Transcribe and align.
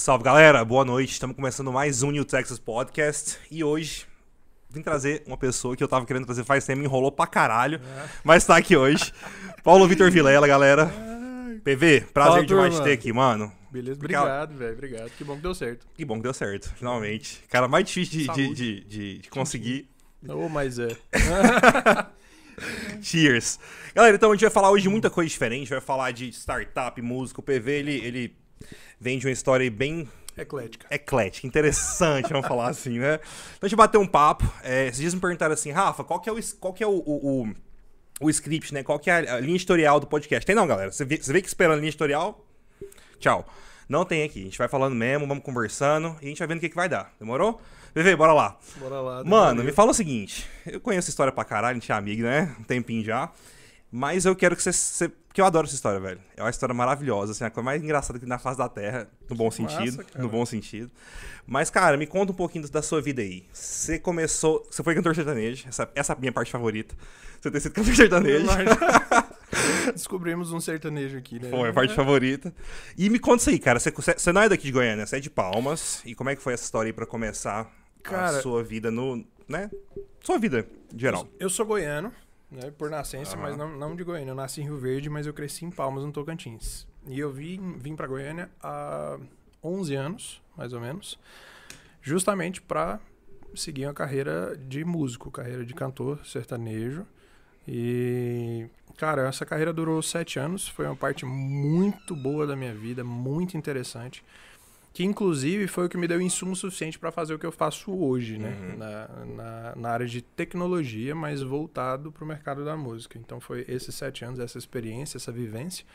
Salve 0.00 0.24
galera, 0.24 0.64
boa 0.64 0.82
noite. 0.82 1.12
Estamos 1.12 1.36
começando 1.36 1.70
mais 1.70 2.02
um 2.02 2.10
New 2.10 2.24
Texas 2.24 2.58
Podcast 2.58 3.36
e 3.50 3.62
hoje 3.62 4.06
vim 4.70 4.80
trazer 4.80 5.22
uma 5.26 5.36
pessoa 5.36 5.76
que 5.76 5.84
eu 5.84 5.88
tava 5.88 6.06
querendo 6.06 6.24
trazer 6.24 6.42
faz 6.42 6.64
tempo, 6.64 6.78
me 6.78 6.86
enrolou 6.86 7.12
pra 7.12 7.26
caralho, 7.26 7.78
É. 7.84 8.08
mas 8.24 8.46
tá 8.46 8.56
aqui 8.56 8.74
hoje. 8.74 9.12
Paulo 9.62 9.86
Vitor 9.86 10.10
Vilela, 10.10 10.46
galera. 10.48 10.86
PV, 11.62 12.06
prazer 12.14 12.32
Fala, 12.32 12.46
demais 12.46 12.72
turma. 12.72 12.88
ter 12.88 12.94
aqui, 12.94 13.12
mano. 13.12 13.52
Beleza, 13.70 13.98
Obrigado. 13.98 14.22
obrigado, 14.24 14.56
velho. 14.58 14.72
Obrigado. 14.72 15.10
Que 15.10 15.22
bom 15.22 15.36
que 15.36 15.42
deu 15.42 15.54
certo. 15.54 15.86
Que 15.94 16.04
bom 16.06 16.16
que 16.16 16.22
deu 16.22 16.32
certo, 16.32 16.72
finalmente. 16.78 17.42
Cara, 17.50 17.68
mais 17.68 17.84
difícil 17.84 18.20
de, 18.20 18.32
de, 18.32 18.54
de, 18.54 18.84
de- 18.84 19.18
de 19.18 19.28
conseguir. 19.28 19.86
Ô, 20.26 20.48
mas 20.48 20.78
é. 20.78 20.96
Cheers. 23.02 23.58
Galera, 23.94 24.16
então 24.16 24.30
a 24.30 24.34
gente 24.34 24.42
vai 24.42 24.50
falar 24.50 24.70
hoje 24.70 24.84
de 24.84 24.88
muita 24.88 25.10
coisa 25.10 25.28
diferente. 25.28 25.68
Vai 25.68 25.80
falar 25.82 26.10
de 26.12 26.30
startup, 26.30 27.00
música. 27.02 27.40
O 27.40 27.42
PV, 27.42 27.70
ele, 27.72 27.92
ele 28.02 28.39
vem 29.00 29.18
de 29.18 29.26
uma 29.26 29.32
história 29.32 29.70
bem 29.70 30.08
Eclética. 30.36 30.86
eclética, 30.90 31.46
interessante, 31.46 32.30
vamos 32.32 32.46
falar 32.46 32.68
assim, 32.68 32.98
né? 32.98 33.14
Então 33.56 33.66
a 33.66 33.68
gente 33.68 33.76
bateu 33.76 34.00
um 34.00 34.06
papo. 34.06 34.50
É, 34.62 34.86
esses 34.86 35.00
dias 35.00 35.14
me 35.14 35.20
perguntaram 35.20 35.52
assim, 35.52 35.70
Rafa, 35.70 36.04
qual 36.04 36.20
que 36.20 36.28
é 36.28 36.32
o, 36.32 36.38
qual 36.58 36.72
que 36.72 36.82
é 36.82 36.86
o, 36.86 36.90
o, 36.90 37.42
o- 37.44 37.54
o 38.22 38.30
script, 38.30 38.72
né? 38.74 38.82
Qual 38.82 38.98
que 38.98 39.10
é 39.10 39.14
a, 39.30 39.34
a 39.36 39.40
linha 39.40 39.56
editorial 39.56 39.98
do 39.98 40.06
podcast? 40.06 40.46
Tem 40.46 40.54
não, 40.54 40.66
galera. 40.66 40.92
Você 40.92 41.04
vê, 41.04 41.16
você 41.16 41.32
vê 41.32 41.40
que 41.42 41.48
esperando 41.48 41.72
a 41.74 41.76
linha 41.80 41.88
editorial? 41.88 42.46
Tchau. 43.18 43.46
Não 43.88 44.04
tem 44.04 44.22
aqui. 44.22 44.40
A 44.40 44.44
gente 44.44 44.58
vai 44.58 44.68
falando 44.68 44.94
mesmo, 44.94 45.26
vamos 45.26 45.42
conversando 45.42 46.16
e 46.22 46.26
a 46.26 46.28
gente 46.28 46.38
vai 46.38 46.46
vendo 46.46 46.58
o 46.58 46.60
que, 46.60 46.68
que 46.68 46.76
vai 46.76 46.88
dar. 46.88 47.12
Demorou? 47.18 47.60
VV, 47.94 48.14
bora 48.16 48.32
lá. 48.32 48.56
Bora 48.78 49.00
lá. 49.00 49.24
Mano, 49.24 49.64
me 49.64 49.72
fala 49.72 49.90
o 49.90 49.94
seguinte. 49.94 50.46
Eu 50.64 50.80
conheço 50.80 51.06
essa 51.06 51.10
história 51.10 51.32
pra 51.32 51.44
caralho, 51.44 51.72
a 51.76 51.80
gente 51.80 51.90
é 51.90 51.94
amigo, 51.94 52.22
né? 52.22 52.54
Um 52.60 52.62
tempinho 52.62 53.02
já. 53.04 53.30
Mas 53.92 54.24
eu 54.24 54.36
quero 54.36 54.54
que 54.54 54.62
você, 54.62 54.72
você- 54.72 55.08
Porque 55.08 55.40
eu 55.40 55.44
adoro 55.44 55.66
essa 55.66 55.74
história, 55.76 55.98
velho. 56.00 56.20
É 56.36 56.42
uma 56.42 56.50
história 56.50 56.74
maravilhosa, 56.74 57.32
assim, 57.32 57.44
a 57.44 57.50
coisa 57.50 57.64
mais 57.64 57.82
engraçada 57.82 58.18
que 58.18 58.26
na 58.26 58.38
face 58.38 58.58
da 58.58 58.68
Terra, 58.68 59.08
no 59.28 59.36
bom 59.36 59.48
sentido. 59.50 60.04
cara. 60.04 60.22
No 60.22 60.28
bom 60.28 60.44
sentido. 60.44 60.90
Mas, 61.46 61.70
cara, 61.70 61.96
me 61.96 62.06
conta 62.06 62.32
um 62.32 62.34
pouquinho 62.34 62.68
da 62.68 62.82
sua 62.82 63.00
vida 63.00 63.22
aí. 63.22 63.44
Você 63.52 63.98
começou. 63.98 64.66
Você 64.70 64.82
foi 64.82 64.94
cantor 64.94 65.14
sertanejo. 65.14 65.68
Essa, 65.68 65.88
essa 65.94 66.12
é 66.12 66.16
a 66.16 66.18
minha 66.18 66.32
parte 66.32 66.50
favorita. 66.50 66.94
Você 67.40 67.50
ter 67.50 67.60
sido 67.60 67.72
cantor 67.74 67.94
sertanejo. 67.94 68.46
Descobrimos 69.94 70.52
um 70.52 70.60
sertanejo 70.60 71.16
aqui, 71.18 71.38
né? 71.40 71.48
Foi 71.48 71.68
a 71.68 71.72
parte 71.72 71.94
favorita. 71.94 72.54
E 72.96 73.08
me 73.10 73.18
conta 73.18 73.38
isso 73.40 73.50
aí, 73.50 73.58
cara. 73.58 73.78
Você, 73.78 73.90
você 73.90 74.32
não 74.32 74.42
é 74.42 74.48
daqui 74.48 74.64
de 74.64 74.72
Goiânia, 74.72 75.06
você 75.06 75.16
é 75.16 75.20
de 75.20 75.30
Palmas. 75.30 76.02
E 76.04 76.14
como 76.14 76.30
é 76.30 76.36
que 76.36 76.42
foi 76.42 76.54
essa 76.54 76.64
história 76.64 76.88
aí 76.88 76.92
pra 76.92 77.06
começar 77.06 77.60
a 77.62 78.02
Cara- 78.02 78.40
sua 78.40 78.62
vida 78.62 78.90
no. 78.90 79.24
né? 79.48 79.70
Sua 80.22 80.38
vida, 80.38 80.66
em 80.94 80.98
geral. 80.98 81.26
Eu 81.38 81.48
sou 81.50 81.64
goiano, 81.66 82.12
né? 82.50 82.70
Por 82.70 82.90
nascença, 82.90 83.34
Aham. 83.34 83.42
mas 83.42 83.56
não, 83.56 83.76
não 83.76 83.94
de 83.94 84.02
Goiânia. 84.02 84.30
Eu 84.30 84.34
nasci 84.34 84.60
em 84.60 84.64
Rio 84.64 84.78
Verde, 84.78 85.08
mas 85.08 85.26
eu 85.26 85.32
cresci 85.32 85.64
em 85.64 85.70
Palmas, 85.70 86.04
no 86.04 86.12
Tocantins. 86.12 86.86
E 87.06 87.18
eu 87.18 87.30
vim, 87.32 87.78
vim 87.78 87.96
pra 87.96 88.06
Goiânia 88.06 88.50
há 88.62 89.18
11 89.62 89.94
anos, 89.94 90.42
mais 90.56 90.72
ou 90.72 90.80
menos. 90.80 91.18
Justamente 92.02 92.60
pra 92.60 92.98
seguir 93.54 93.86
uma 93.86 93.94
carreira 93.94 94.56
de 94.56 94.84
músico, 94.84 95.30
carreira 95.30 95.64
de 95.64 95.74
cantor 95.74 96.24
sertanejo. 96.24 97.06
E, 97.66 98.66
cara, 98.96 99.28
essa 99.28 99.44
carreira 99.46 99.72
durou 99.72 100.02
sete 100.02 100.38
anos. 100.38 100.66
Foi 100.68 100.86
uma 100.86 100.96
parte 100.96 101.24
muito 101.24 102.16
boa 102.16 102.46
da 102.46 102.56
minha 102.56 102.74
vida, 102.74 103.04
muito 103.04 103.56
interessante. 103.56 104.24
Que, 104.92 105.04
inclusive, 105.04 105.68
foi 105.68 105.86
o 105.86 105.88
que 105.88 105.96
me 105.96 106.08
deu 106.08 106.20
insumo 106.20 106.56
suficiente 106.56 106.98
para 106.98 107.12
fazer 107.12 107.32
o 107.32 107.38
que 107.38 107.46
eu 107.46 107.52
faço 107.52 107.92
hoje, 107.92 108.38
né? 108.38 108.56
Uhum. 108.60 108.76
Na, 108.76 109.08
na, 109.24 109.76
na 109.76 109.88
área 109.90 110.06
de 110.06 110.20
tecnologia, 110.20 111.14
mas 111.14 111.42
voltado 111.42 112.10
para 112.10 112.24
o 112.24 112.26
mercado 112.26 112.64
da 112.64 112.76
música. 112.76 113.16
Então, 113.16 113.40
foi 113.40 113.64
esses 113.68 113.94
sete 113.94 114.24
anos, 114.24 114.40
essa 114.40 114.58
experiência, 114.58 115.16
essa 115.16 115.30
vivência 115.30 115.86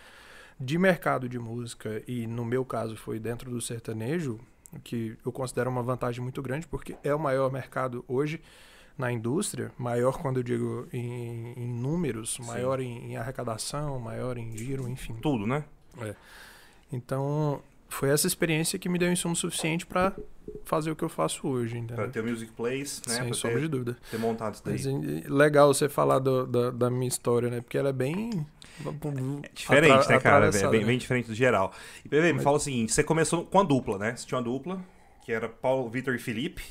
de 0.57 0.77
mercado 0.77 1.27
de 1.27 1.37
música. 1.37 2.01
E, 2.07 2.25
no 2.25 2.45
meu 2.45 2.63
caso, 2.63 2.95
foi 2.95 3.19
dentro 3.19 3.49
do 3.49 3.59
sertanejo, 3.59 4.39
que 4.83 5.17
eu 5.25 5.31
considero 5.31 5.69
uma 5.69 5.83
vantagem 5.83 6.21
muito 6.21 6.41
grande, 6.41 6.67
porque 6.67 6.95
é 7.03 7.13
o 7.13 7.19
maior 7.19 7.51
mercado 7.51 8.03
hoje 8.07 8.41
na 8.97 9.11
indústria, 9.11 9.71
maior 9.77 10.17
quando 10.17 10.37
eu 10.37 10.43
digo 10.43 10.87
em, 10.91 11.53
em 11.57 11.67
números, 11.67 12.39
maior 12.39 12.79
em, 12.79 13.11
em 13.11 13.17
arrecadação, 13.17 13.99
maior 13.99 14.37
em 14.37 14.55
giro, 14.57 14.87
enfim. 14.87 15.15
Tudo, 15.15 15.45
né? 15.45 15.65
Então, 16.91 17.61
foi 17.87 18.09
essa 18.09 18.27
experiência 18.27 18.77
que 18.79 18.89
me 18.89 18.97
deu 18.99 19.11
insumo 19.11 19.35
suficiente 19.35 19.85
para 19.85 20.13
fazer 20.63 20.91
o 20.91 20.95
que 20.95 21.03
eu 21.03 21.09
faço 21.09 21.47
hoje, 21.47 21.73
Pra 21.75 21.79
entendeu? 21.79 22.11
ter 22.11 22.19
o 22.21 22.25
Music 22.27 22.51
Place, 22.51 23.01
né? 23.07 23.13
Sem 23.15 23.25
pra 23.25 23.33
sombra 23.33 23.61
de 23.61 23.67
dúvida. 23.67 23.97
ter 24.11 24.17
montado 24.17 24.55
isso 24.55 24.63
daí. 24.65 24.73
Mas, 24.73 24.85
e- 24.85 25.23
legal 25.27 25.73
você 25.73 25.87
falar 25.87 26.19
do- 26.19 26.45
da, 26.45 26.71
da 26.71 26.89
minha 26.89 27.07
história, 27.07 27.49
né? 27.49 27.61
Porque 27.61 27.77
ela 27.77 27.89
é 27.89 27.93
bem... 27.93 28.45
É 29.43 29.49
diferente, 29.53 29.91
atra- 29.93 30.15
né, 30.15 30.19
cara? 30.19 30.47
É 30.47 30.51
bem, 30.69 30.81
né? 30.81 30.85
bem 30.85 30.97
diferente 30.97 31.27
do 31.27 31.33
geral. 31.35 31.71
E, 32.03 32.09
me 32.09 32.33
Mas- 32.33 32.43
fala 32.43 32.57
o 32.57 32.59
seguinte: 32.59 32.91
você 32.91 33.03
começou 33.05 33.45
com 33.45 33.59
a 33.59 33.63
dupla, 33.63 33.97
né? 33.97 34.13
Você 34.15 34.27
tinha 34.27 34.37
uma 34.37 34.43
dupla, 34.43 34.83
que 35.23 35.31
era 35.31 35.47
Paulo, 35.47 35.89
Vitor 35.89 36.13
e 36.13 36.19
Felipe. 36.19 36.61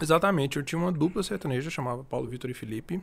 Exatamente, 0.00 0.56
eu 0.56 0.62
tinha 0.62 0.78
uma 0.78 0.92
dupla 0.92 1.22
sertaneja, 1.22 1.68
chamava 1.68 2.04
Paulo 2.04 2.28
Vitor 2.28 2.48
e 2.48 2.54
Felipe. 2.54 3.02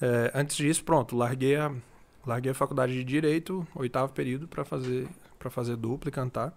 É, 0.00 0.30
antes 0.34 0.56
disso, 0.56 0.84
pronto, 0.84 1.16
larguei 1.16 1.56
a, 1.56 1.72
larguei 2.26 2.50
a 2.52 2.54
faculdade 2.54 2.92
de 2.92 3.04
Direito, 3.04 3.66
oitavo 3.74 4.12
período, 4.12 4.46
para 4.48 4.64
fazer, 4.64 5.06
pra 5.38 5.50
fazer 5.50 5.76
dupla 5.76 6.08
e 6.08 6.12
cantar. 6.12 6.52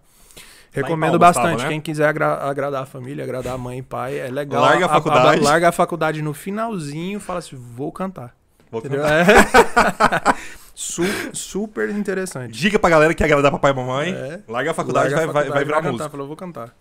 Recomendo 0.72 1.18
Palmas 1.18 1.36
bastante, 1.36 1.56
tava, 1.58 1.62
né? 1.64 1.68
quem 1.70 1.80
quiser 1.80 2.06
agra- 2.08 2.48
agradar 2.48 2.82
a 2.84 2.86
família, 2.86 3.24
agradar 3.24 3.54
a 3.54 3.58
mãe 3.58 3.78
e 3.78 3.82
pai, 3.82 4.18
é 4.18 4.28
legal. 4.30 4.62
Larga 4.62 4.86
a 4.86 4.88
faculdade. 4.88 5.42
larga 5.42 5.68
a 5.68 5.72
faculdade 5.72 6.22
no 6.22 6.32
finalzinho, 6.32 7.18
fala 7.18 7.40
assim, 7.40 7.56
vou 7.56 7.90
cantar. 7.90 8.36
Vou 8.70 8.80
Entendeu? 8.80 9.02
cantar. 9.02 10.30
É. 10.30 10.34
Su- 10.74 11.02
super 11.34 11.90
interessante. 11.90 12.52
Diga 12.52 12.78
pra 12.78 12.88
galera 12.88 13.12
que 13.12 13.18
quer 13.18 13.24
agradar 13.24 13.50
papai 13.50 13.72
e 13.72 13.74
mamãe. 13.74 14.12
É. 14.12 14.40
Larga 14.48 14.70
a 14.70 14.74
faculdade, 14.74 15.12
Larga 15.14 15.30
a 15.30 15.32
vai, 15.32 15.34
vai, 15.34 15.34
vai 15.34 15.44
faculdade, 15.64 15.64
virar 15.66 15.92
música. 15.92 16.10
Falou, 16.10 16.26
vou 16.28 16.36
cantar. 16.36 16.74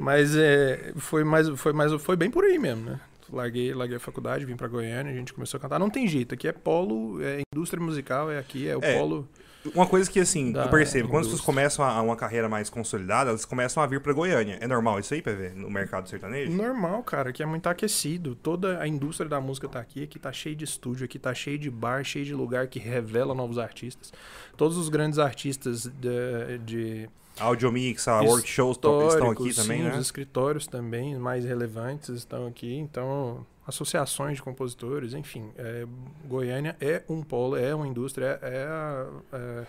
Mas 0.00 0.34
é, 0.34 0.92
foi 0.96 1.22
mais, 1.22 1.48
foi 1.50 1.72
mais, 1.72 1.92
foi 2.02 2.16
bem 2.16 2.30
por 2.30 2.44
aí 2.44 2.58
mesmo, 2.58 2.84
né? 2.90 3.00
Larguei, 3.32 3.74
larguei 3.74 3.96
a 3.96 4.00
faculdade, 4.00 4.44
vim 4.44 4.56
pra 4.56 4.68
Goiânia, 4.68 5.12
a 5.12 5.14
gente 5.16 5.32
começou 5.32 5.58
a 5.58 5.60
cantar. 5.60 5.78
Não 5.78 5.90
tem 5.90 6.06
jeito, 6.08 6.34
aqui 6.34 6.48
é 6.48 6.52
polo, 6.52 7.22
é 7.22 7.42
indústria 7.54 7.82
musical, 7.82 8.30
é 8.30 8.38
aqui, 8.38 8.68
é 8.68 8.76
o 8.76 8.80
É. 8.82 8.98
polo. 8.98 9.28
Uma 9.74 9.86
coisa 9.86 10.10
que, 10.10 10.20
assim, 10.20 10.56
eu 10.56 10.68
percebo, 10.68 11.08
quando 11.08 11.22
as 11.22 11.26
pessoas 11.26 11.40
indústria. 11.40 11.44
começam 11.44 11.84
a, 11.84 12.00
uma 12.00 12.16
carreira 12.16 12.48
mais 12.48 12.70
consolidada, 12.70 13.30
elas 13.30 13.44
começam 13.44 13.82
a 13.82 13.86
vir 13.86 14.00
pra 14.00 14.12
Goiânia. 14.14 14.56
É 14.62 14.66
normal 14.68 14.98
isso 15.00 15.12
aí, 15.12 15.20
PV? 15.20 15.50
No 15.56 15.68
mercado 15.68 16.08
sertanejo? 16.08 16.52
Normal, 16.52 17.02
cara, 17.02 17.32
que 17.32 17.42
é 17.42 17.46
muito 17.46 17.66
aquecido. 17.68 18.34
Toda 18.36 18.80
a 18.80 18.86
indústria 18.88 19.28
da 19.28 19.40
música 19.40 19.68
tá 19.68 19.80
aqui, 19.80 20.04
aqui 20.04 20.18
tá 20.18 20.32
cheio 20.32 20.54
de 20.56 20.64
estúdio, 20.64 21.04
aqui 21.04 21.18
tá 21.18 21.34
cheio 21.34 21.58
de 21.58 21.70
bar, 21.70 22.02
cheio 22.04 22.24
de 22.24 22.34
lugar 22.34 22.68
que 22.68 22.78
revela 22.78 23.34
novos 23.34 23.58
artistas. 23.58 24.12
Todos 24.56 24.78
os 24.78 24.88
grandes 24.88 25.18
artistas 25.18 25.86
de, 25.86 26.58
de 26.64 27.10
Audiomix, 27.40 28.06
a 28.08 28.20
workshows 28.22 28.76
estão 28.76 28.98
aqui 29.00 29.08
históricos, 29.08 29.56
também, 29.56 29.78
sim, 29.78 29.84
né? 29.84 29.92
Os 29.94 30.00
escritórios 30.00 30.66
também 30.66 31.16
mais 31.16 31.44
relevantes 31.44 32.08
estão 32.10 32.46
aqui. 32.46 32.74
Então, 32.76 33.46
associações 33.66 34.36
de 34.36 34.42
compositores, 34.42 35.12
enfim. 35.14 35.50
é, 35.56 35.84
Goiânia 36.26 36.76
é 36.80 37.02
um 37.08 37.22
polo, 37.22 37.56
é 37.56 37.74
uma 37.74 37.86
indústria, 37.86 38.38
é, 38.42 38.64
a- 38.64 39.06
é 39.32 39.66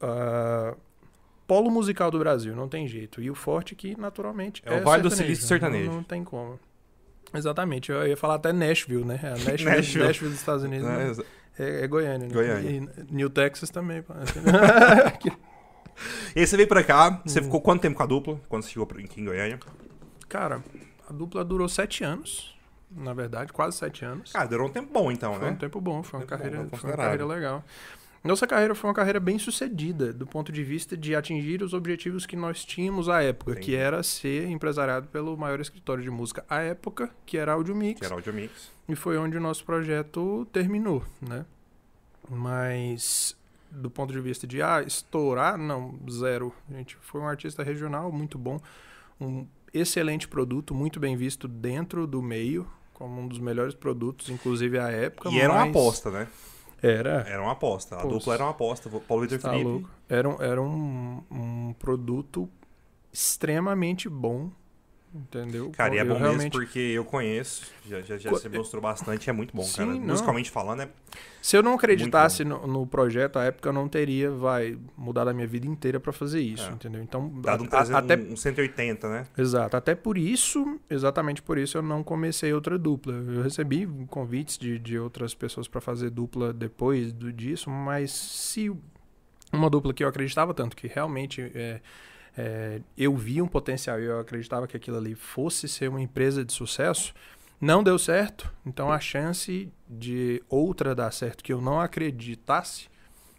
a- 0.00 0.74
polo 1.46 1.70
musical 1.70 2.10
do 2.10 2.18
Brasil, 2.18 2.54
não 2.54 2.68
tem 2.68 2.86
jeito. 2.88 3.20
E 3.20 3.30
o 3.30 3.34
forte 3.34 3.74
que, 3.74 3.98
naturalmente, 3.98 4.62
É 4.64 4.74
é, 4.78 4.80
o 4.80 4.84
Vale 4.84 5.02
do 5.02 5.10
Silício 5.10 5.46
sertanejo. 5.46 5.86
Não, 5.88 5.96
não 5.96 6.02
tem 6.02 6.24
como. 6.24 6.58
Exatamente, 7.34 7.90
eu 7.90 8.06
ia 8.06 8.16
falar 8.16 8.36
até 8.36 8.52
Nashville, 8.52 9.04
né? 9.04 9.18
A 9.22 9.30
Nashville, 9.44 9.64
Nashville. 9.76 10.06
Nashville. 10.06 10.30
dos 10.30 10.38
Estados 10.40 10.62
Unidos 10.62 10.86
Né? 10.86 11.12
né? 11.12 11.24
é, 11.58 11.84
é 11.84 11.86
Goiânia, 11.88 12.28
né? 12.28 12.32
Goiânia. 12.34 12.70
E 12.70 13.12
New 13.12 13.28
Texas 13.28 13.70
também. 13.70 14.04
E 16.34 16.40
aí 16.40 16.46
você 16.46 16.56
veio 16.56 16.68
pra 16.68 16.82
cá, 16.82 17.22
você 17.24 17.40
Hum. 17.40 17.44
ficou 17.44 17.60
quanto 17.60 17.82
tempo 17.82 17.96
com 17.96 18.02
a 18.02 18.06
dupla? 18.06 18.40
Quando 18.48 18.62
você 18.62 18.70
chegou 18.70 18.88
aqui 18.90 19.20
em 19.20 19.24
Goiânia? 19.24 19.58
Cara, 20.28 20.62
a 21.08 21.12
dupla 21.12 21.44
durou 21.44 21.68
sete 21.68 22.02
anos, 22.04 22.56
na 22.90 23.12
verdade, 23.14 23.52
quase 23.52 23.76
sete 23.76 24.04
anos. 24.04 24.32
Cara, 24.32 24.46
durou 24.46 24.68
um 24.68 24.72
tempo 24.72 24.92
bom 24.92 25.10
então, 25.12 25.34
foi 25.34 25.48
um 25.48 25.50
né? 25.52 25.56
tempo 25.58 25.80
bom, 25.80 26.02
foi 26.02 26.20
uma, 26.20 26.26
Tempo 26.26 26.38
carreira, 26.38 26.62
bom, 26.64 26.76
foi 26.76 26.90
uma 26.90 26.96
carreira 26.96 27.26
legal. 27.26 27.64
Nossa 28.24 28.46
carreira 28.46 28.74
foi 28.74 28.88
uma 28.88 28.94
carreira 28.94 29.20
bem 29.20 29.38
sucedida, 29.38 30.10
do 30.10 30.26
ponto 30.26 30.50
de 30.50 30.64
vista 30.64 30.96
de 30.96 31.14
atingir 31.14 31.62
os 31.62 31.74
objetivos 31.74 32.24
que 32.24 32.34
nós 32.34 32.64
tínhamos 32.64 33.06
à 33.06 33.22
época, 33.22 33.50
Entendi. 33.52 33.66
que 33.66 33.76
era 33.76 34.02
ser 34.02 34.48
empresariado 34.48 35.06
pelo 35.08 35.36
maior 35.36 35.60
escritório 35.60 36.02
de 36.02 36.08
música 36.08 36.42
à 36.48 36.60
época, 36.62 37.10
que 37.26 37.36
era 37.36 37.52
Audio 37.52 37.74
Mix, 37.76 38.00
Que 38.00 38.06
era 38.06 38.14
Audiomix. 38.14 38.70
e 38.88 38.96
foi 38.96 39.18
onde 39.18 39.36
o 39.36 39.40
nosso 39.40 39.62
projeto 39.64 40.46
terminou, 40.50 41.04
né? 41.20 41.44
Mas 42.30 43.36
do 43.74 43.90
ponto 43.90 44.12
de 44.12 44.20
vista 44.20 44.46
de 44.46 44.62
ah, 44.62 44.82
estourar, 44.82 45.56
não, 45.58 45.98
zero. 46.10 46.52
Gente 46.70 46.96
foi 47.00 47.20
um 47.20 47.26
artista 47.26 47.62
regional 47.62 48.10
muito 48.12 48.38
bom, 48.38 48.60
um 49.20 49.46
excelente 49.72 50.28
produto, 50.28 50.74
muito 50.74 51.00
bem 51.00 51.16
visto 51.16 51.48
dentro 51.48 52.06
do 52.06 52.22
meio, 52.22 52.66
como 52.92 53.20
um 53.20 53.26
dos 53.28 53.38
melhores 53.38 53.74
produtos, 53.74 54.28
inclusive 54.30 54.78
à 54.78 54.88
época. 54.90 55.28
E 55.30 55.40
era 55.40 55.52
uma 55.52 55.60
mas- 55.62 55.70
aposta, 55.70 56.10
né? 56.10 56.28
Era. 56.82 57.22
Era 57.26 57.42
uma 57.42 57.52
aposta. 57.52 57.96
A 57.96 58.02
Pô, 58.02 58.08
dupla 58.08 58.34
era 58.34 58.44
uma 58.44 58.50
aposta. 58.50 58.90
Paulo 59.08 59.22
Vitor 59.22 59.38
Tá 59.40 59.50
Felipe. 59.50 59.68
louco. 59.68 59.90
Era, 60.06 60.28
era 60.40 60.60
um, 60.62 61.22
um 61.30 61.72
produto 61.78 62.46
extremamente 63.10 64.08
bom, 64.08 64.50
Entendeu? 65.14 65.70
Cara, 65.70 65.94
e 65.94 65.98
é 65.98 66.00
Eu 66.02 66.06
bom 66.06 66.14
mesmo 66.14 66.26
realmente- 66.26 66.50
porque 66.52 66.78
eu 66.78 67.04
conheço, 67.04 67.70
já, 67.88 68.00
já, 68.00 68.18
já 68.18 68.30
você 68.30 68.48
mostrou 68.48 68.82
bastante, 68.82 69.30
é 69.30 69.32
muito 69.32 69.54
bom, 69.54 69.62
Sim, 69.62 69.76
cara. 69.76 69.90
não. 69.92 70.00
Musicalmente 70.00 70.50
falando, 70.50 70.82
é 70.82 70.88
Se 71.40 71.56
eu 71.56 71.62
não 71.62 71.74
acreditasse 71.74 72.44
no, 72.44 72.66
no 72.66 72.84
projeto, 72.84 73.38
à 73.38 73.44
época 73.44 73.68
eu 73.68 73.72
não 73.72 73.88
teria, 73.88 74.28
vai, 74.32 74.76
mudar 74.96 75.28
a 75.28 75.32
minha 75.32 75.46
vida 75.46 75.68
inteira 75.68 76.00
pra 76.00 76.12
fazer 76.12 76.40
isso, 76.40 76.68
É. 76.68 76.72
entendeu? 76.72 77.00
Então, 77.00 77.28
dado 77.40 77.62
um, 77.62 77.66
a- 77.66 77.68
300, 77.68 77.90
até 77.94 78.16
um 78.16 78.36
180, 78.36 79.08
né? 79.08 79.24
Exato, 79.38 79.76
até 79.76 79.94
por 79.94 80.18
isso, 80.18 80.80
exatamente 80.90 81.40
por 81.42 81.58
isso 81.58 81.78
eu 81.78 81.82
não 81.82 82.02
comecei 82.02 82.52
outra 82.52 82.76
dupla. 82.76 83.12
Eu 83.14 83.42
recebi 83.42 83.86
convites 84.08 84.58
de, 84.58 84.80
de 84.80 84.98
outras 84.98 85.32
pessoas 85.32 85.68
para 85.68 85.80
fazer 85.80 86.10
dupla 86.10 86.52
depois 86.52 87.12
do, 87.12 87.32
disso, 87.32 87.70
mas 87.70 88.10
se 88.10 88.72
uma 89.52 89.70
dupla 89.70 89.94
que 89.94 90.02
eu 90.02 90.08
acreditava 90.08 90.52
tanto, 90.52 90.74
que 90.74 90.88
realmente 90.88 91.40
é, 91.54 91.80
é, 92.36 92.80
eu 92.96 93.16
via 93.16 93.42
um 93.42 93.48
potencial 93.48 94.00
e 94.00 94.04
eu 94.04 94.18
acreditava 94.18 94.66
que 94.66 94.76
aquilo 94.76 94.96
ali 94.96 95.14
fosse 95.14 95.68
ser 95.68 95.88
uma 95.88 96.00
empresa 96.00 96.44
de 96.44 96.52
sucesso, 96.52 97.14
não 97.60 97.82
deu 97.82 97.98
certo, 97.98 98.52
então 98.66 98.90
a 98.90 98.98
chance 98.98 99.72
de 99.88 100.42
outra 100.48 100.94
dar 100.94 101.12
certo 101.12 101.42
que 101.42 101.52
eu 101.52 101.60
não 101.60 101.80
acreditasse, 101.80 102.88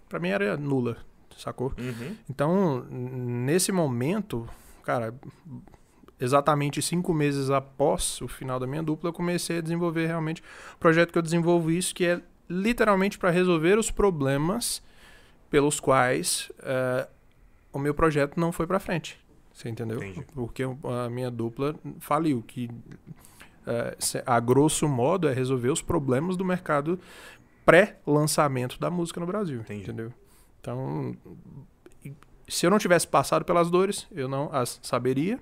para 0.08 0.20
mim 0.20 0.30
era 0.30 0.56
nula, 0.58 0.98
sacou? 1.38 1.74
Uhum. 1.78 2.16
Então, 2.30 2.86
nesse 2.90 3.72
momento, 3.72 4.48
cara, 4.84 5.14
exatamente 6.20 6.82
cinco 6.82 7.14
meses 7.14 7.50
após 7.50 8.22
o 8.22 8.28
final 8.28 8.60
da 8.60 8.66
minha 8.66 8.82
dupla, 8.82 9.10
eu 9.10 9.14
comecei 9.14 9.58
a 9.58 9.62
desenvolver 9.62 10.08
realmente 10.08 10.42
o 10.74 10.78
projeto 10.80 11.12
que 11.12 11.18
eu 11.18 11.22
desenvolvo 11.22 11.70
isso, 11.70 11.94
que 11.94 12.06
é 12.06 12.22
literalmente 12.50 13.18
para 13.18 13.30
resolver 13.30 13.78
os 13.78 13.92
problemas 13.92 14.82
pelos 15.50 15.80
quais 15.80 16.52
eh, 16.60 17.08
o 17.78 17.82
meu 17.82 17.94
projeto 17.94 18.40
não 18.40 18.52
foi 18.52 18.66
para 18.68 18.80
frente. 18.80 19.20
Você 19.54 19.70
entendeu? 19.70 19.98
Entendi. 20.04 20.26
Porque 20.34 20.64
a 20.64 21.10
minha 21.10 21.32
dupla 21.32 21.76
faliu, 22.00 22.42
que 22.46 22.70
se- 24.00 24.22
a 24.26 24.40
grosso 24.40 24.88
modo 24.88 25.28
é 25.28 25.34
resolver 25.34 25.70
os 25.70 25.82
problemas 25.82 26.36
do 26.38 26.44
mercado 26.46 27.00
pré-lançamento 27.66 28.80
da 28.80 28.90
música 28.92 29.20
no 29.20 29.26
Brasil. 29.26 29.62
Entendi. 29.62 29.84
Entendeu? 29.84 30.14
Então, 30.62 31.16
se 32.48 32.66
eu 32.66 32.70
não 32.70 32.78
tivesse 32.78 33.08
passado 33.08 33.44
pelas 33.46 33.70
dores, 33.70 34.08
eu 34.12 34.28
não 34.28 34.50
as 34.54 34.80
saberia 34.84 35.40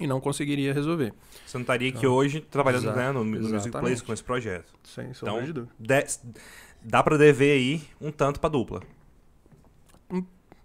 e 0.00 0.06
não 0.06 0.20
conseguiria 0.20 0.72
resolver. 0.72 1.12
Você 1.46 1.56
não 1.56 1.62
estaria 1.62 1.88
aqui 1.88 1.98
Então, 1.98 2.12
hoje 2.12 2.40
trabalhando 2.40 2.84
exa- 2.84 2.94
né, 2.96 3.12
no, 3.12 3.24
no 3.24 3.38
Music. 3.48 3.70
Place 3.70 4.02
com 4.02 4.12
esse 4.12 4.24
projeto. 4.24 4.72
Sem 4.82 5.12
sombra 5.14 5.34
Então, 5.34 5.44
de 5.46 5.52
dúvida. 5.52 5.72
de- 5.78 6.40
dá 6.82 7.02
pra 7.02 7.16
dever 7.16 7.52
aí 7.52 7.82
um 8.00 8.10
tanto 8.10 8.40
pra 8.40 8.48
dupla. 8.50 8.82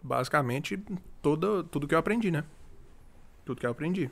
Basicamente, 0.05 0.77
toda, 1.19 1.63
tudo 1.63 1.87
que 1.87 1.95
eu 1.95 1.99
aprendi, 1.99 2.29
né? 2.29 2.43
Tudo 3.43 3.59
que 3.59 3.65
eu 3.65 3.71
aprendi. 3.71 4.09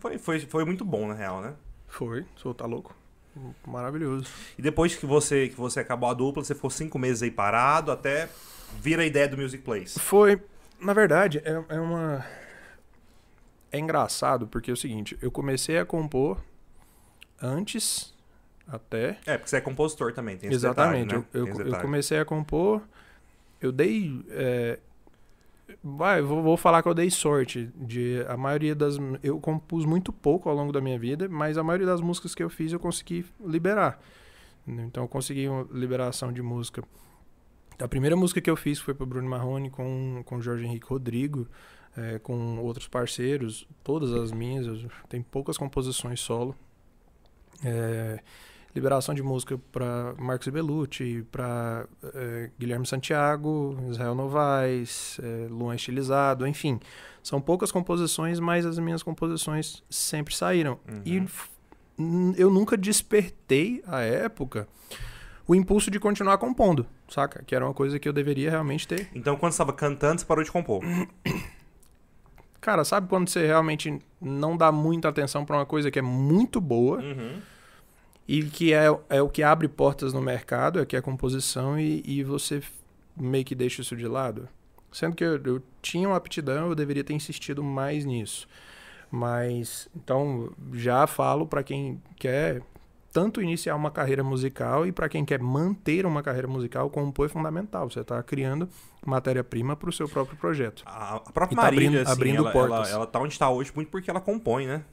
Foi, 0.00 0.16
foi, 0.16 0.40
foi 0.40 0.64
muito 0.64 0.82
bom, 0.82 1.06
na 1.06 1.12
real, 1.12 1.42
né? 1.42 1.54
Foi, 1.86 2.24
sou 2.36 2.54
tá 2.54 2.64
louco. 2.64 2.96
Maravilhoso. 3.66 4.26
E 4.58 4.62
depois 4.62 4.96
que 4.96 5.04
você, 5.04 5.48
que 5.50 5.54
você 5.56 5.80
acabou 5.80 6.08
a 6.08 6.14
dupla, 6.14 6.42
você 6.42 6.54
ficou 6.54 6.70
cinco 6.70 6.98
meses 6.98 7.22
aí 7.22 7.30
parado 7.30 7.92
até 7.92 8.30
vir 8.80 8.98
a 8.98 9.04
ideia 9.04 9.28
do 9.28 9.36
Music 9.36 9.62
Place. 9.62 10.00
Foi, 10.00 10.42
na 10.80 10.94
verdade, 10.94 11.42
é, 11.44 11.62
é 11.68 11.78
uma. 11.78 12.24
É 13.70 13.78
engraçado, 13.78 14.46
porque 14.46 14.70
é 14.70 14.74
o 14.74 14.76
seguinte, 14.76 15.18
eu 15.20 15.30
comecei 15.30 15.78
a 15.78 15.84
compor 15.84 16.40
antes 17.42 18.14
até 18.66 19.18
É, 19.26 19.36
porque 19.36 19.50
você 19.50 19.56
é 19.56 19.60
compositor 19.60 20.14
também, 20.14 20.38
tem 20.38 20.48
esse 20.48 20.56
Exatamente. 20.56 21.08
detalhe, 21.08 21.22
né? 21.22 21.28
eu, 21.34 21.44
Tem 21.44 21.52
eu, 21.52 21.58
eu 21.60 21.64
detalhe. 21.66 21.82
comecei 21.82 22.18
a 22.18 22.24
compor, 22.24 22.80
eu 23.60 23.70
dei. 23.70 24.24
é, 24.30 24.78
vai, 25.82 26.22
vou, 26.22 26.42
vou 26.42 26.56
falar 26.56 26.82
que 26.82 26.88
eu 26.88 26.94
dei 26.94 27.10
sorte. 27.10 27.70
De 27.74 28.24
a 28.28 28.36
maioria 28.36 28.74
das. 28.74 28.96
Eu 29.22 29.40
compus 29.40 29.84
muito 29.84 30.12
pouco 30.12 30.48
ao 30.48 30.54
longo 30.54 30.72
da 30.72 30.80
minha 30.80 30.98
vida, 30.98 31.28
mas 31.28 31.58
a 31.58 31.62
maioria 31.62 31.86
das 31.86 32.00
músicas 32.00 32.34
que 32.34 32.42
eu 32.42 32.50
fiz 32.50 32.72
eu 32.72 32.80
consegui 32.80 33.24
liberar. 33.44 34.00
Então 34.66 35.04
eu 35.04 35.08
consegui 35.08 35.48
uma 35.48 35.66
liberação 35.72 36.32
de 36.32 36.42
música. 36.42 36.82
A 37.78 37.86
primeira 37.86 38.16
música 38.16 38.40
que 38.40 38.50
eu 38.50 38.56
fiz 38.56 38.78
foi 38.78 38.94
para 38.94 39.06
Bruno 39.06 39.28
Marrone 39.28 39.70
com 39.70 40.22
com 40.24 40.40
Jorge 40.40 40.64
Henrique 40.64 40.86
Rodrigo, 40.86 41.46
é, 41.96 42.18
com 42.18 42.58
outros 42.58 42.88
parceiros, 42.88 43.68
todas 43.84 44.12
as 44.12 44.32
minhas. 44.32 44.66
Tem 45.08 45.22
poucas 45.22 45.56
composições 45.56 46.20
solo. 46.20 46.56
É, 47.64 48.20
liberação 48.76 49.14
de 49.14 49.22
música 49.22 49.58
para 49.72 50.14
Marcos 50.18 50.46
Bellucci, 50.48 51.24
para 51.32 51.86
Guilherme 52.58 52.86
Santiago, 52.86 53.76
Israel 53.90 54.14
Novaes, 54.14 55.18
é, 55.22 55.48
Luan 55.50 55.74
Estilizado, 55.74 56.46
enfim. 56.46 56.78
São 57.22 57.40
poucas 57.40 57.72
composições, 57.72 58.38
mas 58.38 58.64
as 58.66 58.78
minhas 58.78 59.02
composições 59.02 59.82
sempre 59.90 60.34
saíram. 60.34 60.78
E 61.04 61.18
Uhum. 61.18 61.26
n- 61.98 62.34
eu 62.36 62.50
nunca 62.50 62.76
despertei, 62.76 63.82
à 63.86 64.00
época, 64.02 64.68
o 65.48 65.54
impulso 65.54 65.90
de 65.90 65.98
continuar 65.98 66.36
compondo, 66.38 66.86
saca? 67.08 67.42
Que 67.44 67.54
era 67.54 67.64
uma 67.64 67.72
coisa 67.74 67.98
que 67.98 68.06
eu 68.08 68.12
deveria 68.12 68.50
realmente 68.50 68.86
ter. 68.86 69.08
Então, 69.14 69.36
quando 69.36 69.52
você 69.52 69.56
estava 69.56 69.72
cantando, 69.72 70.20
você 70.20 70.26
parou 70.26 70.44
de 70.44 70.52
compor. 70.52 70.84
Cara, 72.60 72.84
sabe 72.84 73.08
quando 73.08 73.28
você 73.28 73.46
realmente 73.46 73.98
não 74.20 74.56
dá 74.56 74.70
muita 74.72 75.08
atenção 75.08 75.44
para 75.44 75.56
uma 75.56 75.66
coisa 75.66 75.90
que 75.90 75.98
é 75.98 76.02
muito 76.02 76.60
boa 76.60 76.98
Uhum. 76.98 77.40
E 78.28 78.42
que 78.44 78.72
é, 78.72 78.86
é 79.08 79.22
o 79.22 79.28
que 79.28 79.42
abre 79.42 79.68
portas 79.68 80.12
no 80.12 80.20
mercado, 80.20 80.80
é 80.80 80.86
que 80.86 80.96
é 80.96 80.98
a 80.98 81.02
composição, 81.02 81.78
e, 81.78 82.02
e 82.04 82.22
você 82.24 82.62
meio 83.16 83.44
que 83.44 83.54
deixa 83.54 83.82
isso 83.82 83.96
de 83.96 84.06
lado. 84.06 84.48
Sendo 84.92 85.14
que 85.14 85.24
eu, 85.24 85.40
eu 85.44 85.62
tinha 85.82 86.08
uma 86.08 86.16
aptidão, 86.16 86.68
eu 86.68 86.74
deveria 86.74 87.04
ter 87.04 87.12
insistido 87.12 87.62
mais 87.62 88.04
nisso. 88.04 88.48
Mas, 89.10 89.88
então, 89.94 90.50
já 90.72 91.06
falo 91.06 91.46
para 91.46 91.62
quem 91.62 92.02
quer 92.16 92.62
tanto 93.12 93.40
iniciar 93.40 93.74
uma 93.74 93.90
carreira 93.90 94.22
musical 94.22 94.86
e 94.86 94.92
para 94.92 95.08
quem 95.08 95.24
quer 95.24 95.40
manter 95.40 96.04
uma 96.04 96.22
carreira 96.22 96.46
musical, 96.46 96.90
compor 96.90 97.26
é 97.26 97.28
fundamental. 97.30 97.88
Você 97.88 98.00
está 98.00 98.22
criando 98.22 98.68
matéria-prima 99.06 99.74
para 99.74 99.88
o 99.88 99.92
seu 99.92 100.06
próprio 100.06 100.36
projeto. 100.36 100.82
A, 100.84 101.20
própria 101.20 101.56
tá 101.56 101.62
Marília, 101.62 101.88
abrindo- 101.88 102.02
assim, 102.02 102.12
abrindo 102.12 102.38
ela, 102.42 102.52
portas. 102.52 102.88
Ela, 102.88 102.90
ela 102.90 103.06
tá 103.06 103.18
onde 103.18 103.32
está 103.32 103.48
hoje 103.48 103.72
muito 103.74 103.90
porque 103.90 104.10
ela 104.10 104.20
compõe, 104.20 104.66
né? 104.66 104.84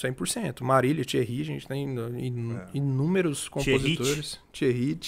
100%. 0.00 0.62
Marília, 0.62 1.04
Thierry, 1.04 1.40
a 1.40 1.44
gente 1.44 1.66
tem 1.66 1.84
in- 1.84 2.56
É. 2.56 2.66
inúmeros 2.74 3.48
Thierry. 3.52 3.94
compositores. 3.96 4.40
Thierry. 4.52 4.98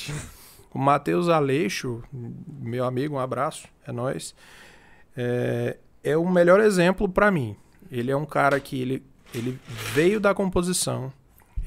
o 0.75 0.79
Matheus 0.79 1.29
Aleixo, 1.29 2.03
meu 2.13 2.85
amigo, 2.85 3.15
um 3.15 3.19
abraço, 3.19 3.67
é 3.87 3.93
nóis. 3.93 4.35
É, 5.17 5.77
é 6.03 6.17
o 6.17 6.29
melhor 6.31 6.61
exemplo 6.61 7.09
pra 7.09 7.31
mim. 7.31 7.57
Ele 7.91 8.11
é 8.11 8.17
um 8.17 8.25
cara 8.27 8.59
que 8.61 8.81
ele, 8.81 9.03
ele 9.35 9.59
veio 9.95 10.21
da 10.21 10.33
composição, 10.35 11.13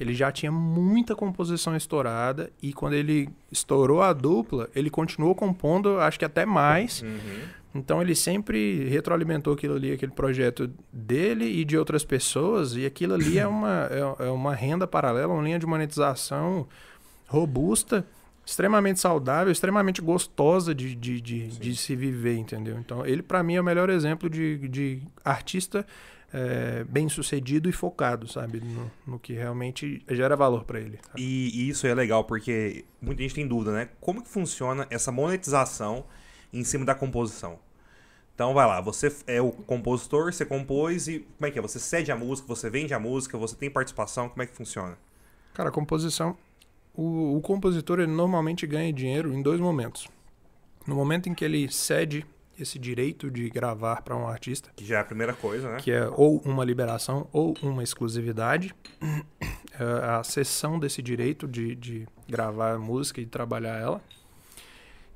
ele 0.00 0.14
já 0.14 0.32
tinha 0.32 0.50
muita 0.50 1.14
composição 1.14 1.76
estourada 1.76 2.50
e 2.62 2.72
quando 2.72 2.94
ele 2.94 3.28
estourou 3.52 4.02
a 4.02 4.12
dupla, 4.12 4.68
ele 4.74 4.90
continuou 4.90 5.34
compondo, 5.34 6.00
acho 6.00 6.18
que 6.18 6.24
até 6.24 6.44
mais. 6.46 7.02
Uhum. 7.02 7.18
Então 7.74 8.00
ele 8.00 8.14
sempre 8.14 8.88
retroalimentou 8.88 9.52
aquilo 9.52 9.74
ali, 9.74 9.92
aquele 9.92 10.12
projeto 10.12 10.70
dele 10.92 11.44
e 11.44 11.64
de 11.64 11.76
outras 11.76 12.04
pessoas, 12.04 12.76
e 12.76 12.86
aquilo 12.86 13.14
ali 13.14 13.38
é 13.38 13.46
uma, 13.46 13.88
é, 13.90 14.26
é 14.26 14.30
uma 14.30 14.54
renda 14.54 14.86
paralela, 14.86 15.34
uma 15.34 15.42
linha 15.42 15.58
de 15.58 15.66
monetização 15.66 16.68
robusta, 17.26 18.06
extremamente 18.46 19.00
saudável, 19.00 19.50
extremamente 19.50 20.00
gostosa 20.00 20.74
de, 20.74 20.94
de, 20.94 21.20
de, 21.20 21.48
de 21.48 21.76
se 21.76 21.96
viver, 21.96 22.36
entendeu? 22.36 22.78
Então 22.78 23.04
ele 23.04 23.22
para 23.22 23.42
mim 23.42 23.56
é 23.56 23.60
o 23.60 23.64
melhor 23.64 23.90
exemplo 23.90 24.30
de, 24.30 24.68
de 24.68 25.02
artista 25.24 25.84
é, 26.32 26.84
bem 26.84 27.08
sucedido 27.08 27.68
e 27.68 27.72
focado, 27.72 28.28
sabe? 28.28 28.60
No, 28.60 28.90
no 29.06 29.18
que 29.18 29.32
realmente 29.32 30.02
gera 30.10 30.36
valor 30.36 30.64
para 30.64 30.80
ele. 30.80 30.98
E, 31.16 31.50
e 31.54 31.68
isso 31.68 31.86
é 31.86 31.94
legal 31.94 32.24
porque 32.24 32.84
muita 33.00 33.22
gente 33.22 33.34
tem 33.34 33.46
dúvida, 33.46 33.72
né? 33.72 33.88
Como 34.00 34.22
que 34.22 34.28
funciona 34.28 34.86
essa 34.90 35.12
monetização 35.12 36.04
em 36.52 36.64
cima 36.64 36.84
da 36.84 36.94
composição? 36.94 37.58
Então 38.34 38.52
vai 38.52 38.66
lá, 38.66 38.80
você 38.80 39.14
é 39.28 39.40
o 39.40 39.52
compositor, 39.52 40.32
você 40.32 40.44
compôs 40.44 41.06
e 41.06 41.20
como 41.20 41.46
é 41.46 41.50
que 41.52 41.58
é? 41.58 41.62
Você 41.62 41.78
cede 41.78 42.10
a 42.10 42.16
música, 42.16 42.48
você 42.48 42.68
vende 42.68 42.92
a 42.92 42.98
música, 42.98 43.38
você 43.38 43.54
tem 43.54 43.70
participação, 43.70 44.28
como 44.28 44.42
é 44.42 44.46
que 44.46 44.56
funciona? 44.56 44.98
Cara, 45.54 45.68
a 45.68 45.72
composição. 45.72 46.36
O, 46.92 47.36
o 47.36 47.40
compositor 47.40 48.00
ele 48.00 48.10
normalmente 48.10 48.66
ganha 48.66 48.92
dinheiro 48.92 49.32
em 49.32 49.40
dois 49.40 49.60
momentos. 49.60 50.08
No 50.86 50.96
momento 50.96 51.28
em 51.28 51.34
que 51.34 51.44
ele 51.44 51.70
cede 51.70 52.26
esse 52.58 52.78
direito 52.78 53.30
de 53.30 53.48
gravar 53.50 54.02
para 54.02 54.16
um 54.16 54.26
artista, 54.26 54.70
Que 54.76 54.84
já 54.84 54.98
é 54.98 55.00
a 55.00 55.04
primeira 55.04 55.32
coisa, 55.32 55.70
né? 55.70 55.76
que 55.78 55.90
é 55.90 56.08
ou 56.08 56.38
uma 56.44 56.64
liberação 56.64 57.28
ou 57.32 57.54
uma 57.62 57.82
exclusividade, 57.82 58.74
é 59.78 60.10
a 60.10 60.22
cessão 60.24 60.78
desse 60.78 61.02
direito 61.02 61.46
de, 61.48 61.74
de 61.74 62.08
gravar 62.28 62.74
a 62.74 62.78
música 62.78 63.20
e 63.20 63.26
trabalhar 63.26 63.80
ela, 63.80 64.00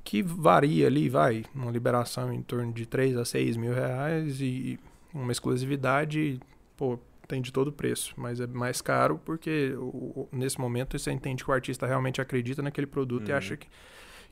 que 0.09 0.23
varia 0.23 0.87
ali, 0.87 1.07
vai, 1.07 1.43
uma 1.53 1.69
liberação 1.69 2.33
em 2.33 2.41
torno 2.41 2.73
de 2.73 2.87
3 2.87 3.15
a 3.15 3.23
6 3.23 3.55
mil 3.55 3.71
reais 3.75 4.41
e 4.41 4.79
uma 5.13 5.31
exclusividade, 5.31 6.39
pô, 6.75 6.97
tem 7.27 7.39
de 7.43 7.53
todo 7.53 7.71
preço, 7.71 8.15
mas 8.17 8.39
é 8.39 8.47
mais 8.47 8.81
caro 8.81 9.19
porque 9.23 9.75
nesse 10.31 10.59
momento 10.59 10.97
você 10.97 11.11
entende 11.11 11.43
que 11.43 11.51
o 11.51 11.53
artista 11.53 11.85
realmente 11.85 12.19
acredita 12.19 12.59
naquele 12.63 12.87
produto 12.87 13.29
e 13.29 13.31
Uhum. 13.31 13.37
acha 13.37 13.55
que, 13.55 13.67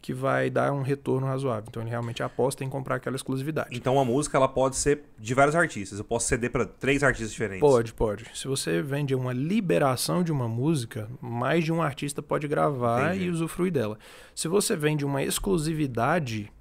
que 0.01 0.13
vai 0.13 0.49
dar 0.49 0.71
um 0.71 0.81
retorno 0.81 1.27
razoável. 1.27 1.65
Então 1.69 1.81
ele 1.81 1.89
realmente 1.89 2.23
aposta 2.23 2.63
em 2.63 2.69
comprar 2.69 2.95
aquela 2.95 3.15
exclusividade. 3.15 3.75
Então 3.75 3.99
a 3.99 4.05
música 4.05 4.37
ela 4.37 4.47
pode 4.47 4.75
ser 4.75 5.03
de 5.17 5.33
vários 5.33 5.55
artistas. 5.55 5.99
Eu 5.99 6.05
posso 6.05 6.27
ceder 6.27 6.51
para 6.51 6.65
três 6.65 7.03
artistas 7.03 7.31
diferentes. 7.31 7.59
Pode, 7.59 7.93
pode. 7.93 8.25
Se 8.33 8.47
você 8.47 8.81
vende 8.81 9.15
uma 9.15 9.33
liberação 9.33 10.23
de 10.23 10.31
uma 10.31 10.47
música, 10.47 11.09
mais 11.19 11.65
de 11.65 11.73
um 11.73 11.81
artista 11.81 12.21
pode 12.21 12.47
gravar 12.47 13.09
Entendi. 13.09 13.25
e 13.25 13.29
usufruir 13.29 13.71
dela. 13.71 13.97
Se 14.33 14.47
você 14.47 14.75
vende 14.75 15.03
uma 15.03 15.23
exclusividade, 15.23 16.51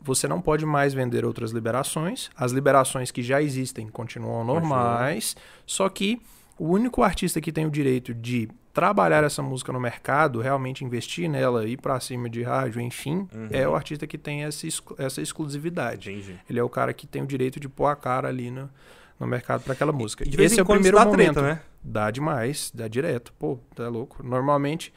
você 0.00 0.28
não 0.28 0.40
pode 0.40 0.66
mais 0.66 0.92
vender 0.92 1.24
outras 1.24 1.50
liberações. 1.50 2.30
As 2.36 2.52
liberações 2.52 3.10
que 3.10 3.22
já 3.22 3.42
existem 3.42 3.88
continuam 3.88 4.44
normais, 4.44 5.36
só 5.64 5.88
que 5.88 6.20
o 6.58 6.68
único 6.68 7.02
artista 7.02 7.40
que 7.40 7.52
tem 7.52 7.66
o 7.66 7.70
direito 7.70 8.14
de 8.14 8.48
trabalhar 8.76 9.24
essa 9.24 9.42
música 9.42 9.72
no 9.72 9.80
mercado, 9.80 10.38
realmente 10.40 10.84
investir 10.84 11.28
nela, 11.30 11.66
ir 11.66 11.78
pra 11.78 11.98
cima 11.98 12.28
de 12.28 12.42
rádio, 12.42 12.78
enfim, 12.80 13.26
Uhum. 13.34 13.48
é 13.50 13.66
o 13.66 13.74
artista 13.74 14.06
que 14.06 14.18
tem 14.18 14.44
essa, 14.44 14.66
essa 14.98 15.22
exclusividade. 15.22 16.12
Entendi. 16.12 16.36
Ele 16.48 16.58
é 16.58 16.62
o 16.62 16.68
cara 16.68 16.92
que 16.92 17.06
tem 17.06 17.22
o 17.22 17.26
direito 17.26 17.58
de 17.58 17.68
pôr 17.70 17.86
a 17.86 17.96
cara 17.96 18.28
ali 18.28 18.50
no, 18.50 18.68
no 19.18 19.26
mercado 19.26 19.62
para 19.64 19.72
aquela 19.72 19.92
música. 19.92 20.24
E 20.24 20.28
de 20.28 20.36
vez 20.36 20.52
Esse 20.52 20.60
em 20.60 20.60
é 20.60 20.62
o 20.62 20.66
primeiro 20.66 20.98
dá 20.98 21.04
momento. 21.06 21.32
treta, 21.32 21.42
né? 21.42 21.60
Dá 21.82 22.10
demais, 22.10 22.70
dá 22.74 22.86
direto. 22.86 23.32
Pô, 23.38 23.58
tá 23.74 23.88
louco. 23.88 24.22
Normalmente 24.22 24.92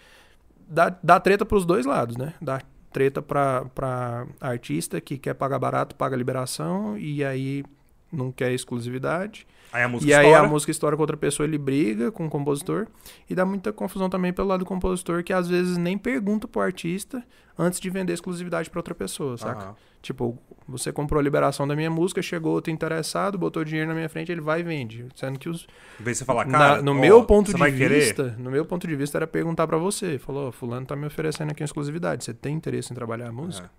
dá, 0.67 0.93
dá 1.01 1.17
treta 1.19 1.45
pros 1.45 1.65
dois 1.65 1.85
lados, 1.85 2.17
né? 2.17 2.33
Dá 2.41 2.61
treta 2.91 3.21
pra 3.21 4.25
artista 4.41 4.99
que 4.99 5.17
quer 5.17 5.35
pagar 5.35 5.57
barato, 5.59 5.95
paga 5.95 6.17
liberação 6.17 6.97
e 6.97 7.23
aí 7.23 7.63
não 8.11 8.29
quer 8.31 8.51
exclusividade. 8.51 9.47
Aí 9.71 9.83
a 9.83 9.87
música 9.87 10.09
e 10.11 10.13
aí 10.15 10.25
estoura. 10.25 10.45
a 10.45 10.49
música 10.49 10.71
estoura 10.71 10.95
com 10.95 11.03
outra 11.03 11.17
pessoa, 11.17 11.45
ele 11.45 11.57
briga 11.57 12.11
com 12.11 12.25
o 12.25 12.29
compositor. 12.29 12.87
E 13.29 13.35
dá 13.35 13.45
muita 13.45 13.71
confusão 13.71 14.09
também 14.09 14.33
pelo 14.33 14.47
lado 14.47 14.59
do 14.61 14.65
compositor, 14.65 15.23
que 15.23 15.31
às 15.31 15.47
vezes 15.47 15.77
nem 15.77 15.97
pergunta 15.97 16.47
pro 16.47 16.61
artista 16.61 17.23
antes 17.57 17.79
de 17.79 17.89
vender 17.89 18.13
exclusividade 18.13 18.69
pra 18.69 18.79
outra 18.79 18.95
pessoa, 18.95 19.37
saca? 19.37 19.61
Aham. 19.65 19.75
Tipo, 20.01 20.37
você 20.65 20.93
comprou 20.93 21.19
a 21.19 21.23
liberação 21.23 21.67
da 21.67 21.75
minha 21.75 21.89
música, 21.89 22.21
chegou 22.21 22.53
outro 22.53 22.71
interessado, 22.71 23.37
botou 23.37 23.65
dinheiro 23.65 23.89
na 23.89 23.93
minha 23.93 24.07
frente, 24.07 24.31
ele 24.31 24.39
vai 24.39 24.61
e 24.61 24.63
vende. 24.63 25.05
Sendo 25.13 25.37
que 25.37 25.49
os, 25.49 25.67
Em 25.99 26.03
vez 26.03 26.15
de 26.15 26.19
você 26.19 26.25
falar, 26.25 26.45
na- 26.47 26.57
cara, 26.57 26.81
no 26.81 26.91
ó, 26.91 26.95
meu 26.95 27.23
ponto 27.25 27.51
de 27.53 27.59
vai 27.59 27.69
querer? 27.71 27.99
vista, 27.99 28.33
no 28.39 28.49
meu 28.49 28.65
ponto 28.65 28.87
de 28.87 28.95
vista 28.95 29.17
era 29.17 29.27
perguntar 29.27 29.67
pra 29.67 29.77
você, 29.77 30.17
falou, 30.17 30.47
"Ó, 30.47 30.51
fulano 30.53 30.85
tá 30.85 30.95
me 30.95 31.05
oferecendo 31.05 31.51
aqui 31.51 31.61
uma 31.61 31.65
exclusividade, 31.65 32.23
você 32.23 32.33
tem 32.33 32.55
interesse 32.55 32.93
em 32.93 32.95
trabalhar 32.95 33.27
a 33.27 33.31
música? 33.33 33.67
É. 33.67 33.69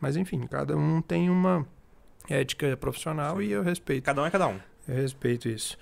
Mas 0.00 0.16
enfim, 0.16 0.40
cada 0.50 0.74
um 0.76 1.02
tem 1.02 1.28
uma 1.28 1.66
ética 2.28 2.74
profissional 2.76 3.40
e 3.42 3.52
eu 3.52 3.62
respeito. 3.62 4.04
Cada 4.04 4.22
um 4.22 4.26
é 4.26 4.30
cada 4.30 4.48
um. 4.48 4.58
Eu 4.88 4.94
respeito 4.94 5.48
isso. 5.48 5.76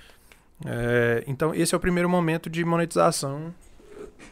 É, 0.65 1.25
então, 1.27 1.55
esse 1.55 1.75
é 1.75 1.77
o 1.77 1.81
primeiro 1.81 2.09
momento 2.09 2.49
de 2.49 2.65
monetização 2.65 3.55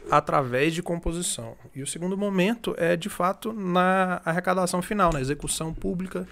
através 0.09 0.73
de 0.73 0.81
composição. 0.81 1.55
E 1.75 1.81
o 1.81 1.87
segundo 1.87 2.17
momento 2.17 2.75
é, 2.77 2.95
de 2.95 3.09
fato, 3.09 3.53
na 3.53 4.21
arrecadação 4.25 4.81
final, 4.81 5.11
na 5.11 5.21
execução 5.21 5.73
pública, 5.73 6.27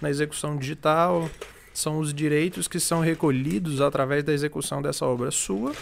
na 0.00 0.10
execução 0.10 0.56
digital. 0.56 1.28
São 1.72 1.98
os 1.98 2.12
direitos 2.12 2.66
que 2.66 2.80
são 2.80 3.00
recolhidos 3.00 3.80
através 3.80 4.24
da 4.24 4.32
execução 4.32 4.82
dessa 4.82 5.06
obra 5.06 5.30
sua 5.30 5.72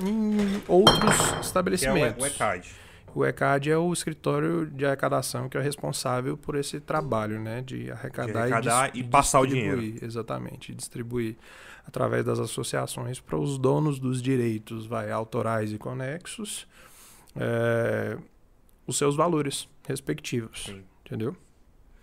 em 0.00 0.62
outros 0.68 1.16
Que 1.16 1.32
é 1.32 1.36
o, 1.36 1.40
estabelecimentos. 1.40 2.22
o 2.22 2.26
ECAD. 2.26 2.68
O 3.14 3.24
ECAD 3.24 3.70
é 3.70 3.76
o 3.78 3.92
escritório 3.92 4.66
de 4.66 4.84
arrecadação 4.86 5.48
que 5.48 5.56
é 5.56 5.60
responsável 5.60 6.36
por 6.36 6.54
esse 6.54 6.78
trabalho, 6.80 7.40
né? 7.40 7.62
De 7.62 7.90
arrecadar, 7.90 8.32
De 8.32 8.38
arrecadar 8.38 8.90
dis- 8.90 9.00
e 9.00 9.04
passar 9.04 9.40
o 9.40 9.46
dinheiro. 9.46 9.80
Exatamente, 10.02 10.74
distribuir 10.74 11.36
através 11.86 12.24
das 12.24 12.38
associações 12.38 13.18
para 13.18 13.36
os 13.38 13.56
donos 13.58 13.98
dos 13.98 14.20
direitos, 14.20 14.86
vai, 14.86 15.10
autorais 15.10 15.72
e 15.72 15.78
conexos, 15.78 16.66
é, 17.34 18.18
os 18.86 18.96
seus 18.98 19.16
valores 19.16 19.68
respectivos, 19.86 20.64
Sim. 20.66 20.82
entendeu? 21.06 21.34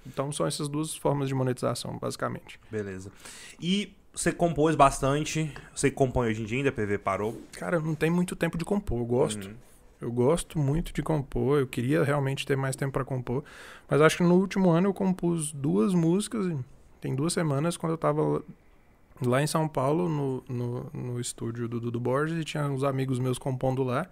Então 0.08 0.32
são 0.32 0.46
essas 0.46 0.68
duas 0.68 0.96
formas 0.96 1.28
de 1.28 1.36
monetização, 1.36 1.98
basicamente. 2.00 2.60
Beleza. 2.72 3.12
E 3.60 3.94
você 4.14 4.32
compôs 4.32 4.76
bastante. 4.76 5.52
Você 5.76 5.90
compõe 5.92 6.30
hoje 6.30 6.42
em 6.42 6.46
dia 6.46 6.58
ainda, 6.60 6.72
PV 6.72 6.98
parou. 7.00 7.42
Cara, 7.54 7.80
não 7.80 7.96
tem 7.96 8.10
muito 8.10 8.36
tempo 8.36 8.58
de 8.58 8.64
compor, 8.66 9.00
eu 9.00 9.06
gosto. 9.06 9.48
Uhum. 9.48 9.54
Eu 10.02 10.12
gosto 10.12 10.60
muito 10.60 10.94
de 10.94 11.02
compor, 11.02 11.60
eu 11.60 11.68
queria 11.68 12.04
realmente 12.04 12.46
ter 12.46 12.56
mais 12.56 12.75
tempo 12.75 12.94
para 12.94 13.06
compor, 13.06 13.44
mas 13.90 14.02
acho 14.02 14.18
que 14.18 14.24
no 14.24 14.36
último 14.36 14.70
ano 14.70 14.90
eu 14.90 14.94
compus 14.94 15.52
duas 15.52 15.94
músicas, 15.94 16.46
tem 17.00 17.16
duas 17.16 17.34
semanas, 17.34 17.78
quando 17.78 17.94
eu 17.94 17.98
tava 17.98 18.44
lá 19.22 19.42
em 19.42 19.48
São 19.48 19.68
Paulo, 19.68 20.10
no, 20.10 20.44
no, 20.50 20.90
no 20.94 21.20
estúdio 21.20 21.68
do 21.68 21.80
Dudu 21.80 22.00
Borges, 22.00 22.38
e 22.38 22.44
tinha 22.44 22.66
uns 22.66 22.84
amigos 22.84 23.20
meus 23.20 23.38
compondo 23.38 23.84
lá. 23.84 24.08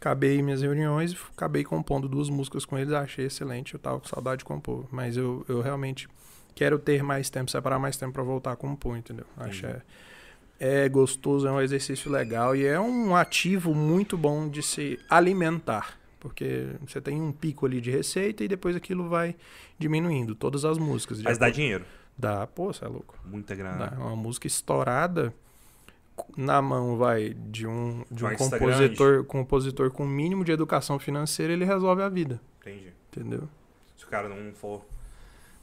Acabei 0.00 0.40
minhas 0.40 0.62
reuniões 0.62 1.12
e 1.12 1.16
acabei 1.36 1.62
compondo 1.62 2.08
duas 2.08 2.30
músicas 2.30 2.64
com 2.64 2.78
eles, 2.78 2.92
achei 2.92 3.26
excelente, 3.26 3.74
eu 3.74 3.80
tava 3.80 4.00
com 4.00 4.08
saudade 4.08 4.38
de 4.38 4.44
compor, 4.46 4.86
mas 4.90 5.16
eu, 5.16 5.44
eu 5.46 5.60
realmente 5.60 6.08
quero 6.54 6.78
ter 6.78 7.02
mais 7.02 7.28
tempo, 7.28 7.50
separar 7.50 7.78
mais 7.78 7.98
tempo 7.98 8.14
para 8.14 8.22
voltar 8.22 8.52
a 8.52 8.56
compor, 8.56 8.96
entendeu? 8.96 9.26
Acho 9.36 9.66
é, 9.66 9.82
é 10.60 10.86
gostoso, 10.88 11.48
é 11.48 11.50
um 11.50 11.60
exercício 11.60 12.10
legal 12.10 12.54
e 12.54 12.64
é 12.66 12.78
um 12.78 13.16
ativo 13.16 13.74
muito 13.74 14.16
bom 14.16 14.46
de 14.48 14.62
se 14.62 15.00
alimentar. 15.08 15.98
Porque 16.20 16.66
você 16.86 17.00
tem 17.00 17.18
um 17.20 17.32
pico 17.32 17.64
ali 17.64 17.80
de 17.80 17.90
receita 17.90 18.44
e 18.44 18.48
depois 18.48 18.76
aquilo 18.76 19.08
vai 19.08 19.34
diminuindo. 19.78 20.34
Todas 20.34 20.66
as 20.66 20.76
músicas. 20.76 21.22
Mas 21.22 21.38
dá 21.38 21.46
acordo- 21.46 21.56
dinheiro. 21.56 21.84
Dá, 22.18 22.46
pô, 22.46 22.70
você 22.70 22.84
é 22.84 22.88
louco. 22.88 23.18
Muita 23.24 23.54
grana. 23.54 23.86
Dá. 23.86 23.96
Uma 23.96 24.14
música 24.14 24.46
estourada 24.46 25.32
na 26.36 26.60
mão, 26.60 26.98
vai, 26.98 27.30
de 27.30 27.66
um, 27.66 28.04
de 28.10 28.22
Um 28.26 28.36
compositor, 28.36 29.24
compositor 29.24 29.90
com 29.90 30.06
mínimo 30.06 30.44
de 30.44 30.52
educação 30.52 30.98
financeira, 30.98 31.54
ele 31.54 31.64
resolve 31.64 32.02
a 32.02 32.10
vida. 32.10 32.38
Entendi. 32.60 32.92
Entendeu? 33.10 33.48
Se 33.96 34.04
o 34.04 34.08
cara 34.08 34.28
não 34.28 34.52
for 34.52 34.84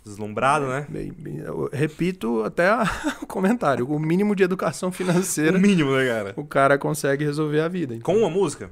deslumbrado, 0.08 0.68
né? 0.68 0.86
Bem- 0.90 1.12
bem- 1.12 1.42
repito 1.72 2.44
até 2.44 2.70
a- 2.70 2.84
o 3.22 3.28
comentário. 3.28 3.90
O 3.90 4.00
mínimo 4.00 4.36
de 4.36 4.44
educação 4.44 4.92
financeira, 4.92 5.58
O 5.58 5.62
mínimo, 5.62 5.96
né, 5.96 6.08
cara? 6.08 6.34
o 6.38 6.46
cara 6.46 6.78
consegue 6.78 7.24
resolver 7.24 7.62
a 7.62 7.68
vida. 7.68 7.98
Com 8.02 8.16
uma 8.18 8.30
música? 8.30 8.72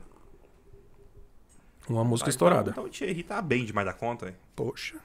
Uma 1.88 2.04
música 2.04 2.30
Ah, 2.30 2.32
estourada. 2.32 2.72
Então, 2.72 2.84
então 2.84 2.86
o 2.86 2.89
Thierry 2.89 3.22
tá 3.24 3.42
bem 3.42 3.63
demais 3.63 3.86
da 3.86 3.94
conta, 3.94 4.27
hein? 4.27 4.36
Poxa. 4.56 4.96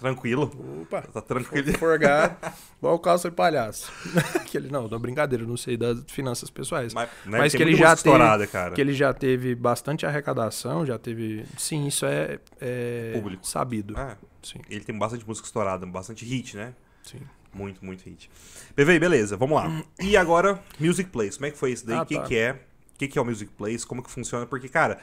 Tranquilo. 0.00 0.50
Opa. 0.82 1.02
Tá 1.02 1.20
tranquilo. 1.20 1.72
Forgado. 1.78 2.34
Igual 2.80 2.94
o 2.94 2.98
calça 2.98 3.28
de 3.28 3.36
palhaço. 3.36 3.92
Aquele, 4.34 4.68
não, 4.70 4.88
não 4.88 4.98
brincadeira, 4.98 5.44
eu 5.44 5.48
não 5.48 5.56
sei 5.58 5.76
das 5.76 6.02
finanças 6.08 6.48
pessoais. 6.50 6.94
Mas, 6.94 7.08
né, 7.26 7.38
Mas 7.38 7.54
que 7.54 7.62
ele 7.62 7.76
já 7.76 7.92
estourada, 7.92 8.46
cara. 8.46 8.74
Que 8.74 8.80
ele 8.80 8.94
já 8.94 9.12
teve 9.12 9.54
bastante 9.54 10.06
arrecadação, 10.06 10.86
já 10.86 10.98
teve. 10.98 11.44
Sim, 11.58 11.86
isso 11.86 12.06
é, 12.06 12.38
é 12.60 13.12
Público. 13.14 13.46
sabido. 13.46 13.96
É, 13.98 14.16
Sim, 14.42 14.58
ele 14.70 14.82
tem 14.82 14.96
bastante 14.96 15.26
música 15.28 15.46
estourada, 15.46 15.84
bastante 15.84 16.24
hit, 16.24 16.56
né? 16.56 16.74
sim. 17.02 17.20
Muito, 17.52 17.84
muito 17.84 18.04
hit. 18.04 18.30
PV, 18.76 18.98
beleza, 19.00 19.36
vamos 19.36 19.56
lá. 19.60 19.82
E 20.00 20.16
agora, 20.16 20.62
Music 20.78 21.10
Place. 21.10 21.36
Como 21.36 21.46
é 21.46 21.50
que 21.50 21.58
foi 21.58 21.72
isso 21.72 21.84
daí? 21.84 21.98
O 21.98 22.00
Ah, 22.02 22.06
que, 22.06 22.14
tá. 22.14 22.22
que 22.22 22.36
é? 22.38 22.52
O 22.52 22.98
que, 22.98 23.08
que 23.08 23.18
é 23.18 23.22
o 23.22 23.24
Music 23.24 23.50
Place? 23.52 23.84
Como 23.84 24.02
que 24.04 24.10
funciona? 24.10 24.46
Porque, 24.46 24.68
cara, 24.68 24.98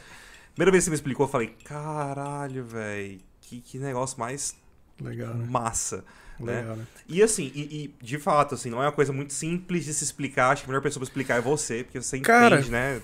primeira 0.55 0.71
vez 0.71 0.83
que 0.83 0.85
você 0.85 0.89
me 0.91 0.95
explicou, 0.95 1.25
eu 1.25 1.29
falei, 1.29 1.53
caralho, 1.65 2.63
velho, 2.65 3.19
que, 3.41 3.59
que 3.59 3.77
negócio 3.77 4.17
mais 4.19 4.55
Legal, 5.01 5.33
né? 5.33 5.45
massa. 5.49 6.03
né? 6.39 6.61
Legal, 6.61 6.75
né? 6.75 6.85
E 7.07 7.21
assim, 7.23 7.51
e, 7.55 7.93
e, 8.01 8.05
de 8.05 8.17
fato, 8.19 8.55
assim, 8.55 8.69
não 8.69 8.81
é 8.81 8.85
uma 8.85 8.91
coisa 8.91 9.11
muito 9.13 9.33
simples 9.33 9.85
de 9.85 9.93
se 9.93 10.03
explicar. 10.03 10.51
Acho 10.51 10.63
que 10.63 10.69
a 10.69 10.71
melhor 10.71 10.81
pessoa 10.81 11.01
pra 11.01 11.07
explicar 11.09 11.35
é 11.37 11.41
você, 11.41 11.83
porque 11.83 12.01
você 12.01 12.19
Cara, 12.19 12.55
entende, 12.57 12.71
né? 12.71 13.01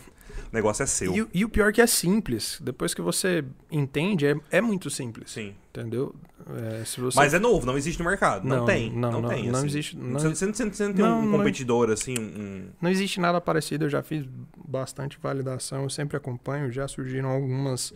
O 0.51 0.55
negócio 0.55 0.83
é 0.83 0.85
seu. 0.85 1.13
E, 1.15 1.21
o- 1.21 1.29
e 1.33 1.45
o 1.45 1.49
pior 1.49 1.69
é 1.69 1.71
que 1.71 1.81
é 1.81 1.87
simples. 1.87 2.59
Depois 2.61 2.93
que 2.93 3.01
você 3.01 3.43
entende, 3.71 4.25
é, 4.27 4.35
é 4.51 4.61
muito 4.61 4.89
simples. 4.89 5.31
Sim. 5.31 5.55
Entendeu? 5.69 6.15
É, 6.47 6.83
você... 6.85 7.15
Mas 7.15 7.33
é 7.33 7.39
novo, 7.39 7.65
não 7.65 7.75
existe 7.77 7.97
no 8.01 8.05
mercado. 8.09 8.47
Não, 8.47 8.57
Não, 8.57 8.65
tem. 8.65 8.91
não, 8.91 9.11
Não, 9.13 9.21
não, 9.21 9.29
tem. 9.29 9.47
não 9.49 9.55
assim. 9.59 9.65
existe- 9.67 9.97
não- 9.97 10.19
Você, 10.19 10.29
você, 10.29 10.65
não 10.65 10.93
tem 10.93 11.05
um 11.05 11.25
não- 11.25 11.37
competidor, 11.37 11.89
assim, 11.89 12.15
um. 12.19 12.67
Não 12.81 12.89
existe 12.91 13.19
nada 13.19 13.39
parecido, 13.41 13.85
eu 13.85 13.89
já 13.89 14.03
fiz 14.03 14.25
bastante 14.67 15.17
validação, 15.21 15.83
eu 15.83 15.89
sempre 15.89 16.17
acompanho, 16.17 16.71
já 16.71 16.87
surgiram 16.87 17.29
algumas 17.29 17.93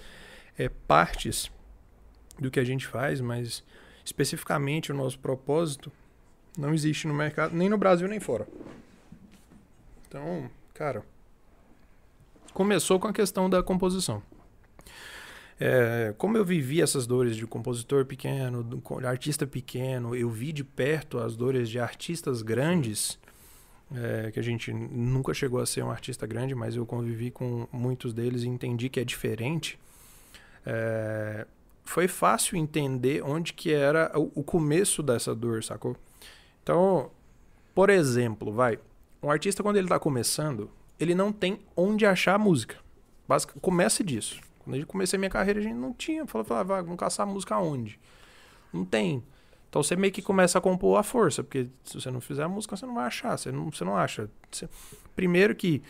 é, 0.58 0.70
partes 0.70 1.52
do 2.40 2.50
que 2.50 2.60
a 2.60 2.64
gente 2.64 2.88
faz, 2.88 3.22
mas 3.22 3.64
especificamente 4.08 4.90
o 4.90 4.96
nosso 4.96 5.20
propósito 5.20 5.92
não 6.58 6.74
existe 6.74 7.08
no 7.08 7.14
mercado, 7.14 7.54
nem 7.54 7.68
no 7.68 7.78
Brasil 7.78 8.08
nem 8.08 8.22
fora. 8.22 8.48
Então, 10.08 10.50
cara, 10.74 11.04
começou 12.54 13.02
com 13.02 13.08
a 13.10 13.14
questão 13.14 13.50
da 13.50 13.62
composição. 13.62 14.24
É, 15.60 16.14
como 16.18 16.38
eu 16.38 16.46
vivi 16.46 16.82
essas 16.82 17.06
dores 17.06 17.36
de 17.36 17.46
compositor 17.46 18.06
pequeno, 18.06 18.64
de 18.64 19.06
artista 19.06 19.46
pequeno, 19.46 20.16
eu 20.16 20.30
vi 20.30 20.54
de 20.54 20.64
perto 20.64 21.18
as 21.18 21.36
dores 21.36 21.70
de 21.70 21.78
artistas 21.78 22.42
grandes, 22.42 23.20
é, 23.94 24.32
que 24.32 24.40
a 24.40 24.44
gente 24.44 24.72
nunca 24.72 25.34
chegou 25.34 25.60
a 25.60 25.66
ser 25.66 25.84
um 25.84 25.92
artista 25.92 26.26
grande, 26.26 26.56
mas 26.56 26.78
eu 26.78 26.86
convivi 26.86 27.30
com 27.30 27.68
muitos 27.74 28.14
deles 28.14 28.44
e 28.44 28.48
entendi 28.48 28.88
que 28.88 29.02
é 29.02 29.04
diferente. 29.04 29.78
É, 30.66 31.46
foi 31.88 32.08
fácil 32.08 32.58
entender 32.58 33.24
onde 33.24 33.54
que 33.54 33.74
era 33.74 34.12
o, 34.14 34.44
começo 34.44 35.02
dessa 35.02 35.34
dor, 35.34 35.64
sacou? 35.64 35.96
Então, 36.62 37.10
por 37.74 37.90
exemplo, 37.90 38.52
vai, 38.52 38.78
um 39.24 39.32
artista 39.32 39.64
quando 39.64 39.78
ele 39.78 39.86
está 39.86 39.98
começando, 39.98 40.70
ele 41.00 41.16
não 41.16 41.32
tem 41.32 41.60
onde 41.76 42.06
achar 42.06 42.36
a 42.36 42.38
música. 42.38 42.78
Basic, 43.28 43.58
começa 43.60 44.04
disso. 44.04 44.40
Quando 44.60 44.76
eu 44.76 44.86
comecei 44.86 45.18
minha 45.18 45.30
carreira, 45.30 45.60
a 45.60 45.64
gente 45.64 45.76
não 45.76 45.94
tinha. 45.94 46.26
Falava, 46.28 46.80
ah, 46.80 46.82
vamos 46.82 46.98
caçar 46.98 47.26
música 47.26 47.56
aonde? 47.56 47.98
Não 48.74 48.84
tem. 48.84 49.24
Então 49.70 49.82
você 49.82 49.96
meio 49.96 50.12
que 50.12 50.22
começa 50.22 50.58
a 50.58 50.62
compor 50.62 50.98
à 50.98 51.04
força, 51.04 51.44
porque 51.44 51.70
se 51.84 52.00
você 52.00 52.12
não 52.12 52.20
fizer 52.20 52.44
a 52.44 52.50
música, 52.50 52.76
você 52.76 52.86
não 52.86 52.96
vai 52.96 53.06
achar, 53.06 53.38
você 53.38 53.52
não, 53.52 53.72
você 53.72 53.84
não 53.86 53.96
acha. 53.96 54.30
Você- 54.52 54.68
Primeiro 55.16 55.56
que 55.56 55.82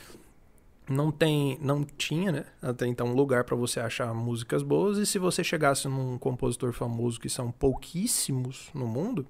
não 0.89 1.12
tem, 1.12 1.58
não 1.62 1.84
tinha, 1.84 2.32
né, 2.32 2.46
até 2.62 2.88
então 2.88 3.13
lugar 3.13 3.44
para 3.44 3.56
você 3.56 3.79
achar 3.79 4.13
músicas 4.13 4.63
boas, 4.63 4.98
e 4.98 5.06
se 5.06 5.20
você 5.20 5.44
chegasse 5.44 5.88
num 5.88 6.17
compositor 6.17 6.72
famoso 6.74 7.20
que 7.20 7.29
são 7.29 7.51
pouquíssimos 7.51 8.70
no 8.74 8.88
mundo, 8.88 9.25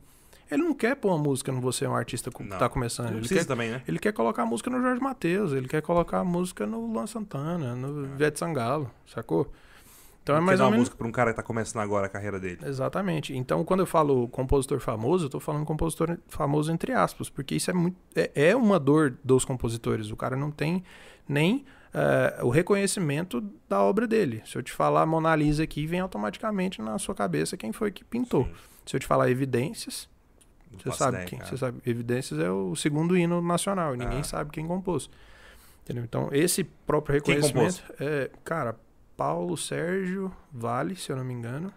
ele 0.50 0.64
não 0.64 0.74
quer 0.74 0.96
pôr 0.96 1.10
uma 1.10 1.18
música 1.18 1.52
no 1.52 1.60
você 1.60 1.86
é 1.86 1.90
um 1.90 1.96
artista 1.96 2.32
que 2.32 2.44
Não. 2.44 2.58
tá 2.58 2.70
começando, 2.70 3.10
ele 3.10 3.20
precisa 3.20 3.42
quer 3.42 3.46
também, 3.48 3.70
né? 3.72 3.82
ele 3.88 4.00
quer 4.00 4.14
colocar 4.14 4.44
a 4.44 4.46
música 4.46 4.70
no 4.70 4.82
Jorge 4.82 5.02
Mateus, 5.02 5.52
ele 5.52 5.68
quer 5.68 5.82
colocar 5.82 6.20
a 6.20 6.24
música 6.24 6.66
no 6.66 6.86
Luan 6.86 7.08
Santana, 7.08 7.76
no 7.76 8.06
Ivete 8.06 8.40
Sangalo, 8.40 8.90
sacou? 9.06 9.52
Então 10.28 10.36
é 10.36 10.40
Não 10.40 10.46
mais 10.46 10.58
quer 10.58 10.64
dar 10.64 10.66
ou 10.66 10.68
uma 10.68 10.72
menos 10.72 10.90
música 10.90 10.98
pra 10.98 11.08
um 11.08 11.12
cara 11.12 11.32
que 11.32 11.38
tá 11.38 11.44
começando 11.44 11.82
agora 11.82 12.08
a 12.08 12.10
carreira 12.10 12.38
dele. 12.38 12.60
Exatamente. 12.66 13.34
Então, 13.34 13.64
quando 13.64 13.80
eu 13.80 13.86
falo 13.86 14.28
compositor 14.28 14.78
famoso, 14.82 15.28
eu 15.28 15.30
tô 15.30 15.40
falando 15.40 15.66
compositor 15.66 16.18
famoso 16.28 16.70
entre 16.70 16.92
aspas, 16.92 17.30
porque 17.30 17.56
isso 17.56 17.72
é 17.72 17.74
muito 17.74 17.96
é, 18.14 18.30
é 18.36 18.54
uma 18.54 18.78
dor 18.78 19.18
dos 19.24 19.46
compositores. 19.46 20.12
O 20.12 20.18
cara 20.18 20.36
não 20.36 20.52
tem 20.52 20.84
nem 21.28 21.66
eh, 21.94 22.40
o 22.44 22.50
reconhecimento 22.50 23.42
da 23.68 23.82
obra 23.82 24.08
dele. 24.08 24.42
Se 24.46 24.58
eu 24.58 24.64
te 24.64 24.72
falar 24.72 25.06
Mona 25.06 25.36
Lisa 25.36 25.64
aqui, 25.64 25.86
vem 25.88 26.00
automaticamente 26.00 26.82
na 26.82 26.98
sua 27.00 27.16
cabeça 27.16 27.58
quem 27.58 27.72
foi 27.72 27.92
que 27.92 28.04
pintou. 28.04 28.46
Sim. 28.46 28.52
Se 28.86 28.96
eu 28.96 29.00
te 29.00 29.06
falar 29.08 29.30
Evidências, 29.30 30.08
Não 30.72 30.80
você 30.80 30.92
sabe 30.98 31.14
ideia, 31.18 31.28
quem? 31.28 31.40
cara. 31.40 31.50
Você 31.50 31.58
sabe, 31.58 31.82
Evidências 31.86 32.40
é 32.40 32.50
o 32.52 32.76
segundo 32.76 33.18
hino 33.18 33.42
nacional, 33.42 33.94
e 33.96 33.98
ninguém 33.98 34.20
Ah. 34.20 34.24
sabe 34.24 34.52
quem 34.52 34.66
compôs. 34.68 35.10
Entendeu? 35.84 36.04
Então, 36.04 36.30
esse 36.32 36.64
próprio 36.64 37.14
reconhecimento 37.16 37.82
é, 38.00 38.30
cara, 38.44 38.76
Paulo 39.16 39.58
Sérgio 39.58 40.32
Vale, 40.52 40.96
se 40.96 41.12
eu 41.12 41.16
não 41.16 41.24
me 41.24 41.34
engano, 41.34 41.72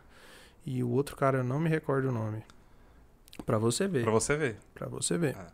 e 0.67 0.83
o 0.85 0.91
outro 0.91 1.17
cara 1.17 1.39
eu 1.39 1.45
não 1.45 1.59
me 1.61 1.69
recordo 1.71 2.09
o 2.09 2.13
nome. 2.13 2.43
Pra 3.47 3.57
você 3.59 3.87
ver, 3.89 4.03
Pra 4.03 4.13
você 4.13 4.37
ver. 4.37 4.57
Pra 4.75 4.87
você 4.89 5.17
ver. 5.17 5.35
Ah. 5.39 5.47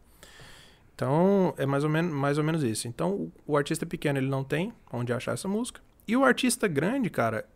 Então, 0.97 1.55
é 1.59 1.67
mais 1.67 1.85
ou 1.85 1.91
menos 1.91 2.13
mais 2.13 2.39
ou 2.39 2.43
menos 2.43 2.63
isso. 2.65 2.89
Então, 2.89 3.13
o, 3.13 3.33
o 3.47 3.57
artista 3.57 3.85
pequeno 3.85 4.19
ele 4.19 4.29
não 4.29 4.43
tem 4.43 4.73
onde 4.91 5.13
achar 5.13 5.35
essa 5.35 5.47
música, 5.47 5.81
e 6.09 6.17
o 6.17 6.25
artista 6.25 6.67
grande, 6.67 7.11
cara, 7.11 7.47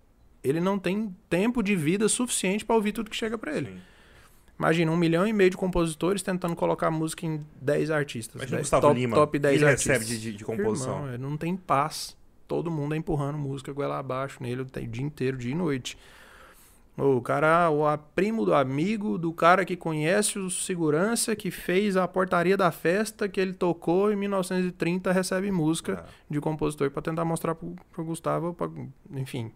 ele 0.45 0.61
não 0.61 0.79
tem 0.79 1.15
tempo 1.29 1.63
de 1.63 1.75
vida 1.75 2.07
suficiente 2.09 2.65
pra 2.65 2.77
ouvir 2.77 2.93
tudo 2.93 3.09
que 3.09 3.17
chega 3.17 3.39
pra 3.39 3.57
ele. 3.57 3.69
Sim. 3.69 3.81
Imagina, 4.59 4.93
um 4.93 4.97
milhão 4.97 5.27
e 5.27 5.33
meio 5.33 5.49
de 5.49 5.57
compositores 5.57 6.21
tentando 6.23 6.55
colocar 6.55 6.91
música 6.91 7.25
em 7.25 7.43
10 7.63 7.91
artistas. 7.91 8.35
Imagina 8.35 8.57
10 8.59 8.63
Gustavo 8.67 8.89
top, 8.89 9.01
Lima. 9.01 9.17
top 9.17 9.39
10 9.39 9.55
ele 9.55 9.65
artistas. 9.65 9.99
recebe 9.99 10.21
de, 10.21 10.37
de, 10.37 10.45
composição. 10.45 10.97
Irmão, 10.97 11.09
ele 11.09 11.23
não 11.23 11.37
tem 11.39 11.57
paz. 11.57 12.15
Todo 12.47 12.71
mundo 12.71 12.95
é 12.95 12.99
empurrando 12.99 13.39
música 13.39 13.73
goela 13.73 13.99
abaixo 13.99 14.43
nele 14.43 14.61
o 14.61 14.67
dia 14.67 15.03
inteiro, 15.03 15.39
dia 15.39 15.53
e 15.53 15.55
noite. 15.55 15.97
O 16.99 17.21
cara, 17.23 17.71
o 17.71 17.97
primo 18.15 18.45
do 18.45 18.53
amigo, 18.53 19.17
do 19.17 19.33
cara 19.33 19.65
que 19.65 19.75
conhece 19.77 20.39
o 20.39 20.51
segurança, 20.51 21.35
que 21.35 21.51
fez 21.51 21.97
a 21.97 22.07
portaria 22.07 22.57
da 22.59 22.71
festa 22.71 23.27
que 23.29 23.41
ele 23.41 23.55
tocou 23.55 24.13
em 24.13 24.17
1930, 24.17 25.11
recebe 25.11 25.51
música 25.51 26.05
É. 26.07 26.13
de 26.29 26.41
compositor 26.41 26.91
pra 26.91 27.01
tentar 27.01 27.25
mostrar 27.25 27.55
pro, 27.55 27.75
pro 27.91 28.05
Gustavo, 28.05 28.53
pra, 28.53 28.69
enfim, 29.13 29.51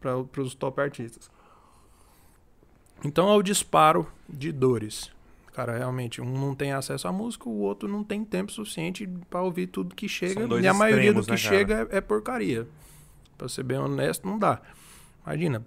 para 0.00 0.18
os 0.42 0.54
top 0.54 0.80
artistas. 0.82 1.30
Então 3.04 3.28
é 3.30 3.34
o 3.34 3.42
disparo 3.42 4.06
de 4.28 4.52
dores. 4.52 5.10
Cara, 5.54 5.76
realmente, 5.76 6.20
um 6.20 6.32
não 6.38 6.54
tem 6.54 6.72
acesso 6.72 7.06
à 7.08 7.12
música, 7.12 7.48
o 7.48 7.58
outro 7.58 7.88
não 7.88 8.02
tem 8.04 8.24
tempo 8.24 8.50
suficiente 8.52 9.06
pra 9.28 9.42
ouvir 9.42 9.66
tudo 9.66 9.94
que 9.94 10.08
chega. 10.08 10.46
E 10.60 10.66
a 10.66 10.74
maioria 10.74 11.12
do 11.12 11.20
extremos, 11.20 11.26
que 11.42 11.50
né, 11.50 11.58
chega 11.58 11.88
é, 11.90 11.98
é 11.98 12.00
porcaria. 12.00 12.66
Pra 13.36 13.48
ser 13.48 13.62
bem 13.62 13.78
honesto, 13.78 14.26
não 14.26 14.38
dá. 14.38 14.60
Imagina. 15.26 15.64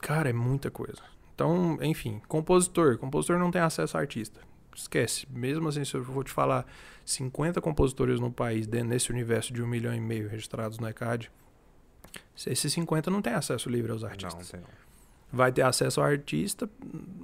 Cara, 0.00 0.30
é 0.30 0.32
muita 0.32 0.70
coisa. 0.70 1.00
Então, 1.34 1.78
enfim, 1.82 2.20
compositor. 2.28 2.98
Compositor 2.98 3.38
não 3.38 3.50
tem 3.50 3.60
acesso 3.62 3.96
a 3.96 4.00
artista. 4.00 4.40
Esquece. 4.74 5.26
Mesmo 5.30 5.68
assim, 5.68 5.84
se 5.84 5.94
eu 5.94 6.02
vou 6.02 6.22
te 6.22 6.30
falar 6.30 6.66
50 7.04 7.60
compositores 7.60 8.20
no 8.20 8.30
país, 8.30 8.66
nesse 8.66 9.10
universo 9.10 9.52
de 9.52 9.62
um 9.62 9.66
milhão 9.66 9.94
e 9.94 10.00
meio 10.00 10.28
registrados 10.28 10.78
no 10.78 10.88
ECAD, 10.88 11.30
esses 12.46 12.72
50 12.72 13.10
não 13.10 13.20
têm 13.20 13.32
acesso 13.34 13.68
livre 13.68 13.90
aos 13.92 14.02
Não, 14.02 14.08
artistas 14.10 14.52
não 14.52 14.58
tem. 14.58 14.60
não. 14.60 14.68
vai 15.32 15.50
ter 15.52 15.62
acesso 15.62 16.00
ao 16.00 16.06
artista, 16.06 16.68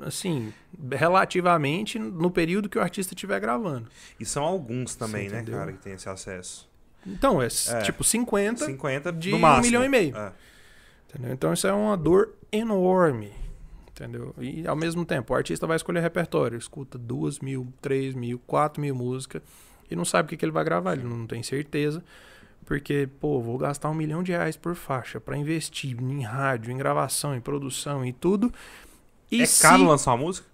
assim, 0.01 0.53
relativamente 0.93 1.99
no 1.99 2.31
período 2.31 2.69
que 2.69 2.79
o 2.79 2.83
artista 2.83 3.15
estiver 3.15 3.41
gravando. 3.41 3.89
E 4.19 4.25
são 4.25 4.43
alguns 4.45 4.95
também, 4.97 5.29
né, 5.29 5.43
cara, 5.45 5.73
que 5.73 5.79
tem 5.79 5.93
esse 5.95 6.09
acesso. 6.09 6.69
Então, 7.07 7.41
é, 7.41 7.47
É. 7.47 7.83
tipo 7.83 8.03
50, 8.03 8.65
50 8.67 9.13
de 9.13 9.31
no 9.31 9.37
um 9.37 9.41
máximo. 9.41 9.67
milhão 9.67 9.85
e 9.85 9.89
meio. 9.89 10.17
É. 10.17 10.33
entendeu? 11.17 11.35
Então 11.35 11.53
isso 11.53 11.67
é 11.67 11.73
uma 11.73 11.97
dor 11.97 12.35
enorme, 12.53 13.33
entendeu? 13.91 14.35
E 14.39 14.67
ao 14.67 14.77
mesmo 14.77 15.05
tempo, 15.05 15.33
o 15.33 15.37
artista 15.37 15.67
vai 15.67 15.77
escolher 15.77 16.01
repertório, 16.01 16.57
escuta 16.59 16.97
duas 16.99 17.41
mil, 17.41 17.73
três 17.81 18.15
mil, 18.15 18.39
quatro 18.47 18.81
mil 18.81 18.95
músicas 18.95 19.43
e 19.91 19.97
não 19.97 20.05
sabe 20.05 20.27
o 20.27 20.29
que, 20.31 20.37
que 20.37 20.45
ele 20.45 20.53
vai 20.53 20.65
gravar, 20.65 20.93
ele 20.95 21.05
não 21.05 21.27
tem 21.27 21.43
certeza. 21.43 22.03
Porque, 22.65 23.09
pô, 23.21 23.41
vou 23.41 23.57
gastar 23.59 23.89
um 23.91 23.95
milhão 23.95 24.25
de 24.25 24.33
reais 24.33 24.57
por 24.57 24.75
faixa 24.75 25.21
pra 25.21 25.37
investir 25.37 25.97
em 26.03 26.23
rádio, 26.23 26.73
em 26.73 26.77
gravação, 26.77 27.33
em 27.35 27.41
produção 27.41 28.05
e 28.05 28.13
tudo. 28.13 28.53
E 29.31 29.41
é 29.43 29.47
se- 29.47 29.63
caro 29.63 29.85
lançar 29.85 30.11
uma 30.15 30.25
música? 30.25 30.49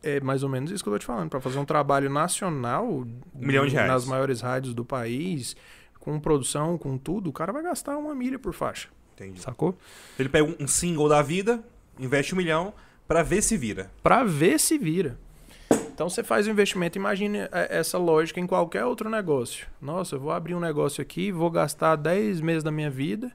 É 0.00 0.20
mais 0.20 0.44
ou 0.44 0.48
menos 0.48 0.70
isso 0.70 0.84
que 0.84 0.88
eu 0.88 0.92
tô 0.92 0.98
te 1.00 1.06
falando. 1.06 1.28
Pra 1.28 1.40
fazer 1.40 1.58
um 1.58 1.64
trabalho 1.64 2.08
nacional, 2.08 2.86
um 2.88 3.06
milhão 3.34 3.66
de 3.66 3.74
reais. 3.74 3.88
nas 3.90 4.04
maiores 4.04 4.40
rádios 4.40 4.74
do 4.74 4.84
país, 4.84 5.56
com 5.98 6.20
produção, 6.20 6.78
com 6.78 6.96
tudo, 6.96 7.30
o 7.30 7.32
cara 7.32 7.52
vai 7.52 7.64
gastar 7.64 7.96
uma 7.98 8.14
milha 8.14 8.38
por 8.38 8.52
faixa, 8.54 8.88
Entendi. 9.16 9.40
sacou? 9.40 9.76
Ele 10.18 10.28
pega 10.28 10.54
um- 10.60 10.68
single 10.68 11.08
da 11.08 11.22
vida, 11.22 11.64
investe 11.98 12.34
um 12.34 12.36
milhão 12.36 12.72
pra 13.08 13.22
ver 13.22 13.42
se 13.42 13.56
vira. 13.56 13.90
Pra 14.02 14.22
ver 14.24 14.60
se 14.60 14.76
vira. 14.78 15.18
Então 15.92 16.08
você 16.10 16.22
faz 16.22 16.46
o 16.46 16.50
investimento, 16.50 16.98
imagine 16.98 17.38
é, 17.38 17.68
essa 17.70 17.96
lógica 17.96 18.38
em 18.38 18.46
qualquer 18.46 18.84
outro 18.84 19.08
negócio. 19.08 19.66
Nossa, 19.80 20.16
eu 20.16 20.20
vou 20.20 20.30
abrir 20.30 20.54
um 20.54 20.60
negócio 20.60 21.00
aqui, 21.00 21.32
vou 21.32 21.50
gastar 21.50 21.96
10 21.96 22.40
meses 22.42 22.62
da 22.62 22.70
minha 22.70 22.90
vida, 22.90 23.32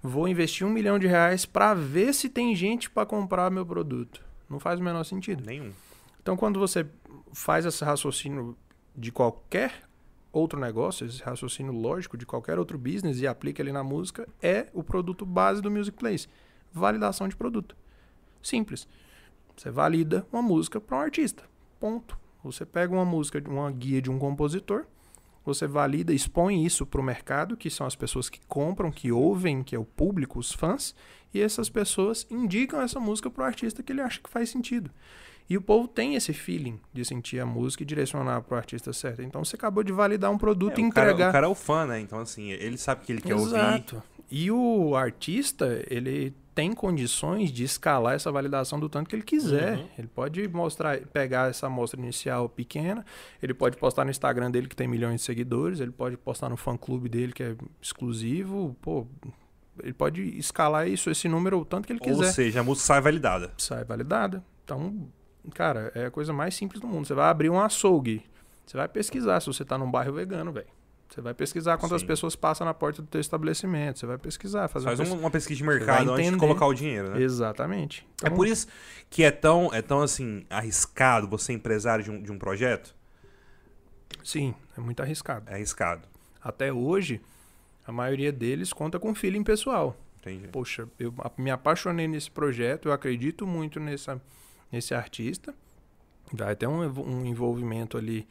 vou 0.00 0.28
investir 0.28 0.64
um 0.64 0.70
milhão 0.70 0.98
de 1.00 1.08
reais 1.08 1.44
pra 1.44 1.74
ver 1.74 2.14
se 2.14 2.28
tem 2.28 2.54
gente 2.54 2.88
pra 2.88 3.04
comprar 3.04 3.50
meu 3.50 3.66
produto. 3.66 4.22
Não 4.48 4.60
faz 4.60 4.78
o 4.78 4.82
menor 4.84 5.02
sentido. 5.02 5.42
Nenhum. 5.44 5.72
Então, 6.22 6.36
quando 6.36 6.60
você 6.60 6.86
faz 7.32 7.66
esse 7.66 7.84
raciocínio 7.84 8.56
de 8.96 9.10
qualquer 9.10 9.72
outro 10.38 10.60
negócio, 10.60 11.06
esse 11.06 11.22
raciocínio 11.22 11.72
lógico 11.72 12.16
de 12.16 12.26
qualquer 12.26 12.58
outro 12.58 12.78
business 12.78 13.20
e 13.20 13.26
aplica 13.26 13.62
ele 13.62 13.72
na 13.72 13.82
música, 13.82 14.28
é 14.42 14.68
o 14.72 14.82
produto 14.82 15.24
base 15.24 15.62
do 15.62 15.70
Music 15.70 15.96
Place. 15.96 16.28
Validação 16.72 17.28
de 17.28 17.36
produto. 17.36 17.76
Simples. 18.42 18.86
Você 19.56 19.70
valida 19.70 20.26
uma 20.32 20.42
música 20.42 20.80
para 20.80 20.98
um 20.98 21.00
artista. 21.00 21.44
Ponto. 21.80 22.18
Você 22.44 22.64
pega 22.64 22.92
uma 22.92 23.04
música, 23.04 23.42
uma 23.48 23.70
guia 23.70 24.00
de 24.00 24.10
um 24.10 24.18
compositor, 24.18 24.86
você 25.44 25.66
valida, 25.66 26.12
expõe 26.12 26.64
isso 26.64 26.84
para 26.84 27.00
o 27.00 27.04
mercado, 27.04 27.56
que 27.56 27.70
são 27.70 27.86
as 27.86 27.94
pessoas 27.94 28.28
que 28.28 28.40
compram, 28.48 28.90
que 28.90 29.12
ouvem, 29.12 29.62
que 29.62 29.76
é 29.76 29.78
o 29.78 29.84
público, 29.84 30.40
os 30.40 30.52
fãs, 30.52 30.94
e 31.32 31.40
essas 31.40 31.70
pessoas 31.70 32.26
indicam 32.28 32.80
essa 32.80 32.98
música 32.98 33.30
para 33.30 33.44
o 33.44 33.46
artista 33.46 33.82
que 33.82 33.92
ele 33.92 34.00
acha 34.00 34.20
que 34.20 34.28
faz 34.28 34.50
sentido. 34.50 34.90
E 35.48 35.56
o 35.56 35.62
povo 35.62 35.86
tem 35.86 36.14
esse 36.16 36.32
feeling 36.32 36.80
de 36.92 37.04
sentir 37.04 37.38
a 37.38 37.46
música 37.46 37.82
e 37.82 37.86
direcionar 37.86 38.42
para 38.42 38.54
o 38.54 38.58
artista 38.58 38.92
certo. 38.92 39.22
Então 39.22 39.44
você 39.44 39.54
acabou 39.56 39.84
de 39.84 39.92
validar 39.92 40.30
um 40.30 40.38
produto 40.38 40.78
É, 40.78 40.82
e 40.82 40.86
o, 40.86 40.90
cara, 40.90 41.10
entregar. 41.10 41.28
o 41.28 41.32
cara 41.32 41.46
é 41.46 41.48
o 41.50 41.54
fã, 41.54 41.86
né? 41.86 42.00
Então, 42.00 42.18
assim, 42.18 42.50
ele 42.50 42.76
sabe 42.76 43.04
que 43.04 43.12
ele 43.12 43.20
quer 43.20 43.34
ouvir. 43.34 43.54
Exato. 43.54 44.02
E 44.28 44.50
o 44.50 44.96
artista, 44.96 45.84
ele 45.88 46.34
tem 46.52 46.72
condições 46.72 47.52
de 47.52 47.62
escalar 47.62 48.14
essa 48.14 48.32
validação 48.32 48.80
do 48.80 48.88
tanto 48.88 49.08
que 49.08 49.14
ele 49.14 49.22
quiser. 49.22 49.76
Uhum. 49.76 49.88
Ele 49.98 50.08
pode 50.08 50.48
mostrar, 50.48 50.98
pegar 50.98 51.50
essa 51.50 51.66
amostra 51.68 52.00
inicial 52.00 52.48
pequena, 52.48 53.04
ele 53.40 53.54
pode 53.54 53.76
postar 53.76 54.04
no 54.04 54.10
Instagram 54.10 54.50
dele 54.50 54.66
que 54.66 54.74
tem 54.74 54.88
milhões 54.88 55.20
de 55.20 55.26
seguidores, 55.26 55.78
ele 55.80 55.92
pode 55.92 56.16
postar 56.16 56.48
no 56.48 56.56
fã 56.56 56.76
clube 56.76 57.08
dele 57.08 57.32
que 57.32 57.42
é 57.42 57.54
exclusivo, 57.80 58.74
pô, 58.80 59.06
ele 59.82 59.92
pode 59.92 60.22
escalar 60.38 60.88
isso, 60.88 61.10
esse 61.10 61.28
número 61.28 61.58
o 61.60 61.64
tanto 61.64 61.86
que 61.86 61.92
ele 61.92 62.00
Ou 62.00 62.06
quiser. 62.06 62.32
seja, 62.32 62.60
a 62.60 62.64
música 62.64 62.86
sai 62.86 63.00
validada. 63.02 63.52
Sai 63.58 63.84
validada. 63.84 64.42
Então, 64.64 65.08
cara, 65.54 65.90
é 65.94 66.06
a 66.06 66.10
coisa 66.10 66.32
mais 66.32 66.54
simples 66.54 66.80
do 66.80 66.86
mundo. 66.86 67.06
Você 67.06 67.14
vai 67.14 67.28
abrir 67.28 67.50
um 67.50 67.60
açougue, 67.60 68.24
você 68.66 68.76
vai 68.76 68.88
pesquisar 68.88 69.40
se 69.40 69.46
você 69.46 69.64
tá 69.64 69.76
num 69.78 69.90
bairro 69.90 70.12
vegano, 70.12 70.52
velho. 70.52 70.66
Você 71.08 71.20
vai 71.20 71.32
pesquisar 71.32 71.78
quantas 71.78 72.00
Sim. 72.00 72.06
pessoas 72.08 72.34
passam 72.34 72.64
na 72.66 72.74
porta 72.74 73.00
do 73.00 73.06
teu 73.06 73.20
estabelecimento. 73.20 74.00
Você 74.00 74.06
vai 74.06 74.18
pesquisar, 74.18 74.66
fazer 74.66 74.86
Faz 74.86 74.98
uma 74.98 75.04
um- 75.04 75.06
pesquisa. 75.06 75.24
uma 75.24 75.30
pesquisa 75.30 75.58
de 75.58 75.64
mercado 75.64 76.10
antes 76.12 76.32
de 76.32 76.36
colocar 76.36 76.66
o 76.66 76.74
dinheiro, 76.74 77.10
né? 77.10 77.22
Exatamente. 77.22 78.04
É 78.22 78.26
Então, 78.26 78.36
por 78.36 78.46
isso 78.46 78.66
que 79.08 79.22
é 79.22 79.30
tão, 79.30 79.72
é 79.72 79.80
tão 79.80 80.02
assim, 80.02 80.44
arriscado 80.50 81.28
você 81.28 81.46
ser 81.46 81.52
empresário 81.52 82.02
de 82.04 82.10
um, 82.10 82.20
de 82.20 82.32
um 82.32 82.38
projeto? 82.38 82.92
Sim, 84.24 84.54
é 84.76 84.80
muito 84.80 85.00
arriscado. 85.00 85.48
É 85.48 85.54
arriscado. 85.54 86.02
Até 86.42 86.72
hoje, 86.72 87.20
a 87.86 87.92
maioria 87.92 88.32
deles 88.32 88.72
conta 88.72 88.98
com 88.98 89.14
feeling 89.14 89.44
pessoal. 89.44 89.96
Entendi. 90.20 90.48
Poxa, 90.48 90.88
eu 90.98 91.14
me 91.38 91.52
apaixonei 91.52 92.08
nesse 92.08 92.30
projeto, 92.30 92.88
eu 92.88 92.92
acredito 92.92 93.46
muito 93.46 93.78
nessa, 93.78 94.20
nesse 94.76 94.94
artista. 94.94 95.54
Vai 96.32 96.54
ter 96.54 96.66
um, 96.66 96.80
um 97.00 97.24
envolvimento 97.24 97.96
ali. 97.96 98.26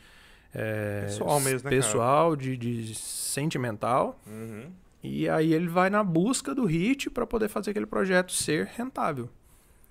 é, 0.54 1.02
Pessoal 1.02 1.40
mesmo, 1.40 1.70
né? 1.70 1.76
Pessoal, 1.76 2.36
de, 2.36 2.56
de 2.56 2.96
sentimental. 2.96 4.20
Uhum. 4.28 4.70
E 5.04 5.30
aí 5.30 5.54
ele 5.54 5.68
vai 5.68 5.90
na 5.90 6.04
busca 6.04 6.54
do 6.56 6.66
hit 6.66 7.10
para 7.10 7.26
poder 7.26 7.48
fazer 7.48 7.72
aquele 7.72 7.86
projeto 7.86 8.32
ser 8.32 8.66
rentável. 8.66 9.30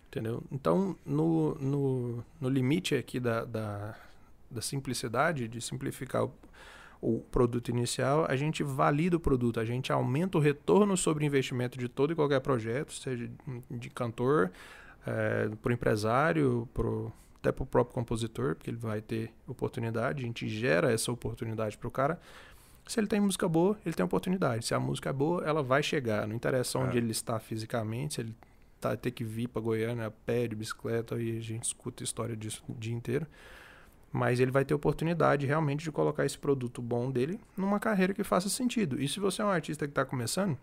Entendeu? 0.08 0.42
Então, 0.50 0.96
no, 1.04 1.54
no, 1.56 2.24
no 2.40 2.48
limite 2.48 2.94
aqui 2.94 3.18
da, 3.18 3.44
da, 3.44 3.94
da 4.50 4.60
simplicidade, 4.60 5.48
de 5.48 5.60
simplificar 5.60 6.24
o, 6.24 6.32
o 7.00 7.20
produto 7.20 7.68
inicial, 7.68 8.24
a 8.28 8.36
gente 8.36 8.62
valida 8.62 9.16
o 9.16 9.20
produto, 9.20 9.58
a 9.58 9.64
gente 9.64 9.92
aumenta 9.92 10.38
o 10.38 10.40
retorno 10.40 10.96
sobre 10.96 11.26
investimento 11.26 11.78
de 11.78 11.88
todo 11.88 12.12
e 12.12 12.16
qualquer 12.16 12.40
projeto, 12.40 12.92
seja 12.92 13.28
de 13.70 13.90
cantor, 13.90 14.52
é, 15.06 15.48
para 15.62 15.70
o 15.70 15.72
empresário, 15.72 16.68
pro, 16.72 17.12
até 17.36 17.52
para 17.52 17.62
o 17.62 17.66
próprio 17.66 17.94
compositor, 17.94 18.54
porque 18.54 18.70
ele 18.70 18.78
vai 18.78 19.00
ter 19.00 19.30
oportunidade, 19.46 20.22
a 20.22 20.26
gente 20.26 20.48
gera 20.48 20.92
essa 20.92 21.12
oportunidade 21.12 21.76
para 21.76 21.88
o 21.88 21.90
cara. 21.90 22.18
Se 22.86 23.00
ele 23.00 23.06
tem 23.06 23.20
música 23.20 23.48
boa, 23.48 23.78
ele 23.84 23.94
tem 23.94 24.04
oportunidade. 24.04 24.66
Se 24.66 24.74
a 24.74 24.80
música 24.80 25.10
é 25.10 25.12
boa, 25.12 25.42
ela 25.44 25.62
vai 25.62 25.82
chegar. 25.82 26.26
Não 26.26 26.34
interessa 26.34 26.78
onde 26.78 26.96
é. 26.96 27.00
ele 27.00 27.12
está 27.12 27.38
fisicamente, 27.38 28.14
se 28.14 28.20
ele 28.20 28.34
tá, 28.80 28.96
ter 28.96 29.10
que 29.10 29.24
vir 29.24 29.48
para 29.48 29.62
Goiânia 29.62 30.06
a 30.06 30.10
pé, 30.10 30.46
de 30.46 30.54
bicicleta, 30.54 31.20
e 31.20 31.38
a 31.38 31.40
gente 31.40 31.64
escuta 31.64 32.02
a 32.02 32.04
história 32.04 32.36
disso 32.36 32.62
o 32.68 32.74
dia 32.74 32.94
inteiro. 32.94 33.26
Mas 34.12 34.38
ele 34.38 34.50
vai 34.50 34.64
ter 34.64 34.74
oportunidade 34.74 35.46
realmente 35.46 35.82
de 35.82 35.90
colocar 35.90 36.24
esse 36.24 36.38
produto 36.38 36.80
bom 36.80 37.10
dele 37.10 37.40
numa 37.56 37.80
carreira 37.80 38.14
que 38.14 38.22
faça 38.22 38.48
sentido. 38.48 39.00
E 39.02 39.08
se 39.08 39.18
você 39.18 39.42
é 39.42 39.44
um 39.44 39.48
artista 39.48 39.86
que 39.86 39.90
está 39.90 40.04
começando, 40.04 40.56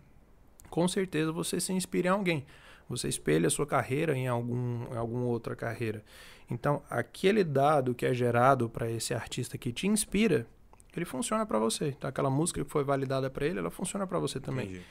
com 0.70 0.88
certeza 0.88 1.30
você 1.32 1.60
se 1.60 1.72
inspira 1.72 2.08
em 2.08 2.10
alguém. 2.10 2.46
Você 2.88 3.08
espelha 3.08 3.46
a 3.46 3.50
sua 3.50 3.66
carreira 3.66 4.16
em, 4.16 4.28
algum, 4.28 4.92
em 4.92 4.96
alguma 4.96 5.24
outra 5.26 5.56
carreira. 5.56 6.02
Então, 6.50 6.82
aquele 6.90 7.42
dado 7.42 7.94
que 7.94 8.04
é 8.04 8.12
gerado 8.12 8.68
para 8.68 8.90
esse 8.90 9.14
artista 9.14 9.56
que 9.56 9.72
te 9.72 9.86
inspira, 9.86 10.46
ele 10.94 11.04
funciona 11.04 11.46
para 11.46 11.58
você. 11.58 11.88
Então, 11.88 12.08
aquela 12.08 12.28
música 12.28 12.62
que 12.62 12.70
foi 12.70 12.84
validada 12.84 13.30
para 13.30 13.46
ele, 13.46 13.58
ela 13.58 13.70
funciona 13.70 14.06
para 14.06 14.18
você 14.18 14.38
também. 14.38 14.66
Entendi. 14.66 14.84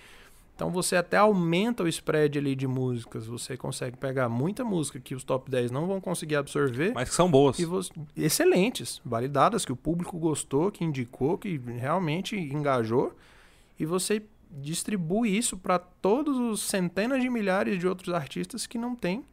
Então 0.62 0.70
você 0.70 0.96
até 0.96 1.18
aumenta 1.18 1.82
o 1.82 1.88
spread 1.88 2.38
ali 2.38 2.56
de 2.56 2.68
músicas. 2.68 3.26
Você 3.26 3.58
consegue 3.58 3.98
pegar 3.98 4.30
muita 4.30 4.64
música 4.64 5.00
que 5.00 5.16
os 5.16 5.24
top 5.24 5.50
10 5.50 5.72
não 5.72 5.88
vão 5.88 6.00
conseguir 6.00 6.36
absorver. 6.36 6.94
Mas 6.94 7.10
que 7.10 7.16
são 7.16 7.32
boas. 7.32 7.60
Você, 7.60 7.92
excelentes, 8.16 9.02
validadas, 9.04 9.66
que 9.66 9.72
o 9.72 9.76
público 9.76 10.20
gostou, 10.20 10.72
que 10.72 10.84
indicou, 10.84 11.36
que 11.36 11.58
realmente 11.58 12.36
engajou. 12.36 13.12
E 13.80 13.88
você 13.88 14.22
distribui 14.52 15.36
isso 15.36 15.58
para 15.58 15.80
todos 15.80 16.38
os 16.38 16.62
centenas 16.62 17.22
de 17.22 17.30
milhares 17.30 17.80
de 17.80 17.88
outros 17.88 18.14
artistas 18.14 18.68
que 18.68 18.78
não 18.78 18.96
têm 18.96 19.26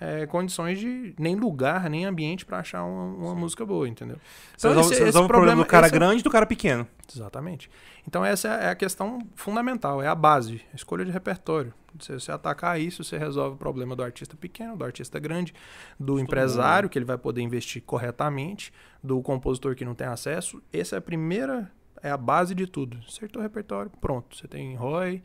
é, 0.00 0.26
condições 0.26 0.78
de 0.78 1.14
nem 1.18 1.34
lugar, 1.34 1.88
nem 1.90 2.04
ambiente 2.04 2.46
para 2.46 2.58
achar 2.58 2.84
uma, 2.84 3.04
uma 3.04 3.34
música 3.34 3.66
boa, 3.66 3.88
entendeu? 3.88 4.16
Então, 4.56 4.74
você 4.74 4.94
esse, 4.94 5.02
esse 5.04 5.26
problema 5.26 5.62
do 5.62 5.68
cara 5.68 5.88
grande 5.88 6.20
e 6.20 6.22
do 6.22 6.30
cara 6.30 6.46
pequeno. 6.46 6.86
Exatamente. 7.12 7.70
Então 8.06 8.24
essa 8.24 8.48
é 8.48 8.70
a 8.70 8.74
questão 8.74 9.18
fundamental, 9.34 10.02
é 10.02 10.06
a 10.06 10.14
base, 10.14 10.62
a 10.72 10.76
escolha 10.76 11.04
de 11.04 11.10
repertório. 11.10 11.74
Se 12.00 12.12
você 12.12 12.30
atacar 12.30 12.80
isso, 12.80 13.02
você 13.02 13.18
resolve 13.18 13.56
o 13.56 13.58
problema 13.58 13.96
do 13.96 14.02
artista 14.02 14.36
pequeno, 14.36 14.76
do 14.76 14.84
artista 14.84 15.18
grande, 15.18 15.52
do 15.98 16.18
empresário, 16.18 16.88
que 16.88 16.96
ele 16.96 17.04
vai 17.04 17.18
poder 17.18 17.40
investir 17.40 17.82
corretamente, 17.82 18.72
do 19.02 19.20
compositor 19.20 19.74
que 19.74 19.84
não 19.84 19.94
tem 19.94 20.06
acesso. 20.06 20.62
Essa 20.72 20.96
é 20.96 20.98
a 20.98 21.02
primeira, 21.02 21.70
é 22.02 22.10
a 22.10 22.16
base 22.16 22.54
de 22.54 22.66
tudo. 22.66 22.98
Acertou 23.06 23.40
o 23.40 23.42
repertório, 23.42 23.90
pronto. 24.00 24.36
Você 24.36 24.46
tem 24.46 24.74
ROI, 24.74 25.22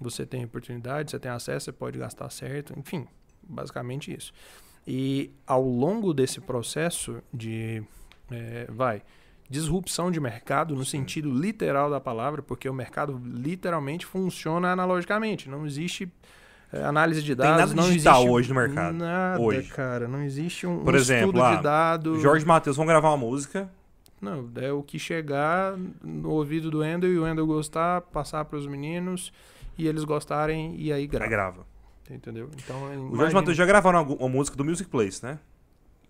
você 0.00 0.26
tem 0.26 0.44
oportunidade, 0.44 1.10
você 1.10 1.18
tem 1.18 1.30
acesso, 1.30 1.66
você 1.66 1.72
pode 1.72 1.98
gastar 1.98 2.30
certo, 2.30 2.78
enfim, 2.78 3.06
basicamente 3.42 4.14
isso. 4.14 4.32
E 4.86 5.30
ao 5.46 5.62
longo 5.62 6.12
desse 6.12 6.40
processo 6.40 7.22
de. 7.32 7.82
É, 8.30 8.66
vai. 8.70 9.02
Disrupção 9.48 10.10
de 10.10 10.18
mercado 10.18 10.74
no 10.74 10.84
Sim. 10.84 10.98
sentido 10.98 11.30
literal 11.30 11.90
da 11.90 12.00
palavra, 12.00 12.42
porque 12.42 12.68
o 12.68 12.74
mercado 12.74 13.20
literalmente 13.24 14.06
funciona 14.06 14.72
analogicamente. 14.72 15.48
Não 15.48 15.66
existe 15.66 16.10
é, 16.72 16.82
análise 16.82 17.22
de 17.22 17.34
dados. 17.34 17.52
Tem 17.52 17.66
nada 17.66 17.74
não 17.74 17.88
digital 17.90 18.16
existe 18.16 18.30
hoje 18.32 18.48
no 18.48 18.54
mercado. 18.54 18.94
Nada, 18.96 19.40
hoje. 19.40 19.68
cara. 19.68 20.08
Não 20.08 20.22
existe 20.22 20.66
um, 20.66 20.82
Por 20.82 20.94
um 20.94 20.96
exemplo, 20.96 21.26
estudo 21.26 21.38
lá, 21.38 21.56
de 21.56 21.62
dados. 21.62 22.22
Jorge 22.22 22.44
Matheus 22.44 22.76
vão 22.76 22.86
gravar 22.86 23.10
uma 23.10 23.18
música. 23.18 23.70
Não, 24.24 24.50
é 24.56 24.72
o 24.72 24.82
que 24.82 24.98
chegar 24.98 25.76
no 26.02 26.30
ouvido 26.30 26.70
do 26.70 26.84
Ender 26.84 27.10
e 27.10 27.18
o 27.18 27.26
Ender 27.26 27.44
gostar, 27.44 28.00
passar 28.00 28.44
para 28.44 28.58
os 28.58 28.66
meninos 28.66 29.32
e 29.76 29.86
eles 29.86 30.04
gostarem 30.04 30.74
e 30.78 30.92
aí 30.92 31.06
grava. 31.06 31.24
Aí 31.24 31.30
grava. 31.30 31.66
Entendeu? 32.10 32.50
Então, 32.62 33.10
o 33.10 33.16
Jorge 33.16 33.34
Matheus 33.34 33.56
já 33.56 33.64
gravaram 33.64 34.02
uma 34.02 34.28
música 34.28 34.56
do 34.56 34.64
Music 34.64 34.88
Place, 34.90 35.24
né? 35.24 35.38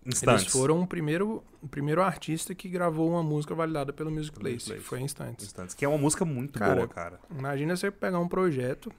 Instantes. 0.07 0.43
Eles 0.43 0.53
foram 0.53 0.83
o 0.83 0.87
primeiro, 0.87 1.43
o 1.63 1.69
primeiro 1.69 2.03
artista 2.03 2.55
que 2.55 2.69
gravou 2.69 3.11
uma 3.11 3.23
música 3.23 3.55
validada 3.55 3.93
pelo 3.93 4.11
Music 4.11 4.39
Place, 4.39 4.55
Music 4.55 4.71
Place. 4.71 4.83
que 4.83 4.89
foi 4.89 5.01
Instantes. 5.01 5.47
Instantes, 5.47 5.75
que 5.75 5.85
é 5.85 5.89
uma 5.89 5.97
música 5.97 6.25
muito 6.25 6.59
cara, 6.59 6.75
boa, 6.75 6.89
cara. 6.89 7.21
Imagina 7.31 7.77
você 7.77 7.91
pegar 7.91 8.19
um 8.19 8.29
projeto 8.29 8.93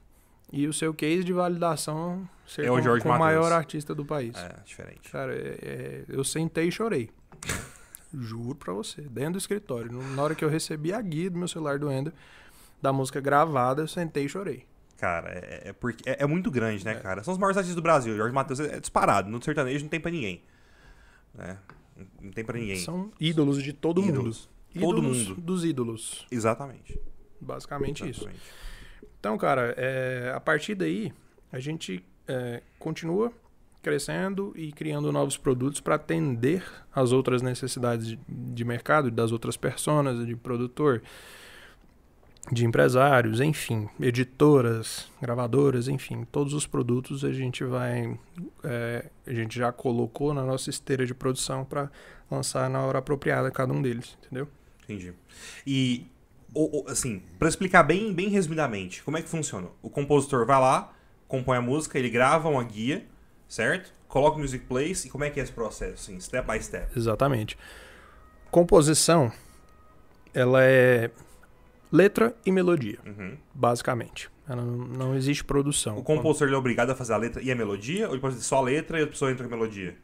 e 0.52 0.68
o 0.68 0.74
seu 0.74 0.94
case 0.94 1.24
de 1.24 1.34
validação 1.34 2.28
ser 2.48 2.66
é 2.66 2.72
o, 2.72 2.82
Jorge 2.82 3.04
com, 3.04 3.10
com 3.10 3.16
o 3.16 3.20
maior 3.20 3.52
artista 3.52 3.94
do 3.94 4.04
país. 4.04 4.36
É, 4.36 4.56
diferente. 4.66 5.12
Cara, 5.12 5.34
é, 5.34 5.58
é, 5.62 6.06
eu 6.08 6.24
sentei 6.24 6.70
e 6.70 6.72
chorei. 6.72 7.10
Juro 8.20 8.56
pra 8.56 8.74
você. 8.74 9.02
Dentro 9.02 9.34
do 9.34 9.38
escritório. 9.38 9.92
Na 9.92 10.24
hora 10.24 10.36
que 10.36 10.44
eu 10.44 10.50
recebi 10.50 10.94
a 10.94 11.02
guia 11.02 11.30
do 11.30 11.38
meu 11.38 11.48
celular 11.48 11.80
do 11.80 11.92
Ender, 11.92 12.14
da 12.82 12.94
música 12.94 13.20
gravada, 13.20 13.82
eu 13.82 13.88
sentei 13.88 14.26
e 14.26 14.30
chorei. 14.30 14.66
Cara, 14.98 15.30
é, 15.30 15.70
é 15.70 15.74
porque 15.74 16.10
é, 16.10 16.24
é, 16.24 16.26
muito 16.26 16.50
grande, 16.50 16.86
né, 16.86 16.94
é. 16.94 16.96
cara? 16.96 17.24
São 17.24 17.34
os 17.34 17.38
maiores 17.38 17.58
artistas 17.58 17.76
do 17.76 17.82
Brasil. 17.82 18.16
Jorge 18.16 18.34
Matheus 18.34 18.60
é 18.60 18.80
disparado. 18.80 19.30
No 19.30 19.42
sertanejo 19.44 19.84
não 19.84 19.90
tem 19.90 20.00
pra 20.00 20.12
ninguém. 20.12 20.42
Né? 21.34 21.58
Não 22.22 22.32
tem 22.32 22.46
pra 22.46 22.58
ninguém. 22.58 22.78
São 22.78 23.12
ídolos 23.20 23.62
de 23.62 23.74
todo 23.74 24.02
ídolos. 24.02 24.50
mundo. 24.74 24.86
Todo 24.86 25.00
ídolos 25.00 25.28
mundo. 25.28 25.42
dos 25.42 25.66
ídolos. 25.66 26.28
Exatamente. 26.32 27.00
Basicamente 27.40 28.06
Exatamente. 28.06 28.38
isso. 28.38 29.10
Então, 29.20 29.38
cara, 29.38 29.74
é, 29.78 30.32
a 30.36 30.40
partir 30.40 30.76
daí, 30.76 31.12
a 31.52 31.60
gente 31.60 32.04
é, 32.28 32.62
continua 32.78 33.32
crescendo 33.86 34.52
e 34.56 34.72
criando 34.72 35.12
novos 35.12 35.38
produtos 35.38 35.80
para 35.80 35.94
atender 35.94 36.64
as 36.94 37.12
outras 37.12 37.44
necessidades 37.44 38.18
de, 38.28 38.66
mercado, 38.66 39.12
das 39.12 39.32
outras 39.32 39.56
personas, 39.56 40.26
de 40.26 40.36
produtor 40.36 41.04
de 42.52 42.66
empresários, 42.66 43.40
enfim, 43.40 43.88
editoras, 44.00 45.08
gravadoras, 45.22 45.88
enfim, 45.88 46.26
todos 46.32 46.54
os 46.56 46.66
produtos 46.66 47.24
a 47.24 47.32
gente 47.32 47.64
vai, 47.64 48.18
é, 48.64 49.06
a 49.26 49.34
gente 49.34 49.60
já 49.60 49.72
colocou 49.72 50.34
na 50.34 50.44
nossa 50.44 50.72
esteira 50.72 51.06
de 51.06 51.14
produção 51.14 51.64
para 51.64 51.92
lançar 52.30 52.68
na 52.72 52.82
hora 52.82 52.98
apropriada 52.98 53.52
cada 53.52 53.72
um 53.72 53.84
deles, 53.84 54.18
entendeu? 54.24 54.48
Entendi. 54.84 55.14
E 55.66 56.08
assim, 56.88 57.22
para 57.38 57.48
explicar 57.50 57.84
bem, 57.84 58.12
bem 58.12 58.30
resumidamente, 58.30 59.04
como 59.04 59.18
é 59.18 59.22
que 59.22 59.30
funciona? 59.30 59.68
O 59.84 59.92
compositor 59.92 60.44
vai 60.44 60.60
lá, 60.60 60.92
compõe 61.28 61.58
a 61.58 61.62
música, 61.62 62.00
ele 62.00 62.10
grava 62.10 62.50
uma 62.50 62.64
guia, 62.64 63.06
certo? 63.48 63.94
Coloca 64.08 64.38
o 64.38 64.40
music 64.40 64.66
place 64.66 65.08
e 65.08 65.12
como 65.12 65.24
é 65.24 65.30
que 65.30 65.40
é 65.40 65.44
esse 65.44 65.52
processo, 65.52 65.94
assim, 65.94 66.20
step 66.20 66.50
by 66.50 66.62
step? 66.62 66.98
Exatamente. 66.98 67.58
Composição, 68.50 69.32
ela 70.34 70.64
é 70.64 71.12
letra 71.92 72.36
e 72.46 72.52
melodia, 72.52 73.00
uhum. 73.06 73.38
basicamente. 73.54 74.30
Não, 74.48 74.66
não, 74.66 75.16
existe 75.16 75.44
produção. 75.44 75.98
O 75.98 76.04
compositor 76.04 76.50
é 76.50 76.56
obrigado 76.56 76.92
a 76.92 76.96
fazer 76.96 77.14
a 77.14 77.18
letra 77.18 77.42
e 77.42 77.52
a 77.52 77.56
melodia? 77.56 78.08
Ou 78.08 78.14
ele 78.14 78.22
pode 78.22 78.36
fazer 78.36 78.46
só 78.46 78.58
a 78.58 78.62
letra 78.62 79.00
e 79.00 79.04
a 79.04 79.08
pessoa 79.08 79.32
entra 79.32 79.48
com 79.48 79.54
a 79.54 79.58
melodia? 79.58 79.98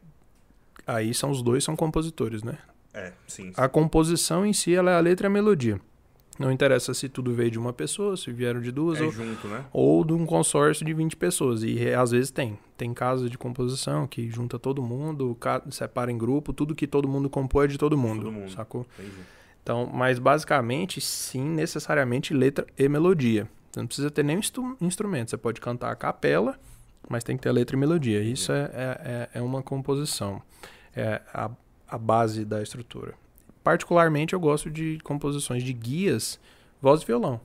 Aí 0.87 1.13
são 1.13 1.29
os 1.29 1.43
dois, 1.43 1.63
são 1.63 1.75
compositores, 1.75 2.41
né? 2.41 2.57
É, 2.93 3.13
sim, 3.27 3.45
sim. 3.45 3.53
A 3.55 3.69
composição 3.69 4.45
em 4.45 4.51
si, 4.51 4.73
ela 4.73 4.91
é 4.91 4.95
a 4.95 4.99
letra 4.99 5.27
e 5.27 5.29
a 5.29 5.29
melodia. 5.29 5.79
Não 6.41 6.51
interessa 6.51 6.93
se 6.93 7.07
tudo 7.07 7.33
veio 7.33 7.51
de 7.51 7.59
uma 7.59 7.71
pessoa, 7.71 8.17
se 8.17 8.31
vieram 8.31 8.61
de 8.61 8.71
duas, 8.71 8.99
é 8.99 9.03
ou, 9.03 9.11
junto, 9.11 9.47
né? 9.47 9.65
ou 9.71 10.03
de 10.03 10.13
um 10.13 10.25
consórcio 10.25 10.85
de 10.85 10.93
20 10.93 11.15
pessoas. 11.15 11.63
E 11.63 11.93
às 11.93 12.11
vezes 12.11 12.31
tem. 12.31 12.57
Tem 12.75 12.93
casos 12.93 13.29
de 13.29 13.37
composição 13.37 14.07
que 14.07 14.29
junta 14.29 14.57
todo 14.57 14.81
mundo, 14.81 15.37
separa 15.69 16.11
em 16.11 16.17
grupo, 16.17 16.51
tudo 16.51 16.73
que 16.73 16.87
todo 16.87 17.07
mundo 17.07 17.29
compõe 17.29 17.65
é 17.65 17.67
de 17.67 17.77
todo 17.77 17.97
mundo, 17.97 18.23
todo 18.23 18.31
mundo. 18.31 18.51
sacou? 18.51 18.85
Entendi. 18.97 19.21
Então, 19.61 19.89
mas 19.93 20.17
basicamente, 20.17 20.99
sim, 20.99 21.43
necessariamente 21.43 22.33
letra 22.33 22.65
e 22.77 22.89
melodia. 22.89 23.47
Você 23.71 23.79
não 23.79 23.87
precisa 23.87 24.09
ter 24.09 24.23
nenhum 24.23 24.39
instru 24.39 24.77
instrumento. 24.81 25.29
Você 25.29 25.37
pode 25.37 25.61
cantar 25.61 25.91
a 25.91 25.95
capela, 25.95 26.59
mas 27.07 27.23
tem 27.23 27.37
que 27.37 27.43
ter 27.43 27.51
letra 27.51 27.75
e 27.75 27.79
melodia. 27.79 28.21
Isso 28.21 28.51
é, 28.51 28.69
é, 28.73 29.29
é 29.35 29.41
uma 29.41 29.61
composição. 29.61 30.41
É 30.95 31.21
a, 31.33 31.49
a 31.87 31.97
base 31.97 32.43
da 32.43 32.61
estrutura. 32.61 33.13
Particularmente, 33.63 34.33
eu 34.33 34.39
gosto 34.39 34.69
de 34.69 34.99
composições 35.03 35.63
de 35.63 35.73
guias, 35.73 36.39
voz 36.81 37.01
e 37.01 37.05
violão. 37.05 37.39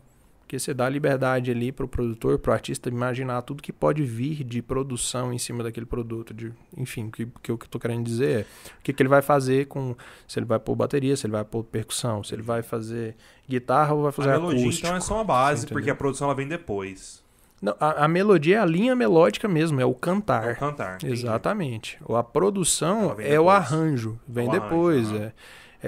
Porque 0.46 0.61
você 0.61 0.72
dá 0.72 0.88
liberdade 0.88 1.50
ali 1.50 1.72
para 1.72 1.85
o 1.85 1.88
produtor, 1.88 2.38
para 2.38 2.52
o 2.52 2.55
artista 2.55 2.88
imaginar 2.88 3.42
tudo 3.42 3.61
que 3.61 3.72
pode 3.72 4.05
vir 4.05 4.44
de 4.44 4.62
produção 4.62 5.33
em 5.33 5.38
cima 5.38 5.64
daquele 5.64 5.87
produto. 5.87 6.33
De, 6.33 6.52
enfim, 6.76 7.09
o 7.09 7.11
que, 7.11 7.26
que 7.42 7.50
eu 7.50 7.57
estou 7.57 7.81
querendo 7.81 8.05
dizer 8.05 8.31
é 8.31 8.42
o 8.79 8.83
que, 8.85 8.92
que 8.92 9.02
ele 9.02 9.09
vai 9.09 9.22
fazer 9.22 9.66
com. 9.66 9.96
Se 10.29 10.38
ele 10.38 10.46
vai 10.46 10.61
pôr 10.61 10.76
bateria, 10.76 11.16
se 11.16 11.26
ele 11.26 11.33
vai 11.33 11.44
pôr 11.44 11.64
percussão, 11.64 12.22
se 12.22 12.33
ele 12.33 12.42
vai 12.42 12.62
fazer 12.62 13.16
guitarra 13.48 13.92
ou 13.92 14.05
vai 14.05 14.12
fazer 14.12 14.31
a 14.31 14.33
melodia, 14.35 14.62
acústico. 14.62 14.87
Então 14.87 14.96
é 14.96 15.00
só 15.00 15.14
uma 15.16 15.24
base, 15.24 15.66
porque 15.66 15.90
a 15.90 15.96
produção 15.96 16.29
ela 16.29 16.35
vem 16.37 16.46
depois. 16.46 17.24
Não, 17.61 17.74
a, 17.81 18.05
a, 18.05 18.09
melodia 18.09 18.59
é 18.59 18.61
a 18.61 18.66
linha 18.66 18.94
melódica 18.94 19.48
mesmo, 19.48 19.81
é 19.81 19.85
o 19.85 19.94
cantar. 19.94 20.50
É 20.50 20.52
o 20.52 20.57
cantar. 20.57 20.98
Exatamente. 21.02 21.98
Ou 22.05 22.14
a 22.14 22.22
produção 22.22 23.16
é 23.18 23.40
o 23.40 23.50
arranjo, 23.50 24.16
vem 24.29 24.46
é 24.46 24.48
o 24.48 24.52
depois. 24.52 25.09
Arranjo, 25.09 25.24
é. 25.24 25.33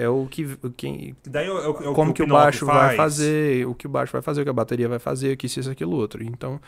É 0.01 0.07
o 0.07 0.25
que. 0.27 0.57
o 0.63 0.69
Quem, 0.69 1.15
Daí 1.27 1.47
é 1.47 1.51
o, 1.51 1.57
é 1.57 1.67
o- 1.67 1.83
é 1.83 1.89
o 1.89 1.93
como 1.93 2.13
que 2.13 2.21
o 2.21 2.25
Pinóquio 2.25 2.43
baixo 2.45 2.65
vai 2.65 2.95
faz. 2.95 2.97
fazer, 2.97 3.67
o 3.67 3.75
que 3.75 3.85
o 3.87 3.89
baixo 3.89 4.13
vai 4.13 4.21
fazer, 4.21 4.41
o 4.41 4.43
que 4.43 4.49
a 4.49 4.53
bateria 4.53 4.87
vai 4.87 4.99
fazer, 4.99 5.33
o 5.33 5.37
que 5.37 5.45
isso, 5.47 5.69
aquilo, 5.69 5.95
outro. 5.95 6.23
Então, 6.23 6.59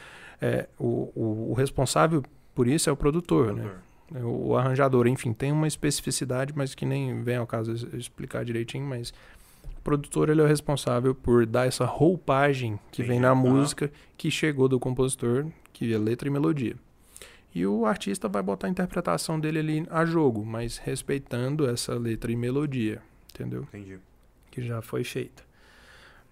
é, 0.41 0.67
o, 0.79 1.11
o, 1.15 1.47
o 1.51 1.53
responsável 1.53 2.23
por 2.53 2.67
isso 2.67 2.89
é 2.89 2.93
o 2.93 2.97
produtor, 2.97 3.53
né? 3.53 3.69
É 4.13 4.23
O 4.25 4.57
arranjador, 4.57 5.07
enfim, 5.07 5.31
tem 5.31 5.51
uma 5.53 5.67
especificidade, 5.67 6.51
mas 6.53 6.75
que 6.75 6.85
nem 6.85 7.23
vem 7.23 7.37
ao 7.37 7.47
caso 7.47 7.71
explicar 7.97 8.43
direitinho, 8.43 8.85
mas 8.85 9.13
o 9.77 9.81
produtor 9.81 10.27
ele 10.29 10.41
é 10.41 10.43
o 10.43 10.47
responsável 10.47 11.15
por 11.15 11.45
dar 11.45 11.65
essa 11.65 11.85
roupagem 11.85 12.77
que 12.91 13.01
vem 13.01 13.19
Entendi. 13.19 13.21
na 13.21 13.33
música 13.33 13.89
que 14.17 14.29
chegou 14.29 14.67
do 14.67 14.77
compositor, 14.79 15.45
que 15.71 15.93
é 15.93 15.97
letra 15.97 16.27
e 16.27 16.31
melodia. 16.31 16.75
E 17.55 17.65
o 17.65 17.85
artista 17.85 18.27
vai 18.27 18.41
botar 18.43 18.67
a 18.67 18.69
interpretação 18.69 19.39
dele 19.39 19.59
ali 19.59 19.87
a 19.89 20.03
jogo, 20.05 20.45
mas 20.45 20.77
respeitando 20.77 21.69
essa 21.69 21.95
letra 21.95 22.31
e 22.31 22.35
melodia, 22.35 23.01
entendeu? 23.33 23.63
Entendi. 23.63 23.99
que 24.49 24.61
já 24.61 24.81
foi 24.81 25.03
feita. 25.03 25.43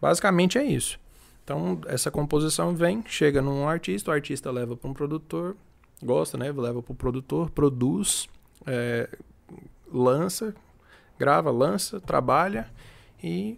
Basicamente 0.01 0.57
é 0.57 0.63
isso. 0.63 0.99
Então, 1.43 1.81
essa 1.87 2.11
composição 2.11 2.75
vem, 2.75 3.03
chega 3.07 3.41
num 3.41 3.67
artista, 3.67 4.11
o 4.11 4.13
artista 4.13 4.51
leva 4.51 4.77
para 4.77 4.89
um 4.89 4.93
produtor, 4.93 5.55
gosta, 6.03 6.37
né? 6.37 6.51
Leva 6.51 6.83
para 6.83 6.91
o 6.91 6.95
produtor, 6.95 7.49
produz, 7.49 8.27
é, 8.67 9.09
lança, 9.91 10.53
grava, 11.17 11.49
lança, 11.49 11.99
trabalha 11.99 12.69
e 13.23 13.57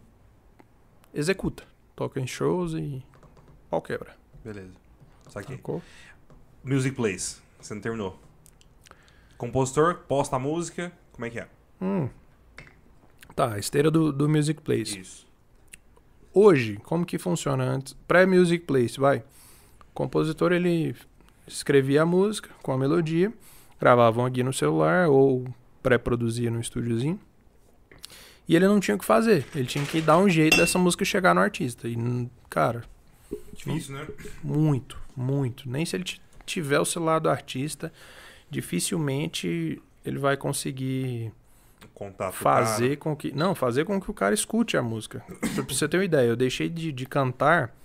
executa. 1.13 1.63
Toca 1.95 2.19
em 2.19 2.27
shows 2.27 2.73
e 2.73 3.03
pau 3.69 3.81
quebra. 3.81 4.15
Beleza. 4.43 4.73
Saquei. 5.29 5.57
Sacou? 5.57 5.81
Music 6.63 6.95
Plays. 6.95 7.41
Você 7.59 7.73
não 7.73 7.81
terminou. 7.81 8.17
Compositor, 9.37 9.95
posta 10.07 10.35
a 10.35 10.39
música. 10.39 10.91
Como 11.11 11.25
é 11.25 11.29
que 11.29 11.39
é? 11.39 11.47
Hum. 11.81 12.09
Tá, 13.41 13.55
a 13.55 13.59
esteira 13.59 13.89
do, 13.89 14.11
do 14.13 14.29
Music 14.29 14.61
Place. 14.61 14.99
Isso. 14.99 15.25
Hoje, 16.31 16.77
como 16.83 17.03
que 17.03 17.17
funciona 17.17 17.63
antes? 17.63 17.93
Pré-Music 18.07 18.65
Place, 18.65 18.99
vai. 18.99 19.17
O 19.19 19.93
compositor, 19.95 20.51
ele 20.51 20.95
escrevia 21.47 22.03
a 22.03 22.05
música 22.05 22.51
com 22.61 22.71
a 22.71 22.77
melodia, 22.77 23.33
gravavam 23.79 24.27
aqui 24.27 24.43
no 24.43 24.53
celular 24.53 25.09
ou 25.09 25.43
pré-produzia 25.81 26.51
no 26.51 26.59
estúdiozinho. 26.61 27.19
E 28.47 28.55
ele 28.55 28.67
não 28.67 28.79
tinha 28.79 28.93
o 28.95 28.99
que 28.99 29.05
fazer. 29.05 29.43
Ele 29.55 29.65
tinha 29.65 29.83
que 29.85 30.01
dar 30.01 30.19
um 30.19 30.29
jeito 30.29 30.57
dessa 30.57 30.77
música 30.77 31.03
chegar 31.03 31.33
no 31.33 31.41
artista. 31.41 31.87
E, 31.87 31.97
cara, 32.49 32.83
Difícil, 33.55 33.95
né? 33.95 34.07
muito, 34.43 34.99
muito. 35.17 35.67
Nem 35.67 35.83
se 35.83 35.95
ele 35.95 36.03
ti- 36.03 36.21
tiver 36.45 36.79
o 36.79 36.85
celular 36.85 37.17
do 37.17 37.27
artista, 37.29 37.91
dificilmente 38.51 39.81
ele 40.05 40.19
vai 40.19 40.37
conseguir 40.37 41.31
Contato. 42.01 42.33
fazer 42.33 42.97
com 42.97 43.15
que. 43.15 43.31
Não, 43.31 43.53
fazer 43.53 43.85
com 43.85 44.01
que 44.01 44.09
o 44.09 44.13
cara 44.13 44.33
escute 44.33 44.75
a 44.75 44.81
música. 44.81 45.23
pra 45.39 45.63
você 45.63 45.87
ter 45.87 45.97
uma 45.97 46.05
ideia, 46.05 46.27
eu 46.27 46.35
deixei 46.35 46.67
de, 46.67 46.91
de 46.91 47.05
cantar 47.05 47.75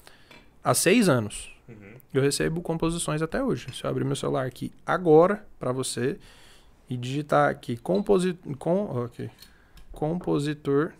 há 0.64 0.72
seis 0.72 1.06
anos. 1.06 1.54
Uhum. 1.68 1.96
Eu 2.14 2.22
recebo 2.22 2.62
composições 2.62 3.20
até 3.20 3.44
hoje. 3.44 3.66
Se 3.74 3.84
eu 3.84 3.90
abrir 3.90 4.04
meu 4.04 4.16
celular 4.16 4.46
aqui 4.46 4.72
agora 4.86 5.46
pra 5.60 5.70
você 5.70 6.18
e 6.88 6.96
digitar 6.96 7.50
aqui 7.50 7.76
composi 7.76 8.38
com, 8.58 9.04
ok, 9.04 9.28
compositor. 9.92 10.92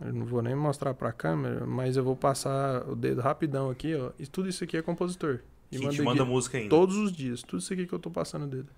Eu 0.00 0.12
não 0.12 0.26
vou 0.26 0.42
nem 0.42 0.56
mostrar 0.56 0.94
pra 0.94 1.12
câmera, 1.12 1.64
mas 1.66 1.96
eu 1.96 2.02
vou 2.02 2.16
passar 2.16 2.82
o 2.88 2.96
dedo 2.96 3.20
rapidão 3.20 3.70
aqui, 3.70 3.94
ó. 3.94 4.10
E 4.18 4.26
tudo 4.26 4.48
isso 4.48 4.64
aqui 4.64 4.76
é 4.76 4.82
compositor. 4.82 5.38
E 5.70 5.78
manda 5.78 6.02
manda 6.02 6.24
música 6.24 6.58
ainda. 6.58 6.70
todos 6.70 6.96
os 6.96 7.12
dias. 7.12 7.44
Tudo 7.44 7.60
isso 7.60 7.72
aqui 7.72 7.86
que 7.86 7.92
eu 7.92 7.98
tô 8.00 8.10
passando 8.10 8.44
o 8.44 8.48
dedo. 8.48 8.68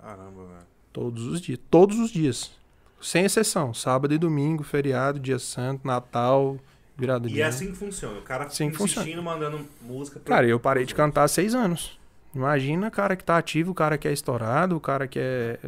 Caramba, 0.00 0.44
velho. 0.44 0.66
Todos 0.92 1.24
os 1.24 1.40
dias. 1.40 1.58
Todos 1.68 1.98
os 1.98 2.10
dias. 2.12 2.56
Sem 3.00 3.24
exceção. 3.24 3.72
Sábado 3.72 4.12
e 4.14 4.18
domingo, 4.18 4.62
feriado, 4.64 5.18
dia 5.20 5.38
santo, 5.38 5.86
Natal, 5.86 6.58
virada 6.96 7.28
de 7.28 7.36
E 7.36 7.40
é 7.40 7.44
ano. 7.44 7.54
assim 7.54 7.66
que 7.70 7.76
funciona. 7.76 8.18
O 8.18 8.22
cara 8.22 8.44
Assim 8.46 8.70
que 8.70 8.82
insistindo, 8.82 9.22
mandando 9.22 9.60
música. 9.82 10.18
pra- 10.20 10.36
Cara, 10.36 10.46
eu 10.46 10.58
parei 10.58 10.84
de 10.84 10.94
cantar 10.94 11.24
há 11.24 11.28
seis 11.28 11.54
anos. 11.54 11.98
Imagina 12.34 12.88
o 12.88 12.90
cara 12.90 13.16
que 13.16 13.24
tá 13.24 13.38
ativo, 13.38 13.70
o 13.72 13.74
cara 13.74 13.96
que 13.96 14.06
é 14.06 14.12
estourado, 14.12 14.76
o 14.76 14.80
cara 14.80 15.06
que 15.08 15.18
é. 15.18 15.58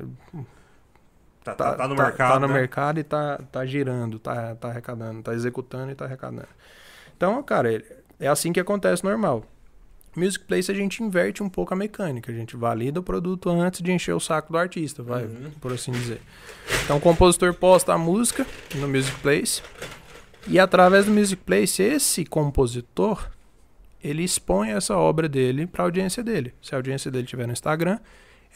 Tá, 1.42 1.54
tá, 1.54 1.74
tá 1.74 1.88
no 1.88 1.94
mercado. 1.94 2.32
Tá 2.34 2.38
no 2.40 2.48
né? 2.48 2.54
mercado 2.54 3.00
e 3.00 3.04
tá, 3.04 3.38
tá 3.50 3.64
girando, 3.64 4.18
tá, 4.18 4.54
tá 4.56 4.68
arrecadando, 4.68 5.22
tá 5.22 5.32
executando 5.32 5.90
e 5.90 5.94
tá 5.94 6.04
arrecadando. 6.04 6.48
Então, 7.16 7.42
cara, 7.42 7.72
ele- 7.72 7.84
é 8.18 8.28
assim 8.28 8.52
que 8.52 8.60
acontece 8.60 9.02
normal. 9.02 9.44
Music 10.16 10.44
Place 10.44 10.70
a 10.70 10.74
gente 10.74 11.02
inverte 11.02 11.42
um 11.42 11.48
pouco 11.48 11.72
a 11.72 11.76
mecânica. 11.76 12.32
A 12.32 12.34
gente 12.34 12.56
valida 12.56 12.98
o 13.00 13.02
produto 13.02 13.48
antes 13.48 13.80
de 13.80 13.92
encher 13.92 14.14
o 14.14 14.20
saco 14.20 14.52
do 14.52 14.58
artista, 14.58 15.02
vai, 15.02 15.24
Uhum. 15.24 15.50
por 15.60 15.72
assim 15.72 15.92
dizer. 15.92 16.20
Então 16.84 16.96
o 16.96 17.00
compositor 17.00 17.54
posta 17.54 17.92
a 17.94 17.98
música 17.98 18.46
no 18.74 18.88
Music 18.88 19.16
Place. 19.20 19.62
E 20.48 20.58
através 20.58 21.04
do 21.06 21.12
Music 21.12 21.42
Place, 21.42 21.82
esse 21.82 22.24
compositor 22.24 23.28
ele 24.02 24.22
expõe 24.24 24.70
essa 24.70 24.96
obra 24.96 25.28
dele 25.28 25.66
para 25.66 25.82
a 25.84 25.86
audiência 25.86 26.22
dele. 26.24 26.54
Se 26.62 26.74
a 26.74 26.78
audiência 26.78 27.10
dele 27.10 27.24
estiver 27.24 27.46
no 27.46 27.52
Instagram, 27.52 27.98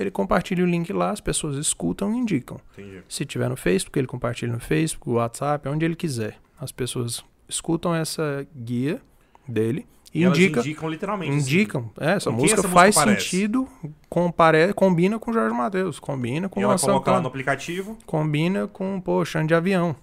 ele 0.01 0.11
compartilha 0.11 0.64
o 0.64 0.67
link 0.67 0.93
lá, 0.93 1.11
as 1.11 1.21
pessoas 1.21 1.57
escutam 1.57 2.12
e 2.14 2.19
indicam. 2.19 2.59
Entendi. 2.73 3.03
Se 3.09 3.25
tiver 3.25 3.49
no 3.49 3.57
Facebook, 3.57 3.97
ele 3.99 4.07
compartilha 4.09 4.53
no 4.53 4.59
Facebook, 4.59 5.11
WhatsApp, 5.11 5.69
onde 5.69 5.85
ele 5.85 5.95
quiser. 5.95 6.37
As 6.59 6.73
pessoas 6.73 7.23
escutam 7.49 7.95
essa 7.95 8.45
guia 8.57 9.01
dele 9.47 9.87
e, 10.14 10.22
elas 10.22 10.38
indica, 10.38 10.61
indicam 10.61 10.88
literalmente. 10.88 11.31
assim. 11.31 11.40
indicam. 11.40 11.90
É, 11.98 12.12
essa 12.12 12.31
música 12.31 12.53
essa 12.53 12.62
música 12.62 12.68
faz 12.68 12.94
parece? 12.94 13.29
sentido, 13.29 13.68
compare, 14.09 14.72
combina 14.72 15.18
com 15.18 15.33
Jorge 15.33 15.55
Matheus, 15.55 15.98
combina 15.98 16.48
com 16.48 16.61
E 16.61 16.62
ela 16.62 16.79
coloca 16.79 17.11
lá 17.11 17.20
no 17.20 17.27
aplicativo. 17.27 17.98
combina 18.07 18.68
com, 18.68 19.00
pô, 19.00 19.24
chão 19.24 19.44
de 19.44 19.55
avião. 19.55 19.96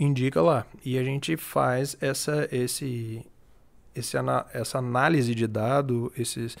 Indica 0.00 0.40
lá. 0.40 0.64
E 0.82 0.96
a 0.96 1.04
gente 1.04 1.36
faz 1.36 1.94
essa, 2.00 2.48
esse, 2.50 3.22
esse, 3.94 4.16
essa 4.54 4.78
análise 4.78 5.34
de 5.34 5.46
dado, 5.46 6.10
esses, 6.16 6.56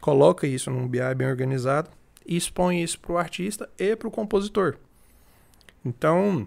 coloca 0.00 0.46
isso 0.46 0.70
num 0.70 0.86
BI 0.86 1.14
bem 1.16 1.26
organizado 1.26 1.90
e 2.24 2.36
expõe 2.36 2.82
isso 2.82 3.00
para 3.00 3.12
o 3.12 3.18
artista 3.18 3.68
e 3.76 3.96
para 3.96 4.06
o 4.06 4.12
compositor. 4.12 4.76
Então, 5.84 6.46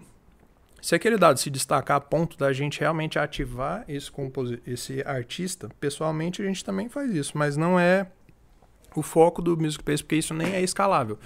se 0.80 0.94
aquele 0.94 1.16
dado 1.16 1.38
se 1.38 1.50
destacar 1.50 1.96
a 1.96 2.00
ponto 2.00 2.36
da 2.38 2.52
gente 2.52 2.80
realmente 2.80 3.18
ativar 3.18 3.84
esse, 3.88 4.10
composi- 4.10 4.62
esse 4.66 5.02
artista, 5.06 5.68
pessoalmente 5.80 6.42
a 6.42 6.44
gente 6.44 6.64
também 6.64 6.88
faz 6.88 7.14
isso, 7.14 7.36
mas 7.36 7.56
não 7.56 7.78
é 7.78 8.06
o 8.94 9.02
foco 9.02 9.40
do 9.40 9.56
Music 9.56 9.84
Place, 9.84 10.02
porque 10.02 10.16
isso 10.16 10.34
nem 10.34 10.54
é 10.54 10.62
escalável. 10.62 11.18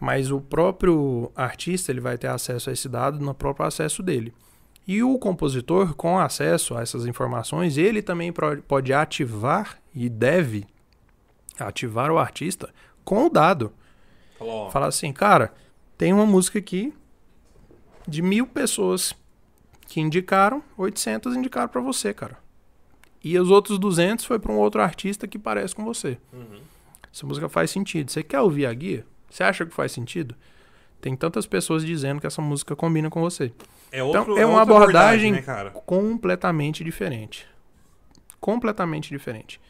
Mas 0.00 0.30
o 0.30 0.40
próprio 0.40 1.30
artista 1.36 1.92
ele 1.92 2.00
vai 2.00 2.18
ter 2.18 2.28
acesso 2.28 2.70
a 2.70 2.72
esse 2.72 2.88
dado 2.88 3.18
no 3.20 3.34
próprio 3.34 3.66
acesso 3.66 4.02
dele. 4.02 4.32
E 4.86 5.02
o 5.02 5.18
compositor, 5.18 5.94
com 5.94 6.18
acesso 6.18 6.76
a 6.76 6.82
essas 6.82 7.06
informações, 7.06 7.78
ele 7.78 8.02
também 8.02 8.32
pode 8.66 8.92
ativar 8.92 9.78
e 9.94 10.08
deve 10.10 10.66
ativar 11.58 12.10
o 12.10 12.18
artista 12.18 12.68
com 13.04 13.26
o 13.26 13.30
dado. 13.30 13.72
Falar 14.70 14.88
assim, 14.88 15.12
cara, 15.12 15.54
tem 15.96 16.12
uma 16.12 16.26
música 16.26 16.58
aqui 16.58 16.92
de 18.06 18.22
mil 18.22 18.46
pessoas 18.46 19.14
que 19.86 20.00
indicaram, 20.00 20.62
800 20.76 21.36
indicaram 21.36 21.68
pra 21.68 21.80
você, 21.80 22.12
cara. 22.14 22.38
E 23.22 23.38
os 23.38 23.50
outros 23.50 23.78
200 23.78 24.24
foi 24.24 24.38
pra 24.38 24.52
um 24.52 24.56
outro 24.58 24.80
artista 24.82 25.26
que 25.26 25.38
parece 25.38 25.74
com 25.74 25.84
você. 25.84 26.18
Uhum. 26.32 26.60
Essa 27.12 27.26
música 27.26 27.48
faz 27.48 27.70
sentido. 27.70 28.10
Você 28.10 28.22
quer 28.22 28.40
ouvir 28.40 28.66
a 28.66 28.74
guia? 28.74 29.06
Você 29.30 29.42
acha 29.42 29.64
que 29.64 29.72
faz 29.74 29.92
sentido? 29.92 30.34
Tem 31.00 31.14
tantas 31.16 31.46
pessoas 31.46 31.84
dizendo 31.84 32.20
que 32.20 32.26
essa 32.26 32.42
música 32.42 32.74
combina 32.74 33.08
com 33.10 33.20
você. 33.20 33.52
É, 33.92 34.02
outro, 34.02 34.22
Então, 34.22 34.38
é 34.38 34.44
uma 34.46 34.60
outra 34.60 34.74
abordagem- 34.76 35.32
né? 35.32 35.38
Completamente 35.86 36.82
diferente. 36.82 37.46
Completamente 38.40 39.08
diferente. 39.10 39.60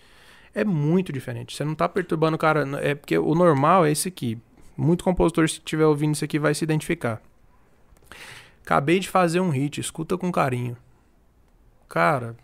É 0.54 0.64
muito 0.64 1.12
diferente. 1.12 1.56
Você 1.56 1.64
não 1.64 1.74
tá 1.74 1.88
perturbando 1.88 2.36
o 2.36 2.38
cara. 2.38 2.64
É 2.80 2.94
porque 2.94 3.18
o 3.18 3.34
normal 3.34 3.84
é 3.84 3.92
esse 3.92 4.08
aqui. 4.08 4.38
Muito 4.76 5.04
compositor, 5.04 5.48
se 5.48 5.58
estiver 5.58 5.86
ouvindo 5.86 6.14
isso 6.14 6.24
aqui, 6.24 6.38
vai 6.38 6.54
se 6.54 6.64
identificar. 6.64 7.20
Acabei 8.64 8.98
de 8.98 9.08
fazer 9.08 9.40
um 9.40 9.50
hit, 9.50 9.80
escuta 9.80 10.16
com 10.16 10.32
carinho. 10.32 10.76
Cara. 11.88 12.34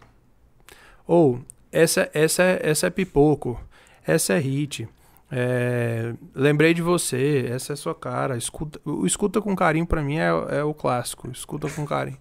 Ou, 1.06 1.40
essa, 1.72 2.11
essa, 2.12 2.42
é- 2.42 2.61
essa 2.62 2.87
é 2.87 2.90
pipoco. 2.90 3.61
Essa 4.06 4.35
é 4.35 4.38
hit. 4.38 4.88
É, 5.33 6.12
lembrei 6.35 6.74
de 6.74 6.83
você, 6.83 7.46
essa 7.50 7.72
é 7.72 7.76
sua 7.76 7.94
cara. 7.94 8.37
Escuta, 8.37 8.80
o 8.85 9.06
escuta 9.06 9.40
com 9.40 9.54
carinho 9.56 9.87
pra 9.87 10.02
mim 10.02 10.16
é, 10.18 10.28
é 10.59 10.64
o 10.64 10.74
clássico. 10.74 11.30
Escuta 11.30 11.68
com 11.70 11.87
carinho. 11.87 12.18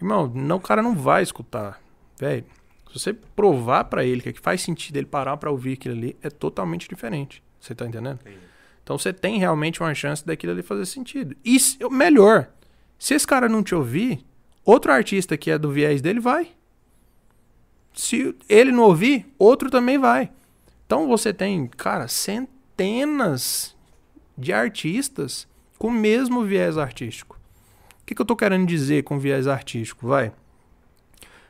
Irmão, 0.00 0.30
não, 0.34 0.56
o 0.56 0.60
cara 0.60 0.82
não 0.82 0.94
vai 0.94 1.22
escutar. 1.22 1.80
Velho, 2.18 2.44
se 2.92 2.98
você 3.00 3.12
provar 3.12 3.84
pra 3.84 4.04
ele 4.04 4.20
que 4.20 4.40
faz 4.40 4.62
sentido 4.62 4.96
ele 4.96 5.06
parar 5.06 5.36
pra 5.36 5.50
ouvir 5.50 5.74
aquilo 5.74 5.94
ali, 5.94 6.16
é 6.22 6.30
totalmente 6.30 6.88
diferente. 6.88 7.42
Você 7.60 7.74
tá 7.74 7.86
entendendo? 7.86 8.18
Entendi. 8.20 8.38
Então 8.82 8.96
você 8.96 9.12
tem 9.12 9.38
realmente 9.38 9.80
uma 9.82 9.92
chance 9.94 10.24
daquilo 10.24 10.52
ali 10.52 10.62
fazer 10.62 10.86
sentido. 10.86 11.34
E 11.44 11.58
se- 11.58 11.78
melhor, 11.90 12.48
se 12.98 13.14
esse 13.14 13.26
cara 13.26 13.48
não 13.48 13.62
te 13.62 13.74
ouvir, 13.74 14.24
outro 14.64 14.92
artista 14.92 15.36
que 15.36 15.50
é 15.50 15.58
do 15.58 15.70
viés 15.70 16.00
dele 16.00 16.20
vai. 16.20 16.50
Se 17.94 18.34
ele 18.48 18.72
não 18.72 18.82
ouvir, 18.82 19.26
outro 19.38 19.70
também 19.70 19.98
vai. 19.98 20.30
Então 20.86 21.06
você 21.08 21.32
tem, 21.32 21.66
cara, 21.66 22.08
centenas 22.08 23.74
de 24.36 24.52
artistas 24.52 25.48
com 25.78 25.88
o 25.88 25.92
mesmo 25.92 26.44
viés 26.44 26.76
artístico. 26.76 27.38
que, 28.06 28.14
que 28.14 28.22
eu 28.22 28.26
tô 28.26 28.36
querendo 28.36 28.66
dizer 28.66 29.02
com 29.02 29.18
viés 29.18 29.46
artístico? 29.46 30.06
Vai. 30.06 30.32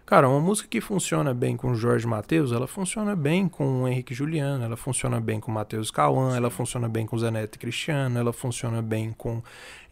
Cara, 0.07 0.29
uma 0.29 0.41
música 0.41 0.69
que 0.69 0.81
funciona 0.81 1.35
bem 1.35 1.57
com 1.57 1.73
o 1.73 1.75
Jorge 1.75 2.07
Matheus, 2.07 2.53
ela 2.53 2.69
funciona 2.69 3.17
bem 3.17 3.49
com 3.49 3.83
o 3.83 3.89
Henrique 3.89 4.15
Juliano, 4.15 4.63
ela 4.63 4.77
funciona 4.77 5.21
bem 5.21 5.41
com 5.41 5.51
o 5.51 5.55
Matheus 5.55 5.91
Cauã, 5.91 6.37
ela 6.37 6.49
funciona 6.49 6.89
bem 6.89 7.05
com 7.05 7.17
o 7.17 7.19
Zeneto 7.19 7.59
Cristiano, 7.59 8.17
ela 8.17 8.33
funciona 8.33 8.81
bem 8.81 9.13
com 9.19 9.43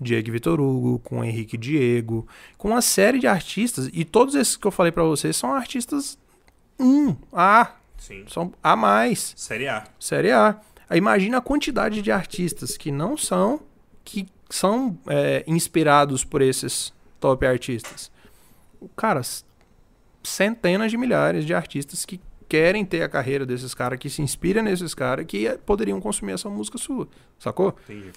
Diego 0.00 0.31
Vitor 0.31 0.61
Hugo, 0.61 1.00
com 1.00 1.18
o 1.18 1.24
Henrique 1.24 1.57
Diego, 1.57 2.29
com 2.57 2.68
uma 2.68 2.81
série 2.81 3.18
de 3.18 3.27
artistas, 3.27 3.90
e 3.92 4.05
todos 4.05 4.37
esses 4.37 4.57
que 4.57 4.64
eu 4.64 4.70
falei 4.70 4.92
para 4.92 5.03
vocês 5.03 5.37
são 5.37 5.53
artistas 5.53 6.16
1, 6.79 7.16
A, 7.33 7.72
Sim. 7.98 8.24
são 8.29 8.53
A+, 8.62 8.77
mais, 8.77 9.35
Série 9.37 9.66
A. 9.66 9.83
série 9.98 10.31
A. 10.31 10.61
Aí 10.88 10.98
imagina 10.98 11.38
a 11.38 11.40
quantidade 11.42 12.00
de 12.00 12.12
artistas 12.12 12.77
que 12.77 12.92
não 12.92 13.16
são, 13.16 13.59
que 14.05 14.29
são 14.48 14.96
é, 15.09 15.42
inspirados 15.44 16.22
por 16.22 16.40
esses 16.40 16.94
top 17.18 17.44
artistas. 17.44 18.12
Cara, 18.94 19.20
centenas 20.24 20.90
de 20.90 20.96
milhares 20.96 21.44
de 21.44 21.54
artistas 21.54 22.04
que 22.04 22.20
querem 22.48 22.84
ter 22.84 23.02
a 23.02 23.08
carreira 23.08 23.46
desses 23.46 23.74
caras, 23.74 23.98
que 23.98 24.10
se 24.10 24.22
inspiram 24.22 24.62
nesses 24.62 24.94
caras, 24.94 25.26
que 25.26 25.46
eh, 25.46 25.58
poderiam 25.58 26.00
consumir 26.00 26.32
essa 26.32 26.48
música 26.48 26.78
sua, 26.78 27.08
sacou? 27.38 27.76
Entendi. 27.84 28.10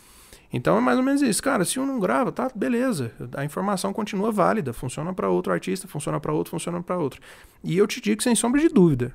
Então 0.51 0.77
é 0.77 0.81
mais 0.81 0.97
ou 0.97 1.03
menos 1.03 1.21
isso. 1.21 1.43
Cara, 1.43 1.65
se 1.65 1.79
um 1.79 1.85
não 1.85 1.99
grava, 1.99 2.31
tá, 2.31 2.49
beleza. 2.55 3.11
A 3.35 3.43
informação 3.43 3.91
continua 3.91 4.31
válida. 4.31 4.71
Funciona 4.71 5.13
para 5.13 5.29
outro 5.29 5.51
artista, 5.51 5.87
funciona 5.87 6.19
para 6.19 6.31
outro, 6.31 6.51
funciona 6.51 6.81
para 6.81 6.97
outro. 6.97 7.21
E 7.63 7.77
eu 7.77 7.85
te 7.85 7.99
digo 7.99 8.23
sem 8.23 8.33
sombra 8.33 8.61
de 8.61 8.69
dúvida, 8.69 9.13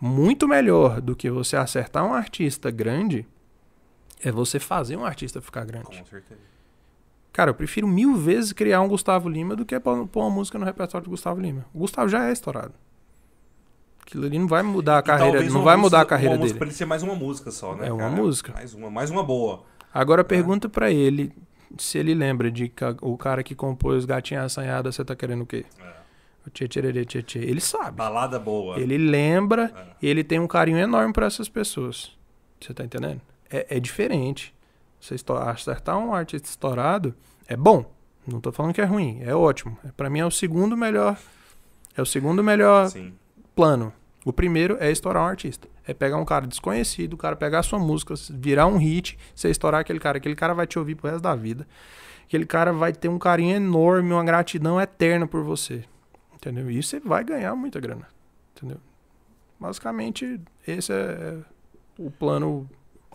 muito 0.00 0.46
melhor 0.46 1.00
do 1.00 1.16
que 1.16 1.28
você 1.30 1.56
acertar 1.56 2.06
um 2.06 2.14
artista 2.14 2.70
grande 2.70 3.26
é 4.22 4.30
você 4.30 4.58
fazer 4.58 4.96
um 4.96 5.04
artista 5.04 5.40
ficar 5.40 5.64
grande. 5.64 5.86
Com 5.86 6.04
certeza. 6.04 6.53
Cara, 7.34 7.50
eu 7.50 7.54
prefiro 7.54 7.86
mil 7.86 8.14
vezes 8.16 8.52
criar 8.52 8.80
um 8.80 8.88
Gustavo 8.88 9.28
Lima 9.28 9.54
do 9.56 9.66
que 9.66 9.78
pôr 9.80 10.08
uma 10.14 10.30
música 10.30 10.56
no 10.58 10.64
repertório 10.64 11.04
do 11.04 11.10
Gustavo 11.10 11.40
Lima. 11.40 11.66
O 11.74 11.80
Gustavo 11.80 12.08
já 12.08 12.28
é 12.28 12.32
estourado. 12.32 12.72
Aquilo 14.00 14.24
ali 14.26 14.38
não 14.38 14.46
vai 14.46 14.62
mudar 14.62 14.98
a 14.98 15.02
carreira, 15.02 15.40
não 15.42 15.62
vai 15.64 15.76
música- 15.76 15.76
mudar 15.78 16.00
a 16.02 16.04
carreira 16.06 16.34
uma 16.34 16.38
música 16.40 16.54
dele. 16.54 16.58
pra 16.58 16.66
ele 16.68 16.74
ser 16.76 16.84
mais 16.84 17.02
uma 17.02 17.14
música 17.14 17.50
só, 17.50 17.74
né? 17.74 17.88
É 17.88 17.92
uma 17.92 17.98
cara? 18.10 18.12
música. 18.22 18.52
Mais 18.52 18.72
uma, 18.72 18.90
mais 18.90 19.10
uma 19.10 19.22
boa. 19.24 19.64
Agora 19.92 20.22
pergunta 20.22 20.68
pra 20.68 20.90
ele 20.92 21.32
se 21.76 21.98
ele 21.98 22.14
lembra 22.14 22.50
de 22.52 22.68
ca- 22.68 22.96
o 23.00 23.16
cara 23.18 23.42
que 23.42 23.54
compôs 23.54 24.04
Gatinha 24.04 24.42
Assanhada, 24.42 24.92
você 24.92 25.04
tá 25.04 25.16
querendo 25.16 25.42
o 25.42 25.46
quê? 25.46 25.64
É. 25.80 25.94
O 26.46 26.50
tchê 26.50 26.68
tchê 26.68 27.04
tchê 27.04 27.22
tchê. 27.22 27.38
Ele 27.40 27.60
sabe. 27.60 27.96
Balada 27.96 28.38
boa. 28.38 28.78
Ele 28.78 28.96
lembra 28.98 29.72
É. 29.74 29.86
e 30.02 30.06
ele 30.08 30.22
tem 30.22 30.38
um 30.38 30.46
carinho 30.46 30.78
enorme 30.78 31.12
pra 31.12 31.26
essas 31.26 31.48
pessoas. 31.48 32.12
Você 32.60 32.72
tá 32.74 32.84
entendendo? 32.84 33.20
É, 33.50 33.76
é 33.76 33.80
diferente. 33.80 34.54
Você 35.04 35.16
acertar 35.50 35.98
um 35.98 36.14
artista 36.14 36.48
estourado 36.48 37.14
é 37.46 37.54
bom. 37.54 37.84
Não 38.26 38.40
tô 38.40 38.50
falando 38.50 38.72
que 38.72 38.80
é 38.80 38.86
ruim, 38.86 39.20
é 39.20 39.34
ótimo. 39.34 39.76
É, 39.84 39.92
para 39.92 40.08
mim 40.08 40.20
é 40.20 40.24
o 40.24 40.30
segundo 40.30 40.74
melhor. 40.74 41.18
É 41.94 42.00
o 42.00 42.06
segundo 42.06 42.42
melhor 42.42 42.88
Sim. 42.88 43.12
plano. 43.54 43.92
O 44.24 44.32
primeiro 44.32 44.78
é 44.80 44.90
estourar 44.90 45.22
um 45.22 45.26
artista. 45.26 45.68
É 45.86 45.92
pegar 45.92 46.16
um 46.16 46.24
cara 46.24 46.46
desconhecido, 46.46 47.12
o 47.12 47.16
cara 47.18 47.36
pegar 47.36 47.58
a 47.58 47.62
sua 47.62 47.78
música, 47.78 48.14
virar 48.30 48.66
um 48.66 48.78
hit, 48.78 49.18
você 49.34 49.50
estourar 49.50 49.82
aquele 49.82 50.00
cara. 50.00 50.16
Aquele 50.16 50.34
cara 50.34 50.54
vai 50.54 50.66
te 50.66 50.78
ouvir 50.78 50.94
pro 50.94 51.10
resto 51.10 51.22
da 51.22 51.34
vida. 51.34 51.68
Aquele 52.24 52.46
cara 52.46 52.72
vai 52.72 52.90
ter 52.94 53.10
um 53.10 53.18
carinho 53.18 53.56
enorme, 53.56 54.10
uma 54.10 54.24
gratidão 54.24 54.80
eterna 54.80 55.26
por 55.26 55.44
você. 55.44 55.84
Entendeu? 56.34 56.70
E 56.70 56.82
você 56.82 56.98
vai 56.98 57.22
ganhar 57.22 57.54
muita 57.54 57.78
grana. 57.78 58.08
Entendeu? 58.56 58.78
Basicamente, 59.60 60.40
esse 60.66 60.90
é 60.90 61.36
o 61.98 62.10
plano 62.10 62.66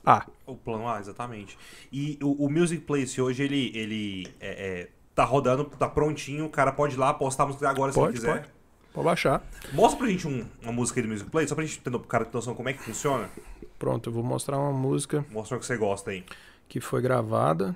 A. 0.06 0.26
O 0.46 0.56
plano 0.56 0.88
A, 0.88 1.00
exatamente. 1.00 1.58
E 1.92 2.18
o, 2.22 2.46
o 2.46 2.50
Music 2.50 2.84
Place 2.84 3.22
hoje, 3.22 3.44
ele, 3.44 3.72
ele 3.76 4.28
é, 4.40 4.82
é, 4.82 4.90
tá 5.16 5.24
rodando, 5.24 5.66
tá 5.66 5.88
prontinho, 5.90 6.46
o 6.46 6.50
cara 6.50 6.72
pode 6.72 6.96
ir 6.96 6.98
lá 6.98 7.14
postar 7.14 7.44
a 7.44 7.48
música 7.48 7.70
agora 7.70 7.92
se 7.92 7.98
Pode, 8.00 8.12
ele 8.12 8.20
quiser. 8.20 8.42
pode. 8.42 8.60
Pode 8.94 9.06
baixar. 9.06 9.44
Mostra 9.74 10.00
pra 10.00 10.08
gente 10.08 10.28
um- 10.28 10.46
uma 10.64 10.72
música 10.72 11.00
aí 11.00 11.06
do 11.06 11.12
Music 11.12 11.30
Place, 11.30 11.48
só 11.50 11.56
pra 11.56 11.64
gente 11.64 11.80
ter 11.80 11.94
o 11.94 12.00
cara 12.00 12.26
ter 12.26 12.34
noção 12.36 12.56
como 12.56 12.70
é 12.70 12.74
que 12.74 12.82
funciona. 12.82 13.30
Pronto, 13.78 14.10
eu 14.10 14.14
vou 14.14 14.24
mostrar 14.24 14.58
uma 14.58 14.74
música 14.74 15.24
Mostra 15.32 15.58
o 15.58 15.60
que 15.60 15.66
você 15.66 15.78
gosta 15.78 16.12
aí. 16.12 16.24
que 16.68 16.80
foi 16.82 17.02
gravada 17.02 17.76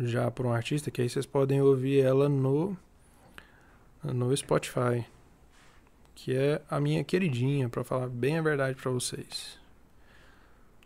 já 0.00 0.30
por 0.30 0.46
um 0.46 0.52
artista, 0.52 0.90
que 0.90 1.02
aí 1.02 1.08
vocês 1.08 1.26
podem 1.26 1.60
ouvir 1.60 2.00
ela 2.00 2.28
no 2.28 2.76
no 4.02 4.36
Spotify, 4.36 5.04
que 6.14 6.34
é 6.36 6.60
a 6.70 6.78
minha 6.78 7.02
queridinha, 7.02 7.68
pra 7.68 7.82
falar 7.82 8.06
bem 8.08 8.38
a 8.38 8.42
verdade 8.42 8.80
pra 8.80 8.90
vocês. 8.90 9.58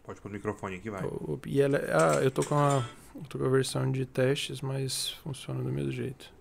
Pode 0.08 0.22
pôr 0.22 0.30
o 0.30 0.32
microfone 0.32 0.76
aqui, 0.76 0.88
vai. 0.88 1.02
E 1.44 1.60
ela, 1.60 1.78
ah, 1.92 2.24
eu 2.24 2.30
tô 2.30 2.42
com 2.42 2.54
a 2.54 2.82
eu 3.14 3.24
tô 3.28 3.38
com 3.38 3.44
a 3.44 3.48
versão 3.50 3.92
de 3.92 4.06
testes, 4.06 4.62
mas 4.62 5.10
funciona 5.22 5.62
do 5.62 5.70
mesmo 5.70 5.92
jeito. 5.92 6.32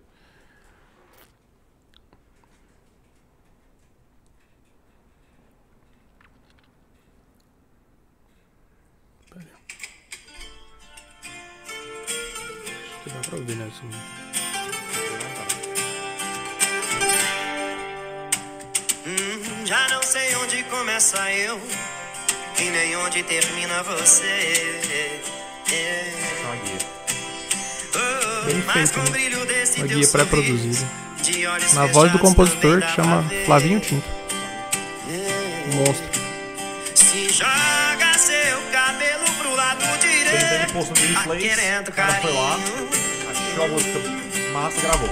Pera 9.29 9.41
aí. 9.41 9.51
Acho 12.85 13.03
que 13.03 13.09
dá 13.09 13.19
pra 13.19 13.37
ouvir, 13.37 13.55
né? 13.57 13.69
assim. 13.69 13.87
Hum, 19.05 19.65
já 19.65 19.89
não 19.89 20.01
sei 20.03 20.33
onde 20.37 20.63
começa 20.63 21.33
eu 21.33 21.59
e 22.59 22.69
nem 22.69 22.95
onde 22.97 23.23
termina 23.23 23.83
você. 23.83 25.21
É. 25.71 26.07
Bem 28.45 28.61
feito, 28.61 28.99
né? 28.99 29.05
Uma 29.77 29.87
guia 29.87 30.07
pré-produzida. 30.07 30.87
Na 31.73 31.87
voz 31.87 32.11
do 32.11 32.19
compositor 32.19 32.81
que 32.81 32.95
chama. 32.95 33.25
Flavinho 33.45 33.79
Tinto. 33.79 34.07
Monstro. 35.73 36.07
Se 36.95 37.29
joga 37.29 38.17
seu 38.17 38.61
cabelo 38.71 39.25
pro 39.37 39.55
lado 39.55 39.83
direito, 39.99 40.73
postou 40.73 41.07
no 41.07 41.13
tá 41.13 41.35
querendo 41.35 41.87
o 41.89 41.91
cara 41.91 42.13
foi 42.21 42.31
lá, 42.31 42.59
achou 43.29 43.65
a 43.65 43.67
música 43.67 43.99
massa 44.53 44.81
gravou. 44.81 45.09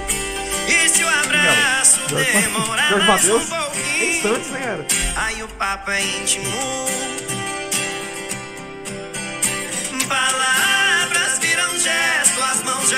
E 0.68 0.88
se 0.88 1.04
o 1.04 1.08
abraço 1.08 2.00
demorar 2.08 2.88
Jorge 2.88 3.30
um 3.32 3.46
pouquinho, 3.46 4.02
em 4.02 4.16
instantes, 4.16 4.50
né, 4.50 4.60
cara? 4.60 4.86
Aí 5.16 5.42
o 5.42 5.48
papo 5.48 5.90
é 5.90 6.02
íntimo. 6.02 6.50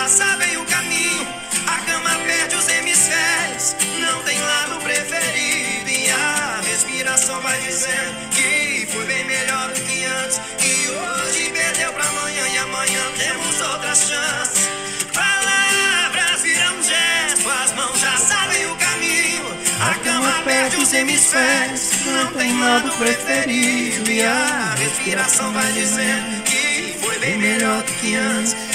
Já 0.09 0.25
sabem 0.25 0.57
o 0.57 0.65
caminho. 0.65 1.29
A 1.67 1.79
cama 1.85 2.11
perde 2.27 2.57
os 2.57 2.69
hemisférios, 2.69 3.77
não 4.01 4.23
tem 4.23 4.41
lado 4.41 4.83
preferido. 4.83 5.91
E 5.91 6.11
a 6.11 6.61
respiração 6.65 7.41
vai 7.43 7.61
dizendo 7.61 8.29
que 8.31 8.87
foi 8.91 9.05
bem 9.05 9.25
melhor 9.25 9.69
do 9.69 9.81
que 9.81 10.05
antes. 10.05 10.41
E 10.65 10.89
hoje 10.89 11.51
perdeu 11.51 11.93
pra 11.93 12.05
amanhã 12.05 12.49
e 12.49 12.59
amanhã 12.59 13.03
temos 13.19 13.61
outras 13.61 14.09
chances. 14.09 14.69
Palavras 15.13 16.43
viram 16.43 16.83
gesto, 16.83 17.51
as 17.51 17.73
mãos 17.75 18.01
já 18.01 18.17
sabem 18.17 18.67
o 18.67 18.77
caminho. 18.77 19.45
A 19.81 19.95
cama 20.05 20.43
perde 20.45 20.77
os 20.77 20.93
hemisférios, 20.93 21.91
não 22.07 22.33
tem 22.33 22.59
lado 22.59 22.91
preferido. 22.93 24.11
E 24.11 24.23
a 24.23 24.75
respiração 24.79 25.53
vai 25.53 25.71
dizendo 25.73 26.43
que 26.45 26.97
foi 26.99 27.19
bem 27.19 27.37
melhor 27.37 27.83
do 27.83 27.93
que 27.95 28.17
antes. 28.17 28.68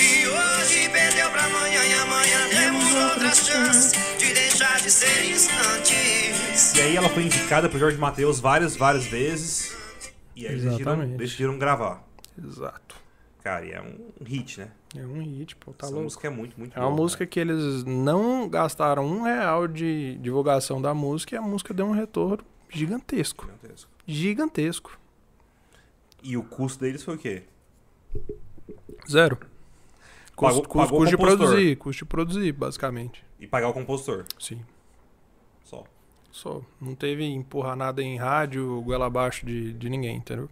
E 6.75 6.81
aí 6.81 6.95
ela 6.95 7.09
foi 7.09 7.23
indicada 7.23 7.67
pro 7.67 7.79
Jorge 7.79 7.97
Matheus 7.97 8.39
várias, 8.39 8.75
várias 8.75 9.05
vezes. 9.05 9.75
E 10.35 10.45
aí 10.45 10.53
eles 10.53 10.63
decidiram, 10.65 10.91
Exatamente. 10.93 11.17
decidiram 11.17 11.57
gravar. 11.57 12.07
Exato. 12.37 12.95
Cara, 13.43 13.65
e 13.65 13.71
é 13.71 13.81
um 13.81 14.23
hit, 14.23 14.59
né? 14.59 14.71
É 14.95 15.05
um 15.05 15.19
hit, 15.21 15.55
pô, 15.55 15.73
tá 15.73 15.87
Essa 15.87 15.93
louco. 15.93 16.03
música 16.03 16.27
é 16.27 16.29
muito, 16.29 16.57
muito 16.59 16.77
É 16.77 16.79
uma 16.79 16.89
boa, 16.91 17.01
música 17.01 17.25
que 17.25 17.39
eles 17.39 17.83
não 17.83 18.47
gastaram 18.47 19.03
um 19.05 19.23
real 19.23 19.67
de 19.67 20.15
divulgação 20.21 20.79
da 20.79 20.93
música 20.93 21.35
e 21.35 21.37
a 21.37 21.41
música 21.41 21.73
deu 21.73 21.87
um 21.87 21.91
retorno 21.91 22.45
gigantesco. 22.69 23.45
Gigantesco. 23.45 23.89
Gigantesco. 24.05 24.99
E 26.21 26.37
o 26.37 26.43
custo 26.43 26.79
deles 26.81 27.03
foi 27.03 27.15
o 27.15 27.17
quê? 27.17 27.43
Zero. 29.09 29.37
Custo, 30.35 30.61
custo, 30.61 30.77
pagou 30.77 30.99
o 30.99 31.01
custo 31.03 31.15
de 31.15 31.17
produzir, 31.17 31.75
custo 31.77 32.05
de 32.05 32.09
produzir, 32.09 32.51
basicamente. 32.51 33.23
E 33.39 33.47
pagar 33.47 33.69
o 33.69 33.73
compositor. 33.73 34.25
Sim. 34.39 34.61
Só. 35.63 35.83
Só. 36.31 36.61
Não 36.81 36.95
teve 36.95 37.23
empurrar 37.23 37.75
nada 37.75 38.01
em 38.01 38.17
rádio, 38.17 38.81
goela 38.81 39.05
abaixo 39.05 39.45
de, 39.45 39.73
de 39.73 39.89
ninguém, 39.89 40.17
entendeu? 40.17 40.49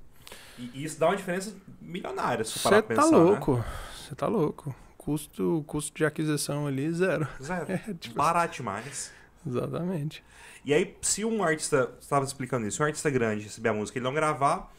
E 0.57 0.83
isso 0.83 0.99
dá 0.99 1.07
uma 1.07 1.15
diferença 1.15 1.55
milionária, 1.81 2.45
se 2.45 2.59
Você 2.59 2.69
tá 2.69 2.83
pensar, 2.83 3.05
louco. 3.05 3.63
Você 3.97 4.15
tá 4.15 4.27
louco. 4.27 4.75
Custo, 4.97 5.63
custo 5.65 5.97
de 5.97 6.05
aquisição 6.05 6.67
ali, 6.67 6.91
zero. 6.91 7.21
Né? 7.21 7.29
Zero. 7.41 7.65
É, 7.71 7.93
tipo, 7.95 8.15
Barato 8.15 8.57
demais. 8.57 9.11
exatamente. 9.45 10.23
E 10.63 10.73
aí, 10.75 10.95
se 11.01 11.25
um 11.25 11.43
artista, 11.43 11.87
você 11.87 12.01
estava 12.01 12.23
explicando 12.23 12.67
isso, 12.67 12.77
se 12.77 12.83
um 12.83 12.85
artista 12.85 13.09
grande 13.09 13.45
receber 13.45 13.69
a 13.69 13.73
música 13.73 13.97
e 13.97 13.99
ele 13.99 14.03
não 14.03 14.13
gravar, 14.13 14.71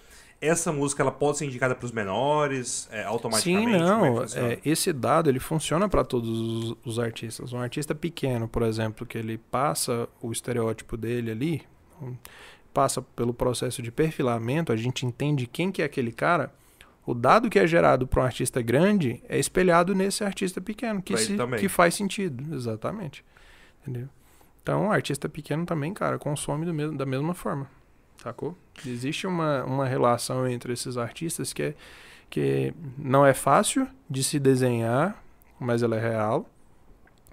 essa 0.43 0.72
música 0.72 1.03
ela 1.03 1.12
pode 1.12 1.38
ser 1.38 1.47
indicada 1.47 1.72
para 1.74 1.86
os 1.86 1.93
menores 1.93 2.88
é, 2.90 3.03
Sim, 3.03 3.09
automaticamente? 3.09 3.78
Como 3.78 4.05
é 4.05 4.11
não. 4.11 4.22
é, 4.49 4.59
esse 4.64 4.93
dado 4.93 5.30
ele 5.30 5.38
funciona 5.38 5.88
para 5.88 6.05
todos 6.05 6.28
os, 6.28 6.76
os 6.84 6.99
artistas. 6.99 7.53
Um 7.53 7.61
artista 7.61 7.95
pequeno, 7.95 8.49
por 8.49 8.62
exemplo, 8.64 9.07
que 9.07 9.16
ele 9.16 9.38
passa 9.38 10.09
o 10.20 10.32
estereótipo 10.32 10.97
dele 10.97 11.30
ali, 11.30 11.62
passa 12.74 13.01
pelo 13.01 13.32
processo 13.32 13.80
de 13.80 13.93
perfilamento, 13.93 14.72
a 14.72 14.76
gente 14.76 15.07
entende 15.07 15.47
quem 15.47 15.70
que 15.70 15.80
é 15.80 15.84
aquele 15.84 16.11
cara. 16.12 16.53
O 17.07 17.14
dado 17.14 17.49
que 17.51 17.59
é 17.59 17.66
gerado 17.66 18.07
para 18.07 18.22
um 18.22 18.24
artista 18.24 18.61
grande 18.62 19.22
é 19.28 19.38
espelhado 19.38 19.95
nesse 19.95 20.22
artista 20.24 20.61
pequeno, 20.61 21.01
que, 21.03 21.16
se- 21.16 21.36
que 21.59 21.68
faz 21.68 21.95
sentido, 21.95 22.55
exatamente. 22.55 23.24
Entendeu? 23.82 24.09
Então, 24.62 24.86
o 24.86 24.93
artista 24.93 25.28
pequeno 25.28 25.66
também, 25.66 25.93
cara, 25.93 26.18
consome 26.18 26.64
do 26.64 26.72
mesmo, 26.72 26.97
da 26.97 27.05
mesma 27.07 27.34
forma. 27.34 27.68
Sacou? 28.23 28.57
Existe 28.87 29.27
uma, 29.27 29.64
uma 29.64 29.85
relação 29.87 30.47
entre 30.47 30.73
esses 30.73 30.97
artistas 30.97 31.53
que, 31.53 31.62
é, 31.62 31.75
que 32.31 32.73
não 32.97 33.27
é 33.27 33.35
fácil 33.35 33.89
de 34.09 34.23
se 34.23 34.39
desenhar, 34.39 35.20
mas 35.59 35.83
ela 35.83 35.97
é 35.97 36.01
real. 36.01 36.49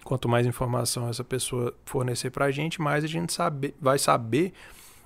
Quanto 0.04 0.28
mais 0.28 0.48
informação 0.48 1.08
essa 1.08 1.24
pessoa 1.24 1.76
fornecer 1.86 2.32
pra 2.32 2.50
gente, 2.50 2.82
mais 2.82 3.04
a 3.04 3.08
gente 3.08 3.32
sabe, 3.34 3.76
vai 3.80 4.00
saber 4.00 4.52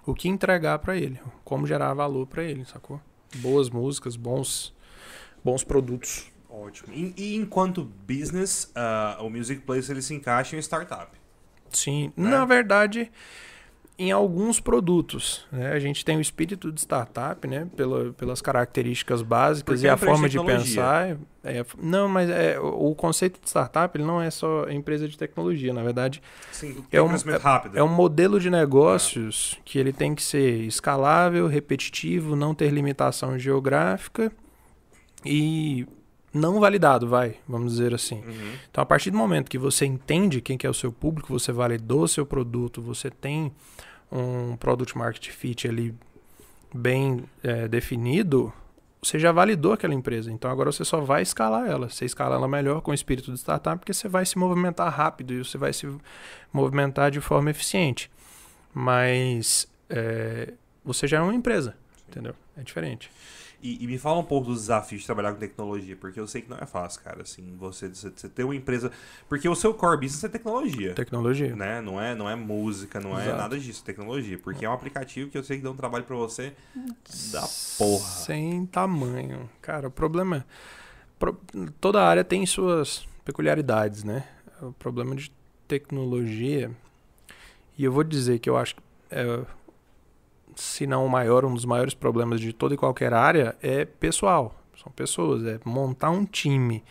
o 0.05 0.13
que 0.13 0.29
entregar 0.29 0.79
pra 0.79 0.95
ele, 0.95 1.19
como 1.43 1.67
gerar 1.67 1.93
valor 1.93 2.27
pra 2.27 2.43
ele, 2.43 2.63
sacou? 2.63 3.01
Boas 3.37 3.69
músicas, 3.69 4.15
bons, 4.15 4.73
bons 5.43 5.63
produtos. 5.65 6.31
Ótimo. 6.49 6.93
E, 6.93 7.13
e 7.17 7.35
enquanto 7.35 7.83
business, 8.07 8.71
ah, 8.75 9.17
o 9.19 9.29
Music 9.29 9.61
Place 9.63 9.91
ele 9.91 10.01
se 10.01 10.13
encaixa 10.13 10.55
em 10.55 10.59
startup. 10.59 11.11
Sim, 11.71 12.13
Né? 12.15 12.29
na 12.29 12.45
verdade, 12.45 13.11
em 13.97 14.11
alguns 14.11 14.59
produtos, 14.59 15.45
né? 15.51 15.71
A 15.71 15.79
gente 15.79 16.03
tem 16.03 16.17
o 16.17 16.21
espírito 16.21 16.71
de 16.71 16.81
startup, 16.81 17.47
né? 17.47 17.67
Pela, 17.77 18.11
pelas 18.13 18.41
características 18.41 19.21
básicas 19.21 19.75
Porque 19.75 19.85
e 19.85 19.89
é 19.89 19.91
a 19.91 19.95
de 19.95 20.01
forma 20.05 20.27
de 20.27 20.39
pensar. 20.43 21.15
É, 21.43 21.63
não, 21.77 22.07
mas 22.07 22.29
é, 22.29 22.59
o 22.59 22.89
o 22.91 22.95
conceito 22.95 23.39
de 23.41 23.47
startup 23.47 23.95
ele 23.97 24.05
não 24.05 24.21
é 24.21 24.31
só 24.31 24.67
empresa 24.69 25.07
de 25.07 25.17
tecnologia, 25.17 25.73
na 25.73 25.83
verdade, 25.83 26.21
Sim, 26.51 26.83
É 26.91 26.97
é 26.97 27.01
um- 27.01 27.07
crescimento 27.09 27.41
rápido. 27.41 27.77
é 27.77 27.83
um 27.83 27.87
modelo 27.93 28.39
de 28.39 28.49
negócios 28.49 29.59
que 29.63 29.77
ele 29.77 29.93
tem 29.93 30.15
que 30.15 30.23
ser 30.23 30.61
escalável, 30.61 31.47
repetitivo, 31.47 32.35
não 32.35 32.55
ter 32.55 32.69
limitação 32.71 33.37
geográfica 33.37 34.31
e 35.25 35.85
não 36.33 36.59
validado, 36.59 37.07
vai, 37.07 37.37
vamos 37.47 37.73
dizer 37.73 37.93
assim. 37.93 38.15
Uhum. 38.15 38.53
Então, 38.69 38.81
a 38.81 38.85
partir 38.85 39.11
do 39.11 39.17
momento 39.17 39.49
que 39.49 39.57
você 39.57 39.85
entende 39.85 40.41
quem 40.41 40.57
que 40.57 40.65
é 40.65 40.69
o 40.69 40.73
seu 40.73 40.91
público, 40.91 41.31
você 41.31 41.51
validou 41.51 42.07
seu 42.07 42.25
produto, 42.25 42.81
você 42.81 43.11
tem 43.11 43.51
um 44.11 44.55
product 44.57 44.97
market 44.97 45.29
fit 45.29 45.67
ali 45.67 45.95
bem 46.73 47.23
eh, 47.43 47.67
definido, 47.67 48.51
você 49.01 49.19
já 49.19 49.31
validou 49.31 49.73
aquela 49.73 49.93
empresa. 49.93 50.31
Então, 50.31 50.49
agora 50.49 50.71
você 50.71 50.83
só 50.83 51.01
vai 51.01 51.21
escalar 51.21 51.69
ela. 51.69 51.89
Você 51.89 52.05
escala 52.05 52.35
ela 52.35 52.47
melhor 52.47 52.81
com 52.81 52.91
o 52.91 52.93
espírito 52.93 53.31
de 53.31 53.37
startup, 53.37 53.77
porque 53.77 53.93
você 53.93 54.07
vai 54.07 54.25
se 54.25 54.37
movimentar 54.37 54.91
rápido 54.91 55.33
e 55.33 55.43
você 55.43 55.57
vai 55.57 55.73
se 55.73 55.87
movimentar 56.51 57.11
de 57.11 57.19
forma 57.19 57.51
eficiente. 57.51 58.09
Mas 58.73 59.67
eh, 59.89 60.53
você 60.83 61.05
já 61.05 61.17
é 61.17 61.21
uma 61.21 61.35
empresa, 61.35 61.75
entendeu? 62.07 62.33
É 62.57 62.63
diferente. 62.63 63.11
E, 63.65 63.81
e 63.81 63.87
me 63.87 63.97
fala 63.97 64.19
um 64.19 64.23
pouco 64.25 64.47
dos 64.47 64.59
desafios 64.61 64.99
de 65.01 65.05
trabalhar 65.07 65.31
com 65.31 65.39
tecnologia, 65.39 65.95
porque 65.95 66.19
eu 66.19 66.27
sei 66.27 66.41
que 66.41 66.49
não 66.49 66.57
é 66.57 66.65
fácil, 66.65 67.01
cara, 67.01 67.21
assim, 67.21 67.55
você, 67.57 67.87
você, 67.87 68.09
você 68.09 68.27
ter 68.27 68.43
uma 68.43 68.53
empresa... 68.53 68.91
Porque 69.29 69.47
o 69.47 69.55
seu 69.55 69.73
core 69.73 70.01
business 70.01 70.21
é 70.25 70.27
tecnologia, 70.27 70.93
Tecnologia. 70.93 71.55
né? 71.55 71.79
Não 71.79 71.99
é, 72.01 72.13
não 72.13 72.29
é 72.29 72.35
música, 72.35 72.99
não 72.99 73.17
é 73.17 73.23
Exato. 73.23 73.37
nada 73.37 73.57
disso, 73.57 73.81
é 73.81 73.85
tecnologia. 73.85 74.37
Porque 74.37 74.65
é 74.65 74.69
um 74.69 74.73
aplicativo 74.73 75.29
que 75.31 75.37
eu 75.37 75.43
sei 75.45 75.57
que 75.57 75.63
dá 75.63 75.71
um 75.71 75.75
trabalho 75.77 76.03
pra 76.03 76.15
você 76.17 76.51
da 77.31 77.47
porra. 77.77 78.05
Sem 78.05 78.65
tamanho. 78.65 79.49
Cara, 79.61 79.87
o 79.87 79.91
problema 79.91 80.37
é. 80.37 80.43
pro- 81.17 81.39
toda 81.79 82.03
área 82.03 82.23
tem 82.25 82.45
suas 82.45 83.07
peculiaridades, 83.23 84.03
né? 84.03 84.25
O 84.61 84.73
problema 84.73 85.15
de 85.15 85.31
tecnologia. 85.69 86.69
E 87.77 87.83
eu 87.85 87.91
vou 87.93 88.03
dizer 88.03 88.39
que 88.39 88.49
eu 88.49 88.57
acho 88.57 88.75
que. 88.75 88.81
É, 89.09 89.41
se 90.55 90.85
não 90.85 91.05
o 91.05 91.09
maior, 91.09 91.45
um 91.45 91.53
dos 91.53 91.65
maiores 91.65 91.93
problemas 91.93 92.39
de 92.39 92.53
toda 92.53 92.73
e 92.73 92.77
qualquer 92.77 93.13
área 93.13 93.55
é 93.61 93.85
pessoal. 93.85 94.55
São 94.81 94.91
pessoas. 94.91 95.45
É 95.45 95.59
montar 95.65 96.09
um 96.09 96.25
time 96.25 96.83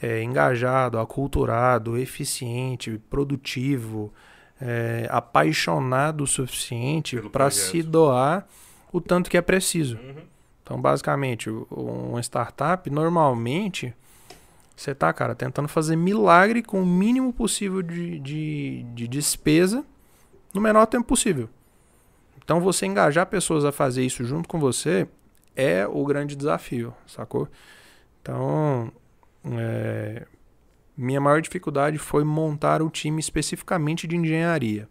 é, 0.00 0.22
engajado, 0.22 0.98
aculturado, 0.98 1.96
eficiente, 1.96 3.00
produtivo, 3.08 4.12
é, 4.60 5.06
apaixonado 5.10 6.24
o 6.24 6.26
suficiente 6.26 7.20
para 7.30 7.50
se 7.50 7.82
doar 7.82 8.46
o 8.92 9.00
tanto 9.00 9.30
que 9.30 9.36
é 9.36 9.42
preciso. 9.42 9.96
Uhum. 9.96 10.22
Então, 10.62 10.80
basicamente, 10.80 11.50
uma 11.70 12.20
startup, 12.20 12.88
normalmente, 12.88 13.94
você 14.76 14.94
tá, 14.94 15.12
cara, 15.12 15.34
tentando 15.34 15.68
fazer 15.68 15.96
milagre 15.96 16.62
com 16.62 16.82
o 16.82 16.86
mínimo 16.86 17.32
possível 17.32 17.82
de, 17.82 18.18
de, 18.20 18.86
de 18.94 19.08
despesa 19.08 19.84
no 20.54 20.60
menor 20.60 20.86
tempo 20.86 21.06
possível. 21.06 21.48
Então, 22.44 22.60
você 22.60 22.86
engajar 22.86 23.26
pessoas 23.26 23.64
a 23.64 23.72
fazer 23.72 24.04
isso 24.04 24.24
junto 24.24 24.48
com 24.48 24.58
você 24.58 25.06
é 25.54 25.86
o 25.86 26.04
grande 26.04 26.34
desafio, 26.34 26.94
sacou? 27.06 27.48
Então, 28.20 28.92
é, 29.44 30.26
minha 30.96 31.20
maior 31.20 31.40
dificuldade 31.40 31.98
foi 31.98 32.24
montar 32.24 32.82
o 32.82 32.90
time 32.90 33.20
especificamente 33.20 34.06
de 34.06 34.16
engenharia. 34.16 34.88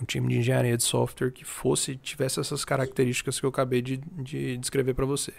Um 0.00 0.04
time 0.04 0.28
de 0.28 0.38
engenharia 0.38 0.76
de 0.76 0.82
software 0.82 1.30
que 1.30 1.44
fosse, 1.44 1.96
tivesse 1.96 2.38
essas 2.38 2.64
características 2.64 3.40
que 3.40 3.46
eu 3.46 3.50
acabei 3.50 3.80
de, 3.80 3.96
de 3.96 4.56
descrever 4.58 4.94
para 4.94 5.06
você. 5.06 5.32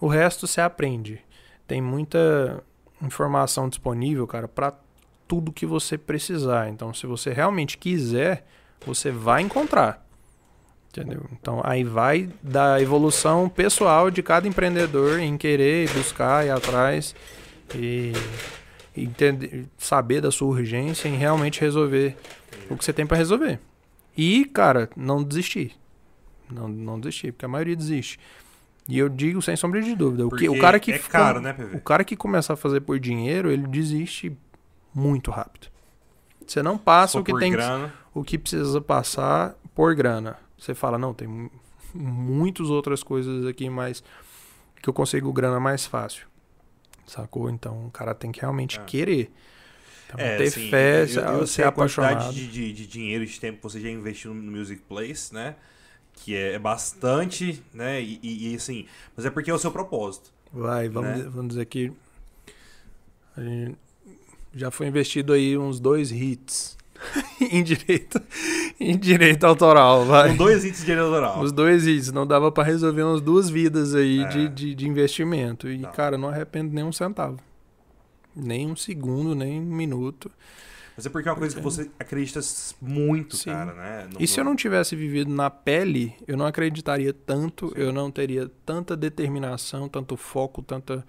O 0.00 0.06
resto 0.06 0.46
você 0.46 0.60
aprende. 0.60 1.20
Tem 1.66 1.80
muita 1.80 2.62
informação 3.02 3.68
disponível, 3.68 4.26
cara, 4.26 4.46
para 4.46 4.72
tudo 5.26 5.52
que 5.52 5.66
você 5.66 5.98
precisar. 5.98 6.68
Então, 6.68 6.94
se 6.94 7.06
você 7.06 7.32
realmente 7.32 7.76
quiser, 7.76 8.46
você 8.86 9.10
vai 9.10 9.42
encontrar. 9.42 10.06
Entendeu? 10.94 11.24
Então, 11.32 11.60
aí 11.64 11.82
vai 11.84 12.28
da 12.42 12.80
evolução 12.80 13.48
pessoal 13.48 14.10
de 14.10 14.22
cada 14.22 14.46
empreendedor 14.46 15.18
em 15.18 15.38
querer 15.38 15.88
buscar, 15.90 16.44
ir 16.44 16.50
atrás 16.50 17.14
e 17.74 18.12
e 18.96 19.04
entender, 19.04 19.66
saber 19.78 20.20
da 20.20 20.30
sua 20.30 20.48
urgência 20.48 21.08
em 21.08 21.16
realmente 21.16 21.60
resolver 21.60 22.16
o 22.68 22.76
que 22.76 22.84
você 22.84 22.92
tem 22.92 23.06
para 23.06 23.16
resolver. 23.16 23.58
E, 24.16 24.44
cara, 24.44 24.90
não 24.94 25.22
desistir. 25.22 25.74
Não, 26.50 26.68
não 26.68 27.00
desistir, 27.00 27.32
porque 27.32 27.44
a 27.44 27.48
maioria 27.48 27.74
desiste. 27.74 28.20
E 28.88 28.98
eu 28.98 29.08
digo 29.08 29.40
sem 29.40 29.56
sombra 29.56 29.80
de 29.80 29.94
dúvida, 29.94 30.26
o, 30.26 30.30
que, 30.30 30.48
o 30.48 30.58
cara 30.58 30.78
que 30.78 30.92
é 30.92 30.98
caro, 30.98 31.40
né, 31.40 31.52
PV? 31.52 31.76
o 31.76 31.80
cara 31.80 32.04
que 32.04 32.16
começa 32.16 32.52
a 32.52 32.56
fazer 32.56 32.80
por 32.80 32.98
dinheiro, 32.98 33.50
ele 33.50 33.66
desiste 33.66 34.36
muito 34.94 35.30
rápido. 35.30 35.68
Você 36.46 36.62
não 36.62 36.76
passa 36.76 37.18
o 37.18 37.24
que 37.24 37.34
tem 37.38 37.52
grana, 37.52 37.94
o 38.12 38.22
que 38.24 38.36
precisa 38.36 38.80
passar 38.80 39.54
por 39.74 39.94
grana. 39.94 40.36
Você 40.62 40.74
fala, 40.74 40.98
não, 40.98 41.12
tem 41.12 41.26
mu- 41.28 41.50
muitas 41.94 42.70
outras 42.70 43.02
coisas 43.02 43.46
aqui 43.46 43.68
mais 43.70 44.02
que 44.82 44.88
eu 44.88 44.94
consigo 44.94 45.32
grana 45.32 45.60
mais 45.60 45.86
fácil. 45.86 46.26
Sacou? 47.06 47.50
Então 47.50 47.86
o 47.86 47.90
cara 47.90 48.14
tem 48.14 48.30
que 48.32 48.40
realmente 48.40 48.78
É. 48.80 48.84
querer. 48.84 49.30
Então, 50.06 50.20
É, 50.20 50.36
ter 50.36 50.48
assim, 50.48 50.68
fé, 50.70 51.02
eu, 51.02 51.06
eu 51.06 51.46
ser 51.46 51.46
sei 51.46 51.64
a 51.64 51.72
quantidade 51.72 52.18
apaixonado. 52.18 52.34
de, 52.34 52.48
de, 52.48 52.72
de 52.72 52.86
dinheiro 52.86 53.24
e 53.24 53.26
de 53.26 53.40
tempo 53.40 53.58
que 53.58 53.62
você 53.64 53.80
já 53.80 53.90
investiu 53.90 54.34
no 54.34 54.52
Music 54.52 54.82
Place, 54.82 55.32
né? 55.34 55.56
Que 56.14 56.34
é, 56.36 56.52
é 56.54 56.58
bastante, 56.58 57.62
né? 57.72 58.00
E, 58.02 58.20
e- 58.22 58.52
e, 58.52 58.56
assim, 58.56 58.86
mas 59.16 59.26
é 59.26 59.30
porque 59.30 59.50
é 59.50 59.54
o 59.54 59.58
seu 59.58 59.70
propósito. 59.72 60.30
Vai, 60.52 60.88
vamos, 60.88 61.10
né? 61.10 61.16
dizer, 61.16 61.30
vamos 61.30 61.48
dizer 61.48 61.66
que 61.66 61.92
já 64.54 64.70
foi 64.70 64.86
investido 64.86 65.32
aí 65.32 65.56
uns 65.56 65.80
dois 65.80 66.10
hits 66.10 66.76
em 67.40 67.62
direito, 67.62 68.20
em 68.78 68.96
direito 68.96 69.44
autoral, 69.44 70.04
vai. 70.04 70.30
Com 70.30 70.36
dois 70.36 70.64
hits 70.64 70.80
de 70.80 70.86
direito 70.86 71.06
autoral. 71.06 71.40
Os 71.40 71.52
dois 71.52 71.86
hits, 71.86 72.12
não 72.12 72.26
dava 72.26 72.50
pra 72.52 72.64
resolver 72.64 73.02
umas 73.02 73.20
duas 73.20 73.48
vidas 73.50 73.94
aí 73.94 74.20
É. 74.22 74.28
de, 74.28 74.48
de, 74.48 74.74
de 74.74 74.88
investimento. 74.88 75.68
E, 75.68 75.78
Não. 75.78 75.90
cara, 75.92 76.16
não 76.18 76.28
arrependo 76.28 76.72
nem 76.74 76.84
um 76.84 76.92
centavo. 76.92 77.38
Nem 78.34 78.66
um 78.70 78.76
segundo, 78.76 79.34
nem 79.34 79.60
um 79.60 79.64
minuto. 79.64 80.30
Mas 80.96 81.06
é 81.06 81.08
porque 81.10 81.26
é 81.28 81.32
uma 81.32 81.38
coisa 81.38 81.56
que 81.56 81.62
você 81.62 81.90
acredita 81.98 82.40
muito, 82.80 83.36
Sim. 83.36 83.50
cara, 83.50 83.72
né? 83.72 84.08
E 84.18 84.26
se 84.26 84.38
eu 84.38 84.44
não 84.44 84.54
tivesse 84.54 84.94
vivido 84.94 85.30
na 85.30 85.48
pele, 85.48 86.14
eu 86.28 86.36
não 86.36 86.46
acreditaria 86.46 87.12
tanto, 87.14 87.72
eu 87.74 87.92
não 87.92 88.10
teria 88.10 88.50
tanta 88.66 88.94
determinação, 88.94 89.88
tanto 89.88 90.16
foco, 90.18 90.62
tanta 90.62 91.02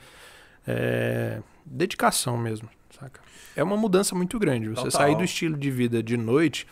é, 0.65 1.41
dedicação 1.65 2.37
mesmo, 2.37 2.69
saca? 3.03 3.21
É 3.55 3.63
uma 3.63 3.77
mudança 3.77 4.15
muito 4.15 4.37
grande. 4.39 4.69
Você 4.69 4.75
Total. 4.85 4.91
sair 4.91 5.15
do 5.15 5.23
estilo 5.23 5.57
de 5.57 5.69
vida 5.71 6.01
de 6.01 6.17
noite, 6.17 6.65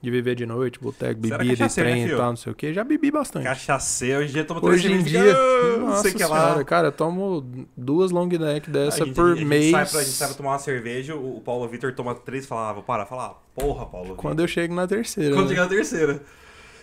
de 0.00 0.10
viver 0.10 0.36
de 0.36 0.46
noite, 0.46 0.78
boteco, 0.78 1.20
bebida, 1.20 1.42
e 1.44 1.48
cachaceiro, 1.56 1.90
né, 1.90 1.96
trem 1.96 2.06
e 2.14 2.16
tal, 2.16 2.28
não 2.30 2.36
sei 2.36 2.52
o 2.52 2.54
que, 2.54 2.72
já 2.72 2.84
bebi 2.84 3.10
bastante. 3.10 3.42
Cachaceiro, 3.44 4.20
hoje 4.20 4.28
em 4.30 4.32
dia 4.32 4.44
toma 4.44 4.60
três 4.60 4.74
Hoje 4.76 4.92
em 4.92 5.02
dia, 5.02 5.20
fica, 5.24 5.36
"Ah, 5.40 5.76
não 5.78 5.86
nossa 5.88 6.02
sei 6.02 6.12
que 6.12 6.18
senhora, 6.18 6.54
lá. 6.56 6.64
cara, 6.64 6.88
eu 6.88 6.92
tomo 6.92 7.66
duas 7.76 8.12
long 8.12 8.28
neck 8.28 8.70
A 8.70 8.72
dessa 8.72 9.04
gente- 9.04 9.14
por 9.16 9.32
a 9.32 9.34
gente 9.34 9.44
mês. 9.44 9.70
Sai 9.72 9.86
pra, 9.86 9.98
a 10.00 10.02
gente 10.04 10.14
sai 10.14 10.28
pra 10.28 10.36
tomar 10.36 10.50
uma 10.52 10.58
cerveja, 10.60 11.16
o 11.16 11.40
Paulo 11.44 11.66
Vitor 11.68 11.92
toma 11.94 12.14
três 12.14 12.44
e 12.44 12.46
fala, 12.46 12.70
ah, 12.70 12.72
vou 12.74 12.82
parar. 12.84 13.06
Fala, 13.06 13.26
ah, 13.26 13.34
porra, 13.60 13.86
Paulo 13.86 14.10
Vitor. 14.10 14.18
Quando 14.22 14.38
eu 14.40 14.46
chego 14.46 14.72
na 14.72 14.86
terceira. 14.86 15.34
Quando 15.34 15.46
né? 15.48 15.50
chegar 15.50 15.64
a 15.64 15.68
terceira. 15.68 16.22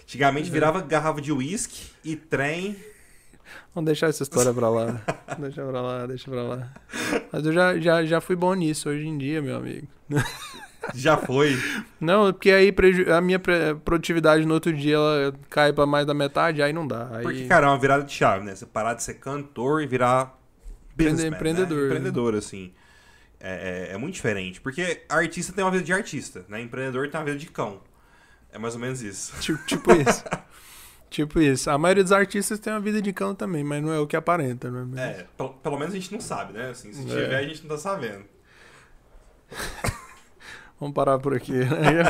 Antigamente 0.04 0.52
virava 0.52 0.82
garrafa 0.82 1.22
de 1.22 1.32
uísque 1.32 1.86
e 2.04 2.16
trem 2.18 2.76
Vamos 3.74 3.86
deixar 3.86 4.08
essa 4.08 4.24
história 4.24 4.54
pra 4.54 4.70
lá. 4.70 5.02
deixa 5.40 5.66
pra 5.66 5.82
lá, 5.82 6.06
deixa 6.06 6.30
pra 6.32 6.44
lá. 6.44 6.74
Mas 7.32 7.46
eu 7.46 7.54
já, 7.54 7.80
já, 7.80 8.06
já 8.06 8.22
fui 8.22 8.36
bom 8.36 8.54
nisso 8.54 8.90
hoje 8.90 9.06
em 9.08 9.18
dia, 9.18 9.42
meu 9.42 9.58
amigo. 9.58 9.88
Já 10.94 11.18
foi. 11.18 11.58
Não, 12.00 12.32
porque 12.32 12.52
aí 12.52 12.72
a 13.12 13.20
minha 13.20 13.40
produtividade 13.84 14.46
no 14.46 14.54
outro 14.54 14.72
dia 14.72 14.94
ela 14.96 15.34
cai 15.50 15.74
pra 15.74 15.84
mais 15.88 16.06
da 16.06 16.14
metade, 16.14 16.62
aí 16.62 16.72
não 16.72 16.86
dá. 16.88 17.10
Aí... 17.12 17.24
Porque, 17.24 17.48
cara, 17.48 17.66
é 17.66 17.70
uma 17.72 17.80
virada 17.80 18.04
de 18.04 18.14
chave, 18.14 18.46
né? 18.46 18.54
Você 18.54 18.68
parar 18.68 18.94
de 18.94 19.02
ser 19.02 19.16
cantor 19.16 19.82
e 19.82 19.88
virar 19.88 20.40
businessman, 20.96 21.30
empreendedor, 21.30 21.76
Né? 21.78 21.82
né? 21.82 21.86
Empreendedor, 21.88 22.36
assim. 22.36 22.72
É, 23.40 23.88
é- 23.90 23.94
é 23.96 23.98
muito 23.98 24.14
diferente. 24.14 24.62
Porque 24.62 25.02
artista 25.10 25.52
tem 25.52 25.64
uma 25.64 25.72
vida 25.72 25.84
de 25.84 25.92
artista, 25.92 26.46
né? 26.48 26.62
Empreendedor 26.62 27.10
tem 27.10 27.20
uma 27.20 27.26
vida 27.26 27.38
de 27.40 27.48
cão. 27.48 27.82
É 28.52 28.60
mais 28.60 28.76
ou 28.76 28.80
menos 28.80 29.02
isso. 29.02 29.34
Tipo, 29.42 29.66
tipo 29.66 29.92
isso. 29.92 30.24
tipo 31.16 31.40
isso. 31.40 31.70
A 31.70 31.78
maioria 31.78 32.04
dos 32.04 32.12
artistas 32.12 32.60
tem 32.60 32.74
uma 32.74 32.80
vida 32.80 33.02
de 33.02 33.14
cão 33.14 33.34
também, 33.34 33.64
mas 33.64 33.82
não 33.82 33.92
é 33.94 34.00
o 34.00 34.06
que 34.08 34.16
aparenta, 34.16 34.70
não 34.70 34.80
é 34.80 34.86
mesmo? 34.86 35.00
É, 35.00 35.26
pelo, 35.38 35.50
pelo 35.54 35.78
menos 35.80 35.94
a 35.94 35.98
gente 35.98 36.12
não 36.12 36.20
sabe, 36.22 36.54
né? 36.54 36.70
Assim, 36.70 36.92
se 36.92 37.02
É. 37.02 37.06
tiver, 37.06 37.36
a 37.38 37.44
gente 37.44 37.62
não 37.62 37.70
tá 37.70 37.78
sabendo. 37.78 38.26
Vamos 40.80 40.94
parar 40.94 41.18
por 41.20 41.34
aqui. 41.34 41.54
né? 41.54 42.04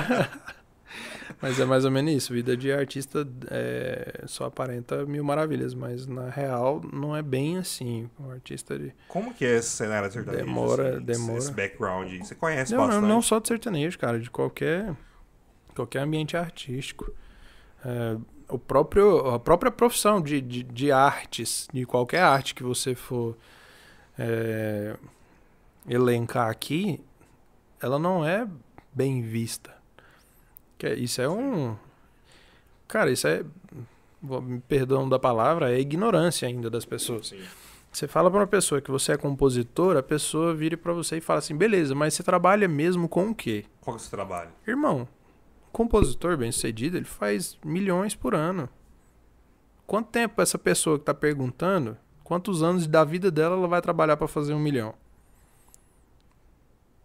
mas 1.41 1.59
é 1.59 1.65
mais 1.65 1.85
ou 1.85 1.91
menos 1.91 2.11
isso. 2.13 2.33
Vida 2.33 2.57
de 2.57 2.71
artista 2.71 3.27
é, 3.51 4.23
só 4.25 4.45
aparenta 4.45 5.05
mil 5.05 5.23
maravilhas, 5.23 5.73
mas 5.75 6.07
na 6.07 6.29
real 6.29 6.81
não 6.91 7.15
é 7.15 7.21
bem 7.21 7.57
assim. 7.57 8.09
O 8.19 8.31
artista 8.31 8.77
de... 8.79 8.91
Como 9.07 9.33
que 9.33 9.45
é 9.45 9.57
esse 9.57 9.69
cenário 9.69 10.11
sertanejo? 10.11 10.45
Demora, 10.45 10.95
assim, 10.97 11.05
demora. 11.05 11.37
Esse 11.37 11.51
background. 11.51 12.11
Você 12.19 12.33
conhece 12.35 12.71
Não, 12.73 12.79
não, 12.79 12.87
bastante. 12.87 13.07
não 13.07 13.21
só 13.21 13.39
de 13.39 13.47
sertanejo, 13.47 13.99
cara, 13.99 14.19
de 14.19 14.31
qualquer, 14.31 14.95
qualquer 15.75 15.99
ambiente 15.99 16.35
artístico. 16.35 17.11
É, 17.85 18.17
o 18.49 18.57
próprio, 18.59 19.27
a 19.29 19.39
própria 19.39 19.71
profissão 19.71 20.21
de, 20.21 20.39
de, 20.41 20.63
de 20.63 20.91
artes, 20.91 21.67
de 21.73 21.85
qualquer 21.85 22.21
arte 22.21 22.53
que 22.53 22.63
você 22.63 22.93
for 22.95 23.35
é, 24.17 24.95
elencar 25.87 26.49
aqui, 26.49 27.01
ela 27.81 27.97
não 27.99 28.25
é 28.25 28.47
bem 28.93 29.21
vista. 29.21 29.73
Que 30.77 30.87
é- 30.87 30.95
isso 30.95 31.21
é 31.21 31.29
um. 31.29 31.75
Cara, 32.87 33.11
isso 33.11 33.27
é. 33.27 33.43
perdão 34.67 35.07
da 35.07 35.19
palavra, 35.19 35.71
é 35.71 35.79
ignorância 35.79 36.47
ainda 36.47 36.69
das 36.69 36.85
pessoas. 36.85 37.27
Sim. 37.27 37.41
Você 37.91 38.07
fala 38.09 38.29
pra 38.29 38.41
uma 38.41 38.47
pessoa 38.47 38.81
que 38.81 38.91
você 38.91 39.13
é 39.13 39.17
compositor, 39.17 39.95
a 39.95 40.03
pessoa 40.03 40.53
vira 40.53 40.75
pra 40.75 40.91
você 40.91 41.17
e 41.17 41.21
fala 41.21 41.39
assim: 41.39 41.55
beleza, 41.55 41.95
mas 41.95 42.13
você 42.13 42.23
trabalha 42.23 42.67
mesmo 42.67 43.07
com 43.07 43.29
o 43.29 43.35
quê? 43.35 43.65
Qual 43.79 43.95
que 43.95 44.01
é 44.01 44.05
o 44.05 44.07
seu 44.07 44.11
trabalho? 44.11 44.49
Irmão, 44.67 45.07
compositor 45.75 46.37
bem 46.37 46.53
sucedido, 46.53 46.95
ele 46.95 47.03
faz 47.03 47.57
milhões 47.61 48.15
por 48.15 48.33
ano. 48.33 48.69
Quanto 49.85 50.07
tempo 50.07 50.41
essa 50.41 50.57
pessoa 50.57 50.97
que 50.97 51.03
tá 51.03 51.13
perguntando, 51.13 51.97
quantos 52.23 52.63
anos 52.63 52.87
da 52.87 53.03
vida 53.03 53.29
dela 53.29 53.57
ela 53.57 53.67
vai 53.67 53.81
trabalhar 53.81 54.15
pra 54.15 54.25
fazer 54.25 54.53
um 54.53 54.59
milhão? 54.59 54.93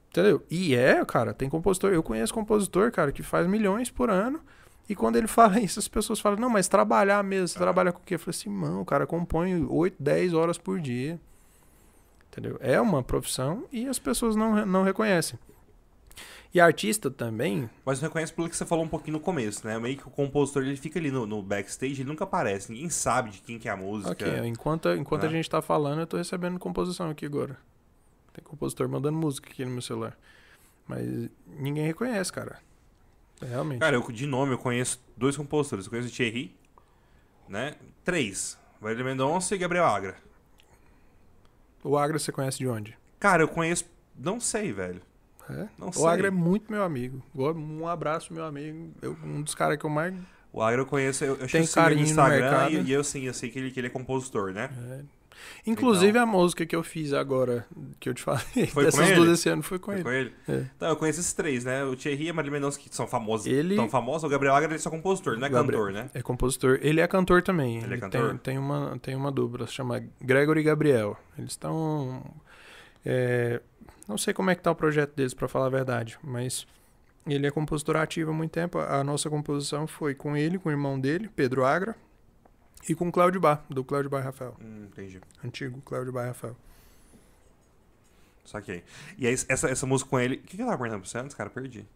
Entendeu? 0.08 0.46
E 0.48 0.72
é, 0.72 1.04
cara, 1.04 1.34
tem 1.34 1.48
compositor. 1.48 1.92
Eu 1.92 2.00
conheço 2.00 2.32
compositor, 2.32 2.92
cara, 2.92 3.10
que 3.10 3.24
faz 3.24 3.44
milhões 3.48 3.90
por 3.90 4.08
ano. 4.08 4.40
E 4.88 4.94
quando 4.94 5.16
ele 5.16 5.26
fala 5.28 5.58
isso, 5.58 5.80
as 5.80 5.88
pessoas 5.88 6.20
falam, 6.20 6.38
não, 6.38 6.48
mas 6.48 6.68
trabalhar 6.68 7.24
mesmo, 7.24 7.48
você 7.48 7.58
trabalha 7.58 7.90
com 7.90 7.98
o 7.98 8.04
quê? 8.04 8.14
Eu 8.14 8.20
falei 8.20 8.38
assim, 8.38 8.50
mano, 8.50 8.82
o 8.82 8.84
cara 8.84 9.04
compõe 9.04 9.66
8, 9.68 9.96
10 10.00 10.32
horas 10.32 10.58
por 10.58 10.78
dia. 10.78 11.20
Entendeu? 12.28 12.56
É 12.60 12.80
uma 12.80 13.02
profissão 13.02 13.64
e 13.72 13.88
as 13.88 13.98
pessoas 13.98 14.36
não, 14.36 14.64
não 14.64 14.84
reconhecem. 14.84 15.36
E 16.52 16.60
artista 16.60 17.08
também, 17.08 17.70
Mas 17.84 18.00
não 18.00 18.08
reconhece 18.08 18.32
pelo 18.32 18.48
que 18.48 18.56
você 18.56 18.66
falou 18.66 18.84
um 18.84 18.88
pouquinho 18.88 19.18
no 19.18 19.20
começo, 19.20 19.64
né? 19.64 19.78
Meio 19.78 19.96
que 19.96 20.06
o 20.08 20.10
compositor 20.10 20.64
ele 20.64 20.76
fica 20.76 20.98
ali 20.98 21.10
no, 21.10 21.24
no 21.24 21.40
backstage, 21.40 22.02
ele 22.02 22.08
nunca 22.08 22.24
aparece, 22.24 22.72
ninguém 22.72 22.90
sabe 22.90 23.30
de 23.30 23.40
quem 23.40 23.56
que 23.56 23.68
é 23.68 23.70
a 23.70 23.76
música. 23.76 24.10
Ok, 24.10 24.46
enquanto, 24.46 24.88
enquanto 24.94 25.24
a 25.24 25.26
né? 25.26 25.32
gente 25.34 25.48
tá 25.48 25.62
falando, 25.62 26.00
eu 26.00 26.06
tô 26.08 26.16
recebendo 26.16 26.58
composição 26.58 27.08
aqui 27.08 27.24
agora. 27.24 27.56
Tem 28.32 28.42
compositor 28.42 28.88
mandando 28.88 29.16
música 29.16 29.48
aqui 29.48 29.64
no 29.64 29.70
meu 29.70 29.82
celular. 29.82 30.18
Mas 30.88 31.30
ninguém 31.46 31.86
reconhece, 31.86 32.32
cara. 32.32 32.58
É, 33.40 33.46
Realmente. 33.46 33.78
Cara, 33.78 33.94
eu, 33.96 34.02
de 34.10 34.26
nome 34.26 34.52
eu 34.52 34.58
conheço 34.58 35.00
dois 35.16 35.36
compositores. 35.36 35.86
Eu 35.86 35.90
conheço 35.90 36.08
o 36.08 36.12
Thierry, 36.12 36.54
né? 37.48 37.76
Três. 38.04 38.58
Valério 38.80 39.04
Mendonça 39.04 39.54
e 39.54 39.58
Gabriel 39.58 39.84
Agra. 39.84 40.16
O 41.84 41.96
Agra 41.96 42.18
você 42.18 42.32
conhece 42.32 42.58
de 42.58 42.66
onde? 42.66 42.98
Cara, 43.20 43.42
eu 43.42 43.48
conheço. 43.48 43.84
Não 44.18 44.40
sei, 44.40 44.72
velho. 44.72 45.00
É? 45.50 45.68
Não 45.78 45.88
O 45.88 45.92
sei. 45.92 46.06
Agra 46.06 46.28
é 46.28 46.30
muito 46.30 46.70
meu 46.70 46.82
amigo. 46.82 47.22
Um 47.34 47.86
abraço, 47.88 48.32
meu 48.32 48.44
amigo. 48.44 48.90
Eu- 49.02 49.16
um 49.24 49.42
dos 49.42 49.54
caras 49.54 49.76
que 49.78 49.84
eu 49.84 49.90
mais. 49.90 50.14
O 50.52 50.60
Agra 50.62 50.80
eu 50.82 50.86
conheço. 50.86 51.24
Eu, 51.24 51.36
eu 51.36 51.46
Tem 51.48 51.60
ele 51.62 51.68
carinho 51.68 52.00
no 52.00 52.04
no 52.06 52.10
Instagram 52.10 52.40
mercado. 52.50 52.72
e, 52.72 52.80
e 52.82 52.92
eu 52.92 53.04
sim, 53.04 53.22
eu 53.26 53.34
sei 53.34 53.50
que 53.50 53.58
ele, 53.58 53.70
que 53.70 53.78
ele 53.80 53.86
é 53.86 53.90
compositor, 53.90 54.52
né? 54.52 54.70
é. 54.90 55.00
Inclusive 55.66 56.18
a 56.18 56.26
música 56.26 56.66
que 56.66 56.76
eu 56.76 56.82
fiz 56.82 57.14
agora, 57.14 57.66
que 57.98 58.08
eu 58.10 58.14
te 58.14 58.20
falei, 58.22 58.42
Foi 58.66 58.66
com 58.68 58.82
dessas 58.82 59.06
ele? 59.08 59.14
duas 59.16 59.30
esse 59.38 59.48
ano, 59.48 59.62
foi 59.62 59.78
com 59.78 59.86
Foi 59.86 59.94
ele. 59.94 60.04
com 60.04 60.10
ele? 60.10 60.32
É. 60.60 60.66
Então, 60.76 60.88
eu 60.90 60.96
conheço 60.96 61.20
esses 61.20 61.32
três, 61.32 61.64
né? 61.64 61.82
O 61.84 61.96
Thierry 61.96 62.24
e 62.26 62.30
a 62.30 62.34
Marília 62.34 62.58
Mendonça, 62.58 62.78
que 62.78 62.94
são 62.94 63.06
famosos. 63.06 63.46
Ele- 63.46 63.74
Tão 63.76 63.88
famosos. 63.88 64.24
O 64.24 64.28
Gabriel 64.28 64.54
Agra 64.54 64.68
ele 64.68 64.74
é 64.74 64.78
só 64.78 64.90
compositor, 64.90 65.38
não 65.38 65.46
é 65.46 65.48
Gabriel- 65.48 65.86
cantor, 65.86 65.92
né? 65.94 66.10
É 66.12 66.20
compositor. 66.20 66.78
Ele 66.82 67.00
é 67.00 67.06
cantor 67.06 67.42
também. 67.42 67.76
Ele 67.78 67.84
é 67.86 67.88
Tem, 67.88 68.00
cantor? 68.00 68.38
tem, 68.38 68.58
uma, 68.58 68.98
tem 69.00 69.14
uma 69.14 69.32
dupla, 69.32 69.66
se 69.66 69.72
chama 69.72 70.02
Gregory 70.20 70.60
e 70.60 70.64
Gabriel. 70.64 71.16
Eles 71.38 71.52
estão. 71.52 72.22
É, 73.04 73.60
não 74.08 74.18
sei 74.18 74.32
como 74.34 74.50
é 74.50 74.54
que 74.54 74.62
tá 74.62 74.70
o 74.70 74.74
projeto 74.74 75.14
deles, 75.14 75.34
pra 75.34 75.48
falar 75.48 75.66
a 75.66 75.70
verdade, 75.70 76.18
mas 76.22 76.66
ele 77.26 77.46
é 77.46 77.50
compositor 77.50 77.96
ativo 77.96 78.30
há 78.30 78.34
muito 78.34 78.50
tempo. 78.52 78.78
A 78.78 79.02
nossa 79.04 79.28
composição 79.30 79.86
foi 79.86 80.14
com 80.14 80.36
ele, 80.36 80.58
com 80.58 80.68
o 80.68 80.72
irmão 80.72 80.98
dele, 80.98 81.28
Pedro 81.34 81.64
Agra, 81.64 81.94
e 82.88 82.94
com 82.94 83.08
o 83.08 83.12
Cláudio 83.12 83.40
Bar, 83.40 83.64
do 83.68 83.84
Cláudio 83.84 84.10
Bar 84.10 84.22
Rafael. 84.22 84.56
Hum, 84.60 84.86
entendi. 84.90 85.20
Antigo 85.44 85.80
Cláudio 85.82 86.12
Bar 86.12 86.26
Rafael. 86.26 86.56
Saquei. 88.44 88.82
E 89.16 89.26
aí, 89.26 89.34
essa, 89.48 89.68
essa 89.68 89.86
música 89.86 90.10
com 90.10 90.18
ele. 90.18 90.36
O 90.36 90.38
que, 90.40 90.56
que 90.56 90.62
eu 90.62 90.66
tava 90.66 90.78
perguntando 90.78 91.02
pra 91.02 91.10
você 91.10 91.18
antes, 91.18 91.36
cara? 91.36 91.50
Perdi. 91.50 91.86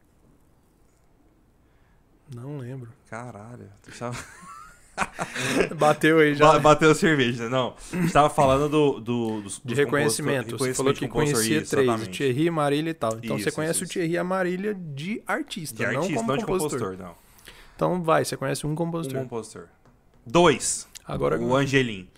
Não 2.35 2.59
lembro. 2.59 2.93
Caralho. 3.09 3.71
Tu 3.83 3.91
tava- 3.99 4.17
Bateu 5.76 6.18
aí 6.18 6.34
já. 6.34 6.53
Ba- 6.53 6.59
Bateu 6.59 6.90
a 6.90 6.95
cerveja, 6.95 7.45
né? 7.45 7.49
Não. 7.49 7.74
A 7.92 7.97
gente 7.97 8.12
tava 8.12 8.30
falando 8.30 8.68
do, 8.68 9.01
do, 9.01 9.40
dos, 9.42 9.61
De 9.64 9.74
reconhecimento. 9.74 10.45
compositor- 10.53 10.68
Você 10.68 10.74
falou 10.74 10.95
que 10.95 11.09
compositor, 11.09 11.34
conhecia 11.40 11.59
isso, 11.62 11.70
três, 11.70 11.86
o 11.88 11.90
exatamente. 11.92 12.16
Thierry, 12.18 12.51
Marília 12.51 12.90
e 12.90 12.95
tal. 12.95 13.12
Então 13.22 13.36
Isso, 13.36 13.45
você 13.45 13.53
conhece 13.53 13.72
isso, 13.82 13.84
o. 13.84 13.88
Thierry 13.88 14.12
e 14.12 14.18
a 14.18 14.24
Marília 14.24 14.74
de 14.74 15.22
artista, 15.26 15.76
De 15.76 15.92
não 15.92 16.01
artista, 16.03 16.14
como 16.16 16.28
não 16.28 16.36
de 16.38 16.45
compositor. 16.45 16.80
compositor, 16.80 17.07
não. 17.07 17.14
Então 17.76 18.03
vai, 18.03 18.24
você 18.24 18.36
conhece 18.36 18.66
um 18.66 18.70
Um 18.70 18.74
compositor. 18.74 19.20
compositor. 19.22 19.68
Dois. 20.26 20.86
Agora 21.07 21.38
o 21.40 21.55
Angelim. 21.57 22.09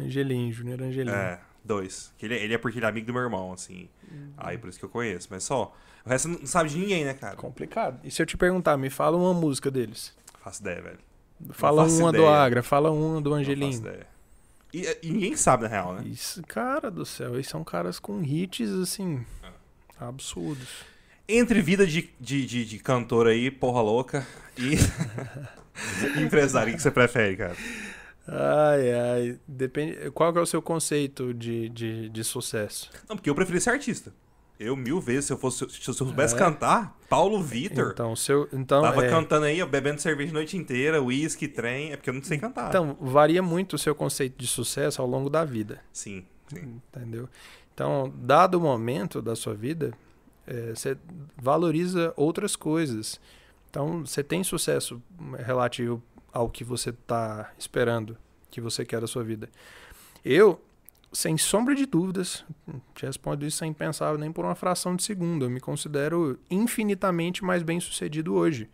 Angelim, 0.00 0.50
Júnior 0.52 0.80
Angelim. 0.82 1.10
É, 1.10 1.38
dois. 1.64 2.12
Ele, 2.22 2.34
ele 2.34 2.54
é 2.54 2.58
porque 2.58 2.78
ele 2.78 2.86
é 2.86 2.88
amigo 2.88 3.06
do 3.06 3.12
meu 3.12 3.22
irmão, 3.22 3.52
assim. 3.52 3.88
Aí 4.36 4.56
por 4.58 4.68
isso 4.70 4.78
que 4.78 4.84
eu 4.84 4.88
conheço. 4.88 5.28
Mas 5.30 5.44
só. 5.44 5.74
O 6.04 6.08
resto 6.08 6.28
não 6.28 6.44
sabe 6.46 6.70
de 6.70 6.78
ninguém, 6.78 7.04
né, 7.04 7.14
cara? 7.14 7.36
Complicado. 7.36 8.00
E 8.02 8.10
se 8.10 8.20
eu 8.20 8.26
te 8.26 8.36
perguntar, 8.36 8.76
me 8.76 8.90
fala 8.90 9.16
uma 9.16 9.32
música 9.32 9.70
deles. 9.70 10.12
Faço 10.42 10.60
ideia, 10.60 10.82
velho. 10.82 10.98
Fala 11.50 11.84
uma 11.84 12.12
do 12.12 12.18
ideia. 12.18 12.30
Agra, 12.30 12.62
fala 12.62 12.90
uma 12.90 13.20
do 13.20 13.34
Angelim. 13.34 13.72
faço 13.72 13.82
ideia. 13.82 14.06
E, 14.72 14.98
e 15.02 15.10
ninguém 15.10 15.36
sabe, 15.36 15.64
na 15.64 15.68
real, 15.68 15.94
né? 15.94 16.02
Isso, 16.06 16.42
cara 16.46 16.90
do 16.90 17.04
céu, 17.04 17.34
eles 17.34 17.46
são 17.48 17.62
caras 17.62 17.98
com 17.98 18.22
hits 18.22 18.70
assim 18.70 19.24
É. 19.42 20.04
absurdos. 20.04 20.68
Entre 21.28 21.60
vida 21.62 21.86
de, 21.86 22.10
de, 22.20 22.46
de, 22.46 22.64
de 22.64 22.78
cantor 22.78 23.26
aí, 23.26 23.50
porra 23.50 23.80
louca, 23.82 24.26
e 24.58 24.76
empresário, 26.20 26.72
o 26.72 26.76
que 26.76 26.82
você 26.82 26.90
prefere, 26.90 27.36
cara? 27.36 27.56
Ai, 28.26 28.92
ai, 28.92 29.38
depende. 29.46 30.10
Qual 30.12 30.34
é 30.34 30.40
o 30.40 30.46
seu 30.46 30.62
conceito 30.62 31.32
de, 31.34 31.68
de, 31.68 32.08
de 32.08 32.24
sucesso? 32.24 32.90
Não, 33.08 33.16
porque 33.16 33.28
eu 33.28 33.34
preferi 33.34 33.60
ser 33.60 33.70
artista. 33.70 34.12
Eu, 34.58 34.76
mil 34.76 35.00
vezes, 35.00 35.26
se 35.26 35.32
eu 35.32 35.38
fosse, 35.38 35.68
se 35.68 35.88
eu 35.88 35.94
soubesse 35.94 36.34
É? 36.34 36.38
cantar, 36.38 36.96
Paulo 37.08 37.42
Vitor, 37.42 37.90
Então, 37.92 38.14
seu, 38.14 38.48
então, 38.52 38.80
tava 38.82 39.04
é, 39.04 39.10
cantando 39.10 39.44
aí, 39.46 39.64
bebendo 39.66 40.00
cerveja 40.00 40.30
a 40.30 40.34
noite 40.34 40.56
inteira, 40.56 41.02
uísque, 41.02 41.48
trem, 41.48 41.92
é 41.92 41.96
porque 41.96 42.10
eu 42.10 42.14
não 42.14 42.22
sei 42.22 42.38
cantar. 42.38 42.68
então 42.68 42.96
varia 43.00 43.42
muito 43.42 43.74
o 43.74 43.78
seu 43.78 43.94
conceito 43.94 44.38
de 44.38 44.46
sucesso 44.46 45.02
ao 45.02 45.08
longo 45.08 45.28
da 45.28 45.44
vida. 45.44 45.80
Sim, 45.92 46.24
sim. 46.48 46.80
Entendeu? 46.94 47.28
Então, 47.74 48.12
dado 48.16 48.56
o 48.56 48.60
momento 48.60 49.20
da 49.20 49.34
sua 49.34 49.54
vida, 49.54 49.92
eh, 50.46 50.72
você 50.74 50.96
valoriza 51.36 52.12
outras 52.16 52.54
coisas. 52.54 53.18
Então, 53.70 54.04
você 54.06 54.22
tem 54.22 54.44
sucesso 54.44 55.02
relativo 55.38 56.02
ao 56.32 56.48
que 56.48 56.62
você 56.62 56.90
está 56.90 57.50
esperando, 57.58 58.16
que 58.50 58.60
você 58.60 58.84
quer 58.84 59.00
da 59.00 59.06
sua 59.06 59.24
vida. 59.24 59.48
Eu, 60.24 60.60
sem 61.12 61.36
sombra 61.36 61.74
de 61.74 61.84
dúvidas, 61.86 62.44
te 62.94 63.04
respondo 63.04 63.44
isso 63.44 63.58
sem 63.58 63.72
pensar 63.72 64.16
nem 64.16 64.32
por 64.32 64.44
uma 64.44 64.54
fração 64.54 64.96
de 64.96 65.02
segundo. 65.02 65.44
Eu 65.44 65.50
me 65.50 65.60
considero 65.60 66.38
infinitamente 66.50 67.44
mais 67.44 67.62
bem 67.62 67.78
sucedido 67.80 68.34
hoje. 68.34 68.68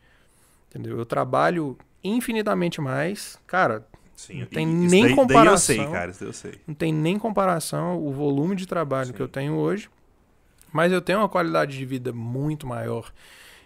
Entendeu? 0.70 0.98
Eu 0.98 1.06
trabalho 1.06 1.76
infinitamente 2.04 2.80
mais. 2.80 3.38
Cara, 3.46 3.86
sim. 4.14 4.40
Não 4.40 4.46
tem 4.46 4.84
isso 4.84 4.90
nem 4.94 5.02
daí, 5.02 5.02
Daí 5.02 5.10
eu 5.10 5.16
comparação. 5.16 5.58
sei, 5.58 5.86
cara, 5.88 6.10
isso 6.10 6.24
eu 6.24 6.32
sei. 6.32 6.54
não 6.66 6.74
tem 6.74 6.92
nem 6.92 7.18
comparação 7.18 7.98
o 7.98 8.12
volume 8.12 8.54
de 8.54 8.66
trabalho 8.66 9.08
Sim. 9.08 9.12
que 9.14 9.20
eu 9.22 9.28
tenho 9.28 9.54
hoje, 9.54 9.88
mas 10.72 10.92
eu 10.92 11.00
tenho 11.00 11.18
uma 11.18 11.28
qualidade 11.28 11.76
de 11.76 11.84
vida 11.84 12.12
muito 12.12 12.66
maior. 12.66 13.12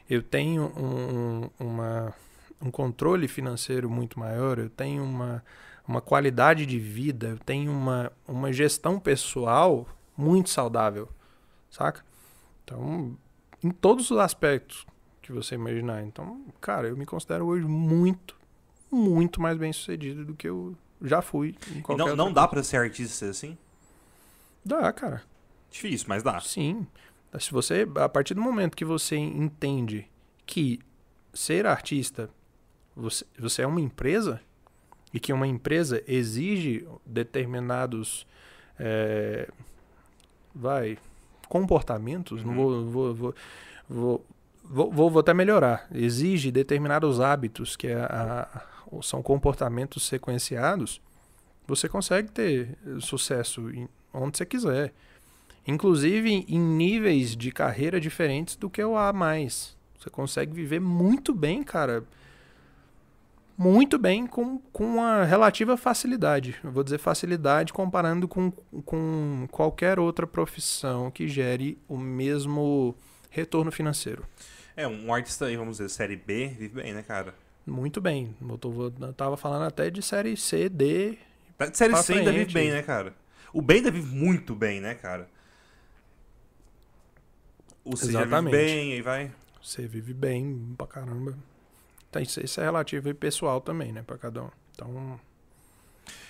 Eu 0.08 0.22
tenho 0.22 0.72
um, 0.76 1.50
uma, 1.58 2.14
um 2.60 2.70
controle 2.70 3.26
financeiro 3.28 3.90
muito 3.90 4.18
maior, 4.18 4.58
eu 4.58 4.70
tenho 4.70 5.02
uma 5.02 5.42
uma 5.86 6.00
qualidade 6.00 6.64
de 6.64 6.78
vida, 6.78 7.28
eu 7.28 7.38
tenho 7.38 7.72
uma, 7.72 8.12
uma 8.26 8.52
gestão 8.52 8.98
pessoal 8.98 9.86
muito 10.16 10.50
saudável, 10.50 11.08
saca? 11.70 12.04
Então, 12.64 13.16
em 13.62 13.70
todos 13.70 14.10
os 14.10 14.18
aspectos 14.18 14.86
que 15.22 15.32
você 15.32 15.54
imaginar. 15.54 16.02
Então, 16.02 16.44
cara, 16.60 16.88
eu 16.88 16.96
me 16.96 17.06
considero 17.06 17.46
hoje 17.46 17.64
muito, 17.64 18.36
muito 18.90 19.40
mais 19.40 19.56
bem 19.56 19.72
sucedido 19.72 20.24
do 20.24 20.34
que 20.34 20.48
eu 20.48 20.76
já 21.00 21.22
fui 21.22 21.56
em 21.74 21.80
qualquer 21.80 22.06
não, 22.08 22.16
não 22.16 22.32
dá 22.32 22.46
pra 22.46 22.62
ser 22.62 22.76
artista 22.76 23.26
assim? 23.26 23.56
Dá, 24.64 24.92
cara. 24.92 25.22
Difícil, 25.70 26.06
mas 26.08 26.22
dá. 26.22 26.38
Sim. 26.40 26.86
Se 27.38 27.50
você, 27.50 27.88
a 27.96 28.08
partir 28.08 28.34
do 28.34 28.40
momento 28.40 28.76
que 28.76 28.84
você 28.84 29.16
entende 29.16 30.08
que 30.44 30.80
ser 31.32 31.66
artista, 31.66 32.28
você, 32.94 33.24
você 33.38 33.62
é 33.62 33.66
uma 33.66 33.80
empresa 33.80 34.40
e 35.12 35.20
que 35.20 35.32
uma 35.32 35.46
empresa 35.46 36.02
exige 36.06 36.86
determinados, 37.04 38.26
eh, 38.78 39.48
vai, 40.54 40.98
comportamentos, 41.48 42.42
não 42.44 42.54
vou, 42.54 42.84
vou, 42.90 43.14
vou, 43.14 43.34
vou, 43.88 44.24
vou, 44.64 44.92
vou, 44.92 45.10
vou 45.10 45.20
até 45.20 45.34
melhorar, 45.34 45.86
exige 45.94 46.50
determinados 46.50 47.20
hábitos 47.20 47.76
que 47.76 47.88
é 47.88 47.94
a- 47.96 48.48
a- 48.54 49.02
são 49.02 49.22
comportamentos 49.22 50.02
sequenciados, 50.06 51.00
você 51.66 51.88
consegue 51.88 52.30
ter 52.30 52.76
sucesso 53.00 53.70
em- 53.70 53.88
onde 54.12 54.36
você 54.38 54.44
quiser. 54.46 54.92
Inclusive 55.66 56.44
em 56.48 56.58
níveis 56.58 57.36
de 57.36 57.52
carreira 57.52 58.00
diferentes 58.00 58.56
do 58.56 58.68
que 58.68 58.82
o 58.82 58.96
A. 58.96 59.12
Você 59.98 60.10
consegue 60.10 60.52
viver 60.52 60.80
muito 60.80 61.32
bem, 61.32 61.62
cara. 61.62 62.02
Muito 63.56 63.98
bem 63.98 64.26
com, 64.26 64.58
com 64.72 64.84
uma 64.84 65.24
relativa 65.24 65.76
facilidade. 65.76 66.56
Eu 66.64 66.72
vou 66.72 66.82
dizer 66.82 66.98
facilidade 66.98 67.72
comparando 67.72 68.26
com, 68.26 68.50
com 68.50 69.46
qualquer 69.50 69.98
outra 69.98 70.26
profissão 70.26 71.10
que 71.10 71.28
gere 71.28 71.78
o 71.86 71.96
mesmo 71.96 72.94
retorno 73.30 73.70
financeiro. 73.70 74.24
É, 74.76 74.88
um 74.88 75.12
artista 75.12 75.46
aí, 75.46 75.56
vamos 75.56 75.76
dizer, 75.76 75.90
série 75.90 76.16
B, 76.16 76.48
vive 76.48 76.80
bem, 76.82 76.94
né, 76.94 77.02
cara? 77.02 77.34
Muito 77.66 78.00
bem. 78.00 78.34
Eu, 78.40 78.58
tô, 78.58 78.72
eu 79.00 79.12
tava 79.12 79.36
falando 79.36 79.64
até 79.64 79.90
de 79.90 80.02
série 80.02 80.36
C, 80.36 80.68
D. 80.68 81.18
De 81.58 81.76
Série 81.78 81.96
C 81.96 82.14
ainda 82.14 82.32
vive 82.32 82.52
bem, 82.52 82.70
né, 82.70 82.82
cara? 82.82 83.14
O 83.52 83.62
B 83.62 83.74
ainda 83.74 83.90
vive 83.90 84.14
muito 84.14 84.54
bem, 84.54 84.80
né, 84.80 84.94
cara? 84.94 85.28
O 87.84 87.96
C 87.96 88.06
já 88.06 88.20
vive 88.20 88.30
Exatamente. 88.30 88.52
bem, 88.52 88.92
aí 88.94 89.02
vai. 89.02 89.30
Você 89.62 89.86
vive 89.86 90.12
bem 90.12 90.74
pra 90.76 90.86
caramba. 90.86 91.36
Então, 92.12 92.20
isso, 92.20 92.44
isso 92.44 92.60
é 92.60 92.64
relativo 92.64 93.08
e 93.08 93.14
pessoal 93.14 93.58
também, 93.58 93.90
né? 93.90 94.02
Pra 94.02 94.18
cada 94.18 94.42
um. 94.42 94.50
Então, 94.74 95.18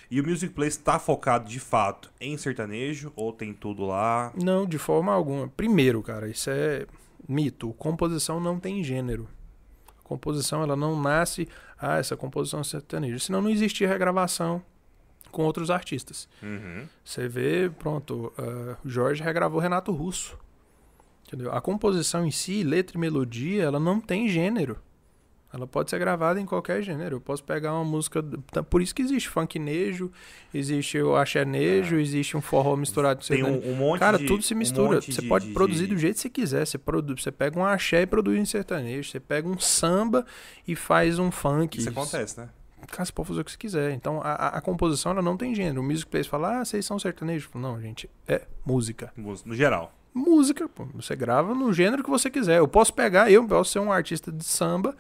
E 0.09 0.21
o 0.21 0.29
Music 0.29 0.53
Place 0.55 0.79
tá 0.79 0.99
focado 0.99 1.49
de 1.49 1.59
fato 1.59 2.13
em 2.21 2.37
sertanejo 2.37 3.13
ou 3.17 3.33
tem 3.33 3.53
tudo 3.53 3.87
lá? 3.87 4.31
Não, 4.41 4.65
de 4.65 4.79
forma 4.79 5.13
alguma. 5.13 5.49
Primeiro, 5.49 6.03
cara, 6.03 6.29
isso 6.29 6.51
é 6.51 6.87
mito. 7.27 7.73
Composição 7.73 8.39
não 8.39 8.61
tem 8.61 8.85
gênero. 8.85 9.27
A 9.99 10.03
composição, 10.07 10.63
ela 10.63 10.77
não 10.77 11.01
nasce, 11.01 11.49
ah, 11.79 11.97
essa 11.97 12.17
composição 12.17 12.61
é 12.61 12.65
sertaneja. 12.65 13.19
Senão 13.19 13.41
não 13.41 13.51
existia 13.51 13.89
regravação 13.89 14.63
com 15.31 15.45
outros 15.45 15.71
artistas. 15.71 16.29
Uhum. 16.43 16.87
Você 17.03 17.27
vê, 17.27 17.71
pronto, 17.71 18.33
o 18.85 18.89
Jorge 18.89 19.23
regravou 19.23 19.59
Renato 19.61 19.91
Russo. 19.91 20.39
Entendeu? 21.27 21.51
A 21.53 21.61
composição 21.61 22.25
em 22.27 22.31
si, 22.31 22.63
letra 22.63 22.97
e 22.97 23.01
melodia, 23.01 23.63
ela 23.65 23.81
não 23.81 23.99
tem 23.99 24.29
gênero. 24.29 24.79
Ela 25.53 25.67
pode 25.67 25.91
ser 25.91 25.99
gravada 25.99 26.41
em 26.41 26.47
qualquer 26.47 26.83
gênero. 26.83 27.17
Eu 27.17 27.21
posso 27.21 27.45
pegar 27.45 27.75
uma 27.75 27.85
música. 27.85 28.25
tá- 28.51 28.63
Por 28.63 28.81
isso 28.81 28.95
que 28.95 29.03
existe 29.03 29.29
funknejo, 29.29 30.11
existe 30.55 30.99
o 31.01 31.15
axénejo, 31.15 31.97
existe 31.97 32.37
um 32.37 32.41
forró 32.41 32.75
misturado 32.75 33.21
com 33.21 33.27
Tem 33.27 33.45
um, 33.45 33.71
um 33.71 33.75
monte 33.75 33.99
Cara, 34.01 34.17
de, 34.19 34.27
tudo 34.27 34.43
se 34.43 34.55
um 34.55 34.57
mistura. 34.57 34.95
monte 34.97 35.13
você 35.13 35.21
de- 35.21 35.29
pode 35.29 35.47
de- 35.49 35.53
produzir 35.53 35.87
do 35.89 35.99
jeito 35.99 36.15
que 36.15 36.21
você 36.23 36.31
quiser. 36.31 36.67
Você, 36.67 36.79
produ... 36.79 37.19
você 37.21 37.31
pega 37.31 37.59
um 37.59 37.65
axé 37.65 38.01
e 38.03 38.07
produz 38.07 38.39
em 38.39 38.45
sertanejo. 38.47 39.11
Você 39.11 39.21
pega 39.21 39.47
um 39.47 39.59
samba 39.59 40.25
e 40.67 40.75
faz 40.75 41.19
um 41.19 41.31
funk. 41.31 41.79
Isso 41.79 41.89
acontece, 41.91 42.41
né? 42.41 42.49
Cara, 42.91 43.05
você 43.05 43.13
pode 43.13 43.29
fazer 43.29 43.41
o 43.43 43.45
que 43.45 43.51
você 43.53 43.59
quiser. 43.59 43.93
Então, 43.93 44.21
a, 44.23 44.33
a- 44.33 44.49
a 44.57 44.61
composição, 44.63 45.13
ela 45.13 45.23
não 45.23 45.37
tem 45.37 45.55
gênero. 45.55 45.81
O 45.83 45.85
music 45.85 46.11
place 46.11 46.29
fala, 46.29 46.61
ah, 46.61 46.65
vocês 46.65 46.85
são 46.85 46.99
sertanejos. 46.99 47.49
Não, 47.55 47.79
gente, 47.81 48.09
é 48.27 48.43
música. 48.65 49.13
No 49.17 49.55
geral. 49.55 49.95
Música, 50.15 50.69
pô. 50.69 50.87
Você 50.95 51.15
grava 51.15 51.55
no 51.55 51.73
gênero 51.73 52.03
que 52.03 52.11
você 52.11 52.29
quiser. 52.31 52.59
Eu 52.59 52.67
posso 52.69 52.93
pegar, 52.93 53.31
eu 53.31 53.47
posso 53.47 53.71
ser 53.73 53.79
um 53.79 53.91
artista 53.93 54.33
de 54.33 54.45
samba, 54.45 54.95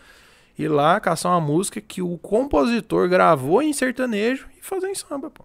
ir 0.58 0.68
lá, 0.68 0.98
caçar 1.00 1.32
uma 1.32 1.40
música 1.40 1.80
que 1.80 2.02
o 2.02 2.16
compositor 2.18 3.08
gravou 3.08 3.62
em 3.62 3.72
sertanejo 3.72 4.46
e 4.58 4.62
fazer 4.62 4.88
em 4.88 4.94
samba, 4.94 5.30
pô. 5.30 5.44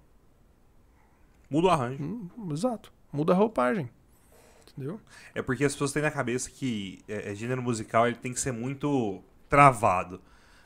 Muda 1.49 1.67
o 1.67 1.69
arranjo. 1.69 2.03
Hum, 2.03 2.29
Exato. 2.51 2.91
Muda 3.11 3.33
a 3.33 3.35
roupagem. 3.35 3.89
Entendeu? 4.71 4.99
É 5.33 5.41
porque 5.41 5.63
as 5.65 5.71
pessoas 5.73 5.91
têm 5.91 6.01
na 6.03 6.11
cabeça 6.11 6.49
que 6.51 6.99
é, 7.07 7.31
é, 7.31 7.35
gênero 7.35 7.61
musical 7.61 8.05
ele 8.05 8.15
tem 8.17 8.33
que 8.33 8.39
ser 8.39 8.51
muito 8.51 9.21
travado. 9.49 10.21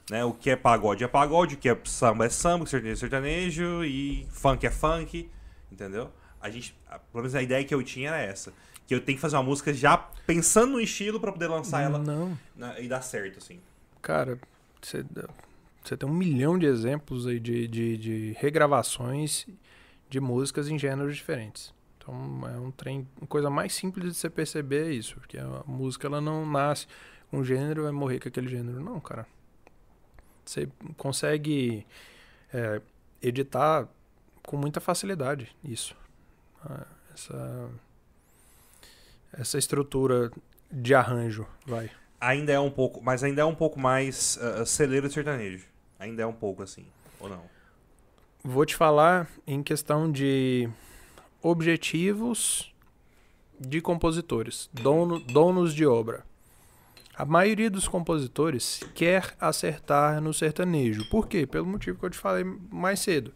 Né? 0.10 0.26
O 0.26 0.34
que 0.34 0.50
é 0.50 0.56
pagode 0.56 1.04
é 1.04 1.08
pagode, 1.08 1.56
o 1.56 1.58
que 1.58 1.70
é 1.70 1.80
samba 1.86 2.26
é 2.26 2.30
samba, 2.30 2.66
o 2.66 2.68
que 2.68 2.76
é 2.76 2.80
sertanejo 2.80 2.94
é 2.94 3.00
sertanejo 3.00 3.84
e 3.86 4.28
funk 4.32 4.66
é 4.66 4.72
funk, 4.72 5.30
entendeu? 5.72 6.12
A 6.42 6.50
gente, 6.50 6.76
a- 6.90 6.98
pelo 7.00 7.22
menos 7.24 7.36
a 7.36 7.42
ideia 7.42 7.64
que 7.64 7.74
eu 7.74 7.82
tinha 7.84 8.10
era 8.10 8.20
essa. 8.20 8.52
Que 8.88 8.96
eu 8.96 9.00
tenho 9.00 9.16
que 9.18 9.22
fazer 9.22 9.38
uma 9.38 9.44
música 9.44 9.74
já 9.74 9.96
pensando 9.98 10.74
no 10.74 10.82
estilo 10.82 11.20
pra 11.20 11.32
poder 11.32 11.48
lançar 11.48 11.82
ela 11.82 12.00
Não. 12.00 12.38
na- 12.56 12.78
e 12.80 12.88
dar 12.90 13.02
certo, 13.02 13.38
assim. 13.38 13.62
Cara, 14.02 14.40
você, 14.82 15.04
tem 15.98 16.10
um 16.10 16.14
milhão 16.14 16.58
de 16.58 16.66
exemplos 16.66 17.28
aí 17.28 17.40
de, 17.40 17.68
de, 17.68 17.98
de 17.98 18.36
regravações 18.40 19.46
de 20.10 20.20
músicas 20.20 20.68
em 20.68 20.78
gêneros 20.78 21.16
diferentes. 21.16 21.74
Então 21.98 22.14
é 22.48 22.58
um 22.58 22.72
trem, 22.72 23.08
uma 23.20 23.28
coisa 23.28 23.50
mais 23.50 23.74
simples 23.74 24.14
de 24.14 24.14
você 24.16 24.30
perceber 24.30 24.88
é 24.88 24.92
isso, 24.92 25.16
porque 25.16 25.38
a 25.38 25.64
música 25.68 26.08
ela 26.08 26.20
não 26.20 26.46
nasce 26.46 26.88
um 27.32 27.44
gênero 27.44 27.84
vai 27.84 27.92
morrer 27.92 28.20
com 28.20 28.28
aquele 28.28 28.48
gênero. 28.48 28.82
Não, 28.82 29.00
cara. 29.00 29.26
Você 30.44 30.68
consegue 30.98 31.86
é, 32.54 32.82
editar 33.22 33.88
com 34.44 34.58
muita 34.58 34.80
facilidade 34.80 35.56
isso. 35.64 35.96
Ah, 36.66 36.86
Essa, 37.14 37.70
essa 39.34 39.58
estrutura 39.58 40.32
de 40.72 40.94
arranjo, 40.94 41.48
vai. 41.66 41.90
Ainda 42.22 42.54
é 42.54 42.60
um 42.60 42.70
pouco, 42.70 43.02
mas 43.04 43.24
ainda 43.24 43.42
é 43.42 43.46
um 43.46 43.56
pouco 43.56 43.80
mais 43.80 44.38
uh, 44.38 44.64
celeiro 44.66 45.08
de 45.08 45.14
sertanejo. 45.16 45.66
Ainda 46.00 46.22
é 46.22 46.26
um 46.26 46.34
pouco 46.34 46.62
assim, 46.62 46.86
ou 47.20 47.28
não? 47.28 47.42
Vou 48.44 48.64
te 48.66 48.76
falar 48.76 49.28
em 49.46 49.64
questão 49.64 50.12
de 50.12 50.70
objetivos 51.42 52.72
de 53.60 53.82
compositores, 53.82 54.70
dono, 54.72 55.20
donos 55.20 55.74
de 55.74 55.86
obra. 55.86 56.24
A 57.16 57.26
maioria 57.26 57.70
dos 57.70 57.88
compositores 57.88 58.80
quer 58.96 59.36
acertar 59.40 60.22
no 60.22 60.34
sertanejo. 60.34 61.08
Por 61.10 61.28
quê? 61.28 61.46
Pelo 61.46 61.68
motivo 61.68 62.00
que 62.00 62.06
eu 62.06 62.10
te 62.10 62.18
falei 62.18 62.44
mais 62.72 63.00
cedo. 63.00 63.34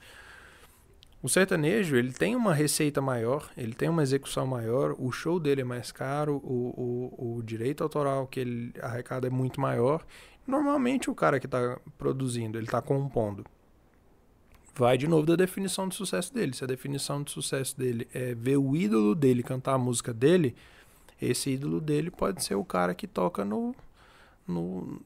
O 1.21 1.29
sertanejo 1.29 1.95
ele 1.95 2.13
tem 2.13 2.35
uma 2.35 2.53
receita 2.53 3.01
maior, 3.01 3.49
ele 3.57 3.73
tem 3.73 3.89
uma 3.89 4.03
execução 4.03 4.45
maior, 4.45 4.95
o 4.99 5.11
show 5.11 5.39
dele 5.39 5.61
é 5.61 5.63
mais 5.63 5.91
caro, 5.91 6.35
o, 6.43 7.11
o, 7.17 7.37
o 7.37 7.43
direito 7.43 7.81
autoral 7.81 8.27
que 8.27 8.39
ele 8.39 8.73
arrecada 8.79 9.25
é 9.25 9.29
muito 9.29 9.59
maior. 9.59 10.05
Normalmente 10.45 11.09
o 11.09 11.15
cara 11.15 11.39
que 11.39 11.47
está 11.47 11.79
produzindo, 11.97 12.59
ele 12.59 12.67
está 12.67 12.79
compondo, 12.79 13.43
vai 14.75 14.97
de 14.97 15.07
novo 15.07 15.25
da 15.25 15.35
definição 15.35 15.87
de 15.87 15.95
sucesso 15.95 16.33
dele. 16.33 16.53
Se 16.53 16.63
a 16.63 16.67
definição 16.67 17.23
de 17.23 17.31
sucesso 17.31 17.77
dele 17.77 18.07
é 18.13 18.35
ver 18.35 18.57
o 18.57 18.75
ídolo 18.75 19.15
dele 19.15 19.41
cantar 19.41 19.73
a 19.73 19.79
música 19.79 20.13
dele, 20.13 20.55
esse 21.21 21.49
ídolo 21.51 21.79
dele 21.79 22.11
pode 22.11 22.43
ser 22.43 22.55
o 22.55 22.63
cara 22.65 22.93
que 22.93 23.07
toca 23.07 23.45
no, 23.45 23.73
no, 24.47 25.01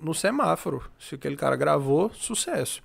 no 0.00 0.14
semáforo. 0.14 0.88
Se 0.98 1.14
aquele 1.14 1.36
cara 1.36 1.56
gravou, 1.56 2.10
sucesso. 2.10 2.82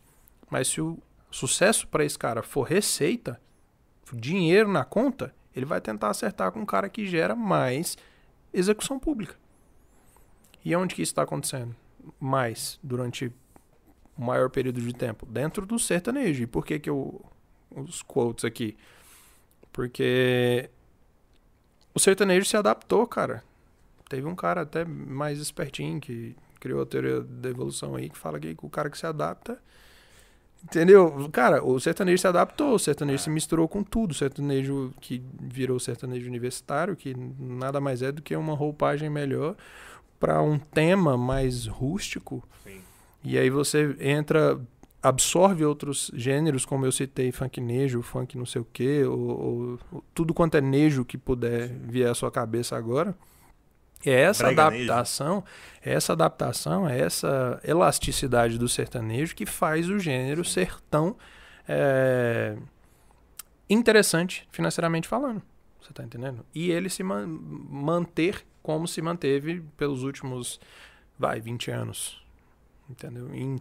Mas 0.50 0.70
se 0.70 0.82
o 0.82 0.98
sucesso 1.36 1.86
para 1.90 2.06
esse 2.06 2.18
cara 2.18 2.42
for 2.42 2.64
receita, 2.64 3.42
dinheiro 4.14 4.72
na 4.72 4.86
conta, 4.86 5.36
ele 5.54 5.66
vai 5.66 5.82
tentar 5.82 6.10
acertar 6.10 6.50
com 6.52 6.62
um 6.62 6.66
cara 6.66 6.88
que 6.88 7.06
gera 7.06 7.36
mais 7.36 7.98
execução 8.54 8.98
pública. 8.98 9.36
E 10.64 10.74
onde 10.76 10.96
que 10.96 11.02
isso 11.02 11.12
está 11.12 11.24
acontecendo? 11.24 11.76
Mais 12.20 12.80
durante 12.82 13.34
o 14.18 14.24
maior 14.24 14.50
período 14.50 14.80
de 14.80 14.94
tempo 14.94 15.26
dentro 15.26 15.66
do 15.66 15.78
sertanejo. 15.78 16.44
E 16.44 16.48
por 16.48 16.66
que 16.66 16.80
que 16.80 16.90
eu 16.90 17.22
os 17.72 18.02
quotes 18.02 18.46
aqui? 18.46 18.78
Porque 19.74 20.70
o 21.94 22.00
sertanejo 22.00 22.46
se 22.46 22.56
adaptou, 22.56 23.06
cara. 23.06 23.44
Teve 24.08 24.26
um 24.26 24.36
cara 24.36 24.62
até 24.62 24.86
mais 24.86 25.40
espertinho 25.40 26.00
que 26.00 26.34
criou 26.62 26.82
a 26.82 26.86
teoria 26.86 27.20
da 27.20 27.50
evolução 27.50 27.96
aí 27.96 28.10
que 28.10 28.18
fala 28.18 28.40
que 28.40 28.56
o 28.62 28.70
cara 28.70 28.90
que 28.90 28.98
se 28.98 29.06
adapta 29.06 29.62
Entendeu? 30.66 31.30
Cara, 31.32 31.64
o 31.64 31.80
sertanejo 31.80 32.18
se 32.20 32.28
adaptou, 32.28 32.74
o 32.74 32.80
sertanejo 32.80 33.24
se 33.24 33.30
misturou 33.30 33.68
com 33.68 33.84
tudo. 33.84 34.12
O 34.12 34.16
sertanejo 34.16 34.92
que 35.00 35.22
virou 35.40 35.80
sertanejo 35.80 36.28
universitário, 36.28 36.96
que 36.96 37.16
nada 37.40 37.80
mais 37.80 38.02
é 38.02 38.12
do 38.12 38.22
que 38.22 38.36
uma 38.36 38.56
roupagem 38.56 39.10
melhor 39.10 39.56
para 40.20 40.42
um 40.42 40.58
tema 40.58 41.16
mais 41.16 41.68
rústico. 41.68 42.44
Sim. 42.64 42.80
E 43.24 43.38
aí 43.38 43.50
você 43.50 43.96
entra 44.00 44.60
absorve 45.04 45.64
outros 45.64 46.10
gêneros, 46.16 46.66
como 46.66 46.84
eu 46.84 46.92
citei, 46.92 47.32
funk 47.32 47.62
nejo, 47.62 48.02
funk 48.02 48.36
não 48.36 48.46
sei 48.46 48.60
o 48.62 48.68
quê, 48.74 49.04
ou, 49.06 49.78
ou- 49.92 50.04
tudo 50.16 50.34
quanto 50.34 50.58
é 50.58 50.62
nejo 50.62 51.06
que 51.06 51.16
puder 51.16 51.68
vier 51.68 52.10
à 52.10 52.16
sua 52.16 52.32
cabeça 52.32 52.76
agora. 52.76 53.16
É 54.10 54.22
essa 54.22 54.48
adaptação, 54.50 55.44
essa 55.82 56.14
adaptação, 56.14 56.88
essa 56.88 57.60
elasticidade 57.64 58.58
do 58.58 58.68
sertanejo 58.70 59.36
que 59.36 59.46
faz 59.46 59.90
o 59.90 59.98
gênero 60.00 60.44
ser 60.46 60.76
tão 60.90 61.16
é, 61.68 62.56
interessante 63.70 64.48
financeiramente 64.52 65.08
falando. 65.08 65.42
Você 65.82 65.94
tá 65.94 66.04
entendendo? 66.04 66.46
E 66.54 66.72
ele 66.72 66.90
se 66.90 67.04
man- 67.04 67.28
manter 67.28 68.46
como 68.62 68.88
se 68.88 69.02
manteve 69.02 69.62
pelos 69.78 70.04
últimos, 70.04 70.60
vai, 71.18 71.40
20 71.40 71.70
anos. 71.72 72.24
Entendeu? 72.90 73.34
Em 73.34 73.58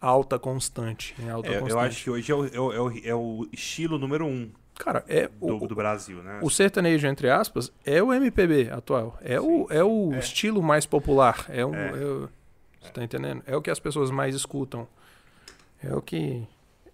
alta 0.00 0.38
constante. 0.38 1.14
Em 1.18 1.28
alta 1.30 1.48
É, 1.48 1.52
constante. 1.60 1.70
eu 1.72 1.80
acho 1.80 2.04
que 2.04 2.10
hoje 2.10 2.30
é 2.32 2.34
o, 2.34 2.44
é 2.46 2.60
o- 2.60 2.72
é 2.72 2.80
o- 2.80 3.00
é 3.08 3.14
o 3.14 3.48
estilo 3.52 3.98
número 3.98 4.26
um 4.26 4.50
Cara, 4.78 5.04
é 5.08 5.26
do, 5.28 5.56
o, 5.56 5.66
do 5.66 5.74
Brasil, 5.74 6.22
né? 6.22 6.38
o 6.42 6.50
sertanejo, 6.50 7.06
entre 7.06 7.30
aspas, 7.30 7.72
é 7.84 8.02
o 8.02 8.12
MPB 8.12 8.70
atual. 8.70 9.18
É 9.22 9.40
o, 9.40 9.66
é 9.70 9.82
o 9.82 10.12
É. 10.12 10.18
estilo 10.18 10.62
mais 10.62 10.84
popular. 10.86 11.46
É, 11.48 11.64
um, 11.64 11.74
É. 11.74 11.88
é 11.88 12.28
você 12.80 12.92
tá 12.92 13.02
entendendo? 13.02 13.42
É 13.46 13.56
o 13.56 13.62
que 13.62 13.70
as 13.70 13.80
pessoas 13.80 14.10
mais 14.10 14.34
escutam. 14.34 14.86
É 15.82 15.94
o 15.94 16.00
que 16.00 16.46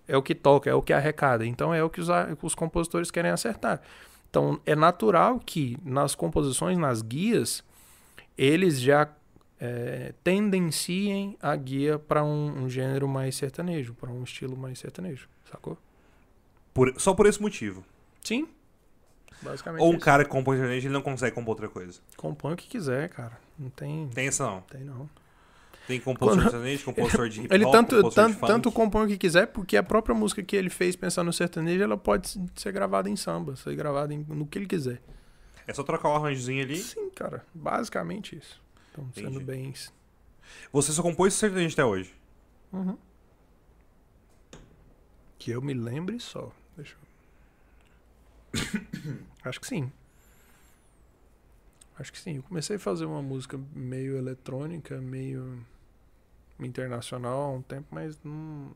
é 0.09 0.17
o 0.17 0.23
que 0.23 0.35
toca, 0.35 0.69
é 0.69 0.75
o 0.75 0.83
que 0.83 0.93
arrecada. 0.93 1.45
Então 1.47 1.73
é 1.75 1.83
o 1.83 1.91
que 1.91 2.01
os, 2.01 2.09
os 2.43 2.55
compositores 2.55 3.11
querem 3.11 3.31
acertar. 3.31 3.81
Então 4.31 4.61
é 4.65 4.75
natural 4.75 5.39
que 5.39 5.77
nas 5.85 6.15
composições, 6.15 6.79
nas 6.79 7.03
guias, 7.03 7.63
eles 8.37 8.81
já 8.81 9.09
é, 9.61 10.13
tendenciem 10.25 11.37
a 11.41 11.55
guia 11.55 11.99
para 11.99 12.25
um, 12.25 12.65
um 12.65 12.69
gênero 12.69 13.07
mais 13.07 13.37
sertanejo, 13.37 13.95
para 13.95 14.11
um 14.11 14.23
estilo 14.25 14.57
mais 14.57 14.79
sertanejo, 14.79 15.29
sacou? 15.51 15.77
Por- 16.75 16.95
só 17.01 17.15
por 17.15 17.27
esse 17.27 17.41
motivo. 17.41 17.85
Sim. 18.23 18.49
Basicamente 19.43 19.83
Ou 19.83 19.91
um 19.91 19.97
isso. 19.97 20.05
cara 20.05 20.25
que 20.25 20.31
compõe 20.31 20.57
sertanejo, 20.57 20.87
ele 20.87 20.95
não 20.95 21.03
consegue 21.03 21.35
compor 21.35 21.53
outra 21.53 21.69
coisa. 21.69 22.01
Compõe 22.17 22.53
o 22.53 22.57
que 22.57 22.69
quiser, 22.69 23.09
cara. 23.09 23.39
Não 23.59 23.71
tem. 23.71 24.09
Tem 24.09 24.29
essa 24.29 24.47
não. 24.47 24.61
Tem 24.63 24.83
não. 24.83 25.09
Tem 25.87 25.99
compositor 26.01 26.37
Quando- 26.37 26.45
de 26.45 26.51
sertanejo, 26.51 26.85
compositor 26.85 27.29
de 27.29 27.41
hip 27.43 27.53
Ele 27.55 27.69
tanto, 27.71 28.11
tanto, 28.11 28.47
tanto 28.47 28.71
compõe 28.71 29.05
o 29.05 29.09
que 29.09 29.19
quiser, 29.19 29.47
porque 29.49 29.77
a 29.77 29.83
própria 29.83 30.15
música 30.15 30.41
que 30.43 30.55
ele 30.55 30.71
fez 30.71 30.95
pensando 30.95 31.27
no 31.27 31.33
sertanejo, 31.33 31.83
ela 31.83 31.97
pode 31.97 32.41
ser 32.55 32.71
gravada 32.73 33.11
em 33.11 33.17
samba, 33.17 33.57
ser 33.57 33.75
gravada 33.75 34.15
em- 34.15 34.25
no 34.29 34.47
que 34.47 34.59
ele 34.59 34.67
quiser. 34.67 35.03
É 35.67 35.75
só 35.75 35.83
trocar 35.83 36.09
o 36.11 36.15
arranjozinho 36.15 36.63
ali. 36.63 36.77
Sim, 36.77 37.11
cara. 37.11 37.45
Basicamente 37.53 38.37
isso. 38.37 38.63
Então, 38.93 39.09
sendo 39.13 39.29
Entendi. 39.41 39.45
bem. 39.45 39.75
Você 40.73 40.93
só 40.93 41.03
compôs 41.03 41.35
sertanejo 41.35 41.73
até 41.75 41.85
hoje. 41.85 42.15
Uhum. 42.73 42.97
Que 45.39 45.51
eu 45.51 45.61
me 45.61 45.75
lembre 45.75 46.21
só. 46.21 46.53
Deixa 46.77 46.95
eu... 48.55 49.21
Acho 49.45 49.61
que 49.61 49.67
sim. 49.67 49.91
Acho 51.99 52.13
que 52.13 52.19
sim. 52.19 52.37
Eu 52.37 52.43
comecei 52.43 52.77
a 52.77 52.79
fazer 52.81 53.05
uma 53.05 53.23
música 53.23 53.59
meio 53.75 54.17
eletrônica, 54.17 55.01
meio 55.01 55.65
internacional 56.59 57.41
há 57.41 57.51
um 57.51 57.63
tempo, 57.63 57.87
mas 57.91 58.19
não, 58.23 58.75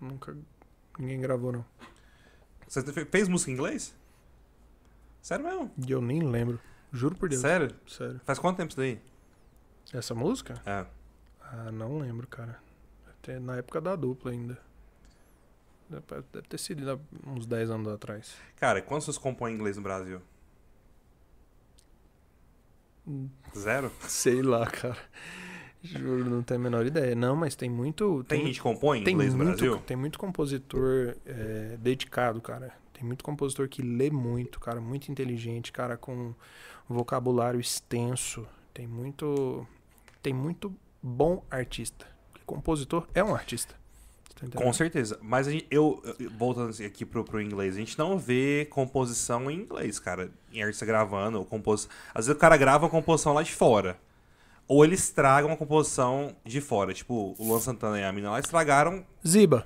nunca 0.00 0.36
ninguém 0.98 1.20
gravou 1.20 1.52
não. 1.52 1.64
Você 2.66 2.82
fe- 2.92 3.04
fez 3.04 3.28
música 3.28 3.50
em 3.50 3.54
inglês? 3.54 3.94
Sério 5.22 5.44
mesmo? 5.44 5.70
E 5.86 5.90
eu 5.90 6.00
nem 6.00 6.20
lembro. 6.28 6.60
Juro 6.92 7.16
por 7.16 7.28
Deus. 7.28 7.40
Sério? 7.40 7.74
Sério. 7.86 8.20
Faz 8.24 8.38
quanto 8.38 8.56
tempo 8.58 8.70
isso 8.70 8.76
daí? 8.78 9.00
Essa 9.92 10.14
música? 10.14 10.60
É. 10.64 10.86
Ah, 11.40 11.70
não 11.72 11.98
lembro, 11.98 12.26
cara. 12.26 12.58
Até 13.08 13.38
na 13.38 13.56
época 13.56 13.80
da 13.80 13.94
dupla 13.96 14.30
ainda. 14.30 14.58
Deve 15.88 16.48
ter 16.48 16.58
sido 16.58 17.00
uns 17.26 17.46
10 17.46 17.70
anos 17.70 17.88
atrás. 17.88 18.36
Cara, 18.56 18.82
quantos 18.82 19.06
vocês 19.06 19.18
compõem 19.18 19.52
em 19.52 19.56
inglês 19.56 19.76
no 19.76 19.82
Brasil? 19.82 20.20
Zero? 23.56 23.90
Sei 24.08 24.42
lá, 24.42 24.66
cara. 24.66 24.98
Juro, 25.82 26.24
não 26.24 26.42
tenho 26.42 26.60
a 26.60 26.62
menor 26.62 26.86
ideia. 26.86 27.14
Não, 27.14 27.36
mas 27.36 27.54
tem 27.54 27.70
muito. 27.70 28.24
Tem 28.24 28.44
gente 28.44 28.56
que 28.56 28.60
compõe 28.60 29.00
em 29.00 29.04
tem 29.04 29.14
inglês 29.14 29.32
no 29.32 29.44
muito, 29.44 29.58
Brasil? 29.58 29.78
tem 29.86 29.96
muito 29.96 30.18
compositor 30.18 31.14
é, 31.24 31.76
dedicado, 31.78 32.40
cara. 32.40 32.74
Tem 32.92 33.04
muito 33.04 33.22
compositor 33.22 33.68
que 33.68 33.82
lê 33.82 34.10
muito, 34.10 34.58
cara, 34.58 34.80
muito 34.80 35.12
inteligente, 35.12 35.70
cara, 35.70 35.96
com 35.96 36.34
vocabulário 36.88 37.60
extenso. 37.60 38.46
Tem 38.74 38.86
muito. 38.86 39.66
Tem 40.22 40.32
muito 40.32 40.74
bom 41.00 41.44
artista. 41.50 42.06
Compositor 42.44 43.06
é 43.14 43.22
um 43.22 43.34
artista. 43.34 43.74
Com 44.54 44.72
certeza. 44.72 45.18
Mas 45.22 45.46
gente- 45.46 45.66
eu, 45.70 46.02
voltando 46.36 46.70
assim 46.70 46.84
aqui 46.84 47.04
pro, 47.04 47.24
pro 47.24 47.40
inglês, 47.40 47.74
a 47.74 47.78
gente 47.78 47.98
não 47.98 48.18
vê 48.18 48.66
composição 48.70 49.50
em 49.50 49.60
inglês, 49.60 49.98
cara. 49.98 50.30
Em 50.52 50.62
artista 50.62 50.84
gravando, 50.84 51.38
ou 51.38 51.44
composição. 51.44 51.90
Às 52.14 52.26
vezes 52.26 52.36
o 52.36 52.40
cara 52.40 52.56
grava 52.56 52.84
uma 52.84 52.90
composição 52.90 53.32
lá 53.32 53.42
de 53.42 53.52
fora. 53.54 53.98
Ou 54.68 54.84
eles 54.84 55.00
estragam 55.04 55.48
uma 55.50 55.56
composição 55.56 56.34
de 56.44 56.60
fora. 56.60 56.92
Tipo, 56.92 57.34
o 57.38 57.44
Luan 57.46 57.60
Santana 57.60 57.98
e 58.00 58.04
a 58.04 58.12
mina 58.12 58.30
lá 58.30 58.40
estragaram. 58.40 59.04
Ziba. 59.26 59.64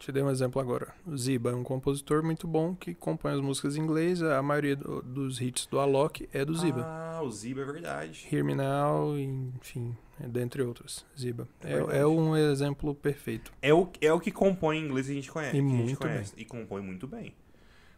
Te 0.00 0.10
dei 0.12 0.22
um 0.22 0.30
exemplo 0.30 0.60
agora. 0.60 0.88
O 1.06 1.16
Ziba 1.16 1.50
é 1.50 1.54
um 1.54 1.62
compositor 1.62 2.22
muito 2.22 2.46
bom 2.46 2.74
que 2.74 2.92
compõe 2.92 3.32
as 3.32 3.40
músicas 3.40 3.76
em 3.76 3.80
inglês. 3.80 4.20
A 4.20 4.42
maioria 4.42 4.74
do- 4.76 5.00
dos 5.00 5.40
hits 5.40 5.66
do 5.66 5.78
Alok 5.78 6.28
é 6.34 6.44
do 6.44 6.54
Ziba. 6.54 6.82
Ah, 6.84 7.20
o 7.22 7.30
Ziba 7.30 7.62
é 7.62 7.64
verdade. 7.64 8.26
Hear 8.30 8.44
Me 8.44 8.54
Now, 8.54 9.16
enfim, 9.16 9.96
dentre 10.18 10.62
outros. 10.62 11.04
Ziba. 11.18 11.48
É 11.62 11.72
É, 11.72 11.98
é 12.00 12.06
um 12.06 12.36
exemplo 12.36 12.94
perfeito. 12.94 13.52
É 13.60 13.72
o, 13.74 13.88
é 14.00 14.12
o 14.12 14.20
que 14.20 14.30
compõe 14.30 14.78
em 14.78 14.84
inglês 14.84 15.06
que 15.06 15.12
a 15.12 15.14
gente 15.14 15.30
conhece. 15.30 15.56
E 15.56 15.60
que 15.60 15.66
a 15.66 15.70
gente 15.70 15.82
muito 15.84 15.98
conhece. 15.98 16.32
E 16.36 16.44
compõe 16.44 16.80
muito 16.82 17.06
bem. 17.06 17.34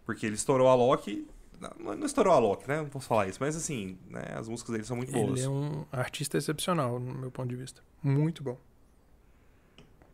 Porque 0.05 0.27
ele 0.27 0.35
estourou 0.35 0.69
a 0.69 0.75
Loki. 0.75 1.27
Não, 1.61 1.97
não 1.97 2.07
estourou 2.07 2.33
a 2.33 2.39
Loki, 2.39 2.69
né? 2.69 2.79
Não 2.79 2.89
posso 2.89 3.07
falar 3.07 3.29
isso. 3.29 3.39
Mas 3.41 3.57
assim, 3.57 3.99
né, 4.09 4.25
as 4.35 4.49
músicas 4.49 4.73
dele 4.73 4.85
são 4.85 4.97
muito 4.97 5.13
boas. 5.13 5.39
Ele 5.39 5.47
é 5.47 5.49
um 5.49 5.85
artista 5.93 6.39
excepcional, 6.39 6.99
no 6.99 7.15
meu 7.15 7.31
ponto 7.31 7.49
de 7.49 7.57
vista. 7.57 7.83
Muito 8.03 8.43
bom. 8.43 8.59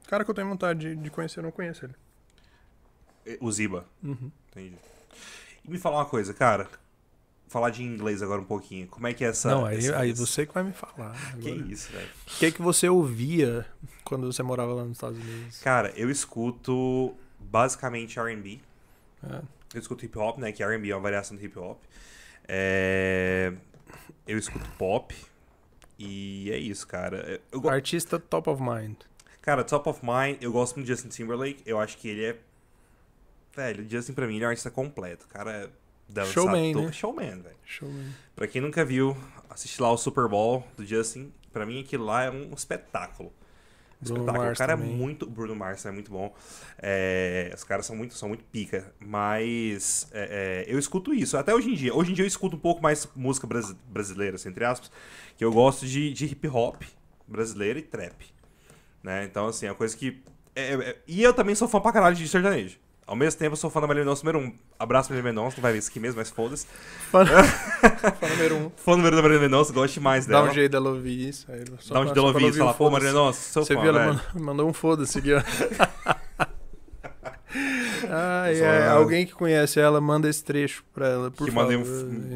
Cara 0.07 0.25
que 0.25 0.31
eu 0.31 0.35
tenho 0.35 0.49
vontade 0.49 0.81
de, 0.81 0.97
de 0.97 1.11
conhecer, 1.11 1.41
eu 1.41 1.45
não 1.45 1.51
conheço 1.51 1.85
ele. 1.85 1.95
O 3.41 3.51
Ziba. 3.51 3.87
Uhum. 4.03 4.31
Entendi. 4.51 4.77
E 5.65 5.71
me 5.71 5.79
fala 5.79 5.97
uma 5.97 6.07
coisa, 6.07 6.35
cara. 6.35 6.69
Falar 7.55 7.71
de 7.71 7.85
inglês 7.85 8.21
agora 8.21 8.41
um 8.41 8.45
pouquinho. 8.45 8.89
Como 8.89 9.07
é 9.07 9.15
que 9.15 9.25
é 9.25 9.29
essa. 9.29 9.49
não, 9.49 9.65
aí, 9.65 9.79
essa- 9.79 9.97
aí 9.99 10.13
você 10.13 10.45
que 10.45 10.53
vai 10.53 10.65
me 10.65 10.73
falar. 10.73 11.15
Que 11.41 11.51
isso, 11.51 11.93
velho. 11.93 12.09
O 12.27 12.39
que, 12.39 12.51
que 12.51 12.61
você 12.61 12.89
ouvia 12.89 13.65
quando 14.05 14.27
você 14.33 14.43
morava 14.43 14.75
lá 14.75 14.83
nos 14.83 14.97
Estados 14.97 15.19
Unidos? 15.19 15.61
Cara, 15.61 15.93
eu 15.97 16.11
escuto 16.11 17.15
basicamente 17.39 18.19
RB. 18.19 18.61
É. 19.23 19.41
Eu 19.73 19.81
escuto 19.81 20.05
hip 20.05 20.19
hop, 20.19 20.39
né? 20.39 20.51
Que 20.51 20.65
RB 20.65 20.91
é 20.91 20.95
uma 20.97 21.01
variação 21.03 21.37
do 21.37 21.45
hip 21.45 21.57
hop. 21.57 21.79
É, 22.49 23.53
Eu 24.27 24.37
escuto 24.37 24.69
pop. 24.79 25.15
E 25.99 26.51
é 26.51 26.59
isso, 26.59 26.87
cara. 26.89 27.41
Go- 27.53 27.69
Artista 27.69 28.19
top 28.19 28.51
of 28.51 28.61
mind. 28.61 28.97
Cara, 29.41 29.63
Top 29.63 29.89
of 29.89 30.01
Mind, 30.03 30.39
eu 30.43 30.51
gosto 30.51 30.75
muito 30.77 30.87
de 30.87 30.93
Justin 30.93 31.09
Timberlake. 31.09 31.63
Eu 31.67 31.79
acho 31.79 31.99
que 31.99 32.09
ele 32.09 32.25
é. 32.25 32.37
Velho, 33.55 33.85
o 33.85 33.89
Justin 33.89 34.13
pra 34.15 34.27
mim 34.27 34.37
ele 34.37 34.45
é 34.45 34.47
um 34.47 34.51
artista 34.51 34.71
completo. 34.71 35.29
Cara 35.29 35.71
é. 36.15 36.25
Showman, 36.27 36.75
né? 36.75 36.93
Showman, 36.93 37.41
velho. 37.43 37.57
Show, 37.65 37.89
man. 37.89 38.05
Pra 38.37 38.47
quem 38.47 38.61
nunca 38.61 38.85
viu, 38.85 39.17
assistir 39.49 39.81
lá 39.81 39.91
o 39.91 39.97
Super 39.97 40.29
Bowl 40.29 40.67
do 40.77 40.85
Justin, 40.85 41.33
pra 41.53 41.65
mim 41.65 41.81
aquilo 41.81 42.05
lá 42.05 42.25
é 42.25 42.31
um 42.31 42.53
espetáculo. 42.55 43.33
Bruno 44.01 44.21
espetáculo. 44.21 44.45
Mars 44.45 44.59
o 44.59 44.59
cara 44.59 44.73
é 44.73 44.77
também. 44.77 44.93
muito. 44.95 45.27
Bruno 45.27 45.57
Mars 45.57 45.87
é 45.87 45.91
muito 45.91 46.11
bom. 46.11 46.35
É, 46.79 47.51
os 47.55 47.65
caras 47.65 47.87
são 47.87 47.97
muito, 47.97 48.13
são 48.15 48.29
muito 48.29 48.45
pica. 48.45 48.93
Mas 49.01 50.07
é, 50.13 50.65
é, 50.69 50.73
eu 50.73 50.79
escuto 50.79 51.15
isso. 51.15 51.39
Até 51.39 51.55
hoje 51.55 51.71
em 51.71 51.75
dia. 51.75 51.95
Hoje 51.95 52.11
em 52.11 52.15
dia 52.15 52.25
eu 52.25 52.29
escuto 52.29 52.57
um 52.57 52.59
pouco 52.59 52.83
mais 52.83 53.09
música 53.17 53.47
brasi- 53.47 53.77
brasileira, 53.89 54.37
assim, 54.37 54.51
entre 54.51 54.65
aspas. 54.65 54.91
Que 55.39 55.45
eu 55.45 55.53
gosto 55.53 55.87
de, 55.87 56.13
de 56.13 56.27
hip 56.27 56.47
hop 56.49 56.83
brasileira 57.27 57.79
e 57.79 57.83
trap. 57.83 58.27
Né? 59.03 59.25
Então, 59.25 59.47
assim, 59.47 59.67
é 59.67 59.71
uma 59.71 59.75
coisa 59.77 59.97
que. 59.97 60.23
é- 60.55 60.75
é- 60.75 60.97
e 61.07 61.23
eu 61.23 61.33
também 61.33 61.55
sou 61.55 61.67
fã 61.69 61.81
pra 61.81 61.93
caralho 61.93 62.15
de 62.17 62.29
sertanejo. 62.29 62.79
Ao 63.07 63.15
mesmo 63.15 63.39
tempo, 63.39 63.53
eu 63.53 63.57
sou 63.57 63.69
fã 63.69 63.81
da 63.83 63.87
Marília 63.87 64.05
Mendonça 64.07 64.23
número 64.25 64.39
um. 64.47 64.53
Abraço 64.79 65.11
Marília 65.11 65.31
Mendonça, 65.31 65.57
não 65.57 65.63
vai 65.63 65.73
ver 65.73 65.79
isso 65.79 65.91
aqui 65.91 66.01
mesmo, 66.01 66.17
mas 66.19 66.31
foda-se. 66.31 66.67
Fã, 67.11 67.25
fã 67.27 68.29
número 68.31 68.57
um. 68.57 68.71
Fã 68.77 68.97
número 68.97 69.15
da 69.17 69.21
Marília 69.23 69.43
Mendonça, 69.43 69.73
gosto 69.75 69.95
demais 69.95 70.25
Dá 70.27 70.39
dela. 70.39 70.51
um 70.51 70.55
jeito 70.55 70.73
dela 70.73 70.89
ouvir 70.91 71.29
isso. 71.29 71.47
Aí, 71.51 71.65
Dá 71.65 72.01
um 72.01 72.03
jeito 72.05 72.15
dela 72.15 72.27
ouvir 72.29 72.49
isso, 72.49 72.59
falar, 72.59 72.71
o 72.71 72.75
pô. 72.75 72.91
Marília 72.91 73.13
Mendonça, 73.13 73.53
sou 73.53 73.63
Você 73.65 73.75
fã, 73.75 73.81
viu 73.83 73.91
ela 73.91 74.13
velho. 74.13 74.21
mandou, 74.45 74.69
um 74.69 74.73
foda-se 74.73 75.19
aqui, 75.19 75.35
ó. 75.35 75.43
Ai, 78.11 78.89
alguém 78.89 79.25
que 79.27 79.33
conhece 79.33 79.79
ela, 79.79 80.01
manda 80.01 80.29
esse 80.29 80.43
trecho 80.43 80.85
pra 80.93 81.09
ela, 81.09 81.31
por 81.31 81.47
Que 81.47 81.53
favor. 81.53 81.71
mandei 81.73 81.77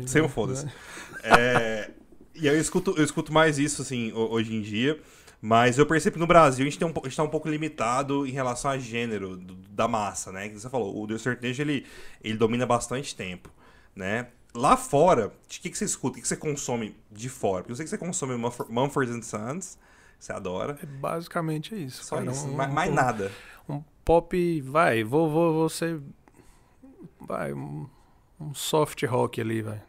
um 0.02 0.06
sem 0.06 0.22
um 0.22 0.28
foda-se. 0.28 0.66
É, 1.22 1.90
e 2.34 2.48
aí 2.48 2.54
eu 2.54 2.60
escuto, 2.60 2.94
eu 2.96 3.04
escuto 3.04 3.32
mais 3.32 3.58
isso, 3.58 3.82
assim, 3.82 4.12
ho- 4.12 4.30
hoje 4.32 4.54
em 4.54 4.60
dia. 4.62 4.98
Mas 5.40 5.78
eu 5.78 5.86
percebo 5.86 6.14
que 6.14 6.20
no 6.20 6.26
Brasil 6.26 6.66
a 6.66 6.70
gente, 6.70 6.84
um, 6.84 6.92
po- 6.92 7.00
a 7.04 7.08
gente 7.08 7.16
tá 7.16 7.22
um 7.22 7.28
pouco 7.28 7.48
limitado 7.48 8.26
em 8.26 8.30
relação 8.30 8.70
a 8.72 8.78
gênero 8.78 9.36
do- 9.36 9.54
da 9.54 9.86
massa, 9.86 10.32
né? 10.32 10.48
Que 10.48 10.58
você 10.58 10.68
falou, 10.68 11.00
o 11.00 11.06
do 11.06 11.16
sertanejo 11.18 11.62
ele, 11.62 11.86
ele 12.22 12.36
domina 12.36 12.66
bastante 12.66 13.14
tempo, 13.14 13.48
né? 13.94 14.28
Lá 14.54 14.76
fora, 14.76 15.32
de 15.48 15.60
que, 15.60 15.70
que 15.70 15.78
você 15.78 15.84
escuta, 15.84 16.14
o 16.14 16.16
que, 16.16 16.22
que 16.22 16.28
você 16.28 16.36
consome 16.36 16.96
de 17.12 17.28
fora? 17.28 17.62
Porque 17.62 17.72
eu 17.72 17.76
sei 17.76 17.84
que 17.84 17.90
você 17.90 17.98
consome 17.98 18.34
Mumford 18.68 19.12
and 19.12 19.22
Sons, 19.22 19.78
Você 20.18 20.32
adora. 20.32 20.76
É 20.82 20.86
basicamente 20.86 21.72
isso. 21.84 22.02
Só 22.02 22.16
cara. 22.16 22.32
isso. 22.32 22.48
Um- 22.48 22.54
mais 22.56 22.72
mais 22.72 22.90
um- 22.90 22.94
nada. 22.94 23.30
Um 23.68 23.84
pop, 24.04 24.60
vai, 24.62 25.04
vou, 25.04 25.30
vou, 25.30 25.52
vou 25.54 25.68
ser. 25.68 26.00
Vai, 27.20 27.52
um, 27.52 27.86
um 28.40 28.52
soft 28.52 29.00
rock 29.04 29.40
ali, 29.40 29.62
vai. 29.62 29.80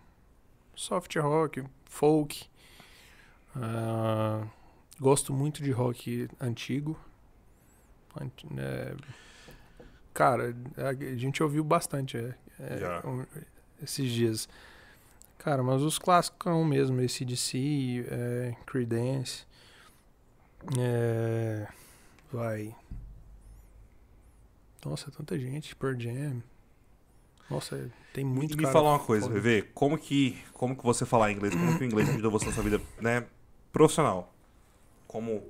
Soft 0.75 1.15
rock, 1.15 1.63
folk. 1.85 2.45
Ah, 3.55 4.43
gosto 4.99 5.33
muito 5.33 5.61
de 5.63 5.71
rock 5.71 6.27
antigo. 6.39 6.99
Anti- 8.19 8.47
é, 8.57 8.95
cara, 10.13 10.55
a 10.77 10.93
gente 11.15 11.41
ouviu 11.43 11.63
bastante 11.63 12.17
é, 12.17 12.35
é, 12.59 12.77
Já. 12.77 13.01
um- 13.07 13.25
esses 13.81 14.11
dias. 14.11 14.49
Cara, 15.37 15.63
mas 15.63 15.81
os 15.81 15.97
clássicos 15.97 16.65
mesmo, 16.65 16.99
esse 17.01 17.23
DC, 17.23 18.05
é, 18.09 18.55
Creedence. 18.65 19.45
É, 20.77 21.67
vai. 22.31 22.75
Nossa, 24.85 25.09
é 25.09 25.11
tanta 25.11 25.39
gente. 25.39 25.75
Pearl 25.75 25.97
Jam. 25.97 26.43
Nossa, 27.49 27.77
é- 27.77 27.87
tem 28.13 28.23
muito 28.25 28.53
E 28.53 28.57
me 28.57 28.65
fala 28.67 28.89
uma 28.89 28.99
coisa. 28.99 29.29
Vê, 29.29 29.61
como 29.61 29.97
que, 29.97 30.37
como 30.53 30.75
que 30.75 30.83
você 30.83 31.05
falar 31.05 31.31
inglês, 31.31 31.53
como 31.55 31.77
que 31.77 31.83
o 31.83 31.87
inglês 31.87 32.09
ajudou 32.09 32.31
você 32.31 32.45
na 32.47 32.51
sua 32.51 32.63
vida, 32.63 32.81
né, 32.99 33.25
profissional? 33.71 34.33
Como, 35.09 35.41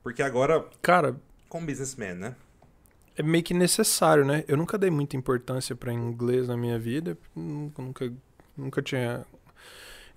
porque 0.00 0.22
agora, 0.22 0.64
Cara, 0.80 1.16
como 1.48 1.66
businessman, 1.66 2.14
né? 2.14 2.36
é 3.16 3.22
meio 3.22 3.42
que 3.42 3.52
necessário, 3.52 4.24
né? 4.24 4.44
Eu 4.46 4.56
nunca 4.56 4.78
dei 4.78 4.90
muita 4.90 5.16
importância 5.16 5.74
pra 5.74 5.92
inglês 5.92 6.46
na 6.46 6.56
minha 6.56 6.78
vida. 6.78 7.18
Nunca, 7.34 8.12
nunca, 8.56 8.80
tinha 8.80 9.26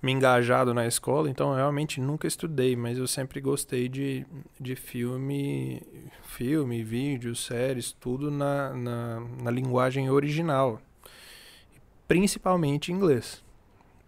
me 0.00 0.12
engajado 0.12 0.72
na 0.72 0.86
escola, 0.86 1.28
então 1.28 1.50
eu 1.50 1.56
realmente 1.56 2.00
nunca 2.00 2.28
estudei, 2.28 2.76
mas 2.76 2.98
eu 2.98 3.08
sempre 3.08 3.40
gostei 3.40 3.88
de, 3.88 4.24
de 4.58 4.76
filme, 4.76 5.82
filme, 6.22 6.84
vídeo, 6.84 7.34
séries, 7.34 7.90
tudo 7.90 8.30
na, 8.30 8.72
na, 8.72 9.20
na 9.42 9.50
linguagem 9.50 10.08
original. 10.08 10.80
Principalmente 12.06 12.92
inglês. 12.92 13.42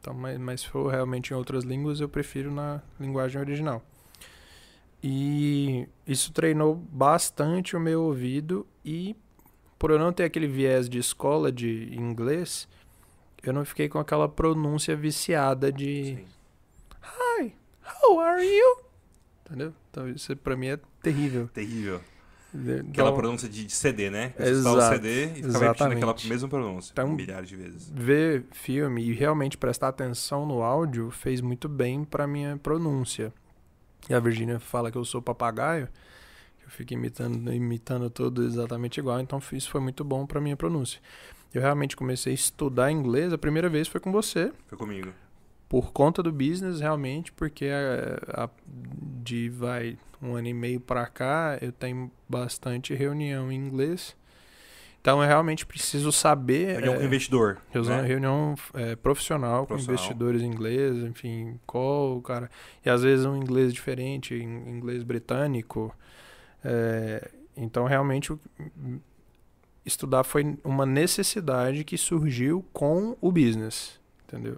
Então, 0.00 0.14
mas, 0.14 0.38
mas 0.38 0.60
se 0.60 0.68
for 0.68 0.88
realmente 0.88 1.32
em 1.32 1.34
outras 1.34 1.64
línguas, 1.64 2.00
eu 2.00 2.08
prefiro 2.08 2.52
na 2.52 2.80
linguagem 3.00 3.40
original. 3.40 3.82
E 5.06 5.86
isso 6.06 6.32
treinou 6.32 6.74
bastante 6.74 7.76
o 7.76 7.80
meu 7.80 8.04
ouvido 8.04 8.66
e 8.82 9.14
por 9.78 9.90
eu 9.90 9.98
não 9.98 10.14
ter 10.14 10.24
aquele 10.24 10.46
viés 10.46 10.88
de 10.88 10.96
escola 10.98 11.52
de 11.52 11.94
inglês, 11.94 12.66
eu 13.42 13.52
não 13.52 13.66
fiquei 13.66 13.86
com 13.86 13.98
aquela 13.98 14.26
pronúncia 14.26 14.96
viciada 14.96 15.70
de 15.70 16.16
Sim. 16.16 16.24
Hi, 17.42 17.52
how 18.02 18.18
are 18.20 18.42
you? 18.42 18.78
Entendeu? 19.44 19.74
Então 19.90 20.08
isso 20.08 20.34
pra 20.38 20.56
mim 20.56 20.68
é 20.68 20.78
terrível. 21.02 21.48
Terrível. 21.52 22.00
Então, 22.54 22.86
Aquela 22.88 23.12
pronúncia 23.14 23.46
de, 23.46 23.66
de 23.66 23.72
CD, 23.72 24.08
né? 24.08 24.32
Você 24.38 24.52
escutava 24.52 24.76
o 24.76 24.78
Exato, 24.78 24.94
CD 24.94 25.24
e 25.24 25.28
ficava 25.42 25.42
repetindo 25.42 25.66
aquela 25.68 25.96
exatamente. 25.96 26.28
mesma 26.30 26.48
pronúncia, 26.48 26.92
Então, 26.92 27.08
milhares 27.10 27.48
de 27.50 27.56
vezes. 27.56 27.90
ver 27.94 28.46
filme 28.52 29.02
e 29.04 29.12
realmente 29.12 29.58
prestar 29.58 29.88
atenção 29.88 30.46
no 30.46 30.62
áudio 30.62 31.10
fez 31.10 31.42
muito 31.42 31.68
bem 31.68 32.04
pra 32.04 32.26
minha 32.26 32.56
pronúncia. 32.56 33.34
E 34.08 34.14
a 34.14 34.20
Virgínia 34.20 34.58
fala 34.58 34.90
que 34.90 34.98
eu 34.98 35.04
sou 35.04 35.22
papagaio, 35.22 35.88
que 36.58 36.66
eu 36.66 36.70
fico 36.70 36.92
imitando, 36.92 37.52
imitando 37.52 38.10
tudo 38.10 38.44
exatamente 38.44 38.98
igual, 39.00 39.20
então 39.20 39.40
isso 39.52 39.70
foi 39.70 39.80
muito 39.80 40.04
bom 40.04 40.26
pra 40.26 40.40
minha 40.40 40.56
pronúncia. 40.56 41.00
Eu 41.52 41.62
realmente 41.62 41.96
comecei 41.96 42.32
a 42.32 42.34
estudar 42.34 42.90
inglês, 42.90 43.32
a 43.32 43.38
primeira 43.38 43.68
vez 43.68 43.86
foi 43.88 44.00
com 44.00 44.10
você, 44.12 44.52
Foi 44.66 44.76
comigo. 44.76 45.12
por 45.68 45.92
conta 45.92 46.22
do 46.22 46.32
business 46.32 46.80
realmente, 46.80 47.32
porque 47.32 47.66
a, 47.66 48.44
a- 48.44 48.50
de 48.66 49.48
vai 49.48 49.96
um 50.20 50.34
ano 50.34 50.48
e 50.48 50.54
meio 50.54 50.80
pra 50.80 51.06
cá 51.06 51.58
eu 51.60 51.70
tenho 51.72 52.10
bastante 52.28 52.92
reunião 52.94 53.50
em 53.52 53.56
inglês. 53.56 54.16
Então 55.04 55.20
eu 55.20 55.28
realmente 55.28 55.66
preciso 55.66 56.10
saber. 56.10 56.80
Reunião 56.80 56.94
é, 56.94 56.96
com 56.96 57.04
investidor. 57.04 57.58
reunião, 57.68 57.96
né? 58.00 58.08
reunião 58.08 58.54
é, 58.72 58.96
profissional, 58.96 59.60
com 59.60 59.66
Profissional. 59.66 59.96
investidores 59.96 60.40
em 60.40 60.46
inglês, 60.46 60.96
enfim, 61.04 61.60
call, 61.66 62.22
cara. 62.22 62.50
E 62.82 62.88
às 62.88 63.02
vezes 63.02 63.26
um 63.26 63.36
inglês 63.36 63.74
diferente, 63.74 64.34
inglês 64.34 65.02
britânico. 65.02 65.94
É, 66.64 67.30
então 67.54 67.84
realmente 67.84 68.32
estudar 69.84 70.24
foi 70.24 70.56
uma 70.64 70.86
necessidade 70.86 71.84
que 71.84 71.98
surgiu 71.98 72.64
com 72.72 73.14
o 73.20 73.30
business, 73.30 74.00
entendeu? 74.26 74.56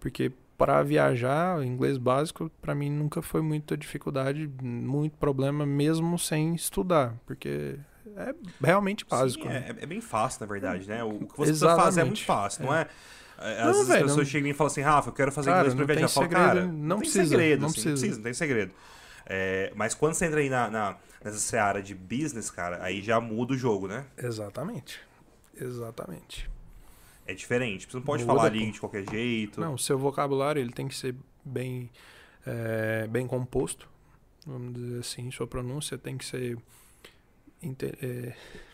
Porque 0.00 0.32
para 0.56 0.82
viajar, 0.82 1.62
inglês 1.62 1.98
básico 1.98 2.50
para 2.62 2.74
mim 2.74 2.90
nunca 2.90 3.20
foi 3.20 3.42
muita 3.42 3.76
dificuldade, 3.76 4.50
muito 4.62 5.18
problema 5.18 5.66
mesmo 5.66 6.18
sem 6.18 6.54
estudar, 6.54 7.14
porque 7.26 7.78
é 8.16 8.34
realmente 8.62 9.04
básico. 9.04 9.42
Sim, 9.44 9.48
né? 9.50 9.66
é, 9.78 9.82
é 9.82 9.86
bem 9.86 10.00
fácil, 10.00 10.40
na 10.40 10.46
verdade, 10.46 10.88
né? 10.88 11.02
O 11.04 11.18
que 11.20 11.36
você 11.36 11.50
precisa 11.50 11.76
fazer 11.76 12.00
é 12.00 12.04
muito 12.04 12.18
Exatamente. 12.18 12.24
fácil, 12.24 12.64
não 12.64 12.74
é? 12.74 12.86
É, 13.38 13.52
Às 13.54 13.58
Não, 13.58 13.66
vezes 13.66 13.80
as 13.82 13.88
velho, 13.88 14.00
pessoas 14.02 14.16
não- 14.18 14.24
chegam 14.32 14.50
e 14.50 14.54
falam 14.54 14.70
assim, 14.70 14.80
Rafa, 14.82 15.08
eu 15.08 15.12
quero 15.14 15.32
fazer 15.32 15.50
Cara, 15.50 15.58
inglês 15.60 15.74
pra 15.74 15.80
não 15.80 15.86
viajar. 15.94 16.08
Falo, 16.08 16.26
segredo, 16.26 16.46
cara, 16.46 16.66
não 16.66 16.88
tem 16.96 16.98
precisa, 16.98 17.24
segredo, 17.28 17.60
não 17.60 17.68
assim, 17.68 17.82
precisa. 17.82 18.16
não 18.16 18.22
tem 18.22 18.34
segredo. 18.34 18.72
É, 19.26 19.72
mas 19.74 19.94
quando 19.94 20.14
você 20.14 20.26
entra 20.26 20.40
aí 20.40 20.48
na, 20.50 20.70
na- 20.70 20.96
nessa 21.24 21.38
seara 21.38 21.82
de 21.82 21.94
business, 21.94 22.50
cara, 22.50 22.82
aí 22.82 23.00
já 23.02 23.20
muda 23.20 23.54
o 23.54 23.56
jogo, 23.56 23.88
né? 23.88 24.04
Exatamente. 24.16 25.00
Exatamente. 25.60 26.50
É 27.26 27.34
diferente. 27.34 27.86
Você 27.90 27.96
não 27.96 28.02
pode 28.04 28.24
Muda, 28.24 28.34
falar 28.34 28.48
ali 28.48 28.70
de 28.70 28.80
qualquer 28.80 29.08
jeito. 29.08 29.60
Não, 29.60 29.74
o 29.74 29.78
seu 29.78 29.98
vocabulário 29.98 30.60
ele 30.60 30.72
tem 30.72 30.88
que 30.88 30.94
ser 30.94 31.14
bem, 31.44 31.90
é, 32.46 33.06
bem 33.08 33.26
composto, 33.26 33.88
vamos 34.46 34.74
dizer 34.74 35.00
assim. 35.00 35.30
Sua 35.30 35.46
pronúncia 35.46 35.96
tem 35.96 36.16
que 36.18 36.24
ser 36.24 36.58
é, 38.02 38.32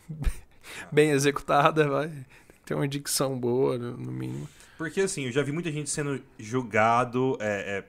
bem 0.91 1.11
executada, 1.11 1.87
vai. 1.87 2.11
Ter 2.65 2.73
uma 2.75 2.87
dicção 2.87 3.37
boa, 3.37 3.77
no, 3.77 3.97
no 3.97 4.11
mínimo. 4.11 4.47
Porque 4.77 5.01
assim, 5.01 5.25
eu 5.25 5.31
já 5.31 5.43
vi 5.43 5.51
muita 5.51 5.71
gente 5.71 5.89
sendo 5.89 6.21
julgado, 6.37 7.35
é, 7.39 7.79
é, 7.79 7.83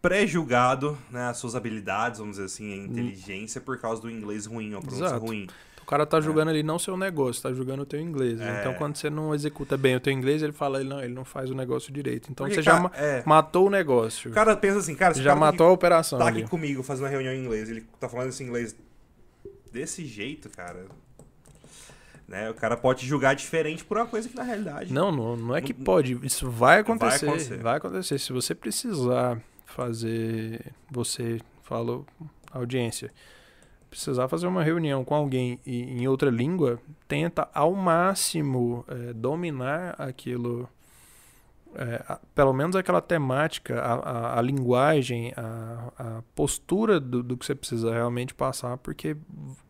pré-julgado, 0.00 0.96
né, 1.10 1.28
as 1.28 1.36
suas 1.36 1.54
habilidades, 1.54 2.18
vamos 2.18 2.36
dizer 2.36 2.46
assim, 2.46 2.72
a 2.72 2.76
inteligência, 2.76 3.60
por 3.60 3.78
causa 3.78 4.00
do 4.00 4.10
inglês 4.10 4.46
ruim, 4.46 4.72
uma 4.72 4.80
pronúncia 4.80 5.04
Exato. 5.06 5.26
ruim. 5.26 5.48
O 5.82 5.86
cara 5.88 6.04
tá 6.04 6.20
julgando 6.20 6.50
ali 6.50 6.62
não 6.62 6.78
seu 6.78 6.98
negócio, 6.98 7.42
tá 7.42 7.50
julgando 7.52 7.82
o 7.82 7.86
teu 7.86 7.98
inglês. 7.98 8.38
né? 8.38 8.58
É. 8.58 8.60
Então, 8.60 8.74
quando 8.74 8.96
você 8.96 9.08
não 9.08 9.34
executa 9.34 9.74
bem 9.76 9.96
o 9.96 10.00
teu 10.00 10.12
inglês, 10.12 10.42
ele 10.42 10.52
fala, 10.52 10.80
ele 10.80 10.88
não, 10.88 11.02
ele 11.02 11.14
não 11.14 11.24
faz 11.24 11.50
o 11.50 11.54
negócio 11.54 11.90
direito. 11.90 12.30
Então, 12.30 12.44
Porque, 12.46 12.56
você 12.56 12.62
já 12.62 12.72
cara, 12.72 12.82
ma- 12.82 12.90
é, 12.94 13.22
matou 13.24 13.66
o 13.66 13.70
negócio. 13.70 14.30
o 14.30 14.34
cara 14.34 14.54
pensa 14.54 14.78
assim, 14.78 14.94
cara, 14.94 15.14
já 15.14 15.24
cara 15.30 15.36
matou 15.36 15.66
a 15.66 15.72
operação 15.72 16.18
tá 16.18 16.26
ali. 16.26 16.42
aqui 16.42 16.50
comigo 16.50 16.82
fazendo 16.82 17.04
uma 17.04 17.10
reunião 17.10 17.32
em 17.32 17.42
inglês, 17.42 17.70
ele 17.70 17.86
tá 17.98 18.06
falando 18.06 18.28
esse 18.28 18.44
inglês 18.44 18.76
desse 19.72 20.04
jeito, 20.06 20.48
cara. 20.50 20.86
Né? 22.26 22.50
O 22.50 22.54
cara 22.54 22.76
pode 22.76 23.06
julgar 23.06 23.34
diferente 23.34 23.84
por 23.84 23.96
uma 23.96 24.06
coisa 24.06 24.28
que 24.28 24.36
na 24.36 24.42
realidade. 24.42 24.92
Não, 24.92 25.10
não, 25.10 25.36
não 25.36 25.56
é 25.56 25.62
que 25.62 25.72
pode. 25.72 26.18
Isso 26.22 26.50
vai 26.50 26.80
acontecer. 26.80 27.26
Vai 27.26 27.36
acontecer. 27.36 27.76
acontecer. 27.76 28.18
Se 28.18 28.32
você 28.32 28.54
precisar 28.54 29.40
fazer. 29.64 30.72
Você 30.90 31.40
falou, 31.62 32.06
audiência. 32.52 33.12
Precisar 33.88 34.28
fazer 34.28 34.46
uma 34.46 34.62
reunião 34.62 35.02
com 35.02 35.14
alguém 35.14 35.58
em 35.64 36.06
outra 36.06 36.28
língua, 36.28 36.78
tenta 37.06 37.48
ao 37.54 37.74
máximo 37.74 38.84
eh, 38.86 39.14
dominar 39.14 39.94
aquilo. 39.98 40.68
A- 42.08 42.20
pelo 42.34 42.52
menos 42.52 42.74
aquela 42.76 43.00
temática, 43.00 43.80
a, 43.80 43.94
a- 43.94 44.38
a 44.38 44.42
linguagem, 44.42 45.32
a, 45.36 45.92
a 45.98 46.22
postura 46.34 46.98
do, 46.98 47.22
do 47.22 47.36
que 47.36 47.44
você 47.46 47.54
precisa 47.54 47.92
realmente 47.92 48.34
passar, 48.34 48.76
porque 48.78 49.16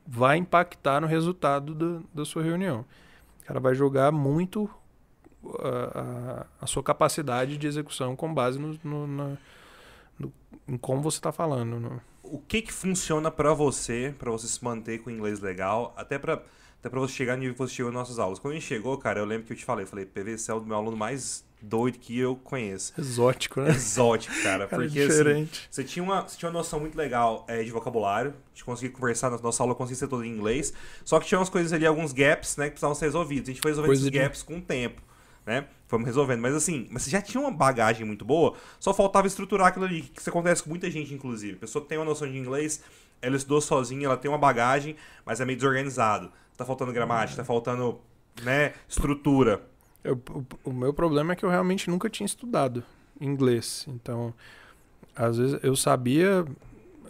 vai 0.07 0.37
impactar 0.39 1.01
no 1.01 1.07
resultado 1.07 1.75
do- 1.75 2.05
da 2.15 2.25
sua 2.25 2.43
reunião. 2.43 2.85
O 3.43 3.47
cara 3.47 3.61
vai 3.61 3.75
jogar 3.75 4.13
muito 4.13 4.71
a, 5.61 6.47
a- 6.61 6.67
sua 6.67 6.83
capacidade 6.83 7.57
de 7.57 7.67
execução 7.67 8.15
com 8.17 8.33
base 8.33 8.59
no, 8.59 8.79
no- 8.85 9.07
na- 9.07 9.37
no- 10.19 10.33
em 10.67 10.77
como 10.77 11.03
você 11.03 11.19
está 11.19 11.33
falando. 11.33 11.79
no- 11.81 12.01
O 12.23 12.39
que 12.39 12.61
que 12.63 12.73
funciona 12.73 13.31
pra 13.31 13.55
você, 13.55 14.15
pra 14.19 14.31
você 14.31 14.47
se 14.47 14.63
manter 14.63 14.99
com 14.99 15.09
o 15.11 15.13
inglês 15.13 15.41
legal, 15.41 15.95
até 15.97 16.19
pra, 16.19 16.43
até 16.79 16.89
pra 16.91 17.01
você 17.01 17.13
chegar 17.15 17.35
no 17.35 17.41
nível 17.41 17.55
que 17.55 17.59
você 17.61 17.75
chegou 17.75 17.91
nas 17.91 18.01
nossas 18.01 18.19
aulas. 18.19 18.39
Quando 18.39 18.53
a 18.53 18.55
gente 18.57 18.67
chegou, 18.67 18.97
cara, 18.99 19.19
eu 19.21 19.25
lembro 19.25 19.47
que 19.47 19.53
eu 19.53 19.57
te 19.57 19.65
falei, 19.65 19.85
eu 19.85 19.89
falei, 19.89 20.05
PV, 20.05 20.37
é 20.49 20.53
o 20.55 20.61
meu 20.61 20.77
aluno 20.77 20.97
mais 20.97 21.45
doido 21.61 21.99
que 21.99 22.19
eu 22.19 22.37
conheço. 22.37 22.93
Exótico, 22.99 23.61
né? 23.61 23.71
Exótico, 23.71 24.35
cara, 24.43 24.67
Cara, 24.69 24.69
porque 24.69 24.99
assim, 25.01 25.09
diferente. 25.09 25.69
Você 25.71 25.85
tinha 25.85 26.03
uma, 26.03 26.23
você 26.23 26.37
tinha 26.39 26.49
uma 26.51 26.59
noção 26.59 26.79
muito 26.81 26.97
legal 26.97 27.45
é, 27.49 27.63
de 27.63 27.71
vocabulário. 27.71 28.31
A 28.31 28.55
gente 28.55 28.65
conseguia 28.65 28.91
conversar 28.95 29.31
na 29.31 29.39
nossa 29.39 29.63
aula, 29.63 29.75
conseguia 29.75 29.99
ser 29.99 30.09
todo 30.09 30.25
em 30.25 30.29
inglês. 30.31 30.73
Só 31.05 31.19
que 31.19 31.27
tinha 31.27 31.39
umas 31.39 31.49
coisas 31.49 31.73
ali, 31.73 31.85
alguns 31.87 32.13
gaps, 32.13 32.57
né, 32.57 32.67
que 32.67 32.73
precisavam 32.73 32.95
ser 32.95 33.07
resolvidos. 33.07 33.49
A 33.49 33.53
gente 33.53 33.61
foi 33.61 33.71
resolvendo 33.73 33.89
Coisa 33.89 34.03
esses 34.03 34.13
de- 34.13 34.19
gaps 34.19 34.43
com 34.43 34.59
o 34.59 34.61
tempo, 34.63 35.03
né? 35.45 35.67
Fomos 35.89 36.07
resolvendo. 36.07 36.41
Mas 36.41 36.55
assim, 36.55 36.87
mas 36.91 37.03
você 37.03 37.11
já 37.11 37.21
tinha 37.23 37.41
uma 37.41 37.51
bagagem 37.51 38.07
muito 38.07 38.25
boa, 38.25 38.55
só 38.79 38.93
faltava 38.93 39.27
estruturar 39.27 39.69
aquilo 39.69 39.85
ali, 39.87 40.03
que 40.03 40.21
isso 40.21 40.29
acontece 40.31 40.63
com 40.63 40.71
muita 40.71 40.91
gente, 40.91 41.13
inclusive. 41.15 41.55
A 41.55 41.61
pessoa 41.61 41.85
tem 41.85 41.97
uma 41.99 42.05
noção 42.05 42.31
de 42.31 42.37
inglês, 42.37 42.83
ela 43.23 43.37
estudou 43.37 43.61
sozinha, 43.61 44.07
ela 44.07 44.17
tem 44.17 44.31
uma 44.31 44.39
bagagem, 44.39 44.95
mas 45.25 45.41
é 45.41 45.45
meio 45.45 45.57
desorganizado. 45.57 46.31
Tá 46.57 46.65
faltando 46.65 46.93
gramática, 46.93 47.37
tá 47.37 47.45
faltando, 47.45 48.01
né, 48.43 48.75
estrutura. 48.89 49.63
Eu- 50.09 50.21
o, 50.65 50.71
o 50.71 50.73
meu 50.73 50.93
problema 50.93 51.33
é 51.33 51.37
que 51.37 51.45
eu 51.45 51.51
realmente 51.51 51.89
nunca 51.91 52.09
tinha 52.09 52.27
estudado 52.27 52.83
inglês. 53.21 53.85
Então, 53.89 54.33
às 55.15 55.37
vezes 55.39 55.59
eu 55.63 55.75
sabia 55.77 56.45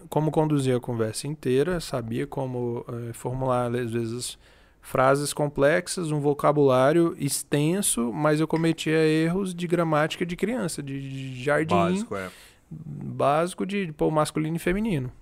como 0.08 0.30
conduzir 0.30 0.74
a 0.76 0.80
conversa 0.80 1.26
inteira, 1.26 1.80
sabia 1.80 2.26
como 2.26 2.84
eh, 2.88 3.12
formular, 3.12 3.74
às 3.74 3.90
vezes, 3.90 4.38
frases 4.80 5.32
complexas, 5.34 6.10
um 6.10 6.18
vocabulário 6.20 7.14
extenso, 7.18 8.10
mas 8.12 8.40
eu 8.40 8.48
cometia 8.48 8.96
erros 9.06 9.54
de 9.54 9.66
gramática 9.66 10.24
de 10.24 10.34
criança, 10.34 10.82
de, 10.82 11.42
jardim 11.42 11.74
Básico, 11.74 12.16
é. 12.16 12.30
básico 12.70 13.66
de 13.66 13.92
pô, 13.92 14.10
masculino 14.10 14.56
e 14.56 14.58
feminino. 14.58 15.12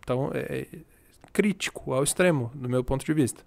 Então, 0.00 0.30
é 0.34 0.62
é 0.62 0.66
crítico 1.32 1.92
ao 1.92 2.02
extremo, 2.02 2.50
do 2.54 2.68
meu 2.68 2.82
ponto 2.84 3.04
de 3.04 3.12
vista. 3.12 3.42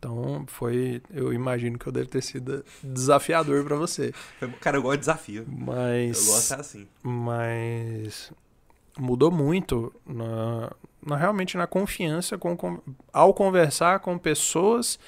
Então, 0.00 0.44
foi. 0.46 1.02
Eu 1.12 1.30
imagino 1.30 1.78
que 1.78 1.86
eu 1.86 1.92
deve 1.92 2.08
ter 2.08 2.22
sido 2.22 2.64
desafiador 2.82 3.62
para 3.64 3.76
você. 3.76 4.14
Cara, 4.58 4.78
eu 4.78 4.82
gosto 4.82 4.94
de 4.94 5.00
desafio. 5.00 5.44
Mas. 5.46 6.18
Eu 6.26 6.32
gosto 6.32 6.40
de 6.40 6.46
ser 6.46 6.54
assim. 6.60 6.88
Mas. 7.02 8.32
Mudou 8.98 9.30
muito 9.30 9.92
na, 10.06 10.72
na- 11.04 11.16
realmente 11.16 11.56
na 11.56 11.66
confiança 11.66 12.36
com, 12.38 12.56
com- 12.56 12.80
ao 13.12 13.32
conversar 13.34 14.00
com 14.00 14.18
pessoas 14.18 14.98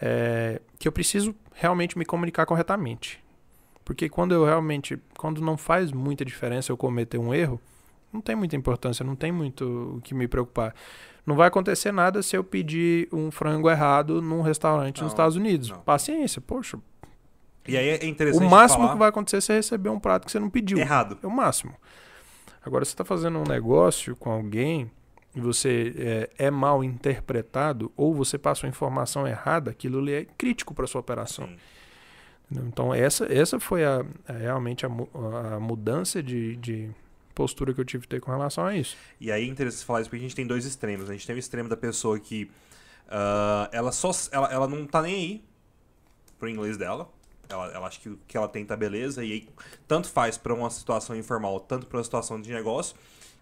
é, 0.00 0.60
que 0.78 0.86
eu 0.86 0.92
preciso 0.92 1.34
realmente 1.54 1.96
me 1.98 2.04
comunicar 2.04 2.44
corretamente. 2.46 3.24
Porque 3.86 4.06
quando 4.08 4.34
eu 4.34 4.44
realmente. 4.44 4.98
Quando 5.16 5.40
não 5.40 5.56
faz 5.56 5.92
muita 5.92 6.26
diferença 6.26 6.70
eu 6.70 6.76
cometer 6.76 7.16
um 7.18 7.32
erro, 7.32 7.58
não 8.12 8.20
tem 8.20 8.36
muita 8.36 8.54
importância, 8.54 9.02
não 9.04 9.16
tem 9.16 9.32
muito 9.32 9.96
o 9.96 10.00
que 10.02 10.14
me 10.14 10.28
preocupar. 10.28 10.74
Não 11.26 11.34
vai 11.34 11.48
acontecer 11.48 11.90
nada 11.90 12.22
se 12.22 12.36
eu 12.36 12.44
pedir 12.44 13.08
um 13.12 13.30
frango 13.32 13.68
errado 13.68 14.22
num 14.22 14.42
restaurante 14.42 14.98
Não, 14.98 15.04
nos 15.04 15.12
Estados 15.12 15.34
Unidos. 15.36 15.70
não. 15.70 15.80
Paciência, 15.80 16.40
poxa. 16.40 16.78
E 17.66 17.76
aí 17.76 17.88
é 17.88 18.06
interessante 18.06 18.46
O 18.46 18.48
máximo 18.48 18.82
falar 18.82 18.92
que 18.92 18.98
vai 19.00 19.08
acontecer 19.08 19.36
é 19.38 19.40
você 19.40 19.52
receber 19.54 19.88
um 19.88 19.98
prato 19.98 20.24
que 20.26 20.30
você 20.30 20.38
não 20.38 20.48
pediu. 20.48 20.78
errado. 20.78 21.18
É 21.20 21.26
o 21.26 21.30
máximo. 21.30 21.74
Agora, 22.64 22.84
você 22.84 22.92
está 22.92 23.04
fazendo 23.04 23.38
um 23.40 23.44
negócio 23.44 24.14
com 24.16 24.30
alguém 24.30 24.88
e 25.34 25.40
você 25.40 25.92
é, 26.38 26.46
é 26.46 26.50
mal 26.50 26.82
interpretado 26.84 27.92
ou 27.96 28.14
você 28.14 28.38
passa 28.38 28.64
uma 28.64 28.70
informação 28.70 29.26
errada, 29.26 29.70
aquilo 29.70 29.98
ali 29.98 30.12
é 30.14 30.26
crítico 30.38 30.72
para 30.74 30.86
sua 30.86 31.00
operação. 31.00 31.46
Sim. 31.48 31.56
Então, 32.68 32.94
essa, 32.94 33.26
essa 33.32 33.58
foi 33.58 33.84
a, 33.84 34.04
realmente 34.28 34.86
a, 34.86 34.88
a 35.56 35.60
mudança 35.60 36.22
de, 36.22 36.54
de 36.56 36.88
postura 37.36 37.74
que 37.74 37.80
eu 37.80 37.84
tive 37.84 38.02
que 38.04 38.08
ter 38.08 38.20
com 38.20 38.30
relação 38.32 38.64
a 38.64 38.74
isso. 38.74 38.96
E 39.20 39.30
aí 39.30 39.44
é 39.44 39.46
interessante 39.46 39.84
falar 39.84 40.00
isso 40.00 40.10
porque 40.10 40.24
a 40.24 40.26
gente 40.26 40.34
tem 40.34 40.46
dois 40.46 40.64
extremos. 40.64 41.06
né? 41.06 41.14
A 41.14 41.16
gente 41.16 41.26
tem 41.26 41.36
o 41.36 41.38
extremo 41.38 41.68
da 41.68 41.76
pessoa 41.76 42.18
que 42.18 42.50
ah, 43.08 43.68
ela 43.70 43.92
só 43.92 44.10
ela, 44.32 44.52
ela 44.52 44.66
não 44.66 44.86
tá 44.86 45.02
nem 45.02 45.14
aí 45.14 45.44
pro 46.38 46.48
inglês 46.48 46.76
dela. 46.76 47.08
Ela, 47.48 47.72
ela 47.72 47.86
acha 47.86 48.00
que 48.00 48.08
o 48.08 48.18
que 48.26 48.36
ela 48.36 48.48
tem 48.48 48.64
tá 48.64 48.76
beleza 48.76 49.22
e 49.24 49.32
aí 49.32 49.48
tanto 49.86 50.08
faz 50.08 50.36
pra 50.36 50.52
uma 50.52 50.68
situação 50.68 51.14
informal, 51.14 51.60
tanto 51.60 51.86
pra 51.86 51.98
uma 51.98 52.04
situação 52.04 52.40
de 52.40 52.52
negócio, 52.52 52.96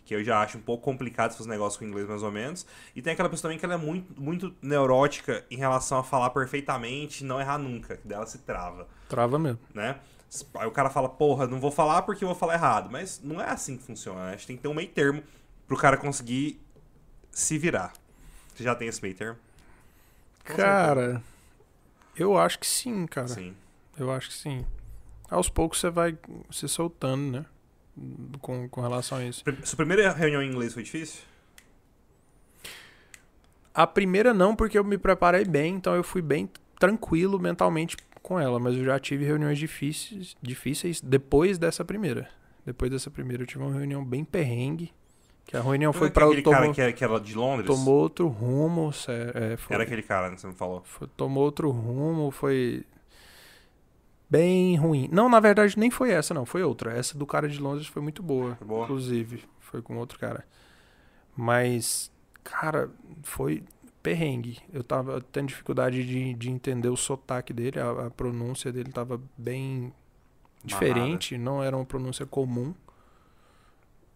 que 0.05 0.15
eu 0.15 0.23
já 0.23 0.43
acho 0.43 0.59
um 0.59 0.61
pouco 0.61 0.85
complicado 0.85 1.35
fazer 1.35 1.49
negócio 1.49 1.79
com 1.79 1.87
inglês 1.87 2.07
mais 2.07 2.23
ou 2.23 2.31
menos. 2.31 2.67
E 2.95 3.01
tem 3.01 3.15
aquela 3.15 3.31
pessoa 3.31 3.49
também 3.49 3.59
que 3.59 3.65
ela 3.65 3.75
é 3.75 3.79
muito, 3.79 4.21
muito 4.21 4.55
neurótica 4.61 5.45
em 5.51 5.57
relação 5.57 5.99
a 5.99 6.05
falar 6.05 6.29
perfeitamente 6.31 7.25
não 7.25 7.41
errar 7.41 7.57
nunca, 7.57 7.97
que 7.97 8.07
dela 8.07 8.27
se 8.27 8.39
trava 8.39 8.87
Trava 9.09 9.39
mesmo. 9.39 9.61
né? 9.73 9.97
Aí 10.55 10.67
o 10.67 10.71
cara 10.71 10.91
fala, 10.91 11.09
porra, 11.09 11.47
não 11.47 11.61
vou 11.61 11.71
falar 11.71 12.03
porque 12.03 12.25
eu 12.25 12.29
vou 12.29 12.37
falar 12.37 12.55
errado. 12.55 12.91
Mas 12.91 13.21
não 13.23 13.41
é 13.41 13.49
assim 13.51 13.77
que 13.77 13.83
funciona. 13.83 14.25
né? 14.27 14.29
A 14.29 14.33
gente 14.33 14.47
tem 14.47 14.57
que 14.57 14.63
ter 14.63 14.69
um 14.69 14.75
meio 14.75 14.89
termo 14.89 15.23
pro 15.67 15.77
cara 15.77 15.97
conseguir 15.97 16.61
se 17.31 17.59
virar. 17.59 17.93
Você 18.55 18.63
já 18.63 18.75
tem 18.75 18.89
esse 18.89 19.03
meio 19.03 19.15
termo? 19.15 19.39
Com 20.47 20.55
Cara, 20.55 21.23
eu 22.17 22.37
acho 22.39 22.59
que 22.59 22.67
sim, 22.67 23.07
cara. 23.07 23.29
Sim. 23.29 23.55
Eu 23.99 24.11
acho 24.11 24.29
que 24.29 24.35
sim. 24.35 24.65
Aos 25.31 25.49
poucos 25.49 25.81
você 25.81 25.91
vai 25.91 26.17
se 26.51 26.69
soltando, 26.69 27.39
né? 27.39 27.47
Com, 28.41 28.69
com 28.69 28.81
relação 28.81 29.19
a 29.19 29.25
isso. 29.25 29.43
Sua 29.65 29.77
primeira 29.77 30.13
reunião 30.13 30.43
em 30.43 30.51
inglês 30.51 30.75
foi 30.75 30.83
difícil? 30.83 31.23
A 33.73 33.87
primeira 33.87 34.33
não, 34.33 34.55
porque 34.55 34.79
eu 34.79 34.85
me 34.85 34.99
preparei 34.99 35.45
bem, 35.45 35.75
então 35.75 35.95
eu 35.95 36.05
fui 36.05 36.23
bem 36.23 36.49
tranquilo 36.79 37.39
mentalmente 37.39 37.97
com 38.25 38.41
ela, 38.41 38.59
mas 38.59 38.75
eu 38.75 38.85
já 38.85 38.99
tive 38.99 39.25
reuniões 39.27 39.59
difíceis, 39.59 40.35
difíceis 40.41 40.99
depois 41.01 41.59
dessa 41.59 41.85
primeira. 41.85 42.27
Depois 42.65 42.91
dessa 42.91 43.11
primeira 43.11 43.43
eu 43.43 43.47
tive 43.47 43.63
uma 43.63 43.75
reunião 43.75 44.03
bem 44.03 44.25
perrengue, 44.25 44.91
que 45.45 45.55
a 45.55 45.61
reunião 45.61 45.93
foi 45.93 46.11
para 46.11 46.25
aquele 46.25 46.43
cara 46.43 46.73
que 46.73 46.81
era, 46.81 46.93
que 46.95 47.05
era 47.05 47.21
de 47.21 47.35
Londres? 47.35 47.67
tomou 47.67 47.95
outro 47.97 48.27
rumo, 48.29 48.91
é, 49.35 49.57
foi, 49.59 49.75
Era 49.75 49.85
aquele 49.85 50.03
cara, 50.03 50.31
né, 50.31 50.39
você 50.39 50.47
me 50.47 50.55
falou. 50.55 50.83
foi- 50.85 51.07
tomou 51.15 51.45
outro 51.45 51.71
rumo, 51.71 52.31
foi 52.31 52.83
bem 54.31 54.75
ruim. 54.77 55.07
Não, 55.13 55.29
na 55.29 55.39
verdade 55.39 55.79
nem 55.79 55.91
foi 55.91 56.11
essa 56.11 56.33
não, 56.33 56.47
foi 56.47 56.63
outra. 56.63 56.93
Essa 56.97 57.19
do 57.19 57.27
cara 57.27 57.47
de 57.47 57.59
Londres 57.61 57.87
foi 57.87 58.01
muito 58.01 58.23
boa. 58.23 58.57
Foi 58.57 58.67
boa? 58.67 58.85
Inclusive, 58.85 59.45
foi 59.61 59.83
com 59.83 59.99
outro 59.99 60.19
cara. 60.19 60.47
Mas, 61.37 62.11
cara, 62.43 62.91
foi 63.23 63.63
perrengue. 64.05 64.59
Eu 64.71 64.85
tava 64.85 65.19
tendo 65.33 65.49
dificuldade 65.49 66.05
de, 66.07 66.35
de 66.35 66.51
entender 66.51 66.91
o 66.91 66.97
sotaque 66.97 67.55
dele, 67.55 67.81
a, 67.81 68.07
a 68.07 68.11
pronúncia 68.11 68.71
dele 68.71 68.93
tava 68.93 69.19
bem 69.37 69.93
diferente, 70.63 71.39
não 71.39 71.63
era 71.63 71.75
uma 71.75 71.87
pronúncia 71.87 72.27
comum. 72.27 72.75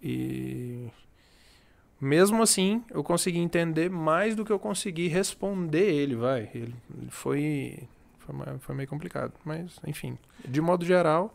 E 0.02 0.88
mesmo 1.98 2.42
assim, 2.42 2.84
eu 2.90 3.02
consegui 3.02 3.38
entender 3.38 3.88
mais 3.90 4.36
do 4.36 4.44
que 4.44 4.52
eu 4.52 4.58
consegui 4.58 5.08
responder 5.08 5.90
ele, 5.90 6.14
vai. 6.14 6.50
Ele 6.54 6.74
ele 6.96 7.10
foi 7.10 7.88
foi, 8.18 8.34
foi 8.58 8.74
meio 8.74 8.88
complicado, 8.88 9.32
mas 9.42 9.80
enfim, 9.86 10.18
de 10.46 10.60
modo 10.60 10.84
geral, 10.84 11.34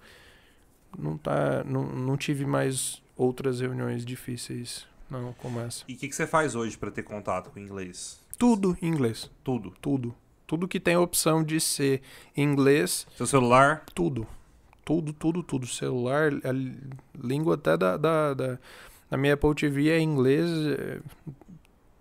não 0.98 1.18
tá 1.18 1.64
não, 1.64 1.84
não 1.84 2.16
tive 2.16 2.46
mais 2.46 3.02
outras 3.18 3.60
reuniões 3.60 4.06
difíceis, 4.06 4.88
não, 5.10 5.34
como 5.34 5.60
essa. 5.60 5.84
E 5.88 5.94
o 5.94 5.98
que, 5.98 6.08
que 6.08 6.16
você 6.16 6.28
faz 6.28 6.56
hoje 6.56 6.78
pra 6.78 6.92
ter 6.92 7.04
contato 7.04 7.50
com 7.50 7.60
o 7.60 7.62
inglês? 7.62 8.23
Tudo 8.38 8.78
em 8.82 8.88
inglês, 8.88 9.30
Tudo. 9.44 9.74
tudo. 9.82 10.14
Tudo 10.46 10.68
que 10.68 10.80
tem 10.80 10.96
a 10.96 11.00
opção 11.00 11.44
de 11.44 11.60
ser 11.60 12.02
em 12.36 12.44
inglês, 12.44 13.08
Seu 13.16 13.26
celular? 13.26 13.84
tudo. 13.96 14.28
Tudo, 14.86 15.14
tudo, 15.14 15.42
tudo. 15.42 15.66
Celular, 15.66 16.32
a 16.44 16.52
língua 17.26 17.56
até 17.56 17.78
da, 17.78 17.96
da, 17.96 18.34
da, 18.34 18.60
da 19.10 19.18
minha 19.18 19.34
Apple 19.36 19.56
TV 19.56 19.90
é 19.90 20.00
inglês, 20.00 20.50
é, 20.78 21.00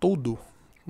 tudo. 0.00 0.38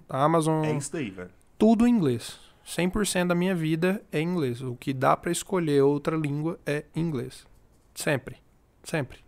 A 0.09 0.25
Amazon, 0.25 0.65
É 0.65 0.75
isso 0.77 0.91
daí, 0.93 1.11
velho. 1.11 1.31
tudo 1.59 1.87
em 1.87 1.91
inglês. 1.95 2.41
100% 2.67 3.27
da 3.27 3.35
minha 3.35 3.55
vida 3.55 4.03
é 4.11 4.21
inglês. 4.21 4.63
O 4.63 4.75
que 4.77 4.93
dá 4.95 5.17
pra 5.17 5.31
escolher 5.31 5.83
outra 5.83 6.17
língua 6.17 6.59
é 6.65 6.85
inglês. 6.97 7.45
Sempre. 7.95 8.37
Sempre. 8.83 9.19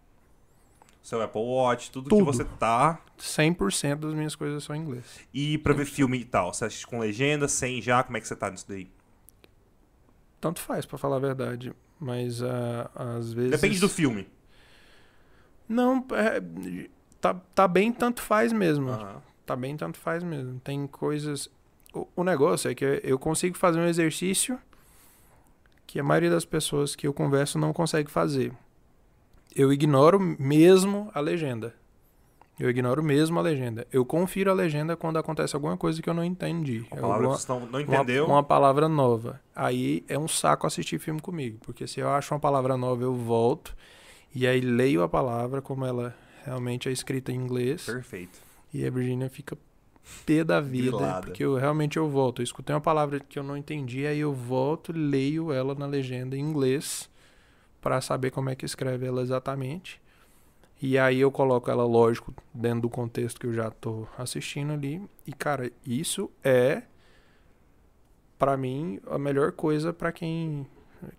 Seu 1.05 1.21
Apple 1.21 1.43
Watch, 1.43 1.91
tudo, 1.91 2.05
que 2.05 2.17
Tudo. 2.17 2.25
você 2.25 2.47
tá. 2.59 2.99
100% 3.19 3.97
das 3.97 4.15
minhas 4.15 4.35
coisas 4.35 4.65
são 4.65 4.75
em 4.75 4.81
inglês. 4.81 5.05
E 5.35 5.59
pra 5.59 5.75
ver 5.75 5.85
filme 5.85 6.19
e 6.19 6.25
tal, 6.25 6.55
você 6.55 6.65
assiste 6.65 6.87
com 6.87 6.99
legenda, 6.99 7.47
sem 7.47 7.83
já? 7.83 8.03
Como 8.03 8.17
é 8.17 8.21
que 8.23 8.27
você 8.27 8.35
tá 8.35 8.51
nisso 8.51 8.65
daí? 8.67 8.91
Tanto 10.41 10.61
faz, 10.61 10.87
pra 10.87 10.97
falar 10.97 11.17
a 11.17 11.19
verdade. 11.19 11.75
Mas 12.01 12.43
ah, 12.43 12.91
às 12.95 13.35
vezes. 13.35 13.51
Depende 13.51 13.79
do 13.79 13.89
filme. 13.89 14.27
Não, 15.69 16.07
é, 16.13 16.43
tá, 17.21 17.35
tá 17.55 17.69
bem, 17.69 17.93
tanto 17.93 18.23
faz 18.23 18.51
mesmo. 18.51 18.89
Aham. 18.89 19.23
Tá 19.45 19.55
bem, 19.55 19.77
tanto 19.77 19.99
faz 19.99 20.23
mesmo. 20.23 20.59
Tem 20.61 20.87
coisas. 20.87 21.51
O, 21.93 22.09
o 22.17 22.25
negócio 22.25 22.71
é 22.71 22.75
que 22.75 23.03
eu 23.05 23.19
consigo 23.19 23.59
fazer 23.59 23.79
um 23.79 23.87
exercício 23.87 24.59
que 25.87 26.01
a 26.01 26.03
maioria 26.03 26.31
das 26.31 26.47
pessoas 26.47 26.97
que 26.97 27.07
eu 27.07 27.13
converso 27.13 27.59
não 27.59 27.75
consegue 27.75 28.11
fazer. 28.11 28.55
Eu 29.55 29.73
ignoro 29.73 30.19
mesmo 30.39 31.11
a 31.15 31.21
legenda. 31.21 31.75
Eu 32.59 32.71
ignoro 32.71 33.03
mesmo 33.03 33.39
a 33.39 33.43
legenda. 33.43 33.87
Eu 33.93 34.05
confiro 34.05 34.51
a 34.51 34.55
legenda 34.55 34.97
quando 34.97 35.17
acontece 35.19 35.57
alguma 35.57 35.77
coisa 35.77 36.01
que 36.01 36.09
eu 36.09 36.15
não 36.15 36.25
entendi. 36.25 36.85
Uma 36.93 37.01
palavra 37.01 37.27
Alguma- 37.27 37.41
que 37.41 37.49
não, 37.49 37.61
não 37.61 37.67
uma- 37.67 37.83
entendeu. 37.83 38.27
Uma, 38.27 38.43
palavra 38.45 38.89
nova. 38.89 39.41
Aí 39.55 40.05
é 40.09 40.17
um 40.19 40.29
saco 40.29 40.67
assistir 40.67 40.99
filme 41.01 41.21
comigo. 41.21 41.59
Porque 41.65 41.87
se 41.87 41.99
eu 42.01 42.09
acho 42.09 42.33
uma 42.33 42.39
palavra 42.41 42.77
nova, 42.77 43.03
eu 43.03 43.15
volto. 43.15 43.75
E 44.33 44.47
aí 44.47 44.61
leio 44.61 45.03
a 45.03 45.09
palavra 45.09 45.61
como 45.61 45.85
ela 45.85 46.15
realmente 46.45 46.89
é 46.89 46.93
escrita 46.93 47.33
em 47.33 47.37
inglês. 47.37 47.87
Perfeito. 47.87 48.39
E 48.73 48.87
a 48.87 48.91
Virginia 48.91 49.29
fica 49.29 49.59
pé 50.25 50.45
da 50.45 50.61
vida. 50.61 50.91
Grilada. 50.97 51.27
Porque 51.27 51.45
eu 51.45 51.57
realmente 51.57 51.97
eu 51.97 52.09
volto. 52.09 52.41
Eu 52.41 52.45
escutei 52.45 52.73
uma 52.75 52.81
palavra 52.81 53.19
que 53.19 53.37
eu 53.39 53.43
não 53.43 53.57
entendi, 53.57 54.07
aí 54.07 54.21
eu 54.21 54.33
volto 54.33 54.93
e 54.93 54.99
leio 54.99 55.53
ela 55.53 55.75
na 55.75 55.87
legenda 55.87 56.37
em 56.37 56.41
inglês 56.41 57.09
para 57.85 58.01
saber 58.01 58.31
como 58.31 58.49
é 58.49 58.55
que 58.57 58.65
escreve 58.65 59.07
ela 59.07 59.21
exatamente. 59.21 60.01
E 60.81 60.99
aí 60.99 61.21
eu 61.21 61.31
coloco 61.31 61.71
ela, 61.71 61.85
lógico, 61.85 62.35
dentro 62.53 62.81
do 62.81 62.89
contexto 62.89 63.39
que 63.39 63.47
eu 63.47 63.53
já 63.53 63.71
tô 63.71 64.07
assistindo 64.19 64.73
ali. 64.73 65.03
E, 65.27 65.33
cara, 65.35 65.71
isso 65.87 66.31
é, 66.43 66.83
pra 68.39 68.57
mim, 68.57 68.99
a 69.07 69.19
melhor 69.19 69.53
coisa 69.53 69.93
pra 69.93 70.11
quem 70.13 70.67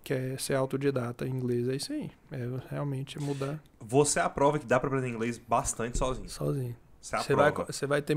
quer 0.02 0.38
ser 0.40 0.54
autodidata 0.54 1.24
em 1.26 1.30
inglês. 1.30 1.68
É 1.68 1.76
isso 1.76 1.92
aí. 1.92 2.10
É 2.32 2.48
realmente 2.68 3.18
mudar 3.20 3.60
Você 3.80 4.18
é 4.18 4.22
a 4.22 4.28
prova 4.28 4.58
que 4.58 4.66
dá 4.66 4.80
pra 4.80 4.88
aprender 4.88 5.08
inglês 5.08 5.38
bastante 5.38 5.96
sozinho. 5.96 6.28
sozinho. 6.28 6.76
Você 7.00 7.32
é 7.32 7.36
vai, 7.36 7.52
você 7.52 7.86
vai 7.86 8.02
ter, 8.02 8.16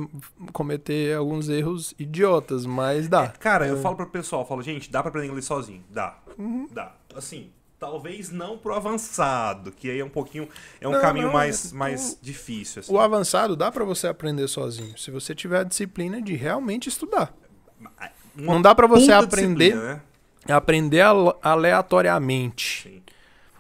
cometer 0.51 1.15
alguns 1.15 1.47
erros 1.47 1.93
idiotas, 1.99 2.65
mas 2.65 3.07
dá. 3.07 3.27
Cara, 3.27 3.67
eu 3.67 3.77
É. 3.77 3.81
falo 3.81 3.95
pro 3.95 4.07
pessoal, 4.07 4.43
falo, 4.47 4.63
gente, 4.63 4.89
dá 4.91 5.01
pra 5.03 5.09
aprender 5.09 5.27
inglês 5.27 5.45
sozinho? 5.45 5.83
Dá. 5.91 6.17
Uhum. 6.39 6.67
Dá. 6.71 6.95
Assim, 7.15 7.51
Talvez 7.79 8.29
não 8.29 8.57
pro 8.57 8.73
avançado, 8.75 9.71
que 9.71 9.89
aí 9.89 9.99
é 9.99 10.03
um 10.05 10.09
pouquinho. 10.09 10.49
É 10.81 10.87
um 10.87 10.91
Não, 10.91 10.99
caminho 11.01 11.27
não, 11.27 11.33
mais, 11.33 11.71
o- 11.71 11.75
mais 11.75 12.17
difícil. 12.21 12.81
assim. 12.81 12.93
O 12.93 12.99
avançado 12.99 13.55
dá 13.55 13.71
pra 13.71 13.85
você 13.85 14.05
aprender 14.07 14.47
sozinho, 14.49 14.97
se 14.97 15.09
você 15.09 15.33
tiver 15.33 15.59
a 15.59 15.63
disciplina 15.63 16.21
de 16.21 16.35
realmente 16.35 16.89
estudar. 16.89 17.33
Uma 17.79 18.53
não 18.53 18.61
dá 18.61 18.75
pra 18.75 18.85
você 18.85 19.11
aprender- 19.13 19.75
né? 19.75 20.01
Aprender 20.49 21.01
ale- 21.01 21.33
aleatoriamente. 21.41 22.83
Sim. 22.83 23.01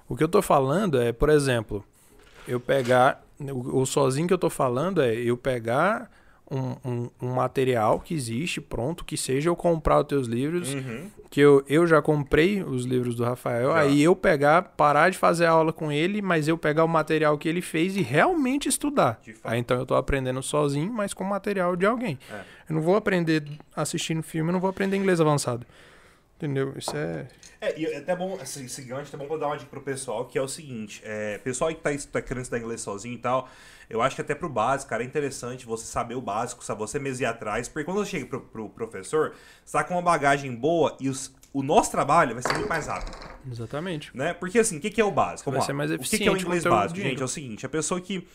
O 0.07 0.15
que 0.15 0.23
eu 0.23 0.27
tô 0.27 0.41
falando 0.41 0.99
é, 1.01 1.11
por 1.13 1.29
exemplo, 1.29 1.83
eu 2.47 2.59
pegar. 2.59 3.23
O, 3.39 3.81
o 3.81 3.85
sozinho 3.85 4.27
que 4.27 4.33
eu 4.33 4.37
tô 4.37 4.49
falando 4.49 5.01
é 5.01 5.13
eu 5.15 5.37
pegar 5.37 6.11
um, 6.51 6.75
um- 6.89 7.09
um 7.21 7.29
material 7.33 7.99
que 7.99 8.13
existe, 8.13 8.59
pronto, 8.59 9.05
que 9.05 9.15
seja 9.15 9.49
eu 9.49 9.55
comprar 9.55 9.99
os 10.01 10.07
teus 10.07 10.27
livros, 10.27 10.73
Uhum. 10.73 11.09
que 11.29 11.39
eu, 11.39 11.63
eu 11.67 11.85
já 11.85 12.01
comprei 12.01 12.63
os 12.63 12.85
livros 12.85 13.13
do 13.15 13.23
Rafael, 13.23 13.69
Já. 13.71 13.79
aí 13.81 14.01
eu 14.01 14.15
pegar, 14.15 14.61
parar 14.63 15.09
de 15.11 15.17
fazer 15.17 15.45
a 15.45 15.51
aula 15.51 15.71
com 15.71 15.91
ele, 15.91 16.21
mas 16.21 16.47
eu 16.47 16.57
pegar 16.57 16.83
o 16.83 16.87
material 16.87 17.37
que 17.37 17.47
ele 17.47 17.61
fez 17.61 17.95
e 17.95 18.01
realmente 18.01 18.67
estudar. 18.67 19.21
Aí 19.43 19.59
então 19.59 19.77
eu 19.77 19.85
tô 19.85 19.93
aprendendo 19.95 20.41
sozinho, 20.41 20.91
mas 20.91 21.13
com 21.13 21.23
material 21.23 21.75
de 21.75 21.85
alguém. 21.85 22.17
É. 22.31 22.41
Eu 22.69 22.75
não 22.75 22.81
vou 22.81 22.95
aprender 22.95 23.43
assistindo 23.75 24.23
filme, 24.23 24.49
eu 24.49 24.53
não 24.53 24.59
vou 24.59 24.69
aprender 24.69 24.97
inglês 24.97 25.21
avançado. 25.21 25.65
Entendeu? 26.37 26.73
Isso 26.77 26.95
é. 26.95 27.27
É, 27.61 27.77
e 27.77 27.85
é 27.85 27.97
até 27.97 28.15
bom, 28.15 28.37
esse, 28.41 28.63
esse 28.63 28.81
gancho 28.83 29.13
é 29.13 29.19
bom 29.19 29.27
pra 29.27 29.35
dar 29.37 29.47
uma 29.47 29.57
dica 29.57 29.69
pro 29.69 29.81
pessoal, 29.81 30.25
que 30.25 30.37
é 30.37 30.41
o 30.41 30.47
seguinte, 30.47 31.01
é, 31.03 31.37
pessoal 31.39 31.69
que 31.71 31.81
tá, 31.81 31.89
tá 32.09 32.21
querendo 32.21 32.43
estudar 32.43 32.59
inglês 32.59 32.79
sozinho 32.79 33.15
e 33.15 33.17
tal, 33.17 33.49
eu 33.89 34.01
acho 34.01 34.15
que 34.15 34.21
até 34.21 34.33
pro 34.33 34.47
básico, 34.47 34.89
cara, 34.89 35.03
é 35.03 35.05
interessante 35.05 35.65
você 35.65 35.85
saber 35.85 36.15
o 36.15 36.21
básico, 36.21 36.63
sabe, 36.63 36.79
você 36.79 36.97
mesmo 36.99 37.23
ir 37.23 37.25
atrás, 37.25 37.67
porque 37.67 37.83
quando 37.83 37.97
você 37.97 38.11
chega 38.11 38.27
pro, 38.27 38.39
pro 38.41 38.69
professor, 38.69 39.33
você 39.65 39.77
tá 39.77 39.83
com 39.83 39.95
uma 39.95 40.01
bagagem 40.01 40.55
boa 40.55 40.95
e 41.01 41.09
os- 41.09 41.35
o 41.51 41.61
nosso 41.61 41.91
trabalho 41.91 42.33
vai 42.33 42.43
ser 42.43 42.53
muito 42.53 42.69
mais 42.69 42.87
rápido, 42.87 43.17
Exatamente. 43.51 44.15
né? 44.15 44.33
Porque 44.33 44.59
assim, 44.59 44.77
o 44.77 44.79
que, 44.79 44.89
que 44.89 45.01
é 45.01 45.03
o 45.03 45.11
básico? 45.11 45.49
Vamos 45.51 45.57
Vai 45.57 45.59
lá. 45.59 45.65
ser 45.65 45.73
mais 45.73 45.91
o 45.91 45.97
que, 45.97 46.17
que 46.17 46.27
é 46.27 46.31
o 46.31 46.35
eficiente 46.35 46.45
inglês 46.45 46.63
básico, 46.63 46.93
dinheiro. 46.93 47.09
gente? 47.17 47.21
É 47.23 47.25
o 47.25 47.27
seguinte, 47.27 47.65
a 47.65 47.69
pessoa 47.69 47.99
que... 47.99 48.25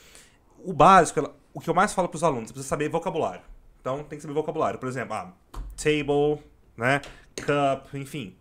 O 0.58 0.72
básico, 0.72 1.20
ela- 1.20 1.34
o 1.54 1.60
que 1.60 1.70
eu 1.70 1.74
mais 1.74 1.94
falo 1.94 2.08
pros 2.08 2.22
alunos, 2.24 2.48
você 2.48 2.52
precisa 2.54 2.68
saber 2.68 2.88
vocabulário. 2.90 3.42
Então, 3.80 4.02
tem 4.02 4.18
que 4.18 4.22
saber 4.22 4.34
vocabulário. 4.34 4.78
Por 4.78 4.88
exemplo, 4.88 5.14
ah, 5.14 5.32
table, 5.76 6.42
né? 6.76 7.00
Cup, 7.36 7.94
enfim 7.94 8.36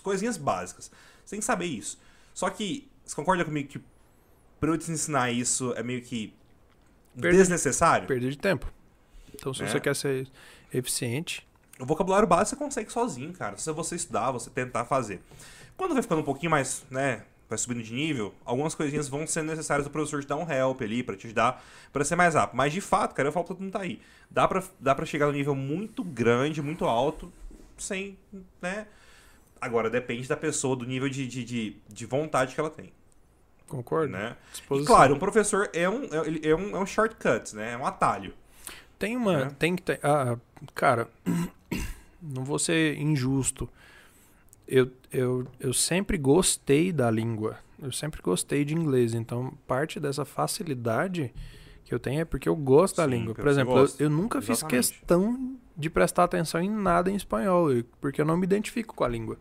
coisinhas 0.00 0.36
básicas. 0.36 0.90
Você 1.24 1.30
tem 1.30 1.38
que 1.40 1.44
saber 1.44 1.66
isso. 1.66 1.98
Só 2.34 2.48
que, 2.50 2.88
você 3.04 3.14
concorda 3.14 3.44
comigo 3.44 3.68
que 3.68 3.80
pra 4.60 4.70
eu 4.70 4.78
te 4.78 4.90
ensinar 4.90 5.30
isso 5.30 5.72
é 5.76 5.82
meio 5.82 6.02
que 6.02 6.32
desnecessário? 7.14 8.06
Perda 8.06 8.30
de 8.30 8.38
tempo. 8.38 8.70
Então, 9.34 9.52
se 9.52 9.62
É. 9.62 9.66
você 9.66 9.80
quer 9.80 9.94
ser 9.96 10.28
eficiente, 10.72 11.46
O 11.80 11.86
vocabulário 11.86 12.28
básico 12.28 12.50
você 12.58 12.64
consegue 12.64 12.92
sozinho, 12.92 13.32
cara. 13.32 13.56
Se 13.56 13.72
você 13.72 13.96
estudar, 13.96 14.30
você 14.30 14.48
tentar 14.50 14.84
fazer. 14.84 15.20
Quando 15.76 15.94
vai 15.94 16.02
ficando 16.02 16.20
um 16.20 16.24
pouquinho 16.24 16.50
mais, 16.50 16.84
né, 16.90 17.24
vai 17.48 17.58
subindo 17.58 17.82
de 17.82 17.92
nível, 17.92 18.32
algumas 18.44 18.74
coisinhas 18.74 19.08
vão 19.08 19.26
ser 19.26 19.42
necessárias 19.42 19.86
o 19.86 19.90
professor 19.90 20.20
te 20.22 20.28
dar 20.28 20.36
um 20.36 20.48
help 20.48 20.80
ali 20.82 21.02
pra 21.02 21.16
te 21.16 21.26
ajudar 21.26 21.64
pra 21.92 22.04
ser 22.04 22.14
mais 22.14 22.34
rápido. 22.34 22.56
Mas 22.56 22.72
de 22.72 22.80
fato, 22.80 23.14
cara, 23.14 23.28
eu 23.28 23.32
falo 23.32 23.46
pra 23.46 23.54
todo 23.56 23.62
mundo 23.64 23.72
tá 23.72 23.80
aí. 23.80 24.00
Dá 24.30 24.46
pra, 24.46 24.62
dá 24.78 24.94
pra 24.94 25.04
chegar 25.06 25.26
num 25.26 25.32
nível 25.32 25.54
muito 25.56 26.04
grande, 26.04 26.62
muito 26.62 26.84
alto, 26.84 27.32
sem, 27.76 28.16
né... 28.60 28.86
Agora, 29.62 29.88
depende 29.88 30.26
da 30.26 30.36
pessoa, 30.36 30.74
do 30.74 30.84
nível 30.84 31.08
de, 31.08 31.24
de, 31.28 31.44
de, 31.44 31.76
de 31.88 32.04
vontade 32.04 32.52
que 32.52 32.58
ela 32.58 32.68
tem. 32.68 32.92
concordo? 33.68 34.12
né? 34.12 34.36
E 34.72 34.84
claro, 34.84 35.14
um 35.14 35.20
professor 35.20 35.70
é 35.72 35.88
um, 35.88 36.02
é, 36.02 36.48
é 36.50 36.56
um, 36.56 36.76
é 36.76 36.80
um 36.80 36.84
shortcut, 36.84 37.54
né? 37.54 37.74
É 37.74 37.76
um 37.78 37.86
atalho. 37.86 38.34
Tem 38.98 39.16
uma. 39.16 39.44
né? 39.44 39.50
Tem 39.60 39.76
que 39.76 39.82
ter. 39.82 40.00
Ah, 40.02 40.36
cara, 40.74 41.08
não 42.20 42.44
vou 42.44 42.58
ser 42.58 42.98
injusto. 42.98 43.68
Eu, 44.66 44.90
eu, 45.12 45.46
eu 45.60 45.72
sempre 45.72 46.18
gostei 46.18 46.90
da 46.90 47.08
língua. 47.08 47.56
Eu 47.80 47.92
sempre 47.92 48.20
gostei 48.20 48.64
de 48.64 48.74
inglês. 48.74 49.14
Então, 49.14 49.56
parte 49.64 50.00
dessa 50.00 50.24
facilidade 50.24 51.32
que 51.84 51.94
eu 51.94 52.00
tenho 52.00 52.20
é 52.22 52.24
porque 52.24 52.48
eu 52.48 52.56
gosto 52.56 52.96
da 52.96 53.04
Sim, 53.04 53.10
língua. 53.10 53.26
porque 53.26 53.42
Por 53.42 53.48
exemplo, 53.48 53.78
eu, 53.78 53.88
eu 54.00 54.10
nunca 54.10 54.40
fiz 54.40 54.58
Exatamente. 54.58 54.88
questão 54.92 55.56
de 55.76 55.88
prestar 55.90 56.24
atenção 56.24 56.60
em 56.60 56.70
nada 56.70 57.10
em 57.10 57.14
espanhol, 57.14 57.72
eu- 57.72 57.84
porque 58.00 58.20
eu 58.20 58.24
não 58.24 58.36
me 58.36 58.44
identifico 58.44 58.94
com 58.94 59.04
a 59.04 59.08
língua. 59.08 59.36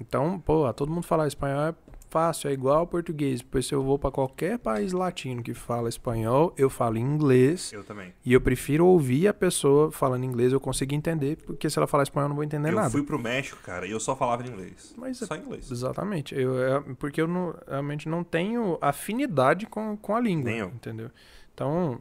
Então, 0.00 0.38
pô, 0.40 0.72
todo 0.72 0.90
mundo 0.90 1.04
falar 1.04 1.26
espanhol 1.28 1.60
é 1.60 1.74
fácil, 2.08 2.48
é 2.48 2.52
igual 2.54 2.78
ao 2.78 2.86
português. 2.86 3.40
Depois, 3.40 3.66
se 3.66 3.74
eu 3.74 3.82
vou 3.82 3.98
para 3.98 4.10
qualquer 4.10 4.58
país 4.58 4.92
latino 4.92 5.42
que 5.42 5.52
fala 5.54 5.88
espanhol, 5.90 6.52
eu 6.56 6.70
falo 6.70 6.96
inglês. 6.96 7.70
Eu 7.72 7.84
também. 7.84 8.12
E 8.24 8.32
eu 8.32 8.40
prefiro 8.40 8.86
ouvir 8.86 9.28
a 9.28 9.34
pessoa 9.34 9.92
falando 9.92 10.24
inglês, 10.24 10.52
eu 10.52 10.58
consigo 10.58 10.94
entender, 10.94 11.36
porque 11.44 11.68
se 11.68 11.78
ela 11.78 11.86
falar 11.86 12.02
espanhol 12.04 12.24
eu 12.24 12.28
não 12.30 12.36
vou 12.36 12.44
entender 12.44 12.70
eu 12.70 12.76
nada. 12.76 12.90
fui 12.90 13.02
pro 13.02 13.18
México, 13.18 13.58
cara, 13.62 13.86
e 13.86 13.90
eu 13.90 14.00
só 14.00 14.16
falava 14.16 14.42
inglês. 14.44 14.94
Mas 14.96 15.20
é- 15.20 15.26
só 15.26 15.36
inglês. 15.36 15.70
Exatamente. 15.70 16.34
Eu, 16.34 16.58
é, 16.60 16.80
porque 16.98 17.20
eu 17.20 17.28
não, 17.28 17.54
realmente 17.68 18.08
não 18.08 18.24
tenho 18.24 18.78
afinidade 18.80 19.66
com, 19.66 19.96
com 19.98 20.16
a 20.16 20.20
língua. 20.20 20.50
Nem 20.50 20.60
eu. 20.60 20.68
Entendeu? 20.68 21.10
Então, 21.54 22.00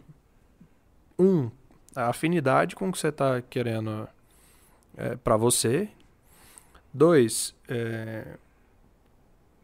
um, 1.19 1.51
a 1.95 2.07
afinidade 2.07 2.75
com 2.75 2.89
o 2.89 2.91
que 2.91 2.97
você 2.97 3.09
está 3.09 3.41
querendo 3.41 4.07
é, 4.97 5.15
para 5.15 5.37
você. 5.37 5.89
Dois, 6.93 7.55
é, 7.67 8.37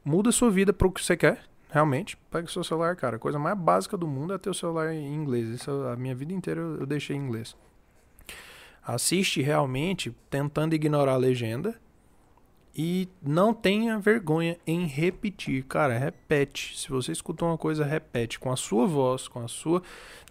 muda 0.03 0.31
sua 0.31 0.49
vida 0.49 0.71
para 0.71 0.87
o 0.87 0.91
que 0.91 1.03
você 1.03 1.17
quer. 1.17 1.43
Realmente, 1.69 2.15
pega 2.31 2.47
o 2.47 2.51
seu 2.51 2.63
celular, 2.63 2.95
cara. 2.95 3.17
A 3.17 3.19
coisa 3.19 3.37
mais 3.37 3.57
básica 3.57 3.97
do 3.97 4.07
mundo 4.07 4.33
é 4.33 4.37
ter 4.37 4.49
o 4.49 4.53
celular 4.53 4.93
em 4.93 5.13
inglês. 5.13 5.49
Isso 5.49 5.71
a 5.87 5.95
minha 5.95 6.15
vida 6.15 6.31
inteira 6.31 6.61
eu 6.61 6.85
deixei 6.85 7.15
em 7.15 7.19
inglês. 7.19 7.55
Assiste 8.81 9.41
realmente 9.41 10.15
tentando 10.29 10.75
ignorar 10.75 11.13
a 11.13 11.17
legenda 11.17 11.75
e 12.77 13.07
não 13.21 13.53
tenha 13.53 13.97
vergonha 13.97 14.57
em 14.67 14.85
repetir. 14.85 15.63
Cara, 15.63 15.97
repete. 15.97 16.77
Se 16.77 16.89
você 16.89 17.11
escutou 17.11 17.47
uma 17.47 17.57
coisa, 17.57 17.85
repete 17.85 18.37
com 18.39 18.51
a 18.51 18.55
sua 18.57 18.85
voz, 18.85 19.27
com 19.27 19.39
a 19.39 19.47
sua. 19.47 19.81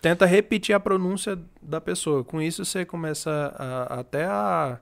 Tenta 0.02 0.26
repetir 0.26 0.74
a 0.74 0.80
pronúncia 0.80 1.38
da 1.62 1.80
pessoa. 1.80 2.22
Com 2.22 2.42
isso 2.42 2.64
você 2.64 2.84
começa 2.84 3.30
a- 3.58 4.00
até 4.00 4.24
a 4.26 4.78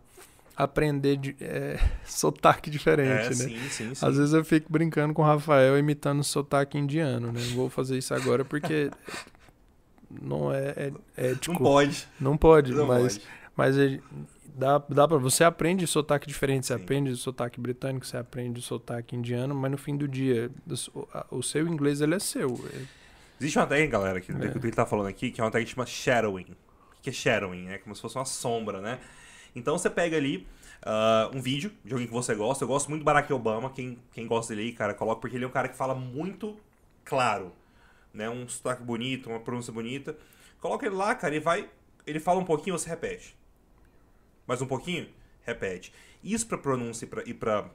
aprender 0.57 1.17
de, 1.17 1.37
é, 1.41 1.79
sotaque 2.05 2.69
diferente, 2.69 3.27
É, 3.27 3.29
né? 3.29 3.35
sim, 3.35 3.59
sim, 3.71 3.95
sim. 3.95 4.07
Às 4.07 4.17
vezes 4.17 4.35
eu 4.35 4.45
fico 4.45 4.71
brincando 4.71 5.15
com 5.15 5.23
o 5.23 5.25
Rafael 5.25 5.79
imitando 5.79 6.23
sotaque 6.25 6.77
indiano, 6.77 7.31
né? 7.33 7.41
Não 7.49 7.55
vou 7.57 7.71
fazer 7.71 7.97
isso 7.97 8.13
agora 8.13 8.45
porque 8.45 8.91
não 10.11 10.53
é, 10.53 10.69
é, 10.77 10.93
é 11.17 11.29
Não 11.29 11.31
ético. 11.33 11.59
pode. 11.63 12.07
Não 12.21 12.37
pode, 12.37 12.73
Não 12.75 12.87
mas, 12.87 13.19
pode. 13.19 13.27
mas 13.57 13.77
dá, 14.55 14.79
dá 14.89 15.07
pra. 15.09 15.19
Você 15.19 15.45
aprende 15.45 15.87
sotaque 15.87 16.27
diferente, 16.27 16.67
você 16.67 16.77
Sim. 16.77 16.83
aprende 16.83 17.17
sotaque 17.17 17.61
britânico, 17.61 18.07
você 18.07 18.17
aprende 18.17 18.61
sotaque 18.63 19.17
indiano, 19.17 19.55
mas 19.55 19.71
no 19.71 19.79
fim 19.79 19.97
do 19.97 20.07
dia, 20.09 20.51
o, 20.95 21.39
o 21.39 21.43
seu 21.43 21.67
inglês 21.67 22.01
ele 22.01 22.15
é 22.15 22.19
seu. 22.19 22.49
Existe 23.41 23.59
uma 23.59 23.67
técnica, 23.67 23.99
galera, 23.99 24.21
que, 24.21 24.31
É. 24.31 24.35
que 24.35 24.59
ele 24.59 24.71
tá 24.73 24.87
falando 24.87 25.09
aqui, 25.09 25.31
que 25.31 25.41
é 25.41 25.45
uma 25.45 25.51
técnica 25.51 25.71
que 25.71 25.75
chama 25.75 25.87
shadowing. 25.87 26.53
O 26.99 27.03
que 27.03 27.11
é 27.11 27.13
shadowing? 27.13 27.69
É 27.69 27.79
como 27.79 27.95
se 27.95 28.01
fosse 28.03 28.17
uma 28.17 28.25
sombra, 28.25 28.81
né? 28.81 28.99
Então 29.55 29.77
você 29.77 29.91
pega 29.91 30.17
ali 30.17 30.47
ah, 30.83 31.31
um 31.35 31.41
vídeo 31.41 31.73
de 31.85 31.93
alguém 31.93 32.07
que 32.07 32.13
você 32.13 32.35
gosta. 32.35 32.65
Eu 32.65 32.69
gosto 32.69 32.89
muito 32.89 33.03
do 33.03 33.05
Barack 33.05 33.33
Obama. 33.33 33.71
Quem, 33.71 33.99
quem 34.13 34.27
gosta 34.27 34.55
dele 34.55 34.69
aí, 34.69 34.73
cara, 34.75 34.95
coloca, 34.95 35.21
porque 35.21 35.37
ele 35.37 35.45
é 35.45 35.49
um 35.49 35.51
cara 35.51 35.69
que 35.69 35.77
fala 35.77 35.95
muito 35.95 36.57
claro. 37.05 37.53
Né? 38.15 38.31
Um 38.31 38.49
sotaque 38.49 38.83
bonito, 38.83 39.29
uma 39.29 39.41
pronúncia 39.41 39.73
bonita. 39.73 40.17
Coloca 40.61 40.87
ele 40.87 40.95
lá, 40.95 41.15
cara, 41.15 41.35
e 41.35 41.41
vai. 41.41 41.69
Ele 42.07 42.21
fala 42.21 42.39
um 42.39 42.45
pouquinho, 42.45 42.79
você 42.79 42.89
repete. 42.89 43.35
Mais 44.47 44.61
um 44.63 44.67
pouquinho, 44.67 45.09
repete. 45.43 45.93
Isso 46.23 46.47
pra 46.47 46.59
pronúncia 46.59 47.05
e 47.05 47.09
pra, 47.09 47.23
e 47.27 47.35
pra 47.35 47.71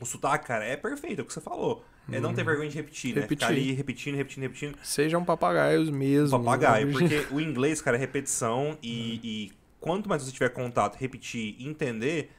o 0.00 0.04
sotaque, 0.06 0.46
cara, 0.46 0.64
é 0.64 0.76
perfeito, 0.76 1.20
é 1.20 1.22
o 1.22 1.26
que 1.26 1.32
você 1.32 1.40
falou. 1.40 1.84
É 2.10 2.18
não 2.18 2.34
ter 2.34 2.42
vergonha 2.44 2.68
de 2.68 2.74
repetir, 2.76 3.14
né? 3.14 3.22
Ficar 3.26 3.46
Uhum. 3.46 3.50
Repetir. 3.52 3.68
ali 3.70 3.72
repetindo, 3.76 4.14
repetindo, 4.16 4.42
repetindo. 4.42 4.78
Sejam 4.82 5.24
papagaios 5.24 5.88
mesmo. 5.90 6.38
Papagaio, 6.42 6.86
né? 6.86 6.92
porque 6.92 7.26
o 7.32 7.40
inglês, 7.40 7.80
cara, 7.80 7.96
é 7.96 8.00
repetição 8.00 8.76
e, 8.82 9.20
e 9.22 9.52
quanto 9.78 10.08
mais 10.08 10.22
você 10.22 10.32
tiver 10.32 10.48
contato, 10.48 10.96
repetir 10.96 11.54
e 11.58 11.68
entender, 11.68 12.32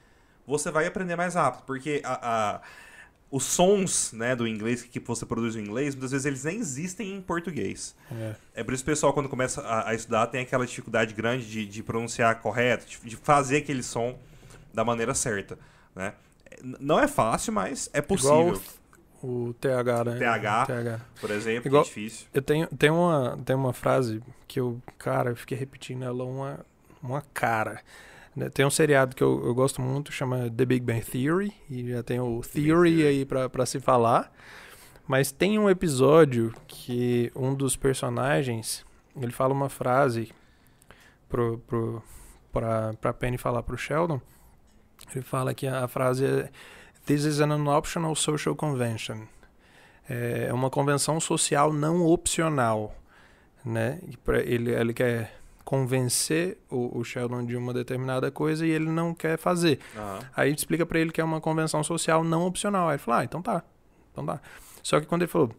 você 0.45 0.69
vai 0.71 0.85
aprender 0.87 1.15
mais 1.15 1.35
rápido, 1.35 1.63
porque 1.65 2.01
a, 2.03 2.55
a- 2.55 2.61
os 3.31 3.45
sons, 3.45 4.11
né, 4.11 4.35
do 4.35 4.45
inglês 4.45 4.83
que 4.83 4.99
você 4.99 5.25
produz 5.25 5.55
no 5.55 5.61
inglês, 5.61 5.95
muitas 5.95 6.11
vezes 6.11 6.25
eles 6.25 6.43
nem 6.43 6.57
existem 6.57 7.15
em 7.15 7.21
português. 7.21 7.95
É. 8.11 8.35
É 8.55 8.63
por 8.63 8.73
isso 8.73 8.83
que 8.83 8.91
o 8.91 8.93
pessoal, 8.93 9.13
quando 9.13 9.29
começa 9.29 9.61
a, 9.61 9.89
a 9.89 9.95
estudar, 9.95 10.27
tem 10.27 10.41
aquela 10.41 10.65
dificuldade 10.65 11.13
grande 11.13 11.49
de, 11.49 11.65
de 11.65 11.81
pronunciar 11.81 12.41
correto, 12.41 12.85
de, 12.85 12.99
de 13.09 13.15
fazer 13.15 13.57
aquele 13.57 13.81
som 13.81 14.19
da 14.73 14.83
maneira 14.83 15.13
certa, 15.13 15.57
né? 15.95 16.13
Não 16.61 16.99
é 16.99 17.07
fácil, 17.07 17.53
mas 17.53 17.89
é 17.93 18.01
possível. 18.01 18.49
Igual 18.49 18.61
o 19.23 19.53
TH, 19.53 20.03
né? 20.03 20.17
TH. 20.19 20.65
TH. 20.65 20.99
Por 21.19 21.31
exemplo, 21.31 21.67
Igual- 21.67 21.83
é 21.83 21.85
difícil. 21.85 22.27
Eu 22.33 22.41
tenho, 22.41 22.67
tem, 22.67 22.89
uma, 22.89 23.39
tem 23.45 23.55
uma 23.55 23.71
frase 23.71 24.21
que 24.47 24.59
eu, 24.59 24.81
cara, 24.97 25.29
eu 25.29 25.35
fiquei 25.35 25.57
repetindo 25.57 26.03
ela 26.03 26.23
uma, 26.23 26.59
uma 27.01 27.21
cara. 27.33 27.81
Né? 28.35 28.49
Tem 28.49 28.65
um 28.65 28.69
seriado 28.69 29.15
que 29.15 29.23
eu, 29.23 29.45
eu 29.45 29.53
gosto 29.53 29.81
muito, 29.81 30.11
chama 30.11 30.49
The 30.49 30.65
Big 30.65 30.85
Bang 30.85 31.01
Theory, 31.01 31.53
e 31.69 31.89
já 31.89 32.03
tem 32.03 32.19
o 32.19 32.41
Theory 32.41 32.97
Theory. 32.97 33.07
aí 33.07 33.25
pra 33.25 33.65
se 33.65 33.79
falar. 33.79 34.31
Mas 35.07 35.31
tem 35.31 35.59
um 35.59 35.69
episódio 35.69 36.53
que 36.67 37.31
um 37.35 37.53
dos 37.53 37.75
personagens, 37.75 38.85
ele 39.15 39.31
fala 39.31 39.53
uma 39.53 39.67
frase 39.67 40.31
pro, 41.27 41.57
pro, 41.67 42.03
pra, 42.51 42.93
pra 42.93 43.13
Penny 43.13 43.37
falar 43.37 43.63
pro 43.63 43.77
Sheldon. 43.77 44.21
Ele 45.13 45.23
fala 45.23 45.53
que 45.53 45.67
a 45.67 45.87
frase 45.87 46.25
é 46.25 46.49
This 47.05 47.25
is 47.25 47.41
an 47.41 47.67
optional 47.75 48.15
social 48.15 48.55
convention. 48.55 49.25
É 50.07 50.53
uma 50.53 50.69
convenção 50.69 51.19
social 51.19 51.73
não 51.73 52.05
opcional, 52.05 52.95
né? 53.65 53.99
Ele, 54.45 54.71
ele 54.71 54.93
quer 54.93 55.40
convencer 55.71 56.57
o, 56.69 56.99
o 56.99 57.03
Sheldon 57.05 57.45
de 57.45 57.55
uma 57.55 57.73
determinada 57.73 58.29
coisa 58.29 58.65
e 58.67 58.69
ele 58.69 58.89
não 58.89 59.13
quer 59.13 59.37
fazer. 59.37 59.79
Aham. 59.95 60.19
Aí 60.35 60.53
explica 60.53 60.85
pra 60.85 60.99
ele 60.99 61.11
que 61.13 61.21
é 61.21 61.23
uma 61.23 61.39
convenção 61.39 61.81
social 61.81 62.25
não 62.25 62.45
opcional. 62.45 62.89
Aí 62.89 62.95
ele 62.95 63.01
fala, 63.01 63.19
ah, 63.19 63.23
então 63.23 63.41
tá, 63.41 63.63
então 64.11 64.25
tá. 64.25 64.41
Só 64.83 64.99
que 64.99 65.05
quando 65.05 65.21
ele 65.21 65.31
falou, 65.31 65.49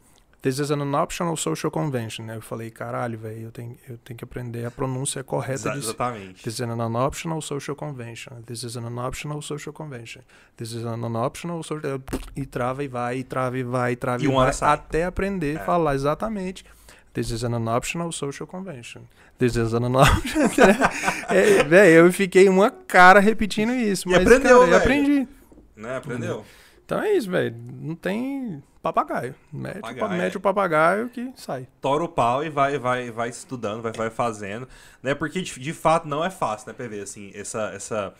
this 0.42 0.58
is 0.58 0.70
an 0.70 1.02
optional 1.02 1.34
social 1.34 1.70
convention, 1.70 2.26
né? 2.26 2.36
eu 2.36 2.42
falei, 2.42 2.70
caralho, 2.70 3.18
velho, 3.18 3.44
eu 3.44 3.50
tenho, 3.50 3.74
eu 3.88 3.96
tenho 4.04 4.18
que 4.18 4.24
aprender 4.24 4.66
a 4.66 4.70
pronúncia 4.70 5.24
correta 5.24 5.70
disso. 5.70 5.88
exatamente. 5.88 6.42
This 6.44 6.54
is 6.54 6.60
an 6.60 6.94
optional 7.06 7.40
social 7.40 7.74
convention. 7.74 8.42
This 8.44 8.64
is 8.64 8.76
an 8.76 8.98
optional 8.98 9.40
social 9.40 9.72
convention. 9.72 10.20
This 10.58 10.72
is 10.72 10.84
an 10.84 11.16
optional 11.16 11.62
social... 11.62 11.98
E 12.36 12.44
trava 12.44 12.84
e 12.84 12.88
vai, 12.88 13.16
e 13.16 13.24
trava 13.24 13.56
e 13.56 13.62
vai, 13.62 13.92
e 13.92 13.96
trava 13.96 14.22
E 14.22 14.26
e, 14.26 14.30
vai, 14.30 14.52
até 14.60 15.04
aprender 15.04 15.56
É. 15.56 15.64
falar 15.64 15.94
exatamente. 15.94 16.66
This 17.12 17.30
is 17.30 17.44
an 17.44 17.68
optional 17.68 18.10
social 18.10 18.46
convention. 18.46 19.02
This 19.38 19.56
is 19.56 19.74
an 19.74 19.84
optional... 19.94 20.76
é, 21.28 21.62
véi, 21.62 21.92
eu 21.92 22.10
fiquei 22.12 22.48
uma 22.48 22.70
cara 22.70 23.20
repetindo 23.20 23.72
isso. 23.72 24.08
E 24.08 24.12
mas, 24.12 24.22
aprendeu, 24.22 24.42
cara, 24.42 24.52
eu 24.52 24.66
velho. 24.66 24.76
aprendi. 24.76 25.28
Né? 25.76 25.96
Aprendeu? 25.96 26.44
Então 26.84 27.02
é 27.02 27.12
isso, 27.12 27.30
velho. 27.30 27.54
Não 27.80 27.94
tem 27.94 28.62
papagaio. 28.82 29.34
Mete, 29.52 29.78
o 29.78 29.80
pa- 29.80 29.88
Papagaio, 29.88 30.22
mete 30.22 30.34
é. 30.34 30.36
o 30.36 30.40
papagaio 30.40 31.08
que 31.08 31.32
sai. 31.36 31.68
tora 31.80 32.04
o 32.04 32.08
pau 32.08 32.44
e 32.44 32.50
vai, 32.50 32.78
vai, 32.78 33.10
vai 33.10 33.28
estudando, 33.28 33.80
vai, 33.82 33.92
vai 33.92 34.10
fazendo, 34.10 34.66
né? 35.02 35.14
Porque 35.14 35.40
de, 35.40 35.58
de 35.60 35.72
fato 35.72 36.08
não 36.08 36.24
é 36.24 36.30
fácil, 36.30 36.68
né, 36.68 36.74
PV? 36.74 37.00
Assim, 37.00 37.30
essa, 37.34 37.70
essa, 37.74 38.14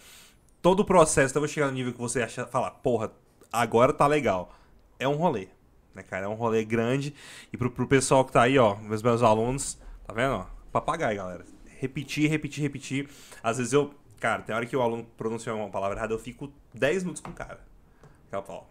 todo 0.61 0.81
o 0.81 0.85
processo, 0.85 1.33
até 1.33 1.41
você 1.41 1.55
chegar 1.55 1.67
no 1.67 1.73
nível 1.73 1.93
que 1.93 1.99
você 1.99 2.23
acha, 2.23 2.47
falar, 2.47 2.71
porra, 2.71 3.11
agora 3.53 3.93
tá 3.93 4.07
legal. 4.07 4.55
É 4.99 5.09
um 5.09 5.17
rolê, 5.17 5.49
né, 5.95 6.03
cara? 6.03 6.27
É 6.27 6.29
um 6.29 6.35
rolê 6.35 6.65
grande. 6.65 7.15
E 7.53 7.57
pro, 7.57 7.71
pro 7.71 7.87
pessoal 7.87 8.25
que 8.25 8.33
tá 8.33 8.43
aí, 8.43 8.59
ó, 8.59 8.77
meus 8.77 9.03
meus 9.03 9.23
alunos, 9.23 9.79
tá 10.07 10.13
vendo, 10.13 10.35
ó? 10.35 10.47
Papagaio, 10.71 11.17
galera. 11.17 11.45
Repetir, 11.79 12.31
repetir, 12.31 12.63
repetir. 12.63 13.09
Às 13.43 13.59
vezes 13.59 13.73
eu, 13.73 13.93
cara, 14.21 14.43
tem 14.43 14.55
hora 14.55 14.65
que 14.67 14.77
o 14.77 14.81
aluno 14.81 15.05
pronuncia 15.17 15.55
uma 15.55 15.69
palavra 15.69 15.99
errada, 15.99 16.15
eu 16.15 16.19
fico 16.19 16.53
10 16.75 17.03
minutos 17.03 17.21
com 17.23 17.31
o 17.31 17.35
cara. 17.35 17.61
Aquela 18.29 18.43
pau. 18.43 18.71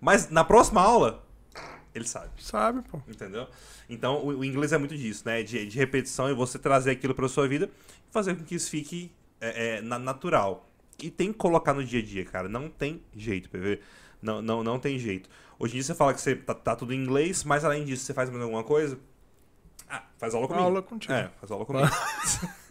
Mas 0.00 0.30
na 0.30 0.44
próxima 0.44 0.80
aula, 0.80 1.24
ele 1.94 2.06
sabe. 2.06 2.30
Sabe, 2.42 2.82
pô. 2.82 3.00
Entendeu? 3.08 3.48
Então, 3.88 4.18
o, 4.18 4.38
o 4.38 4.44
inglês 4.44 4.72
é 4.72 4.78
muito 4.78 4.96
disso, 4.96 5.22
né? 5.26 5.42
De, 5.42 5.66
de 5.66 5.78
repetição 5.78 6.30
e 6.30 6.34
você 6.34 6.58
trazer 6.58 6.90
aquilo 6.92 7.14
para 7.14 7.28
sua 7.28 7.48
vida 7.48 7.70
e 8.08 8.12
fazer 8.12 8.34
com 8.36 8.44
que 8.44 8.54
isso 8.54 8.70
fique 8.70 9.10
é, 9.40 9.76
é, 9.76 9.80
na- 9.80 9.98
natural. 9.98 10.68
E 11.02 11.10
tem 11.10 11.32
que 11.32 11.38
colocar 11.38 11.74
no 11.74 11.84
dia 11.84 12.00
a 12.00 12.02
dia, 12.02 12.24
cara. 12.24 12.48
Não 12.48 12.68
tem 12.70 13.02
jeito, 13.14 13.50
PV. 13.50 13.80
Não, 14.22 14.40
não, 14.40 14.64
não 14.64 14.78
tem 14.78 14.98
jeito. 14.98 15.28
Hoje 15.58 15.72
em 15.72 15.76
dia 15.76 15.84
você 15.84 15.94
fala 15.94 16.12
que 16.12 16.20
você 16.20 16.36
tá, 16.36 16.54
tá 16.54 16.76
tudo 16.76 16.92
em 16.92 17.02
inglês, 17.02 17.42
mas 17.44 17.64
além 17.64 17.84
disso, 17.84 18.04
você 18.04 18.12
faz 18.12 18.28
mais 18.30 18.42
alguma 18.42 18.62
coisa? 18.62 18.98
Ah, 19.88 20.04
faz 20.18 20.34
aula 20.34 20.46
comigo. 20.46 20.64
Aula 20.64 20.82
contigo. 20.82 21.12
É, 21.12 21.30
faz 21.40 21.50
aula 21.50 21.64
comigo. 21.64 21.88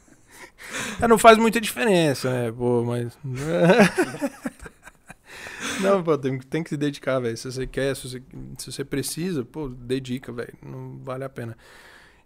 É, 1.02 1.08
não 1.08 1.18
faz 1.18 1.38
muita 1.38 1.62
diferença, 1.62 2.32
né? 2.32 2.52
Pô, 2.52 2.84
mas. 2.84 3.18
não, 5.82 6.04
pô, 6.04 6.18
tem, 6.18 6.40
tem 6.40 6.64
que 6.64 6.70
se 6.70 6.78
dedicar, 6.78 7.20
velho. 7.20 7.38
Se 7.38 7.52
você 7.52 7.68
quer, 7.68 7.96
se 7.96 8.10
você, 8.10 8.24
se 8.58 8.72
você 8.72 8.84
precisa, 8.84 9.46
pô, 9.46 9.70
dedica, 9.70 10.32
velho. 10.32 10.54
Não 10.64 11.00
vale 11.04 11.24
a 11.24 11.30
pena. 11.30 11.56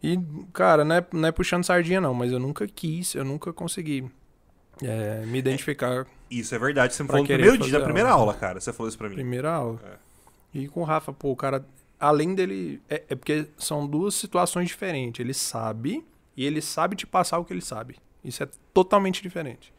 E, 0.02 0.18
cara, 0.54 0.86
não 0.86 0.96
é, 0.96 1.06
não 1.12 1.28
é 1.28 1.32
puxando 1.32 1.66
sardinha, 1.66 2.00
não, 2.00 2.14
mas 2.14 2.32
eu 2.32 2.40
nunca 2.40 2.66
quis, 2.68 3.16
eu 3.16 3.26
nunca 3.26 3.52
consegui 3.52 4.10
é, 4.82 5.26
me 5.26 5.40
identificar 5.40 6.08
Isso 6.32 6.56
é 6.56 6.60
verdade. 6.60 6.94
Você 6.94 7.04
me 7.04 7.10
falou 7.10 7.24
no 7.24 7.28
primeiro 7.28 7.58
dia, 7.58 7.80
na 7.80 7.86
primeira 7.86 8.10
aula. 8.10 8.32
aula, 8.32 8.34
cara. 8.36 8.62
Você 8.62 8.72
falou 8.72 8.88
isso 8.88 8.98
pra 8.98 9.10
mim. 9.10 9.16
primeira 9.16 9.52
aula. 9.52 9.80
É. 9.84 10.09
E 10.54 10.68
com 10.68 10.82
o 10.82 10.84
Rafa, 10.84 11.14
pô, 11.14 11.32
o 11.32 11.36
cara, 11.36 11.66
além 12.00 12.34
dele. 12.34 12.82
É, 12.90 13.04
é 13.10 13.16
porque 13.16 13.48
são 13.58 13.88
duas 13.88 14.16
situações 14.16 14.68
diferentes. 14.68 15.20
Ele 15.20 15.34
sabe 15.34 16.04
e 16.36 16.46
ele 16.46 16.62
sabe 16.62 16.96
te 16.96 17.06
passar 17.06 17.40
o 17.40 17.46
que 17.46 17.54
ele 17.54 17.62
sabe. 17.62 17.98
Isso 18.24 18.44
é 18.44 18.50
totalmente 18.74 19.22
diferente. 19.22 19.74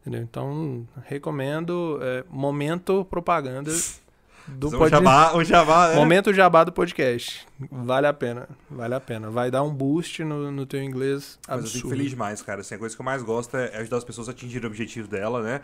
Entendeu? 0.00 0.22
Então, 0.22 0.86
recomendo 1.04 1.98
é, 2.00 2.24
momento 2.30 3.04
propaganda 3.06 3.72
do 4.48 4.68
Um 4.68 4.88
jabá, 4.88 5.36
um 5.36 5.44
jabá, 5.44 5.88
né? 5.88 5.94
Momento 5.96 6.32
jabá 6.32 6.64
do 6.64 6.72
podcast. 6.72 7.46
Vale 7.70 8.06
a 8.06 8.12
pena. 8.12 8.48
Vale 8.70 8.94
a 8.94 9.00
pena. 9.00 9.30
Vai 9.30 9.50
dar 9.50 9.62
um 9.62 9.74
boost 9.74 10.22
no, 10.22 10.50
no 10.50 10.66
teu 10.66 10.82
inglês 10.82 11.38
Mas 11.48 11.56
eu 11.58 11.62
fico 11.64 11.78
absurdo. 11.78 11.96
feliz 11.96 12.10
demais, 12.10 12.42
cara. 12.42 12.60
Assim, 12.60 12.74
a 12.74 12.78
coisa 12.78 12.94
que 12.94 13.00
eu 13.00 13.04
mais 13.04 13.22
gosto 13.22 13.56
é 13.56 13.70
é 13.72 13.78
ajudar 13.78 13.96
as 13.98 14.04
pessoas 14.04 14.28
a 14.28 14.32
atingirem 14.32 14.68
o 14.68 14.70
objetivo 14.70 15.08
dela, 15.08 15.42
né? 15.42 15.60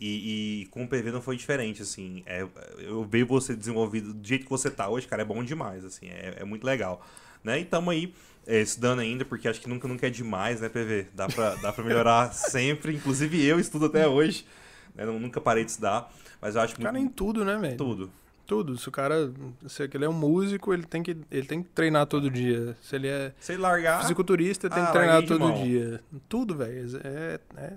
E, 0.00 0.62
e 0.62 0.66
com 0.66 0.84
o 0.84 0.88
PV 0.88 1.12
não 1.12 1.20
foi 1.20 1.36
diferente, 1.36 1.82
assim. 1.82 2.22
É, 2.26 2.46
eu 2.78 3.04
ver 3.04 3.24
você 3.24 3.54
desenvolvido 3.54 4.14
do 4.14 4.26
jeito 4.26 4.44
que 4.44 4.50
você 4.50 4.70
tá 4.70 4.88
hoje, 4.88 5.06
cara, 5.06 5.22
é 5.22 5.24
bom 5.24 5.44
demais, 5.44 5.84
assim. 5.84 6.08
É, 6.08 6.36
é 6.40 6.44
muito 6.44 6.64
legal. 6.64 7.04
Né? 7.44 7.60
E 7.60 7.64
tamo 7.64 7.90
aí 7.90 8.14
é, 8.46 8.60
estudando 8.60 9.00
ainda, 9.00 9.24
porque 9.24 9.46
acho 9.46 9.60
que 9.60 9.68
nunca, 9.68 9.86
nunca 9.86 10.06
é 10.06 10.10
demais, 10.10 10.60
né, 10.60 10.68
PV? 10.68 11.08
Dá 11.14 11.28
pra, 11.28 11.54
dá 11.56 11.72
pra 11.72 11.84
melhorar 11.84 12.32
sempre. 12.34 12.94
Inclusive 12.94 13.44
eu 13.44 13.60
estudo 13.60 13.86
até 13.86 14.08
hoje. 14.08 14.46
Né? 14.94 15.04
Nunca 15.04 15.40
parei 15.40 15.64
de 15.64 15.70
estudar. 15.70 16.12
Mas 16.40 16.56
eu 16.56 16.62
acho 16.62 16.74
muito... 16.74 16.84
Cara, 16.84 16.98
em 16.98 17.08
tudo, 17.08 17.44
né, 17.44 17.56
velho? 17.56 17.76
tudo. 17.76 18.10
Tudo. 18.52 18.76
Se 18.76 18.88
o 18.88 18.92
cara. 18.92 19.32
Se 19.66 19.82
ele 19.84 20.04
é 20.04 20.08
um 20.08 20.12
músico, 20.12 20.74
ele 20.74 20.82
tem 20.84 21.02
que, 21.02 21.16
ele 21.30 21.46
tem 21.46 21.62
que 21.62 21.70
treinar 21.70 22.06
todo 22.06 22.30
dia. 22.30 22.76
Se 22.82 22.96
ele 22.96 23.08
é 23.08 23.32
Sei 23.40 23.56
largar... 23.56 24.02
fisiculturista, 24.02 24.66
ele 24.66 24.74
tem 24.74 24.82
ah, 24.82 24.86
que 24.86 24.92
treinar 24.92 25.14
larguei 25.14 25.28
de 25.28 25.38
todo 25.38 25.48
mão. 25.48 25.64
dia. 25.64 26.00
Tudo, 26.28 26.54
velho. 26.56 27.00
É, 27.02 27.40
é 27.56 27.72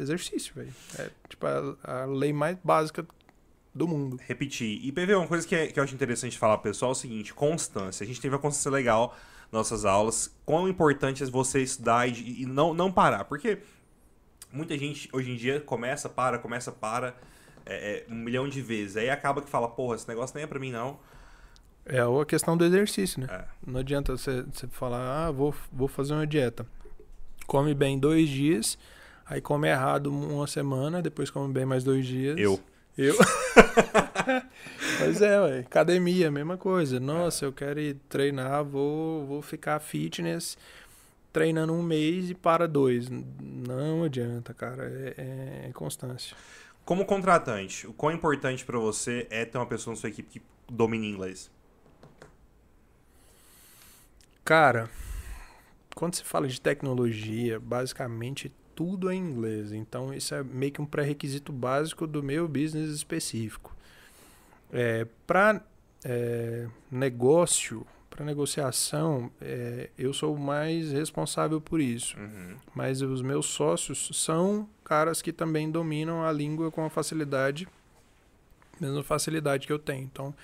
exercício, 0.00 0.54
velho. 0.54 0.72
É 0.98 1.10
tipo 1.28 1.46
a, 1.46 1.76
a 1.84 2.04
lei 2.06 2.32
mais 2.32 2.56
básica 2.64 3.06
do 3.74 3.86
mundo. 3.86 4.18
repetir. 4.26 4.80
E 4.82 4.90
PV, 4.92 5.14
uma 5.16 5.26
coisa 5.26 5.46
que, 5.46 5.54
é- 5.54 5.66
que 5.66 5.78
eu 5.78 5.84
acho 5.84 5.94
interessante 5.94 6.38
falar 6.38 6.56
pro 6.58 6.70
pessoal 6.70 6.92
é 6.92 6.92
o 6.92 6.94
seguinte: 6.96 7.34
constância. 7.34 8.02
A 8.02 8.06
gente 8.06 8.20
teve 8.20 8.34
uma 8.34 8.40
constância 8.40 8.70
legal 8.70 9.14
nas 9.52 9.70
nossas 9.70 9.84
aulas. 9.84 10.34
Quão 10.46 10.68
importante 10.68 11.22
é 11.22 11.26
você 11.26 11.60
estudar 11.62 12.08
e, 12.08 12.42
e 12.42 12.46
não, 12.46 12.72
não 12.72 12.90
parar. 12.90 13.24
Porque 13.24 13.58
muita 14.52 14.78
gente 14.78 15.08
hoje 15.12 15.32
em 15.32 15.36
dia 15.36 15.60
começa, 15.60 16.08
para, 16.08 16.38
começa, 16.38 16.72
para 16.72 17.14
é, 17.66 18.04
é, 18.08 18.12
um 18.12 18.14
milhão 18.16 18.48
de 18.48 18.60
vezes. 18.60 18.96
Aí 18.96 19.10
acaba 19.10 19.40
que 19.42 19.48
fala, 19.48 19.68
porra, 19.68 19.96
esse 19.96 20.08
negócio 20.08 20.34
nem 20.36 20.44
é 20.44 20.46
pra 20.46 20.58
mim, 20.58 20.70
não. 20.70 20.98
É 21.86 22.00
a 22.00 22.24
questão 22.26 22.56
do 22.56 22.64
exercício, 22.64 23.20
né? 23.20 23.26
É. 23.30 23.44
Não 23.66 23.80
adianta 23.80 24.16
você, 24.16 24.42
você 24.42 24.66
falar, 24.68 25.26
ah, 25.26 25.30
vou, 25.30 25.54
vou 25.72 25.86
fazer 25.88 26.14
uma 26.14 26.26
dieta. 26.26 26.66
Come 27.46 27.74
bem 27.74 27.98
dois 27.98 28.28
dias, 28.28 28.78
aí 29.26 29.40
come 29.40 29.68
errado 29.68 30.06
uma 30.10 30.46
semana, 30.46 31.02
depois 31.02 31.30
come 31.30 31.52
bem 31.52 31.66
mais 31.66 31.84
dois 31.84 32.06
dias. 32.06 32.38
Eu. 32.38 32.58
Eu? 32.96 33.14
Pois 34.98 35.20
é, 35.20 35.40
ué. 35.40 35.58
Academia, 35.60 36.30
mesma 36.30 36.56
coisa. 36.56 36.98
Nossa, 37.00 37.44
eu 37.44 37.52
quero 37.52 37.80
ir 37.80 37.94
treinar, 38.08 38.64
vou, 38.64 39.26
vou 39.26 39.42
ficar 39.42 39.78
fitness 39.80 40.56
treinando 41.32 41.72
um 41.72 41.82
mês 41.82 42.30
e 42.30 42.34
para 42.34 42.66
dois. 42.68 43.08
Não 43.10 44.04
adianta, 44.04 44.54
cara. 44.54 44.84
É, 44.84 45.14
é- 45.18 45.68
é 45.68 45.72
constância. 45.72 46.36
Como 46.84 47.06
contratante, 47.06 47.86
o 47.86 47.92
quão 47.92 48.12
importante 48.12 48.64
pra 48.64 48.78
você 48.78 49.26
é 49.30 49.44
ter 49.44 49.56
uma 49.56 49.66
pessoa 49.66 49.94
na 49.94 50.00
sua 50.00 50.10
equipe 50.10 50.28
que 50.28 50.42
domine 50.70 51.08
inglês? 51.08 51.50
Cara, 54.44 54.90
quando 55.94 56.14
se 56.14 56.24
fala 56.24 56.46
de 56.46 56.60
tecnologia, 56.60 57.58
basicamente 57.58 58.52
tudo 58.74 59.10
é 59.10 59.14
em 59.14 59.18
inglês. 59.18 59.72
Então, 59.72 60.12
isso 60.12 60.34
é 60.34 60.42
meio 60.42 60.72
que 60.72 60.82
um 60.82 60.86
pré-requisito 60.86 61.52
básico 61.52 62.06
do 62.06 62.22
meu 62.22 62.46
business 62.46 62.90
específico. 62.90 63.74
É, 64.70 65.06
para 65.26 65.62
negócio, 66.90 67.86
para 68.10 68.24
negociação, 68.26 69.30
é, 69.40 69.88
eu 69.96 70.12
sou 70.12 70.34
o 70.34 70.38
mais 70.38 70.92
responsável 70.92 71.60
por 71.60 71.80
isso. 71.80 72.18
Uhum. 72.18 72.56
Mas 72.74 73.00
os 73.00 73.22
meus 73.22 73.46
sócios 73.46 74.10
são 74.12 74.68
caras 74.84 75.22
que 75.22 75.32
também 75.32 75.70
dominam 75.70 76.22
a 76.22 76.30
língua 76.30 76.70
com 76.70 76.84
a 76.84 76.90
facilidade, 76.90 77.66
mesma 78.80 79.02
facilidade 79.02 79.66
que 79.66 79.72
eu 79.72 79.78
tenho. 79.78 80.04
Então, 80.04 80.34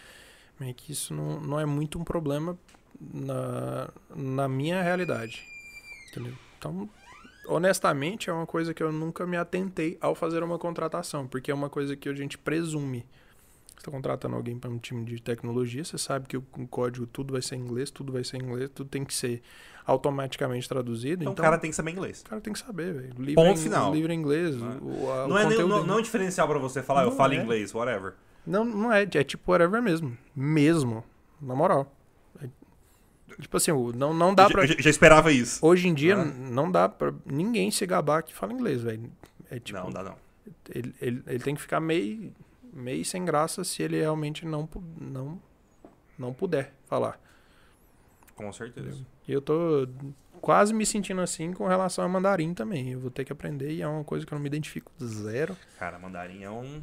meio 0.59 0.75
que 0.75 0.93
isso 0.93 1.15
não, 1.15 1.41
não 1.41 1.61
é 1.61 1.67
muito 1.67 1.99
um 1.99 2.05
problema 2.05 2.59
na, 3.01 3.89
na 4.15 4.49
minha 4.49 4.83
realidade. 4.83 5.47
Entendeu? 6.11 6.35
Então, 6.59 6.89
honestamente, 7.47 8.29
é 8.29 8.33
uma 8.33 8.47
coisa 8.47 8.75
que 8.75 8.83
eu 8.83 8.93
nunca 8.93 9.27
me 9.27 9.37
atentei 9.37 9.97
ao 10.01 10.15
fazer 10.15 10.43
uma 10.43 10.59
contratação, 10.59 11.27
porque 11.27 11.51
é 11.51 11.55
uma 11.55 11.71
coisa 11.71 11.97
que 11.97 12.09
a 12.09 12.15
gente 12.15 12.37
presume. 12.37 13.05
Você 13.69 13.79
está 13.79 13.91
contratando 13.91 14.37
alguém 14.37 14.59
para 14.59 14.71
um 14.71 14.79
time 14.79 15.05
de 15.05 15.23
tecnologia, 15.23 15.83
você 15.83 15.97
sabe 15.97 16.29
que 16.29 16.37
o, 16.37 16.43
código 16.69 17.07
tudo 17.07 17.33
vai 17.33 17.41
ser 17.41 17.57
em 17.57 17.61
inglês, 17.61 17.91
tudo 17.91 18.13
vai 18.13 18.23
ser 18.23 18.37
em 18.37 18.43
inglês, 18.43 18.71
tudo 18.75 18.91
tem 18.91 19.05
que 19.05 19.15
ser 19.15 19.43
automaticamente 19.87 20.69
traduzido. 20.69 21.23
Então, 21.23 21.33
Então, 21.33 21.43
o 21.43 21.47
cara 21.47 21.59
tem 21.59 21.71
que 21.71 21.77
saber 21.77 21.91
inglês. 21.93 22.21
o 22.21 22.25
cara 22.29 22.41
tem 22.41 22.53
que 22.53 22.59
saber, 22.59 22.93
velho. 22.95 23.15
Livre 23.19 23.35
Ponto 23.35 23.59
em- 23.59 23.63
final. 23.63 23.93
Livre 23.93 24.13
em 24.13 24.19
inglês. 24.19 24.57
Não 24.57 24.71
é? 24.73 24.75
o, 24.81 25.11
a- 25.11 25.25
o 25.25 25.29
Não 25.29 25.39
é, 25.39 25.47
nem, 25.47 25.59
não, 25.59 25.83
em- 25.83 25.87
não 25.87 25.95
é 25.97 25.99
um 25.99 26.03
diferencial 26.03 26.47
pra 26.49 26.59
você 26.59 26.83
falar, 26.83 27.03
eu 27.05 27.11
Não 27.11 27.17
falo 27.17 27.33
é. 27.35 27.37
inglês, 27.37 27.75
whatever. 27.75 28.15
Não, 28.47 28.65
não 28.65 28.93
é. 28.93 29.03
É 29.03 29.25
tipo 29.25 29.51
whatever 29.53 29.83
mesmo. 29.83 30.17
Mesmo. 30.35 31.05
Na 31.41 31.55
moral. 31.55 31.95
É- 32.43 32.49
tipo 33.41 33.57
assim, 33.57 33.71
o- 33.73 33.93
não, 33.93 34.13
não 34.15 34.35
dá 34.35 34.45
eu, 34.45 34.51
pra. 34.51 34.67
já- 34.67 34.75
eu 34.75 34.83
já 34.83 34.91
esperava 34.91 35.31
isso. 35.33 35.65
Hoje 35.65 35.89
em 35.89 35.95
dia, 35.95 36.17
Ah. 36.17 36.25
n- 36.25 36.51
não 36.51 36.71
dá 36.71 36.89
pra 36.89 37.13
ninguém 37.25 37.71
se 37.71 37.85
gabar 37.87 38.23
que 38.23 38.35
fala 38.35 38.53
inglês, 38.53 38.83
velho. 38.83 39.11
É 39.51 39.59
tipo. 39.59 39.79
não, 39.79 39.91
dá 39.91 40.03
não. 40.03 40.15
Ele, 40.73 40.95
ele, 41.01 41.23
ele 41.27 41.39
tem 41.41 41.55
que 41.55 41.61
ficar 41.61 41.81
meio. 41.81 42.33
meio 42.73 43.05
sem 43.05 43.25
graça 43.25 43.65
se 43.65 43.83
ele 43.83 43.99
realmente 43.99 44.47
não, 44.47 44.69
não, 45.01 45.41
não 46.19 46.33
puder 46.33 46.73
falar. 46.87 47.21
Com 48.41 48.53
certeza. 48.53 49.05
E 49.29 49.33
eu 49.33 49.41
tô 49.41 49.87
quase 50.41 50.73
me 50.73 50.87
sentindo 50.87 51.21
assim 51.21 51.53
com 51.53 51.67
relação 51.67 52.05
a 52.05 52.09
mandarim 52.09 52.55
também. 52.55 52.91
Eu 52.91 53.01
vou 53.01 53.11
ter 53.11 53.25
que 53.25 53.33
aprender 53.33 53.71
e 53.73 53.83
é 53.83 53.87
uma 53.89 54.05
coisa 54.05 54.25
que 54.27 54.33
eu 54.33 54.37
não 54.37 54.43
me 54.43 54.49
identifico 54.49 54.91
zero. 55.03 55.57
Cara, 55.79 55.99
mandarim 55.99 56.43
é 56.43 56.51
um. 56.51 56.83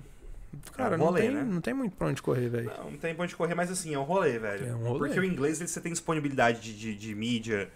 Cara, 0.74 0.96
um 0.96 1.00
não, 1.00 1.06
rolê, 1.08 1.22
tem, 1.24 1.32
né? 1.32 1.44
não 1.44 1.60
tem 1.62 1.74
muito 1.74 1.96
pra 1.96 2.08
onde 2.08 2.22
correr, 2.22 2.48
velho. 2.50 2.72
Não, 2.78 2.92
não 2.92 2.98
tem 2.98 3.14
pra 3.14 3.24
onde 3.26 3.36
correr, 3.36 3.54
mas 3.56 3.70
assim, 3.70 3.94
é 3.94 4.00
um 4.00 4.04
rolê, 4.04 4.40
velho. 4.40 4.66
É 4.68 4.74
um 4.76 4.88
rolê. 4.88 5.00
Porque 5.00 5.20
o 5.20 5.24
inglês 5.24 5.60
ele- 5.60 5.68
você 5.68 5.82
tem 5.82 5.92
disponibilidade 5.92 6.62
de, 6.62 6.74
de, 6.78 6.96
de 6.96 7.14
mídia, 7.16 7.70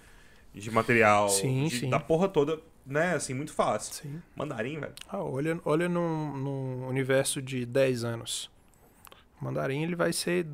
de 0.53 0.71
material, 0.71 1.27
Sim, 1.29 1.65
de- 1.67 1.79
sim. 1.81 1.89
da 1.89 1.99
porra 1.99 2.29
toda, 2.29 2.59
né? 2.85 3.13
Assim, 3.13 3.33
muito 3.33 3.51
fácil. 3.53 3.93
Sim. 3.93 4.21
Mandarim, 4.35 4.79
velho. 4.79 4.93
Ah, 5.09 5.21
olha, 5.21 5.59
olha 5.65 5.89
no, 5.89 6.37
no 6.37 6.87
universo 6.87 7.41
de 7.41 7.65
10 7.65 8.03
anos. 8.05 8.49
O 9.39 9.45
mandarim 9.45 9.83
ele 9.83 9.95
vai 9.95 10.13
ser 10.13 10.47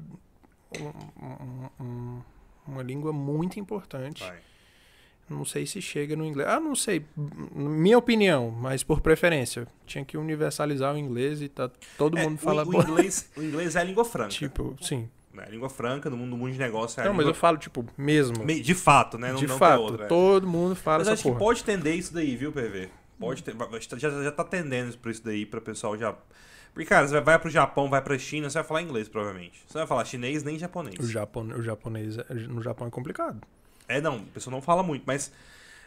um- 0.80 1.24
um- 1.26 1.70
um- 1.86 2.22
uma 2.68 2.84
língua 2.84 3.12
muito 3.14 3.60
importante. 3.60 4.24
Vai. 4.24 4.38
Não 5.30 5.44
sei 5.44 5.66
se 5.66 5.82
chega 5.82 6.16
no 6.16 6.26
inglês. 6.26 6.48
Ah, 6.48 6.60
não 6.60 6.74
sei. 6.74 7.04
Minha 7.54 7.98
opinião, 7.98 8.50
mas 8.50 8.82
por 8.82 9.02
preferência. 9.02 9.68
Tinha 9.86 10.06
que 10.06 10.18
universalizar 10.18 10.94
o 10.96 10.98
inglês 10.98 11.42
e 11.42 11.50
tá, 11.50 11.70
todo 11.98 12.18
É, 12.18 12.24
mundo 12.24 12.36
o- 12.36 12.38
fala. 12.38 12.66
o, 12.66 12.74
inglês, 12.82 13.30
o 13.36 13.42
inglês 13.44 13.76
é 13.76 13.82
a 13.82 13.84
língua 13.84 14.06
franca. 14.06 14.30
Tipo, 14.30 14.76
sim. 14.82 15.10
né? 15.34 15.44
A 15.46 15.50
língua 15.50 15.70
franca 15.70 16.10
no 16.10 16.16
mundo, 16.16 16.30
no 16.30 16.38
mundo 16.38 16.54
de 16.54 16.58
negócio 16.60 17.02
é 17.02 17.04
a 17.04 17.08
Não, 17.08 17.14
mas 17.14 17.26
eu 17.26 17.32
língua... 17.32 17.40
falo, 17.42 17.58
tipo, 17.58 17.86
mesmo. 17.98 18.42
Me- 18.46 18.62
De 18.62 18.74
fato, 18.74 19.18
né? 19.18 19.32
Não, 19.34 19.40
de 19.40 19.48
não 19.48 19.58
fato, 19.58 19.82
outra, 19.82 20.06
é. 20.06 20.08
todo 20.08 20.48
mundo 20.48 20.76
fala 20.78 21.00
Mas 21.00 21.08
essa 21.08 21.14
acho 21.16 21.24
que 21.24 21.30
porra. 21.30 21.40
pode 21.40 21.64
tender 21.66 21.96
isso 21.96 22.14
daí, 22.14 22.36
viu, 22.38 22.54
PV? 22.54 22.90
Pode 23.20 23.44
ter, 23.44 23.54
já, 23.98 24.10
já 24.24 24.32
tá 24.32 24.44
tendendo 24.46 24.96
pra 24.98 25.12
isso 25.12 25.24
daí, 25.26 25.46
pra 25.46 25.60
pessoal 25.60 25.98
já... 25.98 26.16
Porque, 26.78 26.90
cara, 26.90 27.08
você 27.08 27.20
vai, 27.20 27.40
pro 27.40 27.50
Japão, 27.50 27.90
vai 27.90 28.00
pra 28.04 28.16
China, 28.20 28.52
você 28.52 28.60
vai 28.60 28.64
falar 28.64 28.84
inglês, 28.84 29.10
provavelmente. 29.10 29.64
Você 29.68 29.76
não 29.76 29.82
vai 29.82 29.88
falar 29.88 30.06
chinês 30.06 30.44
nem 30.44 30.60
japonês. 30.60 31.00
O, 31.00 31.08
Japão, 31.08 31.42
o 31.48 31.64
japonês, 31.64 32.20
é- 32.20 32.34
no 32.36 32.62
Japão 32.62 32.86
é 32.86 32.92
complicado. 32.92 33.42
É, 33.88 34.00
não, 34.00 34.18
a 34.18 34.34
pessoa 34.36 34.52
não 34.52 34.62
fala 34.62 34.84
muito, 34.84 35.02
mas... 35.08 35.32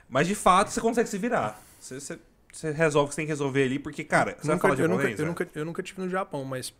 Mas, 0.08 0.26
de 0.26 0.34
fato, 0.34 0.68
você 0.70 0.80
consegue 0.80 1.08
se 1.08 1.16
virar. 1.16 1.62
Você, 1.78 2.00
você, 2.00 2.18
você 2.52 2.72
resolve 2.72 3.06
o 3.06 3.08
que 3.08 3.14
você 3.14 3.20
tem 3.20 3.26
que 3.26 3.30
resolver 3.30 3.62
ali, 3.62 3.78
porque, 3.78 4.02
cara, 4.02 4.36
você 4.40 4.50
nunca, 4.50 4.66
vai 4.66 4.76
falar 4.76 4.82
eu, 4.82 4.88
nunca, 4.88 5.02
japonês, 5.02 5.10
eu, 5.12 5.16
velho? 5.18 5.28
nunca, 5.28 5.48
eu 5.60 5.64
nunca 5.64 5.82
tive 5.84 6.02
no 6.02 6.08
Japão, 6.10 6.44
mas 6.44 6.74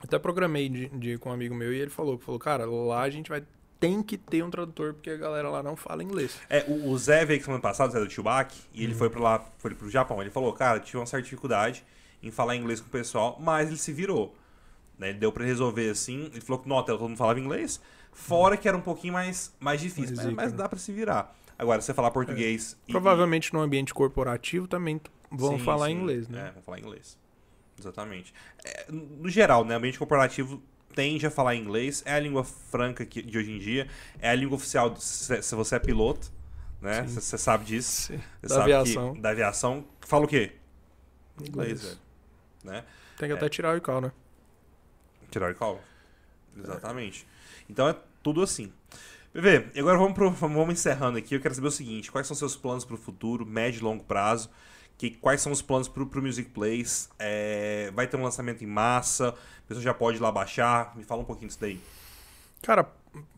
até 0.00 0.16
programei 0.16 0.68
de, 0.68 0.88
de 0.90 1.18
com 1.18 1.30
um 1.30 1.32
amigo 1.32 1.56
meu 1.56 1.72
e 1.72 1.76
ele 1.80 1.90
falou, 1.90 2.18
falou, 2.18 2.38
cara, 2.38 2.64
lá 2.66 3.02
a 3.02 3.10
gente 3.10 3.28
vai 3.28 3.42
tem 3.80 4.00
que 4.00 4.16
ter 4.16 4.44
um 4.44 4.50
tradutor 4.50 4.94
porque 4.94 5.10
a 5.10 5.16
galera 5.16 5.50
lá 5.50 5.60
não 5.60 5.74
fala 5.74 6.04
inglês. 6.04 6.38
É, 6.48 6.64
o, 6.68 6.90
o 6.90 6.96
Zé 6.98 7.24
veio 7.24 7.42
semana 7.42 7.60
passada, 7.60 7.90
o 7.90 7.92
Zé 7.92 7.98
do 8.04 8.08
Chewbacca, 8.08 8.54
e 8.72 8.78
Uhum. 8.78 8.84
ele 8.84 8.94
foi 8.94 9.10
pra 9.10 9.20
lá, 9.20 9.44
foi 9.58 9.74
pro 9.74 9.90
Japão. 9.90 10.20
Ele 10.20 10.30
falou, 10.30 10.52
cara, 10.52 10.78
tive 10.78 10.98
uma 10.98 11.06
certa 11.06 11.24
dificuldade 11.24 11.84
em 12.22 12.30
falar 12.30 12.56
inglês 12.56 12.80
com 12.80 12.86
o 12.86 12.90
pessoal, 12.90 13.36
mas 13.40 13.68
ele 13.68 13.76
se 13.76 13.92
virou. 13.92 14.34
Né? 14.98 15.10
Ele 15.10 15.18
deu 15.18 15.30
pra 15.32 15.44
resolver 15.44 15.90
assim. 15.90 16.24
Ele 16.32 16.40
falou 16.40 16.60
que, 16.62 16.68
nota, 16.68 16.92
todo 16.92 17.08
mundo 17.08 17.16
falava 17.18 17.38
inglês, 17.38 17.80
fora 18.12 18.56
que 18.56 18.66
era 18.68 18.76
um 18.76 18.80
pouquinho 18.80 19.12
mais, 19.12 19.54
mais 19.60 19.80
difícil, 19.80 20.16
mas, 20.16 20.26
mas 20.32 20.52
né? 20.52 20.58
dá 20.58 20.68
pra 20.68 20.78
se 20.78 20.92
virar. 20.92 21.36
Agora, 21.58 21.80
você 21.80 21.92
falar 21.94 22.10
português. 22.10 22.76
e- 22.86 22.92
Provavelmente 22.92 23.52
no 23.52 23.60
ambiente 23.60 23.92
corporativo 23.94 24.66
também 24.68 25.00
vão 25.30 25.58
Sim, 25.58 25.64
falar 25.64 25.86
sim. 25.86 25.92
inglês, 25.92 26.28
né? 26.28 26.48
É, 26.48 26.52
vão 26.52 26.62
falar 26.62 26.78
inglês. 26.80 27.18
Exatamente. 27.78 28.32
É, 28.64 28.86
no 28.90 29.28
geral, 29.28 29.64
né? 29.64 29.74
O 29.74 29.78
ambiente 29.78 29.98
corporativo 29.98 30.62
tende 30.94 31.24
a 31.26 31.30
falar 31.30 31.54
inglês, 31.54 32.02
é 32.04 32.12
a 32.14 32.18
língua 32.20 32.42
franca 32.42 33.04
que- 33.06 33.22
de 33.22 33.38
hoje 33.38 33.52
em 33.52 33.58
dia, 33.58 33.86
é 34.20 34.30
a 34.30 34.34
língua 34.34 34.56
oficial 34.56 34.90
do- 34.90 35.00
se, 35.00 35.40
se 35.42 35.54
você 35.54 35.76
é 35.76 35.78
piloto, 35.78 36.30
né? 36.80 37.02
Você 37.04 37.38
sabe 37.38 37.64
disso. 37.64 38.12
Sim. 38.12 38.20
Da 38.42 38.48
sabe 38.48 38.72
aviação. 38.72 39.14
Que, 39.14 39.20
da 39.20 39.30
aviação. 39.30 39.84
Fala 40.00 40.24
o 40.24 40.28
quê? 40.28 40.52
Inglês, 41.40 41.48
Inglês. 41.48 41.82
velho. 41.84 41.98
Né? 42.68 42.84
Tem 43.16 43.28
que 43.28 43.32
É. 43.34 43.36
até 43.36 43.48
tirar 43.48 43.74
o 43.74 43.76
ICAO, 43.76 44.00
né? 44.00 44.12
Tirar 45.30 45.52
o 45.52 45.54
call. 45.54 45.80
Exatamente. 46.56 47.26
Então 47.68 47.88
é 47.88 47.96
tudo 48.22 48.42
assim. 48.42 48.72
PV, 49.32 49.70
e 49.74 49.80
agora 49.80 49.98
vamos, 49.98 50.14
pro, 50.14 50.30
vamos 50.30 50.72
encerrando 50.72 51.18
aqui. 51.18 51.34
Eu 51.34 51.40
quero 51.40 51.54
saber 51.54 51.68
o 51.68 51.70
seguinte: 51.72 52.10
quais 52.10 52.26
são 52.26 52.34
seus 52.36 52.56
planos 52.56 52.84
para 52.84 52.94
o 52.94 52.98
futuro, 52.98 53.44
médio 53.44 53.80
e 53.80 53.82
longo 53.82 54.04
prazo? 54.04 54.50
Que, 54.96 55.10
quais 55.10 55.40
são 55.40 55.52
os 55.52 55.62
planos 55.62 55.86
para 55.86 56.02
o 56.02 56.22
Music 56.22 56.50
Plays? 56.50 57.08
É, 57.18 57.90
vai 57.94 58.06
ter 58.08 58.16
um 58.16 58.22
lançamento 58.22 58.64
em 58.64 58.66
massa? 58.66 59.28
A 59.28 59.68
pessoa 59.68 59.82
já 59.82 59.94
pode 59.94 60.16
ir 60.18 60.20
lá 60.20 60.32
baixar? 60.32 60.96
Me 60.96 61.04
fala 61.04 61.20
um 61.22 61.24
pouquinho 61.24 61.46
disso 61.48 61.60
daí. 61.60 61.80
Cara, 62.62 62.90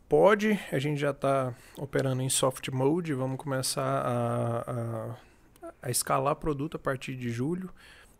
pode. 0.08 0.58
A 0.72 0.78
gente 0.78 0.98
já 0.98 1.10
está 1.10 1.52
operando 1.76 2.22
em 2.22 2.30
soft 2.30 2.66
mode. 2.68 3.12
Vamos 3.12 3.36
começar 3.36 3.82
a, 3.82 4.64
a, 4.70 5.16
a 5.82 5.90
escalar 5.90 6.36
produto 6.36 6.76
a 6.76 6.80
partir 6.80 7.14
de 7.14 7.30
julho. 7.30 7.68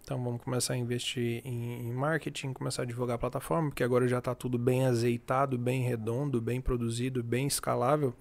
Então 0.02 0.22
vamos 0.22 0.42
começar 0.42 0.74
a 0.74 0.76
investir 0.76 1.40
em, 1.44 1.88
em 1.88 1.92
marketing, 1.92 2.52
começar 2.52 2.82
a 2.82 2.84
divulgar 2.84 3.16
a 3.16 3.18
plataforma, 3.18 3.68
porque 3.68 3.84
agora 3.84 4.08
já 4.08 4.18
está 4.18 4.34
tudo 4.34 4.58
bem 4.58 4.84
azeitado, 4.86 5.56
bem 5.56 5.82
redondo, 5.82 6.40
bem 6.40 6.60
produzido, 6.60 7.22
bem 7.22 7.46
escalável. 7.46 8.12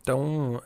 Então, 0.00 0.60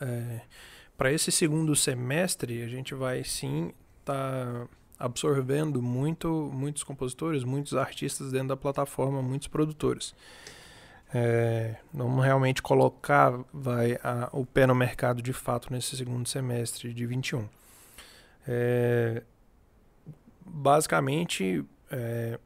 para 0.97 1.11
esse 1.11 1.31
segundo 1.31 1.75
semestre, 1.75 2.61
a 2.61 2.67
gente 2.67 2.93
vai 2.93 3.23
sim 3.23 3.71
estar 3.99 4.67
absorvendo 4.99 5.81
muito, 5.81 6.51
muitos 6.53 6.83
compositores, 6.83 7.43
muitos 7.43 7.73
artistas 7.75 8.31
dentro 8.31 8.49
da 8.49 8.57
plataforma, 8.57 9.21
muitos 9.21 9.47
produtores. 9.47 10.13
É, 11.13 11.75
vamos 11.93 12.23
realmente 12.23 12.61
colocar 12.61 13.33
vai, 13.53 13.93
a- 14.03 14.29
o 14.31 14.45
pé 14.45 14.65
no 14.65 14.75
mercado 14.75 15.21
de 15.21 15.33
fato 15.33 15.71
nesse 15.73 15.97
segundo 15.97 16.27
semestre 16.27 16.93
de 16.93 17.05
21. 17.05 17.47
É, 18.47 19.23
basicamente, 20.45 21.63
é, 21.89 22.39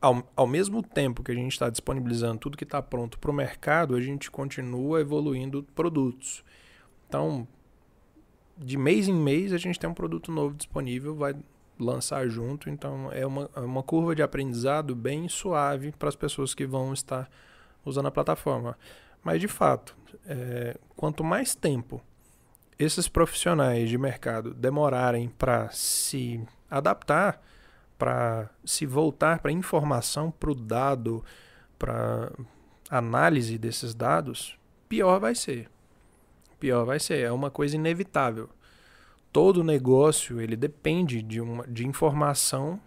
ao, 0.00 0.22
ao 0.34 0.46
mesmo 0.46 0.82
tempo 0.82 1.22
que 1.22 1.32
a 1.32 1.34
gente 1.34 1.52
está 1.52 1.68
disponibilizando 1.68 2.38
tudo 2.38 2.56
que 2.56 2.64
está 2.64 2.80
pronto 2.82 3.18
para 3.18 3.30
o 3.30 3.34
mercado, 3.34 3.94
a 3.94 4.00
gente 4.00 4.30
continua 4.30 5.00
evoluindo 5.00 5.62
produtos. 5.74 6.44
Então, 7.08 7.46
de 8.56 8.76
mês 8.76 9.08
em 9.08 9.14
mês, 9.14 9.52
a 9.52 9.58
gente 9.58 9.78
tem 9.78 9.88
um 9.88 9.94
produto 9.94 10.32
novo 10.32 10.54
disponível, 10.54 11.14
vai 11.14 11.34
lançar 11.78 12.26
junto. 12.28 12.70
Então, 12.70 13.10
é 13.12 13.26
uma, 13.26 13.50
é 13.54 13.60
uma 13.60 13.82
curva 13.82 14.14
de 14.14 14.22
aprendizado 14.22 14.94
bem 14.94 15.28
suave 15.28 15.92
para 15.92 16.08
as 16.08 16.16
pessoas 16.16 16.54
que 16.54 16.66
vão 16.66 16.92
estar 16.92 17.30
usando 17.84 18.06
a 18.06 18.10
plataforma. 18.10 18.76
Mas, 19.22 19.40
de 19.40 19.48
fato, 19.48 19.96
é, 20.26 20.76
quanto 20.96 21.22
mais 21.22 21.54
tempo 21.54 22.02
esses 22.78 23.08
profissionais 23.08 23.88
de 23.88 23.96
mercado 23.96 24.52
demorarem 24.52 25.28
para 25.28 25.70
se 25.70 26.40
adaptar, 26.76 27.40
para 27.98 28.50
se 28.64 28.84
voltar 28.84 29.40
para 29.40 29.50
informação, 29.50 30.30
para 30.30 30.50
o 30.50 30.54
dado, 30.54 31.24
para 31.78 32.30
análise 32.90 33.58
desses 33.58 33.94
dados, 33.94 34.58
pior 34.88 35.18
vai 35.18 35.34
ser. 35.34 35.68
Pior 36.60 36.84
vai 36.84 36.98
ser. 36.98 37.20
É 37.20 37.32
uma 37.32 37.50
coisa 37.50 37.76
inevitável. 37.76 38.48
Todo 39.32 39.64
negócio 39.64 40.40
ele 40.40 40.56
depende 40.56 41.22
de, 41.22 41.40
uma, 41.40 41.66
de 41.66 41.86
informação 41.86 42.80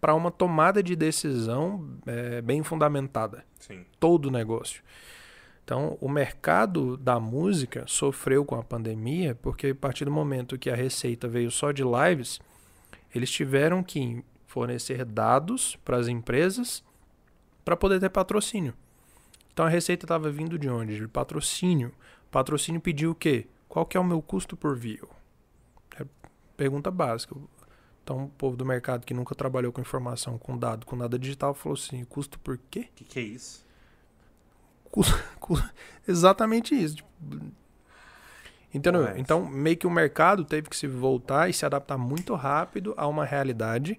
para 0.00 0.14
uma 0.14 0.30
tomada 0.30 0.82
de 0.82 0.96
decisão 0.96 1.96
é, 2.06 2.40
bem 2.40 2.62
fundamentada 2.62 3.44
Sim. 3.58 3.84
todo 4.00 4.30
negócio. 4.30 4.82
Então, 5.64 5.96
o 6.00 6.08
mercado 6.08 6.96
da 6.96 7.20
música 7.20 7.84
sofreu 7.86 8.44
com 8.44 8.56
a 8.56 8.64
pandemia 8.64 9.34
porque 9.40 9.68
a 9.68 9.74
partir 9.74 10.04
do 10.04 10.10
momento 10.10 10.58
que 10.58 10.68
a 10.68 10.74
receita 10.74 11.28
veio 11.28 11.50
só 11.50 11.70
de 11.70 11.84
lives, 11.84 12.40
eles 13.14 13.30
tiveram 13.30 13.82
que 13.82 14.24
fornecer 14.46 15.04
dados 15.04 15.76
para 15.84 15.96
as 15.96 16.08
empresas 16.08 16.84
para 17.64 17.76
poder 17.76 18.00
ter 18.00 18.10
patrocínio. 18.10 18.74
Então 19.52 19.66
a 19.66 19.68
receita 19.68 20.04
estava 20.04 20.30
vindo 20.30 20.58
de 20.58 20.68
onde? 20.68 20.98
De 20.98 21.08
patrocínio. 21.08 21.92
Patrocínio 22.30 22.80
pediu 22.80 23.12
o 23.12 23.14
quê? 23.14 23.46
Qual 23.68 23.86
que 23.86 23.96
é 23.96 24.00
o 24.00 24.04
meu 24.04 24.20
custo 24.20 24.56
por 24.56 24.76
view? 24.76 25.08
É 25.98 26.04
pergunta 26.56 26.90
básica. 26.90 27.36
Então 28.02 28.24
o 28.24 28.28
povo 28.28 28.56
do 28.56 28.64
mercado 28.64 29.04
que 29.04 29.14
nunca 29.14 29.34
trabalhou 29.34 29.72
com 29.72 29.80
informação, 29.80 30.38
com 30.38 30.58
dado, 30.58 30.86
com 30.86 30.96
nada 30.96 31.18
digital, 31.18 31.54
falou 31.54 31.76
assim, 31.76 32.04
custo 32.04 32.38
por 32.38 32.58
quê? 32.70 32.88
O 32.90 32.96
que, 32.96 33.04
que 33.04 33.18
é 33.18 33.22
isso? 33.22 33.64
Exatamente 36.06 36.74
isso. 36.74 36.96
tipo, 36.96 37.08
Entendeu? 38.74 39.02
Correto. 39.02 39.20
Então, 39.20 39.44
meio 39.44 39.76
que 39.76 39.86
o 39.86 39.90
mercado 39.90 40.44
teve 40.44 40.68
que 40.68 40.76
se 40.76 40.86
voltar 40.86 41.48
e 41.48 41.52
se 41.52 41.66
adaptar 41.66 41.98
muito 41.98 42.34
rápido 42.34 42.94
a 42.96 43.06
uma 43.06 43.24
realidade 43.24 43.98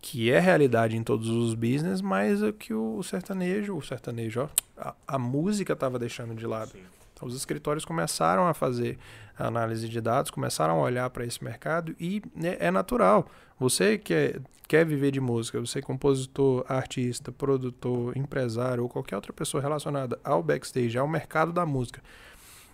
que 0.00 0.30
é 0.30 0.38
realidade 0.38 0.96
em 0.96 1.02
todos 1.02 1.28
os 1.28 1.54
business, 1.54 2.00
mas 2.00 2.42
é 2.42 2.52
que 2.52 2.72
o 2.72 3.02
sertanejo, 3.02 3.76
o 3.76 3.82
sertanejo, 3.82 4.42
ó, 4.42 4.48
a, 4.80 4.94
a 5.06 5.18
música 5.18 5.72
estava 5.72 5.98
deixando 5.98 6.34
de 6.34 6.46
lado. 6.46 6.70
Sim. 6.70 6.82
Então, 7.12 7.26
os 7.26 7.34
escritórios 7.34 7.84
começaram 7.84 8.46
a 8.46 8.54
fazer 8.54 8.96
análise 9.36 9.88
de 9.88 10.00
dados, 10.00 10.30
começaram 10.30 10.78
a 10.78 10.82
olhar 10.82 11.10
para 11.10 11.26
esse 11.26 11.42
mercado 11.42 11.94
e 11.98 12.22
né, 12.34 12.56
é 12.60 12.70
natural. 12.70 13.28
Você 13.58 13.98
que 13.98 14.14
é- 14.14 14.40
quer 14.68 14.86
viver 14.86 15.10
de 15.10 15.20
música, 15.20 15.58
você 15.58 15.80
é 15.80 15.82
compositor, 15.82 16.64
artista, 16.68 17.32
produtor, 17.32 18.16
empresário 18.16 18.84
ou 18.84 18.88
qualquer 18.88 19.16
outra 19.16 19.32
pessoa 19.32 19.60
relacionada 19.60 20.18
ao 20.22 20.42
backstage, 20.44 20.96
ao 20.96 21.08
mercado 21.08 21.52
da 21.52 21.66
música, 21.66 22.00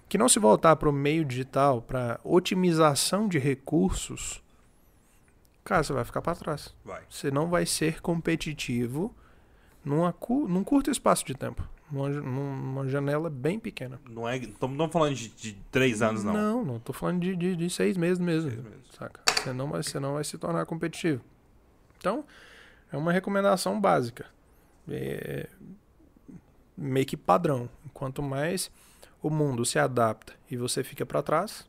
que 0.09 0.19
não 0.19 0.29
se 0.29 0.39
voltar 0.39 0.77
para 0.77 0.89
o 0.89 0.93
meio 0.93 1.25
digital, 1.25 1.83
para 1.83 2.21
otimização 2.23 3.29
de 3.29 3.39
recursos, 3.39 4.43
cara, 5.65 5.83
você 5.83 5.93
vai 5.93 6.05
ficar 6.05 6.23
pra 6.23 6.35
trás. 6.35 6.75
Vai. 6.85 7.03
Você 7.09 7.31
não 7.31 7.49
vai 7.49 7.67
ser 7.67 8.01
competitivo 8.01 9.15
numa, 9.85 10.15
num 10.49 10.65
curto 10.65 10.91
espaço 10.91 11.25
de 11.25 11.35
tempo. 11.35 11.67
Numa, 11.91 12.09
numa 12.09 12.89
janela 12.89 13.29
bem 13.29 13.59
pequena. 13.59 14.01
Não 14.09 14.29
é. 14.29 14.37
Estamos 14.37 14.93
falando 14.93 15.15
de, 15.15 15.29
de 15.29 15.53
três 15.71 16.03
anos, 16.03 16.25
não. 16.25 16.33
Não, 16.33 16.65
não 16.65 16.81
tô 16.81 16.93
falando 16.93 17.21
de, 17.21 17.37
de, 17.37 17.57
de 17.57 17.71
seis 17.71 17.97
meses 17.97 18.19
mesmo. 18.19 18.51
Seis 18.51 18.63
meses. 18.63 18.81
Saca? 18.99 19.21
Você 19.29 19.53
não, 19.53 19.69
vai, 19.69 19.83
você 19.83 20.01
não 20.01 20.15
vai 20.15 20.25
se 20.25 20.39
tornar 20.39 20.65
competitivo. 20.67 21.23
Então, 21.99 22.25
é 22.91 22.97
uma 22.97 23.13
recomendação 23.13 23.81
básica. 23.81 24.27
É 24.89 25.49
meio 26.77 27.07
que 27.07 27.17
padrão. 27.17 27.69
Quanto 27.93 28.23
mais 28.23 28.71
o 29.25 29.31
mundo 29.31 29.65
se 29.65 29.79
adapta 29.79 30.35
e 30.51 30.57
você 30.57 30.85
fica 30.85 31.07
pra 31.07 31.23
trás, 31.23 31.67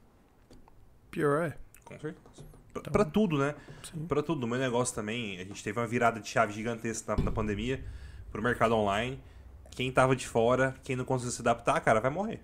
pior 1.10 1.42
é. 1.42 1.58
Com 1.86 1.98
certeza. 1.98 2.26
Então- 2.72 2.84
pra 2.92 3.06
tudo, 3.06 3.38
né? 3.38 3.56
Pra 4.10 4.22
tudo. 4.22 4.44
O 4.44 4.48
meu 4.48 4.60
negócio 4.60 4.94
também, 4.94 5.40
a 5.40 5.46
gente 5.46 5.64
teve 5.64 5.80
uma 5.80 5.88
virada 5.88 6.20
de 6.20 6.28
chave 6.28 6.52
gigantesca 6.52 7.16
na, 7.16 7.24
na 7.24 7.32
pandemia 7.32 7.82
pro 8.30 8.42
mercado 8.44 8.76
online. 8.76 9.18
Quem 9.72 9.90
tava 9.90 10.18
de 10.18 10.28
fora, 10.28 10.76
quem 10.84 10.98
não 10.98 11.06
conseguiu 11.06 11.32
se 11.32 11.42
adaptar, 11.42 11.80
cara, 11.80 12.02
vai 12.02 12.12
morrer. 12.12 12.42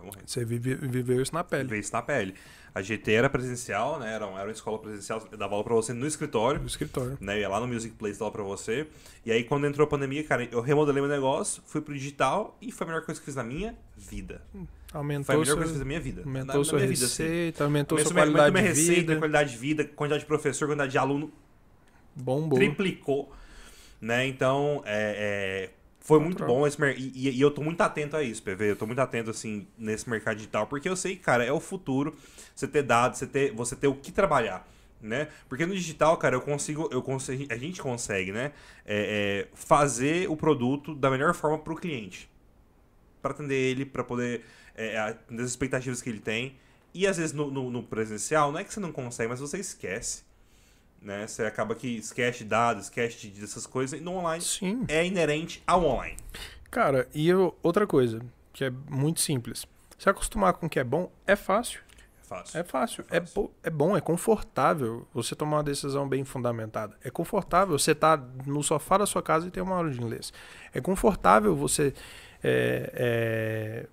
Vai 0.00 0.06
morrer. 0.06 0.22
Você 0.26 0.44
vive, 0.44 0.74
viveu 0.76 1.20
isso 1.20 1.34
na 1.34 1.42
pele. 1.42 1.68
Vê 1.68 1.78
isso 1.78 1.92
na 1.92 2.00
pele. 2.02 2.34
A 2.74 2.80
GT 2.82 3.12
era 3.12 3.28
presencial, 3.28 3.98
né? 3.98 4.12
Era, 4.14 4.26
uma- 4.26 4.38
era 4.38 4.46
uma 4.48 4.52
escola 4.52 4.78
presencial, 4.78 5.26
eu 5.32 5.36
dava 5.38 5.54
aula 5.54 5.64
pra 5.64 5.74
você 5.74 5.92
no 5.92 6.06
escritório. 6.06 6.60
No 6.60 6.66
escritório. 6.66 7.18
Aumentou, 14.92 15.34
melhor 15.34 15.46
seu, 15.46 15.56
coisa 15.56 15.72
que 15.72 15.76
eu 15.76 15.78
fiz 15.78 15.78
na 15.80 15.84
minha 15.84 16.00
vida. 16.00 16.22
aumentou 16.22 16.46
na, 16.54 16.58
na 16.58 16.64
sua 16.64 16.78
minha 16.78 16.88
vida, 16.88 17.04
assim. 17.04 17.22
receita, 17.24 17.64
aumentou 17.64 17.98
Aumentou 17.98 18.12
sua 18.12 18.14
minha, 18.24 18.34
qualidade 18.34 18.52
minha 18.52 18.62
de 18.62 18.68
receita, 18.80 18.94
vida. 19.00 19.06
minha 19.08 19.18
qualidade 19.18 19.50
de 19.50 19.56
vida, 19.58 19.84
quantidade 19.84 20.20
de 20.22 20.26
professor, 20.26 20.68
quantidade 20.68 20.92
de 20.92 20.98
aluno 20.98 21.32
Bombou. 22.14 22.58
triplicou, 22.58 23.32
né? 24.00 24.26
Então, 24.26 24.82
é, 24.86 25.70
é, 25.70 25.70
foi 26.08 26.18
muito 26.20 26.44
bom 26.44 26.66
esse 26.66 26.78
e, 26.96 27.28
e- 27.30 27.40
eu 27.40 27.50
tô 27.50 27.62
muito 27.62 27.80
atento 27.80 28.16
a 28.16 28.22
isso, 28.22 28.42
PV. 28.42 28.70
Eu 28.70 28.76
tô 28.76 28.86
muito 28.86 28.98
atento, 29.00 29.30
assim, 29.30 29.66
nesse 29.76 30.08
mercado 30.08 30.36
digital, 30.36 30.66
porque 30.66 30.88
eu 30.88 30.96
sei, 30.96 31.16
cara, 31.16 31.44
é 31.44 31.52
o 31.52 31.60
futuro 31.60 32.14
você 32.54 32.66
ter 32.66 32.82
dados, 32.82 33.18
você 33.18 33.26
ter, 33.26 33.52
você 33.52 33.76
ter 33.76 33.88
o 33.88 33.94
que 33.94 34.10
trabalhar, 34.12 34.66
né? 35.00 35.28
Porque 35.48 35.66
no 35.66 35.74
digital, 35.74 36.16
cara, 36.16 36.36
eu 36.36 36.40
consigo, 36.40 36.88
eu 36.92 37.02
consigo 37.02 37.52
a 37.52 37.56
gente 37.56 37.80
consegue, 37.82 38.32
né? 38.32 38.52
é, 38.86 39.46
é, 39.46 39.48
fazer 39.54 40.28
o 40.30 40.36
produto 40.36 40.94
da 40.94 41.10
melhor 41.10 41.34
forma 41.34 41.58
pro 41.58 41.76
cliente. 41.76 42.28
Pra 43.20 43.32
atender 43.32 43.54
ele, 43.56 43.84
pra 43.84 44.04
poder 44.04 44.44
é, 44.76 44.98
atender 44.98 45.42
as 45.42 45.50
expectativas 45.50 46.00
que 46.00 46.08
ele 46.08 46.20
tem. 46.20 46.56
E 46.94 47.06
às 47.06 47.16
vezes 47.18 47.32
no, 47.32 47.50
no- 47.50 47.70
no 47.70 47.82
presencial, 47.82 48.50
não 48.52 48.58
é 48.60 48.64
que 48.64 48.72
você 48.72 48.80
não 48.80 48.92
consegue, 48.92 49.28
mas 49.28 49.40
você 49.40 49.58
esquece 49.58 50.22
né? 51.00 51.26
Você 51.26 51.42
acaba 51.44 51.74
que 51.74 51.96
esquece 51.96 52.38
de 52.40 52.44
dados, 52.46 52.84
esquece 52.84 53.28
de- 53.28 53.40
dessas 53.40 53.66
coisas, 53.66 53.98
e 53.98 54.02
no 54.02 54.12
online 54.16 54.42
Sim. 54.42 54.84
é 54.88 55.04
inerente 55.06 55.62
ao 55.66 55.84
online. 55.84 56.16
Cara, 56.70 57.08
e 57.14 57.28
eu- 57.28 57.56
outra 57.62 57.86
coisa, 57.86 58.20
que 58.52 58.64
é 58.64 58.70
muito 58.90 59.20
simples. 59.20 59.66
Se 59.98 60.08
acostumar 60.08 60.52
com 60.54 60.66
o 60.66 60.68
que 60.70 60.78
é 60.78 60.84
bom, 60.84 61.10
é 61.26 61.34
fácil. 61.34 61.80
É 62.20 62.24
fácil. 62.28 62.60
É 62.60 62.62
fácil. 62.64 63.04
É, 63.10 63.20
fácil. 63.20 63.34
bo- 63.34 63.50
é 63.62 63.70
bom, 63.70 63.96
é 63.96 64.00
confortável 64.02 65.08
você 65.14 65.34
tomar 65.34 65.56
uma 65.58 65.62
decisão 65.64 66.06
bem 66.06 66.24
fundamentada. 66.24 66.94
É 67.02 67.10
confortável 67.10 67.78
você 67.78 67.92
estar 67.92 68.18
no 68.46 68.62
sofá 68.62 68.98
da 68.98 69.06
sua 69.06 69.22
casa 69.22 69.48
e 69.48 69.50
ter 69.50 69.62
uma 69.62 69.76
aula 69.76 69.90
de 69.90 69.98
inglês. 70.00 70.32
É 70.74 70.80
confortável 70.80 71.56
você. 71.56 71.94
é, 72.44 72.90
é, 72.94 73.86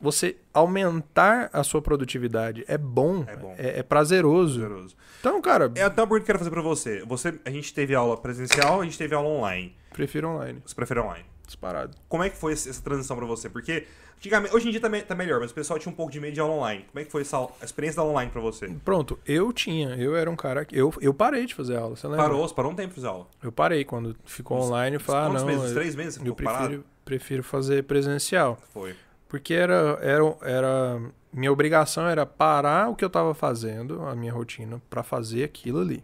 você 0.00 0.36
aumentar 0.54 1.50
a 1.52 1.62
sua 1.64 1.80
produtividade. 1.82 2.64
É 2.68 2.78
bom. 2.78 3.24
É 3.26 3.36
bom. 3.36 3.54
É, 3.58 3.80
é 3.80 3.82
prazeroso. 3.82 4.60
Poderoso. 4.60 4.96
Então, 5.20 5.40
cara, 5.42 5.70
É 5.74 5.82
até 5.82 6.00
uma 6.02 6.06
pergunta 6.06 6.20
que 6.20 6.22
eu 6.22 6.26
quero 6.26 6.38
fazer 6.38 6.50
pra 6.50 6.62
você. 6.62 7.04
você. 7.04 7.34
A 7.44 7.50
gente 7.50 7.72
teve 7.74 7.94
aula 7.94 8.16
presencial, 8.16 8.80
a 8.80 8.84
gente 8.84 8.96
teve 8.98 9.14
aula 9.14 9.28
online. 9.28 9.74
prefiro 9.92 10.28
online. 10.28 10.62
Você 10.64 10.74
prefere 10.74 11.00
online? 11.00 11.24
Disparado. 11.46 11.96
Como 12.08 12.22
é 12.22 12.28
que 12.30 12.36
foi 12.36 12.52
essa 12.52 12.80
transição 12.82 13.16
pra 13.16 13.24
você? 13.26 13.48
Porque 13.48 13.86
antigamente, 14.18 14.54
hoje 14.54 14.68
em 14.68 14.70
dia 14.70 14.80
tá, 14.80 14.88
me- 14.88 15.00
tá 15.02 15.14
melhor, 15.14 15.40
mas 15.40 15.50
o 15.50 15.54
pessoal 15.54 15.78
tinha 15.78 15.90
um 15.90 15.96
pouco 15.96 16.12
de 16.12 16.20
medo 16.20 16.34
de 16.34 16.40
aula 16.40 16.52
online. 16.54 16.84
Como 16.92 17.00
é 17.00 17.04
que 17.04 17.10
foi 17.10 17.22
essa, 17.22 17.38
a 17.38 17.64
experiência 17.64 17.96
da 17.96 18.02
aula 18.02 18.12
online 18.12 18.30
pra 18.30 18.40
você? 18.40 18.68
Pronto, 18.84 19.18
eu 19.26 19.50
tinha, 19.52 19.96
eu 19.96 20.14
era 20.14 20.30
um 20.30 20.36
cara 20.36 20.64
que. 20.66 20.76
Eu, 20.78 20.92
eu 21.00 21.12
parei 21.14 21.46
de 21.46 21.54
fazer 21.54 21.76
aula, 21.78 21.96
você 21.96 22.06
lembra? 22.06 22.22
Parou, 22.24 22.46
você 22.46 22.54
parou 22.54 22.70
um 22.70 22.74
tempo 22.74 22.90
de 22.90 22.94
fazer 22.96 23.06
aula. 23.08 23.26
Eu 23.42 23.50
parei 23.50 23.82
quando 23.84 24.14
ficou 24.26 24.58
Uns- 24.58 24.66
online 24.66 24.96
e 24.96 24.98
falei, 24.98 25.22
ah, 25.22 25.40
não. 25.40 25.46
meses? 25.46 25.68
eu- 25.70 25.74
Três 25.74 25.94
meses 25.96 26.20
Eu 26.24 26.34
prefiro, 26.34 26.58
parado? 26.58 26.84
prefiro 27.04 27.42
fazer 27.42 27.82
presencial. 27.84 28.58
Foi. 28.72 28.94
Porque 29.28 29.54
era, 29.54 29.98
era, 30.00 30.36
era. 30.42 31.12
Minha 31.32 31.52
obrigação 31.52 32.06
era 32.08 32.24
parar 32.24 32.88
o 32.88 32.96
que 32.96 33.04
eu 33.04 33.10
tava 33.10 33.34
fazendo, 33.34 34.02
a 34.06 34.14
minha 34.14 34.32
rotina, 34.32 34.80
pra 34.88 35.02
fazer 35.02 35.44
aquilo 35.44 35.80
ali. 35.80 36.02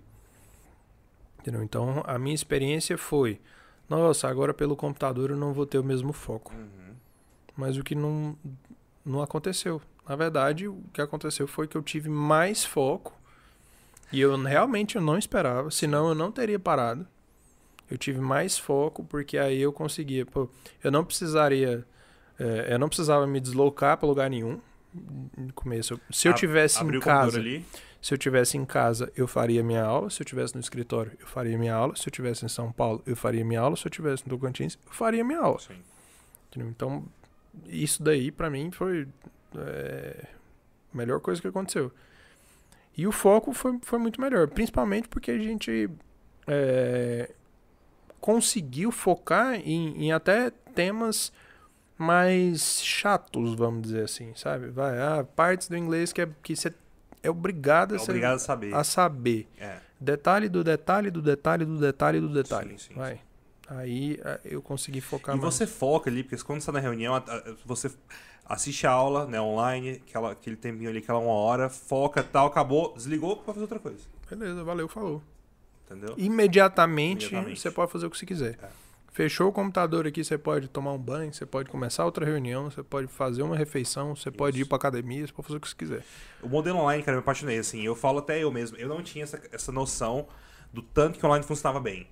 Entendeu? 1.40 1.62
Então 1.62 2.02
a 2.06 2.18
minha 2.18 2.34
experiência 2.34 2.96
foi: 2.98 3.40
nossa, 3.88 4.28
agora 4.28 4.54
pelo 4.54 4.76
computador 4.76 5.30
eu 5.30 5.36
não 5.36 5.52
vou 5.52 5.66
ter 5.66 5.78
o 5.78 5.84
mesmo 5.84 6.12
foco. 6.12 6.52
Uhum. 6.54 6.94
Mas 7.56 7.76
o 7.76 7.84
que 7.84 7.94
não, 7.94 8.36
não 9.04 9.22
aconteceu. 9.22 9.80
Na 10.08 10.16
verdade, 10.16 10.68
o 10.68 10.82
que 10.92 11.00
aconteceu 11.00 11.46
foi 11.46 11.66
que 11.66 11.76
eu 11.76 11.82
tive 11.82 12.08
mais 12.08 12.64
foco. 12.64 13.12
E 14.12 14.20
eu 14.20 14.40
realmente 14.42 14.96
eu 14.96 15.02
não 15.02 15.18
esperava, 15.18 15.70
senão 15.70 16.08
eu 16.08 16.14
não 16.14 16.30
teria 16.30 16.58
parado. 16.58 17.06
Eu 17.90 17.98
tive 17.98 18.20
mais 18.20 18.58
foco 18.58 19.04
porque 19.04 19.36
aí 19.36 19.60
eu 19.60 19.72
conseguia. 19.72 20.24
Pô, 20.24 20.48
eu 20.82 20.90
não 20.90 21.04
precisaria. 21.04 21.86
É, 22.38 22.72
eu 22.74 22.78
não 22.78 22.88
precisava 22.88 23.26
me 23.26 23.40
deslocar 23.40 23.96
para 23.96 24.08
lugar 24.08 24.30
nenhum. 24.30 24.60
No 25.36 25.52
começo, 25.52 26.00
se 26.10 26.28
eu 26.28 26.34
tivesse 26.34 26.82
em 26.84 27.00
casa, 27.00 27.42
se 28.00 28.14
eu 28.14 28.18
tivesse 28.18 28.56
em 28.56 28.64
casa, 28.64 29.10
eu 29.16 29.26
faria 29.26 29.62
minha 29.62 29.82
aula. 29.82 30.10
Se 30.10 30.20
eu 30.20 30.26
tivesse 30.26 30.54
no 30.54 30.60
escritório, 30.60 31.12
eu 31.18 31.26
faria 31.26 31.56
minha 31.56 31.74
aula. 31.74 31.96
Se 31.96 32.06
eu 32.06 32.12
tivesse 32.12 32.44
em 32.44 32.48
São 32.48 32.70
Paulo, 32.70 33.02
eu 33.06 33.16
faria 33.16 33.44
minha 33.44 33.60
aula. 33.60 33.76
Se 33.76 33.86
eu 33.86 33.90
tivesse 33.90 34.28
no 34.28 34.36
Tocantins, 34.36 34.78
eu 34.86 34.92
faria 34.92 35.24
minha 35.24 35.40
aula. 35.40 35.58
Sim. 35.58 35.82
Então, 36.56 37.04
isso 37.66 38.02
daí 38.02 38.30
pra 38.30 38.50
mim 38.50 38.70
foi 38.70 39.08
é, 39.56 40.26
a 40.92 40.96
melhor 40.96 41.18
coisa 41.20 41.40
que 41.40 41.48
aconteceu. 41.48 41.90
E 42.96 43.06
o 43.06 43.12
foco 43.12 43.52
foi, 43.52 43.78
foi 43.82 43.98
muito 43.98 44.20
melhor, 44.20 44.48
principalmente 44.48 45.08
porque 45.08 45.30
a 45.30 45.38
gente 45.38 45.90
é, 46.46 47.30
conseguiu 48.20 48.92
focar 48.92 49.54
em, 49.54 50.04
em 50.04 50.12
até 50.12 50.50
temas 50.74 51.32
mais 51.96 52.82
chatos, 52.82 53.54
vamos 53.54 53.82
dizer 53.82 54.04
assim, 54.04 54.32
sabe? 54.34 54.68
Vai, 54.68 54.98
ah, 55.00 55.24
partes 55.36 55.68
do 55.68 55.76
inglês 55.76 56.12
que 56.12 56.22
é 56.22 56.28
que 56.42 56.56
você 56.56 56.72
é 57.22 57.30
obrigado, 57.30 57.94
É 57.96 58.00
obrigado 58.00 58.34
a 58.34 58.38
saber. 58.38 58.74
a 58.74 58.84
saber. 58.84 59.48
É. 59.58 59.78
Detalhe 60.00 60.48
do 60.48 60.62
detalhe 60.64 61.10
do 61.10 61.22
detalhe 61.22 61.64
do 61.64 61.78
detalhe 61.78 62.20
do 62.20 62.28
detalhe. 62.28 62.70
Sim, 62.78 62.78
sim, 62.78 62.94
Vai. 62.94 63.20
Aí 63.66 64.20
ah, 64.24 64.38
eu 64.44 64.60
consegui 64.60 65.00
focar 65.00 65.34
E 65.34 65.40
mais. 65.40 65.54
você 65.54 65.66
foca 65.66 66.10
ali, 66.10 66.22
porque 66.22 66.42
quando 66.44 66.60
você 66.60 66.66
tá 66.66 66.72
na 66.72 66.80
reunião, 66.80 67.14
você 67.64 67.90
assiste 68.44 68.86
a 68.86 68.90
aula, 68.90 69.24
né, 69.26 69.40
online, 69.40 70.02
aquela, 70.06 70.32
aquele 70.32 70.56
tempinho 70.56 70.90
ali, 70.90 70.98
aquela 70.98 71.18
uma 71.18 71.32
hora, 71.32 71.70
foca 71.70 72.22
tal, 72.22 72.48
acabou, 72.48 72.92
desligou 72.94 73.36
pra 73.36 73.46
fazer 73.54 73.62
outra 73.62 73.78
coisa. 73.78 74.00
Beleza, 74.28 74.62
valeu, 74.62 74.86
falou. 74.88 75.22
Entendeu? 75.86 76.14
Imediatamente, 76.18 77.26
Imediatamente. 77.26 77.60
você 77.60 77.70
pode 77.70 77.90
fazer 77.90 78.06
o 78.06 78.10
que 78.10 78.18
você 78.18 78.26
quiser. 78.26 78.58
É. 78.62 78.68
Fechou 79.14 79.46
o 79.48 79.52
computador 79.52 80.08
aqui, 80.08 80.24
você 80.24 80.36
pode 80.36 80.66
tomar 80.66 80.92
um 80.92 80.98
banho, 80.98 81.32
você 81.32 81.46
pode 81.46 81.70
começar 81.70 82.04
outra 82.04 82.26
reunião, 82.26 82.68
você 82.68 82.82
pode 82.82 83.06
fazer 83.06 83.42
uma 83.44 83.56
refeição, 83.56 84.16
você 84.16 84.28
pode 84.28 84.58
ir 84.58 84.62
Isso. 84.62 84.68
pra 84.68 84.74
academia, 84.74 85.24
você 85.24 85.32
pode 85.32 85.46
fazer 85.46 85.56
o 85.58 85.60
que 85.60 85.68
você 85.68 85.76
quiser. 85.76 86.02
O 86.42 86.48
modelo 86.48 86.80
online, 86.80 87.00
cara, 87.04 87.14
eu 87.14 87.18
me 87.20 87.22
apaixonei, 87.22 87.56
assim, 87.58 87.80
eu 87.86 87.94
falo 87.94 88.18
até 88.18 88.42
eu 88.42 88.50
mesmo, 88.50 88.76
eu 88.76 88.88
não 88.88 89.04
tinha 89.04 89.22
essa, 89.22 89.40
essa 89.52 89.70
noção 89.70 90.26
do 90.72 90.82
tanto 90.82 91.16
que 91.16 91.24
o 91.24 91.28
online 91.28 91.44
funcionava 91.46 91.78
bem. 91.78 92.08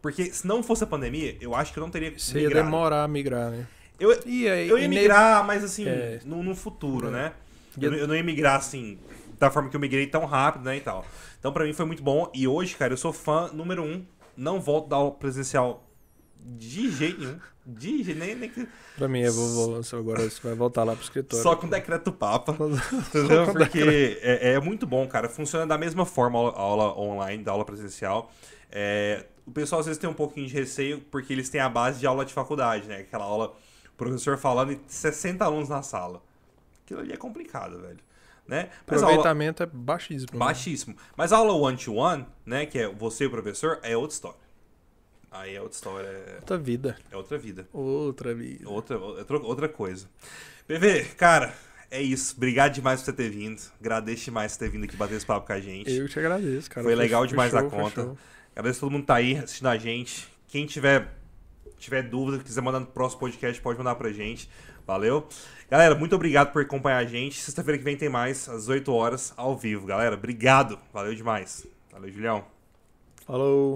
Porque 0.00 0.24
se 0.32 0.46
não 0.46 0.62
fosse 0.62 0.82
a 0.82 0.86
pandemia, 0.86 1.36
eu 1.42 1.54
acho 1.54 1.74
que 1.74 1.78
eu 1.78 1.82
não 1.82 1.90
teria 1.90 2.18
Você 2.18 2.40
ia 2.40 2.48
demorar 2.48 3.04
a 3.04 3.08
migrar, 3.08 3.50
né? 3.50 3.66
Eu, 4.00 4.12
aí, 4.12 4.66
eu 4.66 4.78
ia 4.78 4.88
migrar, 4.88 5.46
mas 5.46 5.62
assim, 5.62 5.86
É. 5.86 6.20
no, 6.24 6.42
no 6.42 6.54
futuro, 6.54 7.08
É. 7.08 7.10
né? 7.10 7.32
Eu, 7.78 7.90
não- 7.90 7.98
eu 7.98 8.08
não 8.08 8.16
ia 8.16 8.24
migrar 8.24 8.56
assim, 8.56 8.98
da 9.38 9.50
forma 9.50 9.68
que 9.68 9.76
eu 9.76 9.80
migrei 9.80 10.06
tão 10.06 10.24
rápido, 10.24 10.64
né, 10.64 10.78
e 10.78 10.80
tal. 10.80 11.04
Então, 11.38 11.52
pra 11.52 11.66
mim 11.66 11.74
foi 11.74 11.84
muito 11.84 12.02
bom. 12.02 12.30
E 12.34 12.48
hoje, 12.48 12.74
cara, 12.76 12.94
eu 12.94 12.96
sou 12.96 13.12
fã 13.12 13.50
número 13.52 13.82
um. 13.82 14.06
Não 14.34 14.58
volto 14.58 14.88
da 14.88 14.96
aula 14.96 15.10
presencial 15.12 15.85
de 16.40 16.90
jeito 16.90 17.20
nenhum. 17.20 17.38
De 17.64 18.02
jeito 18.04 18.18
nem, 18.18 18.34
nem 18.36 18.48
que... 18.48 18.66
Pra 18.96 19.08
mim, 19.08 19.20
eu 19.20 19.32
vou, 19.32 19.48
vou- 19.48 19.82
você 19.82 19.96
agora 19.96 20.22
você 20.28 20.40
vai 20.40 20.54
voltar 20.54 20.84
lá 20.84 20.94
pro 20.94 21.02
escritório. 21.02 21.42
Só 21.42 21.56
com 21.56 21.68
decreto 21.68 22.12
papa. 22.12 22.52
Entendeu? 23.08 23.46
Porque 23.52 24.18
é, 24.22 24.52
é 24.52 24.60
muito 24.60 24.86
bom, 24.86 25.06
cara. 25.08 25.28
Funciona 25.28 25.66
da 25.66 25.76
mesma 25.76 26.06
forma 26.06 26.38
a 26.38 26.42
aula, 26.42 26.52
aula 26.84 26.98
online, 26.98 27.42
da 27.42 27.50
aula 27.52 27.64
presencial. 27.64 28.30
É, 28.70 29.26
o 29.44 29.50
pessoal 29.50 29.80
às 29.80 29.86
vezes 29.86 30.00
tem 30.00 30.08
um 30.08 30.14
pouquinho 30.14 30.46
de 30.46 30.54
receio 30.54 31.00
porque 31.10 31.32
eles 31.32 31.48
têm 31.48 31.60
a 31.60 31.68
base 31.68 31.98
de 32.00 32.06
aula 32.06 32.24
de 32.24 32.32
faculdade, 32.32 32.86
né? 32.86 32.98
Aquela 32.98 33.24
aula, 33.24 33.48
o 33.92 33.96
professor 33.96 34.38
falando 34.38 34.72
e 34.72 34.80
60 34.86 35.44
alunos 35.44 35.68
na 35.68 35.82
sala. 35.82 36.22
Aquilo 36.84 37.00
ali 37.00 37.12
é 37.12 37.16
complicado, 37.16 37.80
velho. 37.80 37.98
Né? 38.46 38.68
Mas 38.86 39.02
a 39.02 39.06
aula, 39.06 39.16
Aproveitamento 39.16 39.64
é 39.64 39.66
baixíssimo. 39.66 40.28
né? 40.32 40.38
baixíssimo. 40.38 40.96
Mas 41.16 41.32
a 41.32 41.36
aula 41.38 41.52
one-to-one, 41.52 42.24
né? 42.44 42.64
Que 42.64 42.78
é 42.78 42.88
você 42.88 43.24
e 43.24 43.26
o 43.26 43.30
professor, 43.30 43.80
é 43.82 43.96
outra 43.96 44.14
história. 44.14 44.45
Aí 45.30 45.54
é 45.54 45.60
outra 45.60 45.74
história, 45.76 46.06
é, 46.08 46.36
Outra 46.36 46.56
vida. 46.58 46.96
é 47.10 47.16
outra 47.16 47.36
vida. 47.38 47.68
Outra 47.72 48.34
vida. 48.34 48.68
Outra, 48.68 48.98
outra, 48.98 49.36
outra 49.38 49.68
coisa. 49.68 50.08
PV, 50.66 51.04
cara, 51.16 51.52
é 51.90 52.00
isso. 52.00 52.34
Obrigado 52.36 52.72
demais 52.72 53.00
por 53.00 53.06
você 53.06 53.12
ter 53.12 53.28
vindo. 53.30 53.60
Agradeço 53.80 54.24
demais 54.24 54.52
por 54.52 54.60
ter 54.60 54.70
vindo 54.70 54.84
aqui 54.84 54.96
bater 54.96 55.16
esse 55.16 55.26
papo 55.26 55.46
com 55.46 55.52
a 55.52 55.60
gente. 55.60 55.90
Eu 55.92 56.08
te 56.08 56.18
agradeço, 56.18 56.70
cara. 56.70 56.84
Foi 56.84 56.94
legal 56.94 57.20
Foi 57.22 57.28
demais 57.28 57.52
da 57.52 57.60
foi 57.60 57.70
conta. 57.70 58.02
show. 58.02 58.18
Agradeço 58.54 58.78
a 58.78 58.80
todo 58.80 58.90
mundo 58.92 59.02
que 59.02 59.06
tá 59.08 59.16
aí 59.16 59.36
assistindo 59.36 59.66
a 59.68 59.76
gente. 59.76 60.26
Quem 60.48 60.64
tiver, 60.64 61.12
tiver 61.78 62.02
dúvida, 62.02 62.42
quiser 62.42 62.62
mandar 62.62 62.80
no 62.80 62.86
próximo 62.86 63.20
podcast, 63.20 63.60
pode 63.60 63.76
mandar 63.78 63.94
pra 63.96 64.10
gente. 64.12 64.48
Valeu? 64.86 65.28
Galera, 65.70 65.94
muito 65.94 66.14
obrigado 66.14 66.52
por 66.52 66.62
acompanhar 66.62 66.98
a 66.98 67.04
gente. 67.04 67.38
Sexta-feira 67.42 67.76
que 67.76 67.84
vem 67.84 67.96
tem 67.96 68.08
mais, 68.08 68.48
às 68.48 68.68
8 68.68 68.90
horas, 68.92 69.34
ao 69.36 69.56
vivo. 69.56 69.86
Galera, 69.86 70.14
obrigado. 70.14 70.78
Valeu 70.94 71.14
demais. 71.14 71.66
Valeu, 71.92 72.10
Julião. 72.10 72.44
Falou. 73.26 73.74